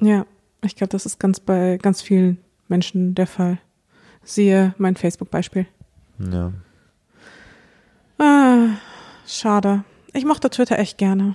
Ja. 0.00 0.26
Ich 0.64 0.76
glaube, 0.76 0.90
das 0.90 1.06
ist 1.06 1.18
ganz 1.18 1.40
bei 1.40 1.78
ganz 1.80 2.02
vielen 2.02 2.38
Menschen 2.68 3.14
der 3.14 3.26
Fall. 3.26 3.58
Siehe 4.24 4.74
mein 4.78 4.96
Facebook-Beispiel. 4.96 5.66
Ja. 6.18 6.52
Ah, 8.18 8.68
schade. 9.26 9.82
Ich 10.12 10.24
mochte 10.24 10.50
Twitter 10.50 10.78
echt 10.78 10.98
gerne. 10.98 11.34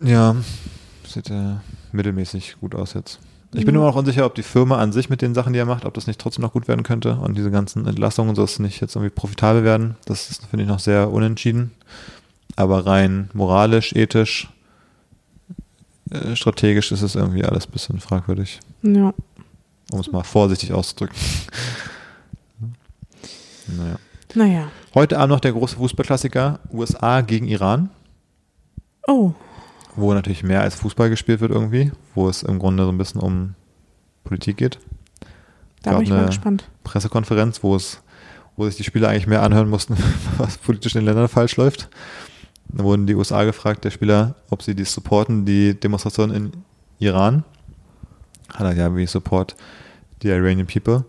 Ja, 0.00 0.36
sieht 1.12 1.30
äh, 1.30 1.54
mittelmäßig 1.92 2.56
gut 2.60 2.74
aus 2.74 2.94
jetzt. 2.94 3.20
Ich 3.54 3.66
bin 3.66 3.74
Ja. 3.74 3.80
immer 3.80 3.88
noch 3.90 3.96
unsicher, 3.96 4.24
ob 4.24 4.34
die 4.34 4.42
Firma 4.42 4.78
an 4.78 4.92
sich 4.92 5.10
mit 5.10 5.20
den 5.20 5.34
Sachen, 5.34 5.52
die 5.52 5.58
er 5.58 5.66
macht, 5.66 5.84
ob 5.84 5.92
das 5.94 6.06
nicht 6.06 6.18
trotzdem 6.20 6.42
noch 6.42 6.52
gut 6.54 6.68
werden 6.68 6.82
könnte 6.84 7.16
und 7.16 7.36
diese 7.36 7.50
ganzen 7.50 7.86
Entlassungen 7.86 8.30
und 8.30 8.36
so 8.36 8.42
das 8.42 8.58
nicht 8.58 8.80
jetzt 8.80 8.96
irgendwie 8.96 9.10
profitabel 9.14 9.62
werden. 9.62 9.96
Das 10.06 10.30
ist, 10.30 10.46
finde 10.46 10.62
ich, 10.64 10.68
noch 10.68 10.78
sehr 10.80 11.10
unentschieden. 11.10 11.72
Aber 12.56 12.86
rein 12.86 13.28
moralisch, 13.34 13.92
ethisch, 13.94 14.48
äh, 16.10 16.34
strategisch 16.36 16.92
ist 16.92 17.02
es 17.02 17.14
irgendwie 17.14 17.44
alles 17.44 17.66
ein 17.66 17.72
bisschen 17.72 18.00
fragwürdig, 18.00 18.60
Ja. 18.82 19.12
um 19.92 20.00
es 20.00 20.10
mal 20.10 20.22
vorsichtig 20.24 20.72
auszudrücken. 20.72 21.16
naja. 23.68 23.96
Naja. 24.34 24.68
Heute 24.94 25.18
Abend 25.18 25.30
noch 25.30 25.40
der 25.40 25.52
große 25.52 25.76
Fußballklassiker 25.76 26.58
USA 26.72 27.20
gegen 27.20 27.46
Iran. 27.48 27.90
Oh. 29.06 29.32
Wo 29.96 30.14
natürlich 30.14 30.42
mehr 30.42 30.62
als 30.62 30.74
Fußball 30.76 31.10
gespielt 31.10 31.40
wird 31.40 31.52
irgendwie, 31.52 31.92
wo 32.14 32.28
es 32.28 32.42
im 32.42 32.58
Grunde 32.58 32.84
so 32.84 32.90
ein 32.90 32.98
bisschen 32.98 33.20
um 33.20 33.54
Politik 34.24 34.56
geht. 34.56 34.78
Da 35.82 35.94
bin 35.94 36.02
ich 36.02 36.10
mal 36.10 36.26
gespannt. 36.26 36.68
Pressekonferenz, 36.84 37.62
wo 37.62 37.74
es, 37.74 38.00
wo 38.56 38.66
sich 38.66 38.76
die 38.76 38.84
Spieler 38.84 39.08
eigentlich 39.08 39.26
mehr 39.26 39.42
anhören 39.42 39.68
mussten, 39.68 39.96
was 40.38 40.58
politisch 40.58 40.94
in 40.94 41.00
den 41.00 41.06
Ländern 41.06 41.28
falsch 41.28 41.56
läuft. 41.56 41.88
Da 42.68 42.84
wurden 42.84 43.06
die 43.06 43.14
USA 43.14 43.44
gefragt, 43.44 43.84
der 43.84 43.90
Spieler, 43.90 44.36
ob 44.48 44.62
sie 44.62 44.74
die 44.74 44.84
supporten, 44.84 45.44
die 45.44 45.78
Demonstration 45.78 46.30
in 46.32 46.52
Iran. 46.98 47.44
Hat 48.48 48.62
er 48.62 48.74
ja, 48.74 48.96
wie 48.96 49.06
support 49.06 49.56
the 50.22 50.28
Iranian 50.28 50.66
people. 50.66 51.04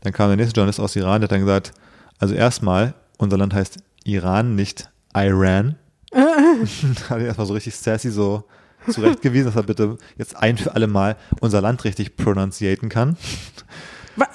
Dann 0.00 0.12
kam 0.12 0.28
der 0.28 0.36
nächste 0.36 0.54
Journalist 0.54 0.78
aus 0.78 0.94
Iran, 0.94 1.20
der 1.20 1.26
hat 1.26 1.32
dann 1.32 1.40
gesagt, 1.40 1.72
also 2.18 2.34
erstmal, 2.34 2.94
unser 3.16 3.38
Land 3.38 3.54
heißt 3.54 3.78
Iran, 4.04 4.54
nicht 4.54 4.90
Iran. 5.14 5.76
Hat 6.12 7.18
er 7.18 7.26
erstmal 7.26 7.46
so 7.46 7.54
richtig 7.54 7.76
sassy 7.76 8.10
so 8.10 8.44
zurechtgewiesen, 8.88 9.46
dass 9.46 9.56
er 9.56 9.62
bitte 9.64 9.98
jetzt 10.16 10.36
ein 10.36 10.56
für 10.56 10.74
alle 10.74 10.86
Mal 10.86 11.16
unser 11.40 11.60
Land 11.60 11.84
richtig 11.84 12.16
pronunciaten 12.16 12.88
kann. 12.88 13.16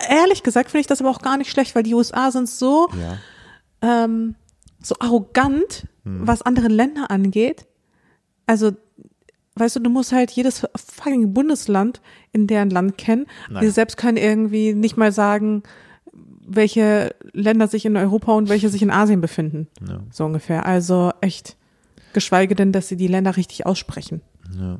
Ehrlich 0.09 0.43
gesagt 0.43 0.71
finde 0.71 0.81
ich 0.81 0.87
das 0.87 1.01
aber 1.01 1.09
auch 1.09 1.21
gar 1.21 1.37
nicht 1.37 1.49
schlecht, 1.51 1.75
weil 1.75 1.83
die 1.83 1.93
USA 1.93 2.31
sind 2.31 2.47
so, 2.49 2.89
Ja. 2.99 3.17
ähm, 4.05 4.35
so 4.81 4.95
arrogant, 4.99 5.87
Hm. 6.03 6.27
was 6.27 6.41
andere 6.41 6.67
Länder 6.67 7.09
angeht. 7.09 7.65
Also, 8.45 8.71
weißt 9.55 9.77
du, 9.77 9.79
du 9.79 9.89
musst 9.89 10.11
halt 10.11 10.31
jedes 10.31 10.67
fucking 10.75 11.33
Bundesland 11.33 12.01
in 12.31 12.47
deren 12.47 12.69
Land 12.69 12.97
kennen. 12.97 13.25
Nein. 13.49 13.63
Wir 13.63 13.71
selbst 13.71 13.97
können 13.97 14.17
irgendwie 14.17 14.73
nicht 14.73 14.97
mal 14.97 15.11
sagen, 15.11 15.63
welche 16.45 17.15
Länder 17.31 17.67
sich 17.67 17.85
in 17.85 17.95
Europa 17.95 18.33
und 18.33 18.49
welche 18.49 18.67
sich 18.69 18.81
in 18.81 18.91
Asien 18.91 19.21
befinden. 19.21 19.67
Ja, 19.87 19.99
So 20.11 20.25
ungefähr. 20.25 20.65
Also 20.65 21.11
echt. 21.21 21.55
Geschweige 22.13 22.55
denn, 22.55 22.71
dass 22.71 22.87
sie 22.87 22.97
die 22.97 23.07
Länder 23.07 23.35
richtig 23.37 23.65
aussprechen. 23.65 24.21
ja. 24.59 24.79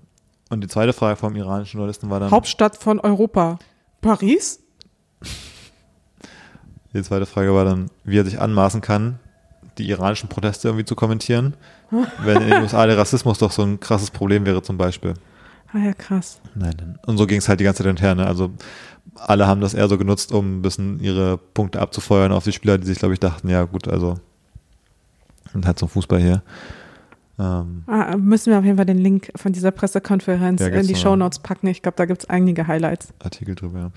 Und 0.50 0.62
die 0.62 0.68
zweite 0.68 0.94
Frage 0.94 1.16
vom 1.16 1.36
iranischen 1.36 1.78
Journalisten 1.78 2.12
war 2.12 2.20
dann, 2.20 2.30
Hauptstadt 2.30 2.78
von 2.78 3.00
Europa. 3.00 3.58
Paris? 4.02 4.60
die 6.94 7.02
zweite 7.02 7.26
Frage 7.26 7.56
war 7.56 7.66
dann, 7.66 7.90
wie 8.04 8.20
er 8.20 8.26
sich 8.26 8.40
anmaßen 8.40 8.82
kann, 8.82 9.20
die 9.80 9.90
iranischen 9.90 10.30
Proteste 10.30 10.68
irgendwie 10.68 10.86
zu 10.86 10.96
kommentieren, 10.96 11.56
wenn 12.20 12.42
in 12.42 12.50
den 12.50 12.62
USA 12.62 12.86
der 12.86 12.98
Rassismus 12.98 13.40
doch 13.40 13.52
so 13.52 13.64
ein 13.64 13.80
krasses 13.80 14.12
Problem 14.12 14.46
wäre 14.46 14.62
zum 14.62 14.78
Beispiel. 14.78 15.16
Ah 15.74 15.80
ja, 15.80 15.94
krass. 15.94 16.40
Nein. 16.54 17.00
Und 17.08 17.18
so 17.18 17.26
ging 17.26 17.40
es 17.40 17.50
halt 17.50 17.60
die 17.60 17.64
ganze 17.64 17.80
Zeit 17.80 17.88
hinterher. 17.88 18.14
Ne? 18.14 18.28
Also 18.28 18.52
alle 19.16 19.48
haben 19.48 19.62
das 19.62 19.74
eher 19.74 19.88
so 19.88 19.98
genutzt, 19.98 20.32
um 20.32 20.60
ein 20.60 20.62
bisschen 20.62 21.00
ihre 21.00 21.38
Punkte 21.38 21.82
abzufeuern 21.82 22.32
auf 22.32 22.44
die 22.44 22.52
Spieler, 22.52 22.78
die 22.78 22.86
sich, 22.86 23.00
glaube 23.00 23.16
ich, 23.16 23.20
dachten, 23.20 23.50
ja 23.50 23.64
gut, 23.64 23.88
also 23.88 24.20
und 25.54 25.66
halt 25.66 25.80
so 25.80 25.88
Fußball 25.88 26.20
hier. 26.20 26.44
Ähm, 27.40 27.84
Ah, 27.88 28.16
müssen 28.16 28.52
wir 28.52 28.60
auf 28.60 28.64
jeden 28.66 28.78
Fall 28.78 28.86
den 28.86 29.00
Link 29.00 29.32
von 29.36 29.54
dieser 29.54 29.72
Pressekonferenz 29.72 30.62
Ja, 30.62 30.68
in 30.68 30.86
die 30.86 30.94
noch. 30.94 31.00
Shownotes 31.00 31.40
packen. 31.40 31.68
Ich 31.68 31.82
glaube, 31.82 31.96
da 31.98 32.06
gibt 32.06 32.24
es 32.24 32.30
einige 32.30 32.68
Highlights. 32.68 33.08
Artikel 33.24 33.56
drüber. 33.56 33.80
Ja. 33.80 33.92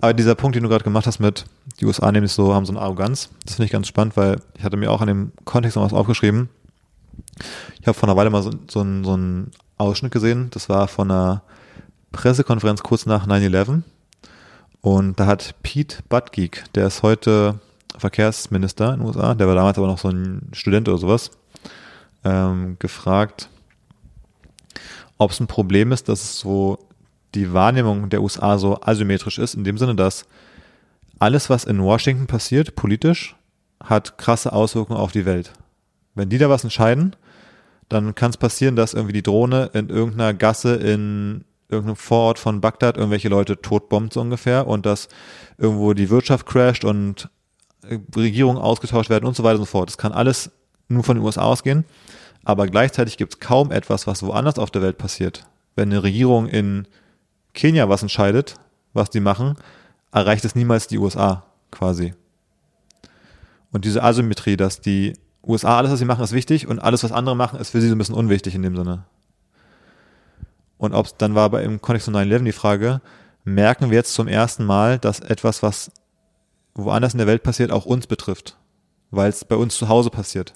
Aber 0.00 0.14
dieser 0.14 0.34
Punkt, 0.34 0.56
den 0.56 0.62
du 0.62 0.68
gerade 0.70 0.84
gemacht 0.84 1.06
hast 1.06 1.18
mit, 1.18 1.44
die 1.80 1.84
USA 1.86 2.10
nämlich 2.10 2.32
so, 2.32 2.54
haben 2.54 2.64
so 2.64 2.72
eine 2.72 2.80
Arroganz, 2.80 3.28
das 3.44 3.56
finde 3.56 3.66
ich 3.66 3.72
ganz 3.72 3.88
spannend, 3.88 4.16
weil 4.16 4.36
ich 4.56 4.64
hatte 4.64 4.76
mir 4.78 4.90
auch 4.90 5.02
in 5.02 5.08
dem 5.08 5.32
Kontext 5.44 5.76
noch 5.76 5.84
was 5.84 5.92
aufgeschrieben. 5.92 6.48
Ich 7.80 7.86
habe 7.86 7.98
vor 7.98 8.08
einer 8.08 8.16
Weile 8.16 8.30
mal 8.30 8.42
so, 8.42 8.50
so, 8.70 8.80
einen, 8.80 9.04
so 9.04 9.12
einen 9.12 9.50
Ausschnitt 9.76 10.12
gesehen, 10.12 10.48
das 10.50 10.68
war 10.68 10.88
von 10.88 11.10
einer 11.10 11.42
Pressekonferenz 12.12 12.82
kurz 12.82 13.04
nach 13.06 13.26
9-11 13.26 13.82
und 14.80 15.20
da 15.20 15.26
hat 15.26 15.54
Pete 15.62 15.98
Buttigieg, 16.08 16.64
der 16.74 16.86
ist 16.86 17.02
heute 17.02 17.60
Verkehrsminister 17.98 18.94
in 18.94 19.00
den 19.00 19.06
USA, 19.06 19.34
der 19.34 19.46
war 19.46 19.54
damals 19.54 19.76
aber 19.78 19.86
noch 19.88 19.98
so 19.98 20.08
ein 20.08 20.48
Student 20.52 20.88
oder 20.88 20.98
sowas, 20.98 21.30
ähm, 22.24 22.76
gefragt, 22.78 23.48
ob 25.18 25.30
es 25.30 25.40
ein 25.40 25.46
Problem 25.46 25.92
ist, 25.92 26.08
dass 26.08 26.22
es 26.22 26.38
so 26.38 26.78
die 27.34 27.52
Wahrnehmung 27.52 28.08
der 28.08 28.22
USA 28.22 28.58
so 28.58 28.80
asymmetrisch 28.80 29.38
ist, 29.38 29.54
in 29.54 29.64
dem 29.64 29.78
Sinne, 29.78 29.94
dass 29.94 30.26
alles, 31.18 31.50
was 31.50 31.64
in 31.64 31.82
Washington 31.82 32.26
passiert, 32.26 32.74
politisch, 32.76 33.36
hat 33.82 34.18
krasse 34.18 34.52
Auswirkungen 34.52 34.98
auf 34.98 35.12
die 35.12 35.26
Welt. 35.26 35.52
Wenn 36.14 36.28
die 36.28 36.38
da 36.38 36.48
was 36.48 36.64
entscheiden, 36.64 37.16
dann 37.88 38.14
kann 38.14 38.30
es 38.30 38.36
passieren, 38.36 38.76
dass 38.76 38.94
irgendwie 38.94 39.12
die 39.12 39.22
Drohne 39.22 39.70
in 39.72 39.88
irgendeiner 39.88 40.34
Gasse 40.34 40.74
in 40.74 41.44
irgendeinem 41.68 41.96
Vorort 41.96 42.38
von 42.38 42.60
Bagdad 42.60 42.96
irgendwelche 42.96 43.28
Leute 43.28 43.60
totbombt 43.60 44.14
so 44.14 44.20
ungefähr 44.20 44.66
und 44.66 44.86
dass 44.86 45.08
irgendwo 45.58 45.92
die 45.92 46.10
Wirtschaft 46.10 46.46
crasht 46.46 46.84
und 46.84 47.28
Regierungen 48.16 48.58
ausgetauscht 48.58 49.10
werden 49.10 49.26
und 49.26 49.36
so 49.36 49.44
weiter 49.44 49.58
und 49.58 49.66
so 49.66 49.70
fort. 49.70 49.88
Das 49.88 49.98
kann 49.98 50.12
alles 50.12 50.50
nur 50.88 51.04
von 51.04 51.16
den 51.16 51.24
USA 51.24 51.42
ausgehen, 51.42 51.84
aber 52.44 52.66
gleichzeitig 52.66 53.16
gibt 53.16 53.34
es 53.34 53.40
kaum 53.40 53.70
etwas, 53.70 54.06
was 54.06 54.22
woanders 54.22 54.58
auf 54.58 54.70
der 54.70 54.82
Welt 54.82 54.98
passiert. 54.98 55.46
Wenn 55.76 55.90
eine 55.90 56.02
Regierung 56.02 56.48
in 56.48 56.86
Kenia 57.54 57.88
was 57.88 58.02
entscheidet, 58.02 58.54
was 58.92 59.10
die 59.10 59.20
machen, 59.20 59.56
erreicht 60.12 60.44
es 60.44 60.54
niemals 60.54 60.86
die 60.86 60.98
USA 60.98 61.44
quasi. 61.70 62.14
Und 63.70 63.84
diese 63.84 64.02
Asymmetrie, 64.02 64.56
dass 64.56 64.80
die 64.80 65.14
USA, 65.46 65.76
alles, 65.78 65.90
was 65.90 65.98
sie 65.98 66.04
machen, 66.04 66.24
ist 66.24 66.32
wichtig 66.32 66.66
und 66.66 66.78
alles, 66.78 67.04
was 67.04 67.12
andere 67.12 67.36
machen, 67.36 67.60
ist 67.60 67.70
für 67.70 67.80
sie 67.80 67.88
so 67.88 67.94
ein 67.94 67.98
bisschen 67.98 68.14
unwichtig 68.14 68.54
in 68.54 68.62
dem 68.62 68.76
Sinne. 68.76 69.04
Und 70.78 70.94
ob 70.94 71.18
dann 71.18 71.34
war 71.34 71.50
bei 71.50 71.64
im 71.64 71.82
Kontext 71.82 72.06
von 72.06 72.14
9-11 72.14 72.44
die 72.44 72.52
Frage, 72.52 73.00
merken 73.44 73.90
wir 73.90 73.96
jetzt 73.96 74.14
zum 74.14 74.28
ersten 74.28 74.64
Mal, 74.64 74.98
dass 74.98 75.20
etwas, 75.20 75.62
was 75.62 75.90
woanders 76.74 77.14
in 77.14 77.18
der 77.18 77.26
Welt 77.26 77.42
passiert, 77.42 77.72
auch 77.72 77.84
uns 77.84 78.06
betrifft, 78.06 78.56
weil 79.10 79.28
es 79.28 79.44
bei 79.44 79.56
uns 79.56 79.76
zu 79.76 79.88
Hause 79.88 80.10
passiert. 80.10 80.54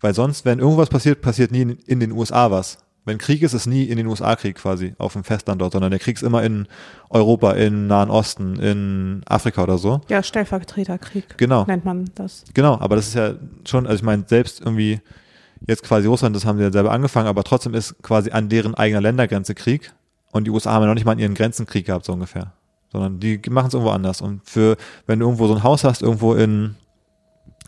Weil 0.00 0.14
sonst, 0.14 0.44
wenn 0.44 0.58
irgendwas 0.58 0.88
passiert, 0.88 1.20
passiert 1.22 1.50
nie 1.50 1.62
in, 1.62 1.70
in 1.86 2.00
den 2.00 2.12
USA 2.12 2.50
was. 2.50 2.78
Wenn 3.06 3.18
Krieg 3.18 3.42
ist, 3.42 3.52
ist 3.52 3.66
nie 3.66 3.84
in 3.84 3.98
den 3.98 4.06
USA 4.06 4.34
Krieg 4.34 4.56
quasi 4.56 4.94
auf 4.96 5.12
dem 5.12 5.24
Festland 5.24 5.60
dort, 5.60 5.72
sondern 5.72 5.90
der 5.90 6.00
Krieg 6.00 6.16
ist 6.16 6.22
immer 6.22 6.42
in 6.42 6.66
Europa, 7.10 7.52
im 7.52 7.86
Nahen 7.86 8.08
Osten, 8.10 8.56
in 8.58 9.20
Afrika 9.26 9.62
oder 9.62 9.76
so. 9.76 10.00
Ja, 10.08 10.22
Stellvertreterkrieg 10.22 11.36
Genau. 11.36 11.64
nennt 11.66 11.84
man 11.84 12.10
das. 12.14 12.44
Genau, 12.54 12.78
aber 12.80 12.96
das 12.96 13.08
ist 13.08 13.14
ja 13.14 13.34
schon, 13.66 13.86
also 13.86 13.96
ich 13.96 14.02
meine, 14.02 14.24
selbst 14.26 14.60
irgendwie 14.60 15.00
jetzt 15.66 15.82
quasi 15.82 16.06
Russland, 16.08 16.34
das 16.34 16.46
haben 16.46 16.56
sie 16.56 16.64
ja 16.64 16.72
selber 16.72 16.92
angefangen, 16.92 17.28
aber 17.28 17.44
trotzdem 17.44 17.74
ist 17.74 18.02
quasi 18.02 18.30
an 18.30 18.48
deren 18.48 18.74
eigener 18.74 19.02
Ländergrenze 19.02 19.54
Krieg 19.54 19.92
und 20.32 20.44
die 20.46 20.50
USA 20.50 20.72
haben 20.72 20.82
ja 20.82 20.88
noch 20.88 20.94
nicht 20.94 21.04
mal 21.04 21.12
an 21.12 21.18
ihren 21.18 21.34
Grenzen 21.34 21.66
Krieg 21.66 21.86
gehabt, 21.86 22.06
so 22.06 22.12
ungefähr. 22.14 22.52
Sondern 22.90 23.20
die 23.20 23.38
machen 23.50 23.68
es 23.68 23.74
irgendwo 23.74 23.92
anders. 23.92 24.20
Und 24.22 24.40
für, 24.48 24.76
wenn 25.06 25.18
du 25.18 25.26
irgendwo 25.26 25.46
so 25.46 25.54
ein 25.54 25.62
Haus 25.62 25.84
hast, 25.84 26.00
irgendwo 26.00 26.34
in, 26.34 26.76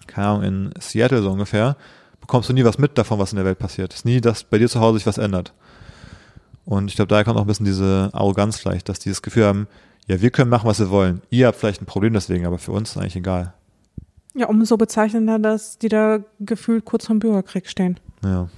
keine 0.06 0.26
Ahnung, 0.28 0.42
in 0.44 0.70
Seattle 0.80 1.20
so 1.20 1.30
ungefähr, 1.30 1.76
bekommst 2.20 2.48
du 2.48 2.52
nie 2.52 2.64
was 2.64 2.78
mit 2.78 2.98
davon, 2.98 3.18
was 3.18 3.32
in 3.32 3.36
der 3.36 3.44
Welt 3.44 3.58
passiert. 3.58 3.92
Es 3.92 4.00
ist 4.00 4.04
nie, 4.04 4.20
dass 4.20 4.44
bei 4.44 4.58
dir 4.58 4.68
zu 4.68 4.80
Hause 4.80 4.98
sich 4.98 5.06
was 5.06 5.18
ändert. 5.18 5.52
Und 6.64 6.88
ich 6.88 6.96
glaube, 6.96 7.08
daher 7.08 7.24
kommt 7.24 7.36
auch 7.36 7.42
ein 7.42 7.46
bisschen 7.46 7.66
diese 7.66 8.10
Arroganz 8.12 8.58
vielleicht, 8.58 8.88
dass 8.88 8.98
die 8.98 9.08
das 9.08 9.22
Gefühl 9.22 9.44
haben, 9.44 9.68
ja, 10.08 10.20
wir 10.20 10.30
können 10.30 10.50
machen, 10.50 10.68
was 10.68 10.78
wir 10.80 10.90
wollen. 10.90 11.22
Ihr 11.30 11.46
habt 11.46 11.58
vielleicht 11.58 11.80
ein 11.82 11.86
Problem 11.86 12.12
deswegen, 12.12 12.46
aber 12.46 12.58
für 12.58 12.72
uns 12.72 12.90
ist 12.90 12.96
eigentlich 12.96 13.16
egal. 13.16 13.54
Ja, 14.34 14.46
umso 14.48 14.76
bezeichnender, 14.76 15.38
dass 15.38 15.78
die 15.78 15.88
da 15.88 16.20
gefühlt 16.40 16.84
kurz 16.84 17.06
vom 17.06 17.18
Bürgerkrieg 17.18 17.68
stehen. 17.68 17.98
Ja. 18.22 18.48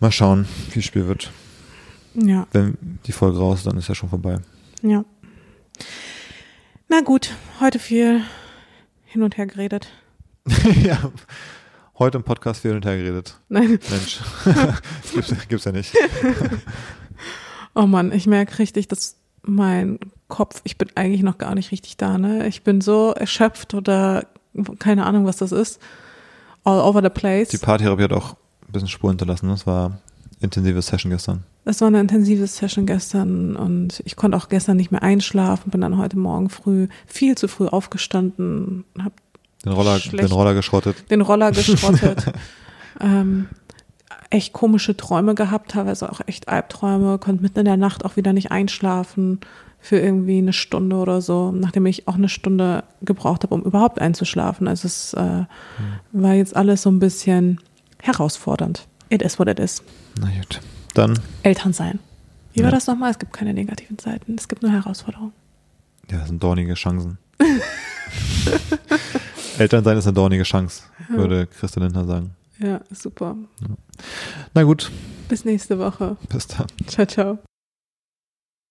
Mal 0.00 0.12
schauen, 0.12 0.46
wie 0.70 0.76
das 0.80 0.84
Spiel 0.84 1.06
wird. 1.06 1.30
Ja, 2.14 2.46
Wenn 2.52 2.98
die 3.06 3.12
Folge 3.12 3.38
raus 3.38 3.58
ist, 3.58 3.66
dann 3.66 3.76
ist 3.76 3.88
ja 3.88 3.94
schon 3.94 4.08
vorbei. 4.08 4.38
ja. 4.82 5.04
Na 6.88 7.02
gut, 7.02 7.34
heute 7.60 7.78
viel 7.78 8.22
hin 9.04 9.22
und 9.22 9.36
her 9.36 9.46
geredet. 9.46 9.88
ja. 10.82 11.12
Heute 11.98 12.18
im 12.18 12.22
Podcast 12.22 12.60
viel 12.60 12.70
hin 12.70 12.76
und 12.76 12.86
her 12.86 12.96
geredet. 12.96 13.40
Nein, 13.48 13.80
Mensch. 13.90 14.20
das 14.44 15.12
gibt's, 15.12 15.48
gibt's 15.48 15.64
ja 15.64 15.72
nicht. 15.72 15.92
oh 17.74 17.86
Mann, 17.86 18.12
ich 18.12 18.28
merke 18.28 18.60
richtig, 18.60 18.86
dass 18.86 19.16
mein 19.42 19.98
Kopf, 20.28 20.60
ich 20.62 20.78
bin 20.78 20.90
eigentlich 20.94 21.22
noch 21.22 21.38
gar 21.38 21.56
nicht 21.56 21.72
richtig 21.72 21.96
da, 21.96 22.16
ne? 22.16 22.46
Ich 22.46 22.62
bin 22.62 22.80
so 22.80 23.12
erschöpft 23.12 23.74
oder 23.74 24.26
keine 24.78 25.06
Ahnung, 25.06 25.26
was 25.26 25.38
das 25.38 25.50
ist. 25.50 25.80
All 26.62 26.80
over 26.80 27.02
the 27.02 27.08
place. 27.08 27.48
Die 27.48 27.58
Paartherapie 27.58 28.04
hat 28.04 28.12
auch 28.12 28.34
ein 28.68 28.72
bisschen 28.72 28.88
Spur 28.88 29.10
hinterlassen. 29.10 29.48
Das 29.48 29.66
war 29.66 29.98
intensive 30.40 30.80
Session 30.82 31.10
gestern. 31.10 31.42
Es 31.64 31.80
war 31.80 31.88
eine 31.88 32.00
intensive 32.00 32.46
Session 32.46 32.86
gestern 32.86 33.56
und 33.56 34.02
ich 34.04 34.14
konnte 34.14 34.36
auch 34.36 34.48
gestern 34.48 34.76
nicht 34.76 34.92
mehr 34.92 35.02
einschlafen, 35.02 35.70
bin 35.70 35.80
dann 35.80 35.98
heute 35.98 36.18
Morgen 36.18 36.48
früh 36.48 36.86
viel 37.06 37.36
zu 37.36 37.48
früh 37.48 37.66
aufgestanden, 37.66 38.84
habe 38.98 39.14
Den 39.64 39.72
Roller, 39.72 39.98
Schlecht. 39.98 40.24
den 40.28 40.32
Roller 40.32 40.54
geschrottet. 40.54 41.10
den 41.10 41.20
Roller 41.20 41.50
geschrottet, 41.52 42.32
ähm, 43.00 43.48
echt 44.30 44.52
komische 44.52 44.96
Träume 44.96 45.34
gehabt, 45.34 45.72
teilweise 45.72 46.10
auch 46.12 46.20
echt 46.26 46.48
Albträume, 46.48 47.18
konnte 47.18 47.42
mitten 47.42 47.58
in 47.60 47.64
der 47.64 47.76
Nacht 47.76 48.04
auch 48.04 48.16
wieder 48.16 48.32
nicht 48.32 48.50
einschlafen 48.52 49.40
für 49.80 49.98
irgendwie 49.98 50.38
eine 50.38 50.52
Stunde 50.52 50.96
oder 50.96 51.20
so, 51.20 51.50
nachdem 51.52 51.86
ich 51.86 52.08
auch 52.08 52.14
eine 52.16 52.28
Stunde 52.28 52.84
gebraucht 53.02 53.42
habe, 53.44 53.54
um 53.54 53.62
überhaupt 53.62 54.00
einzuschlafen. 54.00 54.66
Also 54.68 54.86
es 54.86 55.14
äh, 55.14 55.44
war 56.12 56.34
jetzt 56.34 56.54
alles 56.56 56.82
so 56.82 56.90
ein 56.90 56.98
bisschen 56.98 57.60
herausfordernd. 58.02 58.86
It 59.08 59.22
is 59.22 59.38
what 59.38 59.48
it 59.48 59.58
is. 59.60 59.82
Na 60.20 60.28
gut. 60.36 60.60
Dann, 60.94 61.18
Eltern 61.42 61.72
sein. 61.72 61.98
Wie 62.52 62.60
war 62.60 62.70
Ja. 62.70 62.74
das 62.74 62.86
nochmal? 62.88 63.10
Es 63.12 63.18
gibt 63.18 63.32
keine 63.32 63.54
negativen 63.54 63.98
Seiten, 63.98 64.34
es 64.36 64.48
gibt 64.48 64.62
nur 64.62 64.72
Herausforderungen. 64.72 65.32
ja, 66.10 66.18
das 66.18 66.28
sind 66.28 66.42
dornige 66.42 66.74
Chancen. 66.74 67.18
Elternsein 69.58 69.96
ist 69.98 70.06
eine 70.06 70.14
dornige 70.14 70.42
Chance, 70.44 70.84
würde 71.08 71.46
Christian 71.46 71.84
Lindner 71.84 72.04
sagen. 72.04 72.34
Ja, 72.58 72.80
super. 72.90 73.36
Na 74.54 74.62
gut, 74.62 74.90
Bis 75.28 75.44
nächste 75.44 75.78
Woche. 75.78 76.16
bis 76.28 76.46
dann. 76.46 76.66
Ciao, 76.86 77.06
ciao. 77.06 77.38